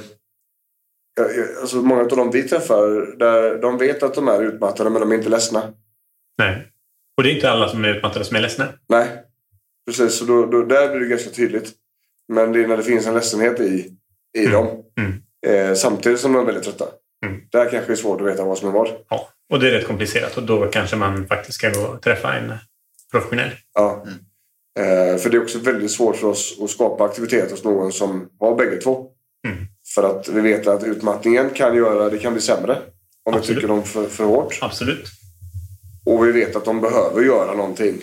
alltså 1.62 1.78
många 1.78 2.02
av 2.02 2.08
dem 2.08 2.32
vi 2.32 2.44
träffar, 2.44 3.18
där 3.18 3.62
de 3.62 3.78
vet 3.78 4.04
att 4.04 4.14
de 4.14 4.28
är 4.28 4.44
utmattade 4.44 4.90
men 4.90 5.02
de 5.02 5.12
är 5.12 5.16
inte 5.16 5.30
ledsna. 5.30 5.74
Nej. 6.38 6.72
Och 7.18 7.24
det 7.24 7.32
är 7.32 7.36
inte 7.36 7.52
alla 7.52 7.70
som 7.70 7.86
är 7.86 7.96
utmattade 7.96 8.26
som 8.26 8.38
är 8.38 8.42
ledsna. 8.42 8.68
Nej, 8.90 9.08
precis. 9.86 10.18
Så 10.18 10.26
då, 10.26 10.46
då, 10.46 10.64
där 10.64 10.90
blir 10.90 11.00
det 11.00 11.08
ganska 11.08 11.30
tydligt. 11.30 11.74
Men 12.34 12.52
det 12.52 12.64
är 12.64 12.68
när 12.68 12.78
det 12.78 12.84
finns 12.84 13.08
en 13.08 13.14
ledsenhet 13.14 13.60
i, 13.60 13.94
i 14.38 14.46
Mm. 14.46 14.52
dem. 14.52 14.84
Mm. 15.00 15.22
Eh, 15.48 15.76
samtidigt 15.76 16.20
som 16.20 16.34
de 16.34 16.40
är 16.42 16.46
väldigt 16.46 16.64
trötta. 16.64 16.86
Mm. 17.26 17.42
Där 17.52 17.70
kanske 17.70 17.88
det 17.88 17.94
är 17.94 17.96
svårt 17.96 18.22
att 18.22 18.28
veta 18.28 18.44
vad 18.44 18.58
som 18.58 18.68
är 18.70 18.74
vad. 18.74 18.90
Ja. 19.10 19.30
Och 19.50 19.60
det 19.60 19.68
är 19.68 19.72
rätt 19.72 19.88
komplicerat 19.88 20.38
och 20.38 20.44
då 20.44 20.66
kanske 20.68 20.96
man 20.96 21.28
faktiskt 21.28 21.58
ska 21.58 21.70
gå 21.70 21.82
och 21.82 22.02
träffa 22.02 22.34
en 22.34 22.54
professionell. 23.12 23.50
Ja. 23.74 24.06
Eh, 24.80 25.18
för 25.18 25.30
det 25.30 25.38
är 25.38 25.42
också 25.42 25.60
väldigt 25.60 25.92
svårt 25.92 26.16
för 26.16 26.28
oss 26.28 26.58
att 26.62 26.70
skapa 26.70 27.06
aktivitet 27.06 27.52
hos 27.52 27.64
någon 27.64 27.92
som 27.92 28.30
har 28.40 28.56
bägge 28.56 28.78
två. 28.82 29.08
Mm. 29.48 29.58
För 29.96 30.04
att 30.04 30.28
vi 30.28 30.42
vet 30.42 30.68
att 30.68 30.84
utmattningen 30.84 31.50
kan 31.50 31.76
göra 31.76 32.10
det 32.10 32.18
kan 32.18 32.34
bli 32.34 32.42
sämre. 32.42 32.78
Om 33.24 33.34
vi 33.34 33.40
Absolut. 33.40 33.58
tycker 33.58 33.68
dem 33.68 33.84
för, 33.84 34.08
för 34.08 34.24
hårt. 34.24 34.60
Absolut. 34.62 35.06
Och 36.06 36.28
vi 36.28 36.32
vet 36.32 36.56
att 36.56 36.66
de 36.66 36.82
behöver 36.82 37.22
göra 37.22 37.54
någonting 37.54 38.02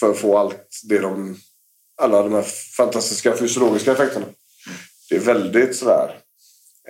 för 0.00 0.10
att 0.10 0.18
få 0.18 0.38
allt 0.38 0.80
det 0.88 0.98
de... 0.98 1.36
Alla 1.98 2.22
de 2.22 2.32
här 2.32 2.42
fantastiska 2.76 3.36
fysiologiska 3.36 3.92
effekterna. 3.92 4.26
Det 5.10 5.16
är 5.16 5.20
väldigt 5.20 5.76
sådär... 5.76 6.18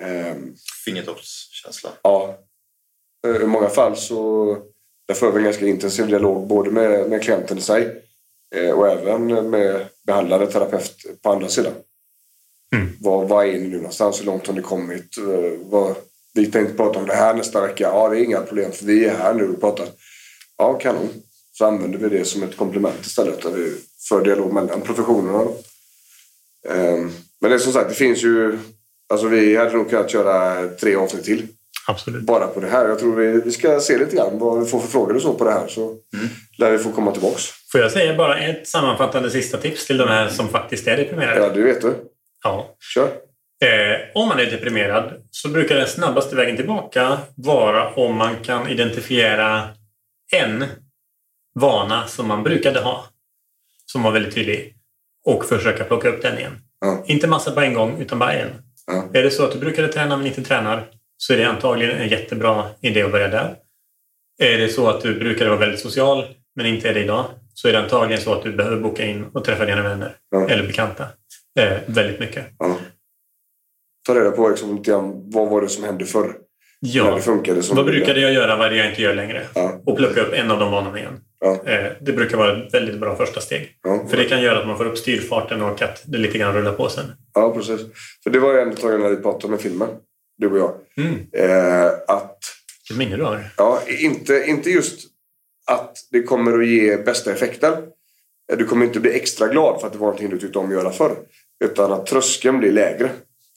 ehm, 0.01 0.55
Fingertoppskänsla. 0.85 1.91
ja. 2.03 2.39
Eh, 3.27 3.37
I 3.43 3.47
många 3.47 3.69
fall 3.69 3.97
så... 3.97 4.57
Där 5.09 5.15
för 5.15 5.31
vi 5.33 5.39
en 5.39 5.45
ganska 5.45 5.67
intensiv 5.67 6.07
dialog 6.07 6.47
både 6.47 6.71
med, 6.71 7.11
med 7.11 7.23
klienten 7.23 7.59
i 7.59 7.61
sig 7.61 8.03
eh, 8.55 8.71
och 8.71 8.89
även 8.89 9.51
med 9.51 9.87
behandlare, 10.07 10.47
terapeut 10.47 11.23
på 11.23 11.31
andra 11.31 11.49
sidan. 11.49 11.73
Mm. 12.77 12.97
Vad, 13.01 13.29
vad 13.29 13.47
är 13.47 13.53
ni 13.53 13.69
nu 13.69 13.77
någonstans? 13.77 14.21
Hur 14.21 14.25
långt 14.27 14.47
har 14.47 14.55
ni 14.55 14.63
kommit? 14.63 15.19
Eh, 15.19 15.59
Vad, 15.61 15.95
vi 16.35 16.47
tänkte 16.47 16.75
prata 16.75 16.99
om 16.99 17.07
det 17.07 17.15
här 17.15 17.35
nästa 17.35 17.61
vecka. 17.61 17.85
Ja, 17.85 18.09
det 18.09 18.21
är 18.21 18.25
inga 18.25 18.41
problem 18.41 18.73
för 18.73 18.85
vi 18.85 19.05
är 19.05 19.17
här 19.17 19.35
nu 19.35 19.49
och 19.49 19.61
pratar. 19.61 19.89
Ja, 20.57 20.79
kanon. 20.79 21.09
Så 21.59 21.67
använder 21.67 21.99
vi 21.99 22.19
det 22.19 22.25
som 22.25 22.43
ett 22.43 22.57
komplement 22.57 23.07
istället. 23.07 23.43
Där 23.43 23.51
vi 23.51 23.77
för 24.09 24.25
dialog 24.25 24.53
mellan 24.53 24.81
professionerna. 24.81 25.45
Ehm, 26.69 27.13
Men 27.41 27.51
det 27.51 27.57
är 27.57 27.59
som 27.59 27.73
sagt, 27.73 27.89
det 27.89 27.95
finns 27.95 28.25
ju... 28.25 28.59
Alltså 29.13 29.29
vi 29.29 29.57
hade 29.57 29.73
nog 29.73 29.91
kunnat 29.91 30.11
köra 30.11 30.69
tre 30.69 30.97
avsnitt 30.97 31.25
till. 31.25 31.47
Absolut. 31.87 32.23
Bara 32.23 32.47
på 32.47 32.61
det 32.61 32.67
här. 32.67 32.89
Jag 32.89 32.99
tror 32.99 33.17
vi, 33.17 33.41
vi 33.41 33.51
ska 33.51 33.81
se 33.81 33.99
lite 33.99 34.17
grann 34.17 34.39
vad 34.39 34.61
vi 34.61 34.67
får 34.67 34.81
för 34.81 34.89
frågor 34.89 35.17
och 35.17 35.23
så 35.23 35.35
på 35.35 35.45
det 35.45 35.51
här. 35.51 35.69
Så 35.69 35.97
lär 36.59 36.71
vi 36.73 36.79
få 36.79 36.93
komma 36.93 37.13
tillbaks. 37.13 37.45
Får 37.73 37.81
jag 37.81 37.93
säga 37.93 38.17
bara 38.17 38.39
ett 38.39 38.69
sammanfattande 38.69 39.31
sista 39.31 39.59
tips 39.59 39.87
till 39.87 39.97
de 39.97 40.09
här 40.09 40.29
som 40.29 40.49
faktiskt 40.49 40.87
är 40.87 40.97
deprimerade? 40.97 41.41
Ja, 41.41 41.49
det 41.49 41.63
vet 41.63 41.81
du. 41.81 41.95
Ja. 42.45 42.77
Kör. 42.95 43.07
Eh, 43.65 44.01
om 44.15 44.29
man 44.29 44.39
är 44.39 44.47
deprimerad 44.47 45.13
så 45.31 45.49
brukar 45.49 45.77
den 45.77 45.89
snabbaste 45.89 46.37
vägen 46.37 46.57
tillbaka 46.57 47.19
vara 47.35 47.95
om 47.95 48.15
man 48.17 48.37
kan 48.43 48.69
identifiera 48.69 49.69
en 50.33 50.65
vana 51.61 52.07
som 52.07 52.29
man 52.29 52.43
brukade 52.43 52.81
ha. 52.81 53.05
Som 53.87 54.03
var 54.03 54.13
väldigt 54.13 54.35
tydlig. 54.35 54.75
Och 55.25 55.45
försöka 55.45 55.85
plocka 55.85 56.09
upp 56.09 56.23
den 56.23 56.39
igen. 56.39 56.53
Ja. 56.81 57.05
Inte 57.07 57.27
massa 57.27 57.51
på 57.53 57.61
en 57.61 57.75
gång, 57.75 58.01
utan 58.01 58.19
bara 58.19 58.33
en. 58.33 58.49
Ja. 58.87 59.05
Är 59.15 59.23
det 59.23 59.31
så 59.31 59.45
att 59.45 59.53
du 59.53 59.59
brukade 59.59 59.89
träna 59.93 60.17
men 60.17 60.27
inte 60.27 60.43
tränar 60.43 60.87
så 61.17 61.33
är 61.33 61.37
det 61.39 61.45
antagligen 61.45 61.97
en 61.99 62.09
jättebra 62.09 62.65
idé 62.81 63.03
att 63.03 63.13
börja 63.13 63.29
där. 63.29 63.57
Är 64.43 64.59
det 64.59 64.69
så 64.69 64.89
att 64.89 65.01
du 65.01 65.19
brukade 65.19 65.51
vara 65.51 65.61
väldigt 65.61 65.81
social 65.81 66.25
men 66.57 66.67
inte 66.67 66.89
är 66.89 66.95
det 66.95 67.01
idag 67.01 67.25
så 67.55 67.69
är 67.69 67.73
det 67.73 67.79
antagligen 67.79 68.23
så 68.23 68.35
att 68.35 68.43
du 68.43 68.53
behöver 68.53 68.77
boka 68.81 69.05
in 69.07 69.25
och 69.35 69.45
träffa 69.45 69.65
dina 69.65 69.83
vänner 69.83 70.17
Ja. 70.31 70.49
eller 70.49 70.67
bekanta 70.67 71.07
eh, 71.61 71.79
väldigt 71.87 72.21
mycket. 72.21 72.47
Ja. 72.59 72.77
Ta 74.07 74.15
reda 74.15 74.31
på 74.31 74.49
liksom, 74.49 74.77
lite 74.77 74.91
grann, 74.91 75.31
vad 75.31 75.49
var 75.51 75.61
det 75.63 75.69
som 75.69 75.85
hände 75.85 76.05
förr. 76.05 76.27
När 76.27 76.35
Ja. 76.81 77.15
det 77.15 77.21
funkade 77.23 77.63
som 77.63 77.77
Vad 77.77 77.87
brukade 77.87 78.21
jag 78.21 78.33
göra? 78.33 78.57
Vad 78.57 78.67
är 78.67 78.71
det 78.71 78.77
jag 78.77 78.91
inte 78.91 79.03
gör 79.03 79.15
längre? 79.15 79.47
Och 79.87 79.97
plocka 79.97 80.21
upp 80.21 80.33
en 80.35 80.51
av 80.51 80.59
de 80.59 80.73
vanorna 80.73 80.99
igen. 80.99 81.21
Ja. 81.41 81.63
Eh, 81.67 81.93
Det 82.01 82.13
brukar 82.13 82.37
vara 82.37 82.67
ett 82.67 82.75
väldigt 82.75 83.01
bra 83.01 83.17
första 83.17 83.41
steg. 83.41 83.79
Ja. 83.83 84.07
För 84.11 84.17
det 84.17 84.25
kan 84.25 84.43
göra 84.43 84.59
att 84.61 84.67
man 84.67 84.77
får 84.79 84.85
upp 84.87 84.99
styrfarten 84.99 85.63
och 85.63 85.83
att 85.83 86.03
det 86.07 86.19
lite 86.19 86.39
grann 86.39 86.55
rullar 86.55 86.73
på 86.73 86.89
sen. 86.89 87.05
Ja, 87.35 87.55
precis. 87.55 87.81
För 88.23 88.31
det 88.31 88.39
var 88.39 88.53
ju 88.55 88.61
en 88.61 88.69
av 88.69 88.75
gångerna 88.81 89.09
vi 89.09 89.17
pratade 89.17 89.51
med 89.51 89.61
filmen. 89.61 89.89
Du 90.39 90.47
och 90.51 90.59
jag. 90.59 90.75
Mm. 90.97 91.15
Eh, 91.33 91.87
att, 92.09 92.39
Vilket 92.89 92.97
minne 92.99 93.17
du 93.17 93.23
har. 93.23 93.41
ja, 93.57 93.83
inte, 93.99 94.45
inte 94.47 94.71
just 94.71 95.09
att 95.67 95.97
det 96.11 96.23
kommer 96.23 96.59
att 96.59 96.67
ge 96.67 96.97
bästa 96.97 97.33
effekten. 97.33 97.73
Eh, 98.53 98.59
Du 98.59 98.65
kommer 98.65 98.87
inte 98.87 99.01
bli 99.01 99.11
extra 99.17 99.49
glad 99.49 99.81
för 99.81 99.87
att 99.87 99.93
det 99.93 99.99
var 99.99 100.07
någonting 100.07 100.31
du 100.31 100.39
tyckte 100.39 100.59
om 100.59 100.67
att 100.67 100.73
göra 100.73 100.91
förr. 100.93 101.17
Utan 101.65 101.93
att 101.93 102.07
tröskeln 102.07 102.59
blir 102.59 102.73
lägre. 102.73 103.11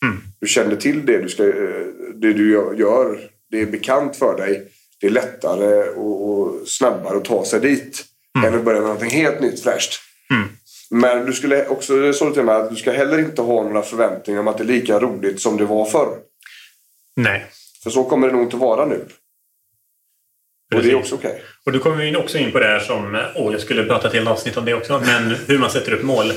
Mm. 0.06 0.18
Du 0.40 0.48
känner 0.48 0.76
till 0.76 1.06
det 1.06 1.18
du, 1.18 1.30
ska, 1.30 1.44
eh, 1.48 1.54
det 2.16 2.34
du 2.34 2.52
gör. 2.78 3.20
Det 3.52 3.62
är 3.62 3.66
bekant 3.66 4.16
för 4.16 4.38
dig. 4.38 4.68
Det 5.02 5.08
är 5.08 5.12
lättare 5.12 5.89
och, 5.89 6.30
och 6.30 6.68
snabbare 6.68 7.18
att 7.18 7.26
ta 7.26 7.45
sig 7.45 7.60
dit. 7.60 8.06
Än 8.45 8.56
att 8.56 8.66
börja 8.66 8.80
med 8.80 8.89
någonting 8.89 9.10
helt 9.10 9.39
nytt 9.39 9.64
fräscht. 9.64 9.99
Mm. 10.30 10.49
Men 10.89 11.26
du 11.26 11.34
skulle 11.34 11.67
också, 11.67 12.13
sa 12.13 12.26
du 12.26 12.34
till 12.34 12.43
mig, 12.43 12.55
att 12.55 12.70
du 12.70 12.76
ska 12.76 12.92
heller 12.92 13.20
inte 13.20 13.42
ha 13.42 13.63
några 13.63 13.82
förväntningar 13.82 14.39
om 14.39 14.47
att 14.47 14.58
det 14.58 14.63
är 14.63 14.67
lika 14.67 15.00
roligt 15.00 15.42
som 15.42 15.58
det 15.58 15.66
var 15.66 15.86
förr. 15.86 16.17
Nej. 17.16 17.46
För 17.84 17.89
så 17.89 18.04
kommer 18.04 18.28
det 18.28 18.34
nog 18.34 18.43
inte 18.43 18.58
vara 18.58 18.86
nu. 18.86 18.96
Och 18.96 19.08
det 20.70 20.78
är 20.78 20.82
Precis. 20.82 20.96
också 20.96 21.16
okej. 21.16 21.42
Och 21.66 21.71
då 21.71 21.80
kommer 21.80 21.97
vi 21.97 22.16
också 22.16 22.38
in 22.38 22.51
på 22.51 22.59
det 22.59 22.66
här 22.66 22.80
som... 22.80 23.26
Åh, 23.36 23.51
jag 23.51 23.62
skulle 23.62 23.84
prata 23.84 24.08
ett 24.08 24.13
helt 24.13 24.30
avsnitt 24.30 24.58
om 24.58 24.66
det 24.66 24.74
också. 24.74 25.01
Men 25.05 25.36
hur 25.47 25.58
man 25.58 25.70
sätter 25.70 25.92
upp 25.92 26.04
mål. 26.04 26.34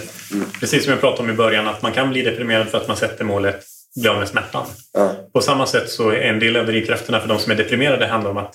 Precis 0.61 0.85
som 0.85 0.91
jag 0.91 1.01
pratade 1.01 1.23
om 1.23 1.31
i 1.31 1.37
början, 1.37 1.67
att 1.67 1.83
man 1.83 1.93
kan 1.93 2.11
bli 2.11 2.23
deprimerad 2.23 2.69
för 2.69 2.79
att 2.79 2.89
man 2.89 2.97
sätter 2.97 3.25
målet 3.25 3.74
bli 4.01 4.09
av 4.09 4.19
med 4.19 4.29
smärtan. 4.29 4.67
Ja. 4.93 5.15
På 5.33 5.41
samma 5.41 5.67
sätt 5.67 5.91
så 5.91 6.11
är 6.11 6.21
en 6.21 6.39
del 6.39 6.57
av 6.57 6.67
drivkrafterna 6.67 7.21
för 7.21 7.29
de 7.29 7.39
som 7.39 7.53
är 7.53 7.57
deprimerade 7.57 8.07
handlar 8.07 8.31
om 8.31 8.37
att 8.37 8.55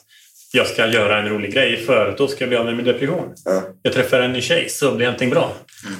jag 0.52 0.68
ska 0.68 0.88
göra 0.88 1.20
en 1.20 1.30
rolig 1.30 1.54
grej 1.54 1.78
för 1.78 2.10
att 2.10 2.18
då 2.18 2.28
ska 2.28 2.44
jag 2.44 2.50
bli 2.50 2.58
av 2.58 2.66
med 2.66 2.76
min 2.76 2.86
depression. 2.86 3.34
Ja. 3.46 3.64
Jag 3.82 3.94
träffar 3.94 4.20
en 4.20 4.34
ny 4.34 4.42
tjej 4.42 4.70
så 4.70 4.96
blir 4.96 5.08
allting 5.08 5.30
bra. 5.30 5.52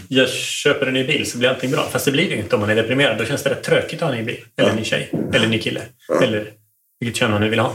Jag 0.08 0.30
köper 0.30 0.88
en 0.88 0.94
ny 0.94 1.04
bil 1.04 1.32
så 1.32 1.38
blir 1.38 1.50
allting 1.50 1.72
bra. 1.72 1.84
Fast 1.92 2.06
det 2.06 2.12
blir 2.12 2.30
det 2.30 2.36
inte 2.36 2.56
om 2.56 2.62
man 2.62 2.70
är 2.70 2.76
deprimerad. 2.76 3.18
Då 3.18 3.26
känns 3.26 3.44
det 3.44 3.50
rätt 3.50 3.64
tråkigt 3.64 4.02
att 4.02 4.10
ha 4.10 4.16
en 4.16 4.18
ny 4.18 4.26
bil. 4.26 4.44
Eller 4.58 4.70
en 4.70 4.76
ny 4.76 4.84
tjej. 4.84 5.12
Eller 5.34 5.46
en 5.46 5.52
ny 5.52 5.60
kille. 5.60 5.82
Eller 6.24 6.52
vilket 7.00 7.20
kön 7.20 7.32
man 7.32 7.42
nu 7.42 7.50
vill 7.50 7.60
ha. 7.60 7.74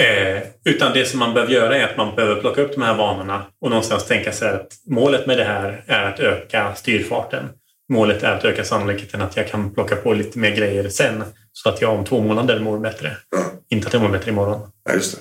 Eh, 0.00 0.42
utan 0.64 0.92
det 0.92 1.04
som 1.04 1.18
man 1.18 1.34
behöver 1.34 1.52
göra 1.52 1.76
är 1.76 1.84
att 1.84 1.96
man 1.96 2.14
behöver 2.14 2.40
plocka 2.40 2.62
upp 2.62 2.74
de 2.74 2.82
här 2.82 2.94
vanorna 2.94 3.46
och 3.60 3.70
någonstans 3.70 4.06
tänka 4.06 4.32
sig 4.32 4.48
att 4.48 4.72
målet 4.86 5.26
med 5.26 5.38
det 5.38 5.44
här 5.44 5.84
är 5.86 6.02
att 6.02 6.20
öka 6.20 6.74
styrfarten. 6.74 7.48
Målet 7.88 8.22
är 8.22 8.32
att 8.32 8.44
öka 8.44 8.64
sannolikheten 8.64 9.22
att 9.22 9.36
jag 9.36 9.48
kan 9.48 9.74
plocka 9.74 9.96
på 9.96 10.12
lite 10.12 10.38
mer 10.38 10.56
grejer 10.56 10.88
sen 10.88 11.24
så 11.52 11.68
att 11.68 11.80
jag 11.80 11.98
om 11.98 12.04
två 12.04 12.20
månader 12.20 12.60
mår 12.60 12.78
bättre. 12.78 13.16
Ja. 13.30 13.44
Inte 13.68 13.86
att 13.86 13.92
jag 13.92 14.02
mår 14.02 14.08
bättre 14.08 14.30
imorgon. 14.30 14.72
Ja, 14.84 14.94
just 14.94 15.16
det. 15.16 15.20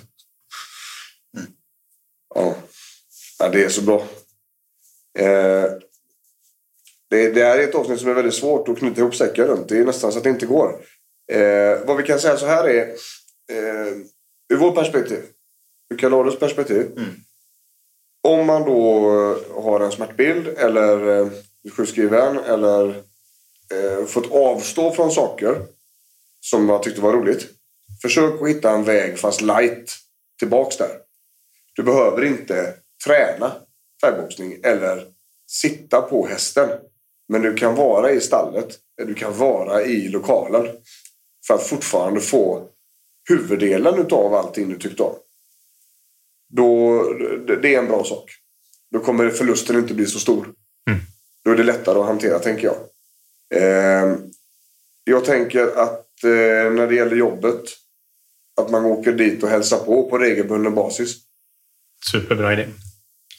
Ja. 2.36 2.56
ja, 3.40 3.50
det 3.50 3.64
är 3.64 3.70
så 3.70 3.82
bra. 3.82 4.08
Eh, 5.20 5.72
det, 7.10 7.32
det 7.32 7.42
är 7.42 7.60
ett 7.60 7.76
avsnitt 7.76 8.00
som 8.00 8.10
är 8.10 8.14
väldigt 8.14 8.34
svårt 8.34 8.70
att 8.70 8.78
knyta 8.78 9.02
ihop 9.02 9.16
säcken 9.16 9.48
runt. 9.48 9.70
Det 9.70 9.78
är 9.78 9.86
nästan 9.86 10.12
så 10.12 10.18
att 10.18 10.24
det 10.24 10.30
inte 10.30 10.46
går. 10.46 10.76
Eh, 11.32 11.86
vad 11.86 11.98
vi 11.98 12.04
kan 12.04 12.20
säga 12.20 12.38
så 12.38 12.46
här 12.46 12.70
är, 12.70 12.88
eh, 13.52 13.94
ur 14.50 14.58
vårt 14.58 14.76
perspektiv, 14.76 15.24
ur 15.94 15.98
Kalados 15.98 16.40
perspektiv. 16.40 16.92
Om 18.24 18.46
man 18.48 18.62
då 18.62 19.10
har 19.56 19.80
en 19.80 19.92
smärtbild 19.92 20.48
eller 20.48 21.20
eh, 21.20 21.28
sjukskriven 21.72 22.38
eller 22.40 22.90
eh, 23.74 24.06
fått 24.08 24.32
avstå 24.32 24.92
från 24.92 25.12
saker 25.12 25.62
som 26.40 26.66
man 26.66 26.82
tyckte 26.82 27.02
var 27.02 27.14
roligt. 27.14 27.48
Försök 28.02 28.42
att 28.42 28.50
hitta 28.50 28.72
en 28.72 28.84
väg 28.84 29.20
fast 29.20 29.42
light 29.42 29.98
tillbaks 30.40 30.78
där. 30.78 30.98
Du 31.76 31.84
behöver 31.84 32.24
inte 32.26 32.74
träna 33.06 33.52
thaiboxning 34.02 34.60
eller 34.64 35.08
sitta 35.48 36.02
på 36.02 36.28
hästen. 36.28 36.70
Men 37.28 37.42
du 37.42 37.54
kan 37.54 37.76
vara 37.76 38.12
i 38.12 38.22
stallet. 38.22 38.80
Du 38.98 39.14
kan 39.14 39.38
vara 39.38 39.84
i 39.84 40.08
lokalen. 40.08 40.68
För 41.48 41.54
att 41.54 41.68
fortfarande 41.68 42.22
få 42.22 42.70
huvuddelen 43.30 44.00
utav 44.00 44.34
allting 44.34 44.70
du 44.70 44.78
tyckte 44.78 45.04
om. 45.04 45.16
Då, 46.50 47.04
det- 47.48 47.62
det 47.62 47.76
är 47.76 47.80
en 47.80 47.88
bra 47.88 48.04
sak. 48.04 48.32
Då 48.92 49.00
kommer 49.00 49.30
förlusten 49.30 49.76
inte 49.76 49.94
bli 49.94 50.06
så 50.06 50.20
stor. 50.20 50.54
Då 51.46 51.52
är 51.52 51.56
det 51.56 51.64
lättare 51.64 52.00
att 52.00 52.06
hantera, 52.06 52.40
tänker 52.40 52.64
jag. 52.64 52.76
Eh, 53.62 54.16
jag 55.04 55.26
tänker 55.26 55.68
att 55.68 56.24
eh, 56.24 56.72
när 56.72 56.88
det 56.88 56.96
gäller 56.96 57.16
jobbet, 57.16 57.64
att 58.62 58.70
man 58.70 58.86
åker 58.86 59.12
dit 59.12 59.44
och 59.44 59.50
hälsar 59.50 59.78
på 59.78 60.10
på 60.10 60.18
regelbunden 60.18 60.76
basis. 60.76 61.16
Superbra 62.12 62.54
idé. 62.54 62.68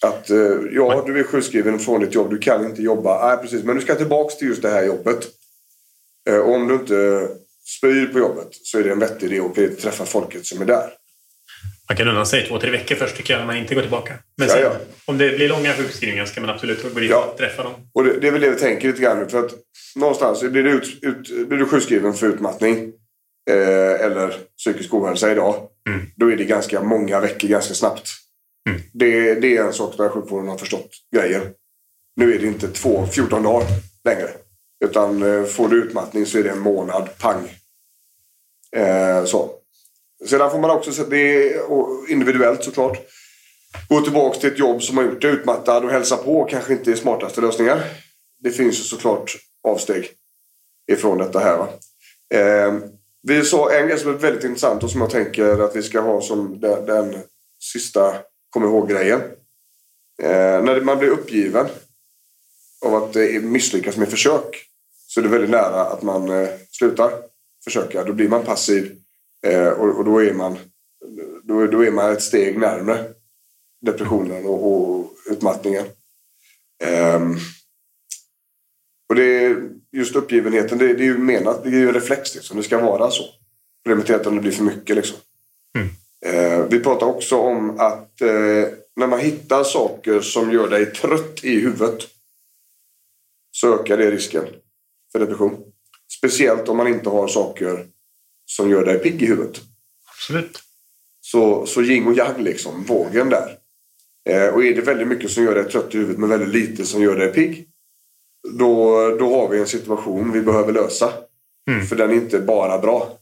Att 0.03 0.31
eh, 0.31 0.59
ja, 0.73 1.05
du 1.07 1.21
är 1.21 1.25
sjukskriven 1.25 1.79
från 1.79 2.01
ditt 2.01 2.15
jobb, 2.15 2.31
du 2.31 2.39
kan 2.39 2.65
inte 2.65 2.83
jobba. 2.83 3.29
Nej, 3.29 3.37
precis. 3.43 3.65
Men 3.65 3.77
du 3.77 3.83
ska 3.83 3.95
tillbaka 3.95 4.35
till 4.35 4.49
just 4.49 4.63
det 4.63 4.71
här 4.71 4.85
jobbet. 4.85 5.29
Eh, 6.29 6.37
och 6.37 6.55
om 6.55 6.69
du 6.69 6.75
inte 6.75 7.29
spyr 7.79 8.07
på 8.07 8.19
jobbet 8.19 8.49
så 8.51 8.79
är 8.79 8.85
det 8.85 8.91
en 8.91 8.99
vettig 8.99 9.27
idé 9.27 9.39
att 9.39 9.51
åka 9.51 9.61
dit 9.61 9.73
och 9.73 9.79
träffa 9.79 10.05
folket 10.05 10.47
som 10.47 10.63
är 10.63 10.67
där. 10.67 10.93
Man 11.89 11.97
kan 11.97 12.09
unna 12.09 12.25
sig 12.25 12.47
två, 12.49 12.59
tre 12.61 12.71
veckor 12.71 12.95
först 12.97 13.17
tycker 13.17 13.33
jag 13.35 13.41
när 13.41 13.47
man 13.47 13.57
inte 13.57 13.75
går 13.75 13.83
tillbaka. 13.83 14.15
Men 14.37 14.49
Ja, 14.49 14.55
sen, 14.55 14.63
ja. 14.63 14.73
om 15.05 15.19
det 15.19 15.37
blir 15.37 15.49
långa 15.49 15.73
sjukskrivningar 15.73 16.25
ska 16.27 16.41
man 16.41 16.51
absolut 16.51 16.95
gå 16.95 17.01
dit 17.01 17.11
Ja. 17.11 17.25
och 17.33 17.39
träffa 17.39 17.63
dem. 17.63 17.73
Och 17.95 18.05
det, 18.05 18.21
det 18.21 18.29
är 18.29 18.33
väl 18.33 18.41
det 18.41 18.51
vi 18.51 18.57
tänker 18.59 18.89
lite 18.89 19.03
grann 19.03 19.19
nu. 19.19 19.29
För 19.29 19.45
att 19.45 19.53
någonstans 19.97 20.41
blir 20.41 20.63
du, 20.63 20.71
ut, 20.71 20.99
ut, 21.03 21.49
blir 21.49 21.59
du 21.59 21.67
sjukskriven 21.67 22.15
för 22.15 22.27
utmattning 22.27 22.93
eh, 23.51 24.05
eller 24.07 24.37
psykisk 24.59 24.95
ohälsa 24.95 25.33
idag. 25.33 25.69
Då 26.17 26.33
är 26.33 26.37
det 26.37 26.45
ganska 26.45 26.83
många 26.83 27.21
veckor 27.21 27.49
ganska 27.49 27.75
snabbt. 27.75 28.09
Det, 28.93 29.35
det 29.35 29.57
är 29.57 29.65
en 29.65 29.73
sak 29.73 29.97
där 29.97 30.09
sjukvården 30.09 30.49
har 30.49 30.59
förstått 30.59 30.91
grejen. 31.17 31.43
Nu 32.17 32.35
är 32.35 32.39
det 32.39 32.47
inte 32.47 32.69
två, 32.69 33.07
14 33.07 33.43
dagar 33.43 33.67
längre. 34.05 34.29
Utan 34.85 35.23
eh, 35.23 35.45
får 35.45 35.69
du 35.69 35.83
utmattning 35.85 36.27
så 36.27 36.39
är 36.39 36.43
det 36.43 36.51
en 36.51 36.59
månad, 36.59 37.09
pang. 37.19 37.49
Eh, 38.77 39.25
så. 39.25 39.51
Sedan 40.25 40.51
får 40.51 40.59
man 40.59 40.71
också 40.71 40.93
se 40.93 41.03
det 41.05 41.57
individuellt 42.09 42.65
såklart. 42.65 42.99
Gå 43.89 44.01
tillbaka 44.01 44.39
till 44.39 44.53
ett 44.53 44.59
jobb 44.59 44.83
som 44.83 44.97
har 44.97 45.05
gjort 45.05 45.23
dig 45.23 45.31
utmattad 45.31 45.85
och 45.85 45.91
hälsa 45.91 46.17
på 46.17 46.45
kanske 46.45 46.73
inte 46.73 46.93
är 46.93 46.97
smartaste 46.97 47.41
lösningar. 47.41 47.83
Det 48.39 48.51
finns 48.51 48.79
ju 48.79 48.83
såklart 48.83 49.37
avsteg 49.63 50.11
ifrån 50.93 51.19
detta 51.19 51.39
här. 51.39 51.59
Va? 51.59 51.69
Eh, 52.35 52.75
vi 53.23 53.45
sa 53.45 53.73
en 53.73 53.89
grej 53.89 53.99
som 53.99 54.11
är 54.11 54.19
väldigt 54.19 54.45
intressant 54.45 54.83
och 54.83 54.91
som 54.91 55.01
jag 55.01 55.11
tänker 55.11 55.59
att 55.59 55.77
vi 55.77 55.83
ska 55.83 56.01
ha 56.01 56.21
som 56.21 56.61
den, 56.61 56.87
den 56.87 57.17
sista 57.61 58.15
kom 58.51 58.65
ihåg-grejen. 58.65 59.21
Eh, 60.23 60.63
när 60.63 60.81
man 60.81 60.99
blir 60.99 61.09
uppgiven 61.09 61.67
av 62.85 62.95
att 62.95 63.13
det 63.13 63.43
misslyckas 63.43 63.97
med 63.97 64.09
försök 64.09 64.67
så 65.07 65.21
är 65.21 65.25
det 65.25 65.31
väldigt 65.31 65.51
nära 65.51 65.85
att 65.85 66.03
man 66.03 66.29
eh, 66.29 66.49
slutar 66.71 67.13
försöka. 67.65 68.05
Då 68.05 68.13
blir 68.13 68.29
man 68.29 68.45
passiv 68.45 68.97
eh, 69.43 69.69
och, 69.69 69.99
och 69.99 70.05
då, 70.05 70.23
är 70.23 70.35
man, 70.35 70.59
då, 71.43 71.67
då 71.67 71.85
är 71.85 71.91
man 71.91 72.13
ett 72.13 72.23
steg 72.23 72.59
närmare 72.59 73.05
depressionen 73.81 74.47
och, 74.47 74.73
och 74.73 75.13
utmattningen. 75.31 75.87
Ehm, 76.85 77.37
och 79.09 79.15
det 79.15 79.45
är 79.45 79.71
just 79.93 80.17
uppgivenheten, 80.17 80.79
det, 80.79 80.95
det 80.95 81.03
är 81.03 81.07
ju 81.07 81.19
menat, 81.19 81.65
det 81.65 81.69
är 81.69 81.73
ju 81.73 81.89
en 81.89 81.95
reflex 81.95 82.35
liksom. 82.35 82.57
Det 82.57 82.63
ska 82.63 82.81
vara 82.81 83.11
så. 83.11 83.25
Problemet 83.85 84.11
är 84.11 84.15
att 84.15 84.25
det 84.25 84.31
blir 84.31 84.53
för 84.53 84.65
mycket 84.65 84.97
liksom. 84.97 85.19
Eh, 86.27 86.67
vi 86.71 86.81
pratar 86.81 87.07
också 87.07 87.37
om 87.37 87.81
att 87.81 88.21
eh, 88.21 88.69
när 88.97 89.07
man 89.07 89.21
hittar 89.21 89.65
saker 89.65 90.21
som 90.21 90.53
gör 90.53 90.69
dig 90.69 90.87
trött 90.87 91.45
i 91.45 91.61
huvudet 91.61 92.03
så 93.51 93.75
ökar 93.75 93.97
det 93.97 94.11
risken 94.11 94.45
för 95.13 95.19
depression. 95.19 95.73
Speciellt 96.19 96.69
om 96.69 96.77
man 96.77 96.89
inte 96.89 97.09
har 97.09 97.29
saker 97.29 97.87
som 98.47 98.71
gör 98.71 98.85
dig 98.85 98.99
pigg 98.99 99.23
i 99.23 99.27
huvudet. 99.27 99.61
Absolut. 100.11 100.63
Så, 101.21 101.67
så 101.67 101.83
yin 101.83 102.07
och 102.07 102.17
yang 102.17 102.43
liksom, 102.43 102.85
vågen 102.85 103.29
där. 103.29 103.59
Eh, 104.29 104.49
och 104.49 104.65
är 104.65 104.75
det 104.75 104.81
väldigt 104.81 105.09
mycket 105.09 105.31
som 105.31 105.45
gör 105.45 105.55
dig 105.55 105.65
trött 105.65 105.95
i 105.95 105.99
huvudet 105.99 106.19
men 106.19 106.29
väldigt 106.29 106.49
lite 106.49 106.87
som 106.87 107.03
gör 107.03 107.17
dig 107.17 107.33
pigg. 107.33 107.69
Då, 108.59 109.09
då 109.19 109.41
har 109.41 109.49
vi 109.49 109.59
en 109.59 109.67
situation 109.67 110.33
vi 110.33 110.41
behöver 110.41 110.73
lösa. 110.73 111.13
För 111.89 111.97
den 111.97 112.11
är 112.11 112.15
inte 112.15 112.41
bara 112.41 112.79
bra. 112.79 113.19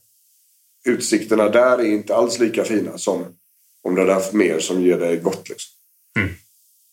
Utsikterna 0.85 1.49
där 1.49 1.79
är 1.79 1.85
inte 1.85 2.15
alls 2.15 2.39
lika 2.39 2.65
fina 2.65 2.99
som 2.99 3.25
om 3.83 3.95
du 3.95 4.01
hade 4.01 4.13
haft 4.13 4.33
mer 4.33 4.59
som 4.59 4.83
ger 4.83 4.99
dig 4.99 5.17
gott. 5.17 5.49
Liksom. 5.49 5.73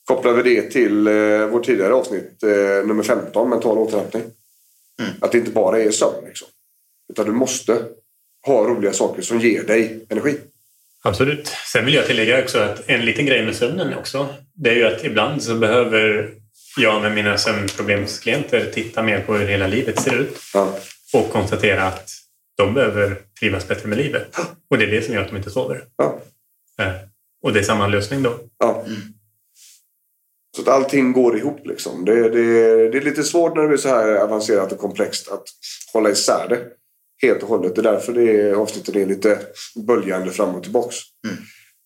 Kopplar 0.06 0.34
vi 0.34 0.56
det 0.56 0.72
till 0.72 1.08
eh, 1.08 1.46
vårt 1.46 1.66
tidigare 1.66 1.94
avsnitt, 1.94 2.44
eh, 2.44 2.88
nummer 2.88 3.04
15, 3.04 3.50
mental 3.50 3.78
återhämtning. 3.78 4.24
Att 5.20 5.32
det 5.32 5.38
inte 5.38 5.52
bara 5.52 5.80
är 5.80 5.92
sömn. 5.92 6.26
Liksom. 6.26 6.48
Utan 7.14 7.26
du 7.26 7.32
måste 7.32 7.86
ha 8.46 8.64
roliga 8.68 8.94
saker 8.94 9.22
som 9.22 9.40
ger 9.40 9.64
dig 9.64 10.06
energi. 10.10 10.38
Absolut. 11.04 11.48
Sen 11.48 11.86
vill 11.86 11.94
jag 11.94 12.06
tillägga 12.08 12.44
också 12.44 12.60
att 12.60 12.90
en 12.90 13.06
liten 13.06 13.26
grej 13.26 13.46
med 13.46 13.56
sömnen 13.56 13.94
också, 13.98 14.28
det 14.54 14.70
är 14.70 14.76
ju 14.76 14.86
att 14.86 15.04
ibland 15.06 15.44
så 15.44 15.56
behöver 15.56 16.34
jag 16.78 17.02
med 17.02 17.12
mina 17.12 17.38
sömnproblemsklienter 17.38 18.72
titta 18.74 19.04
mer 19.04 19.22
på 19.22 19.34
hur 19.34 19.48
hela 19.48 19.68
livet 19.68 20.02
ser 20.02 20.20
ut 20.20 20.38
och 21.14 21.30
konstatera 21.32 21.84
att 21.84 22.10
de 22.58 22.74
behöver 22.74 23.18
trivas 23.40 23.68
bättre 23.68 23.88
med 23.90 23.98
livet. 23.98 24.38
Och 24.70 24.78
det 24.78 24.86
är 24.86 24.92
det 24.92 25.02
som 25.02 25.14
gör 25.14 25.22
att 25.22 25.28
de 25.30 25.38
inte 25.38 25.50
sover. 25.50 25.84
Eh, 26.80 26.94
Och 27.44 27.54
det 27.54 27.60
är 27.60 27.64
samma 27.64 27.88
lösning 27.88 28.24
då. 28.24 28.40
Ja. 28.60 28.86
Så 30.56 30.62
att 30.62 30.68
allting 30.68 31.14
går 31.14 31.38
ihop 31.38 31.68
liksom. 31.68 32.06
Det, 32.06 32.30
det, 32.30 32.44
det 32.90 32.98
är 32.98 33.02
lite 33.02 33.24
svårt 33.24 33.56
när 33.56 33.62
det 33.62 33.68
blir 33.68 33.78
så 33.78 33.90
här 33.90 34.16
avancerat 34.16 34.72
och 34.72 34.80
komplext 34.80 35.32
att 35.32 35.44
hålla 35.94 36.10
isär 36.10 36.48
det 36.50 36.60
helt 37.22 37.44
och 37.44 37.50
hållet. 37.50 37.76
Det 37.76 37.82
är 37.82 37.92
därför 37.92 38.14
det 38.14 38.54
avsnittet 38.54 38.96
är 38.96 39.06
lite 39.06 39.40
böljande 39.88 40.32
fram 40.32 40.56
och 40.56 40.64
tillbaks. 40.64 40.96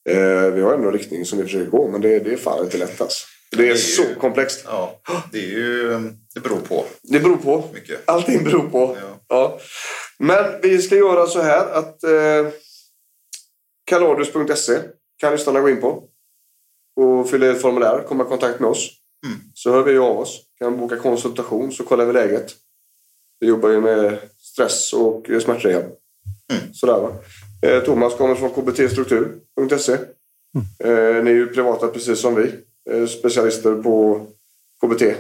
Eh, 0.10 0.52
vi 0.54 0.62
har 0.62 0.74
ändå 0.74 0.88
en 0.88 0.94
riktning 0.94 1.26
som 1.26 1.38
vi 1.38 1.44
försöker 1.44 1.72
gå, 1.72 1.88
men 1.92 2.02
det, 2.02 2.20
det 2.20 2.34
är 2.34 2.38
fan 2.38 2.64
inte 2.64 2.78
lätt 2.78 3.02
alltså. 3.02 3.28
Det 3.58 3.70
är, 3.70 3.76
så 3.76 4.04
komplext. 4.20 4.64
Ja, 4.68 5.02
det 5.32 5.38
är 5.38 5.50
ju... 5.50 5.90
Det 6.34 6.40
beror 6.40 6.60
på. 6.60 6.86
Det 7.04 7.20
beror 7.20 7.38
på. 7.38 7.64
Mycket. 7.74 8.10
Allting 8.10 8.44
beror 8.44 8.70
på. 8.70 8.98
Ja. 9.28 9.60
Men 10.20 10.62
vi 10.62 10.82
ska 10.82 10.96
göra 10.96 11.28
så 11.28 11.42
här 11.42 11.72
att 11.72 12.04
eh, 12.04 12.52
kaladius.se 13.86 14.80
kan 15.18 15.32
lyssnarna 15.32 15.60
gå 15.60 15.70
in 15.70 15.82
på 15.82 16.04
och 17.02 17.30
fylla 17.30 17.46
i 17.46 17.50
ett 17.50 17.62
formulär, 17.62 18.04
komma 18.08 18.24
i 18.24 18.28
kontakt 18.28 18.60
med 18.60 18.70
oss. 18.70 18.92
Så 19.54 19.72
hör 19.72 19.84
vi 19.84 19.98
av 19.98 20.20
oss. 20.20 20.42
Kan 20.60 20.78
boka 20.78 20.98
konsultation 20.98 21.72
så 21.72 21.84
kollar 21.84 22.06
vi 22.06 22.14
läget. 22.14 22.54
Vi 23.40 23.48
jobbar 23.48 23.70
ju 23.70 23.82
med 23.82 24.18
stress 24.40 24.94
och 24.94 25.28
smärtrehab. 25.42 25.84
Sådär 26.74 27.00
va. 27.00 27.12
Eh, 27.62 27.84
Thomas 27.84 28.16
kommer 28.16 28.36
från 28.36 28.50
kbtstruktur.se. 28.50 29.94
Eh, 30.80 31.24
ni 31.24 31.32
är 31.32 31.36
ju 31.36 31.48
privata 31.48 31.88
precis 31.88 32.20
som 32.20 32.36
vi. 32.36 32.52
Eh, 32.92 33.08
specialister 33.08 33.76
på 33.76 34.26
KBT. 34.82 35.16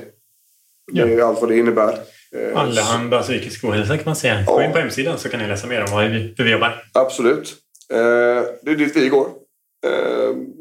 Det 0.93 1.01
är 1.01 1.21
allt 1.21 1.41
vad 1.41 1.49
det 1.49 1.57
innebär. 1.57 1.99
Eh, 2.31 2.59
Allehanda 2.59 3.21
psykisk 3.21 3.63
ohälsa 3.63 3.97
kan 3.97 4.05
man 4.05 4.15
säga. 4.15 4.43
Gå 4.47 4.61
in 4.61 4.71
på 4.71 4.77
hemsidan 4.77 5.19
så 5.19 5.29
kan 5.29 5.39
ni 5.39 5.47
läsa 5.47 5.67
mer 5.67 5.81
om 5.81 5.99
hur 6.37 6.43
vi 6.43 6.51
jobbar. 6.51 6.83
Absolut. 6.93 7.55
Det 7.87 8.71
är 8.71 8.75
dit 8.75 8.95
vi 8.95 9.09
går. 9.09 9.27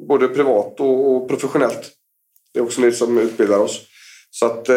Både 0.08 0.28
privat 0.28 0.80
och, 0.80 1.16
och 1.16 1.28
professionellt. 1.28 1.90
Det 2.52 2.58
är 2.58 2.62
också 2.64 2.80
ni 2.80 2.92
som 2.92 3.18
utbildar 3.18 3.58
oss. 3.58 3.80
Så 4.38 4.46
att 4.46 4.68
eh, 4.68 4.74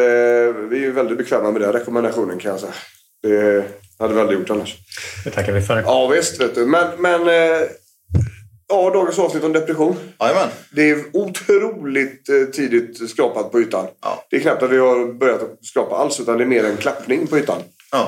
vi 0.69 0.85
är 0.85 0.91
väldigt 0.91 1.17
bekväma 1.17 1.51
med 1.51 1.61
den 1.61 1.73
rekommendationen 1.73 2.39
kan 2.39 2.51
jag 2.51 2.59
säga. 2.59 2.73
Det 3.23 3.65
hade 3.99 4.13
vi 4.13 4.19
aldrig 4.21 4.39
gjort 4.39 4.49
annars. 4.49 4.75
Det 5.23 5.29
tackar 5.31 5.53
vi 5.53 5.61
för. 5.61 5.77
Ja 5.81 6.07
visst, 6.07 6.41
vet 6.41 6.55
du. 6.55 6.65
Men, 6.65 6.87
men 7.01 7.27
eh, 7.27 7.67
ja, 8.69 8.89
dagens 8.93 9.19
avsnitt 9.19 9.43
om 9.43 9.53
depression. 9.53 9.95
Jajamän. 10.19 10.47
Det 10.71 10.89
är 10.89 11.03
otroligt 11.13 12.29
eh, 12.29 12.43
tidigt 12.53 13.09
skrapat 13.09 13.51
på 13.51 13.59
ytan. 13.61 13.87
Det 14.29 14.35
är 14.35 14.39
knappt 14.39 14.63
att 14.63 14.69
vi 14.71 14.77
har 14.77 15.13
börjat 15.13 15.41
skrapa 15.61 15.95
alls 15.95 16.19
utan 16.19 16.37
det 16.37 16.43
är 16.43 16.47
mer 16.47 16.63
en 16.63 16.77
klappning 16.77 17.27
på 17.27 17.37
ytan. 17.37 17.61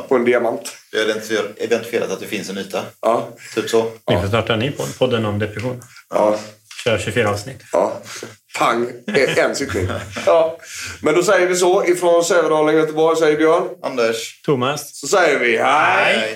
På 0.08 0.16
en 0.16 0.26
diamant. 0.26 0.62
Vi 0.92 1.00
har 1.00 1.06
identifier- 1.06 1.54
identifierat 1.64 2.12
att 2.12 2.20
det 2.20 2.26
finns 2.26 2.50
en 2.50 2.58
yta. 2.58 2.82
Ja. 3.02 3.28
Typ 3.56 3.70
så. 3.70 3.92
Vi 4.08 4.16
får 4.22 4.28
starta 4.28 4.54
en 4.54 4.60
ny 4.60 4.72
podd, 4.72 4.98
podden 4.98 5.26
om 5.26 5.40
depression. 5.40 5.82
Ja. 6.10 6.40
Kör 6.84 6.98
24 6.98 7.30
avsnitt. 7.30 7.62
Ja. 7.72 7.94
Pang! 8.58 8.88
En 9.38 9.56
sittning. 9.56 9.88
Ja. 10.26 10.58
Men 11.02 11.16
då 11.16 11.24
säger 11.24 11.48
vi 11.48 11.56
så. 11.56 11.86
Ifrån 11.86 12.24
Sävedalen, 12.24 12.76
Göteborg 12.76 13.18
säger 13.18 13.38
Björn. 13.38 13.68
Anders. 13.84 14.42
Thomas. 14.46 14.96
Så 14.96 15.08
säger 15.08 15.40
vi 15.40 15.58
hej! 15.58 16.16
Hej. 16.18 16.36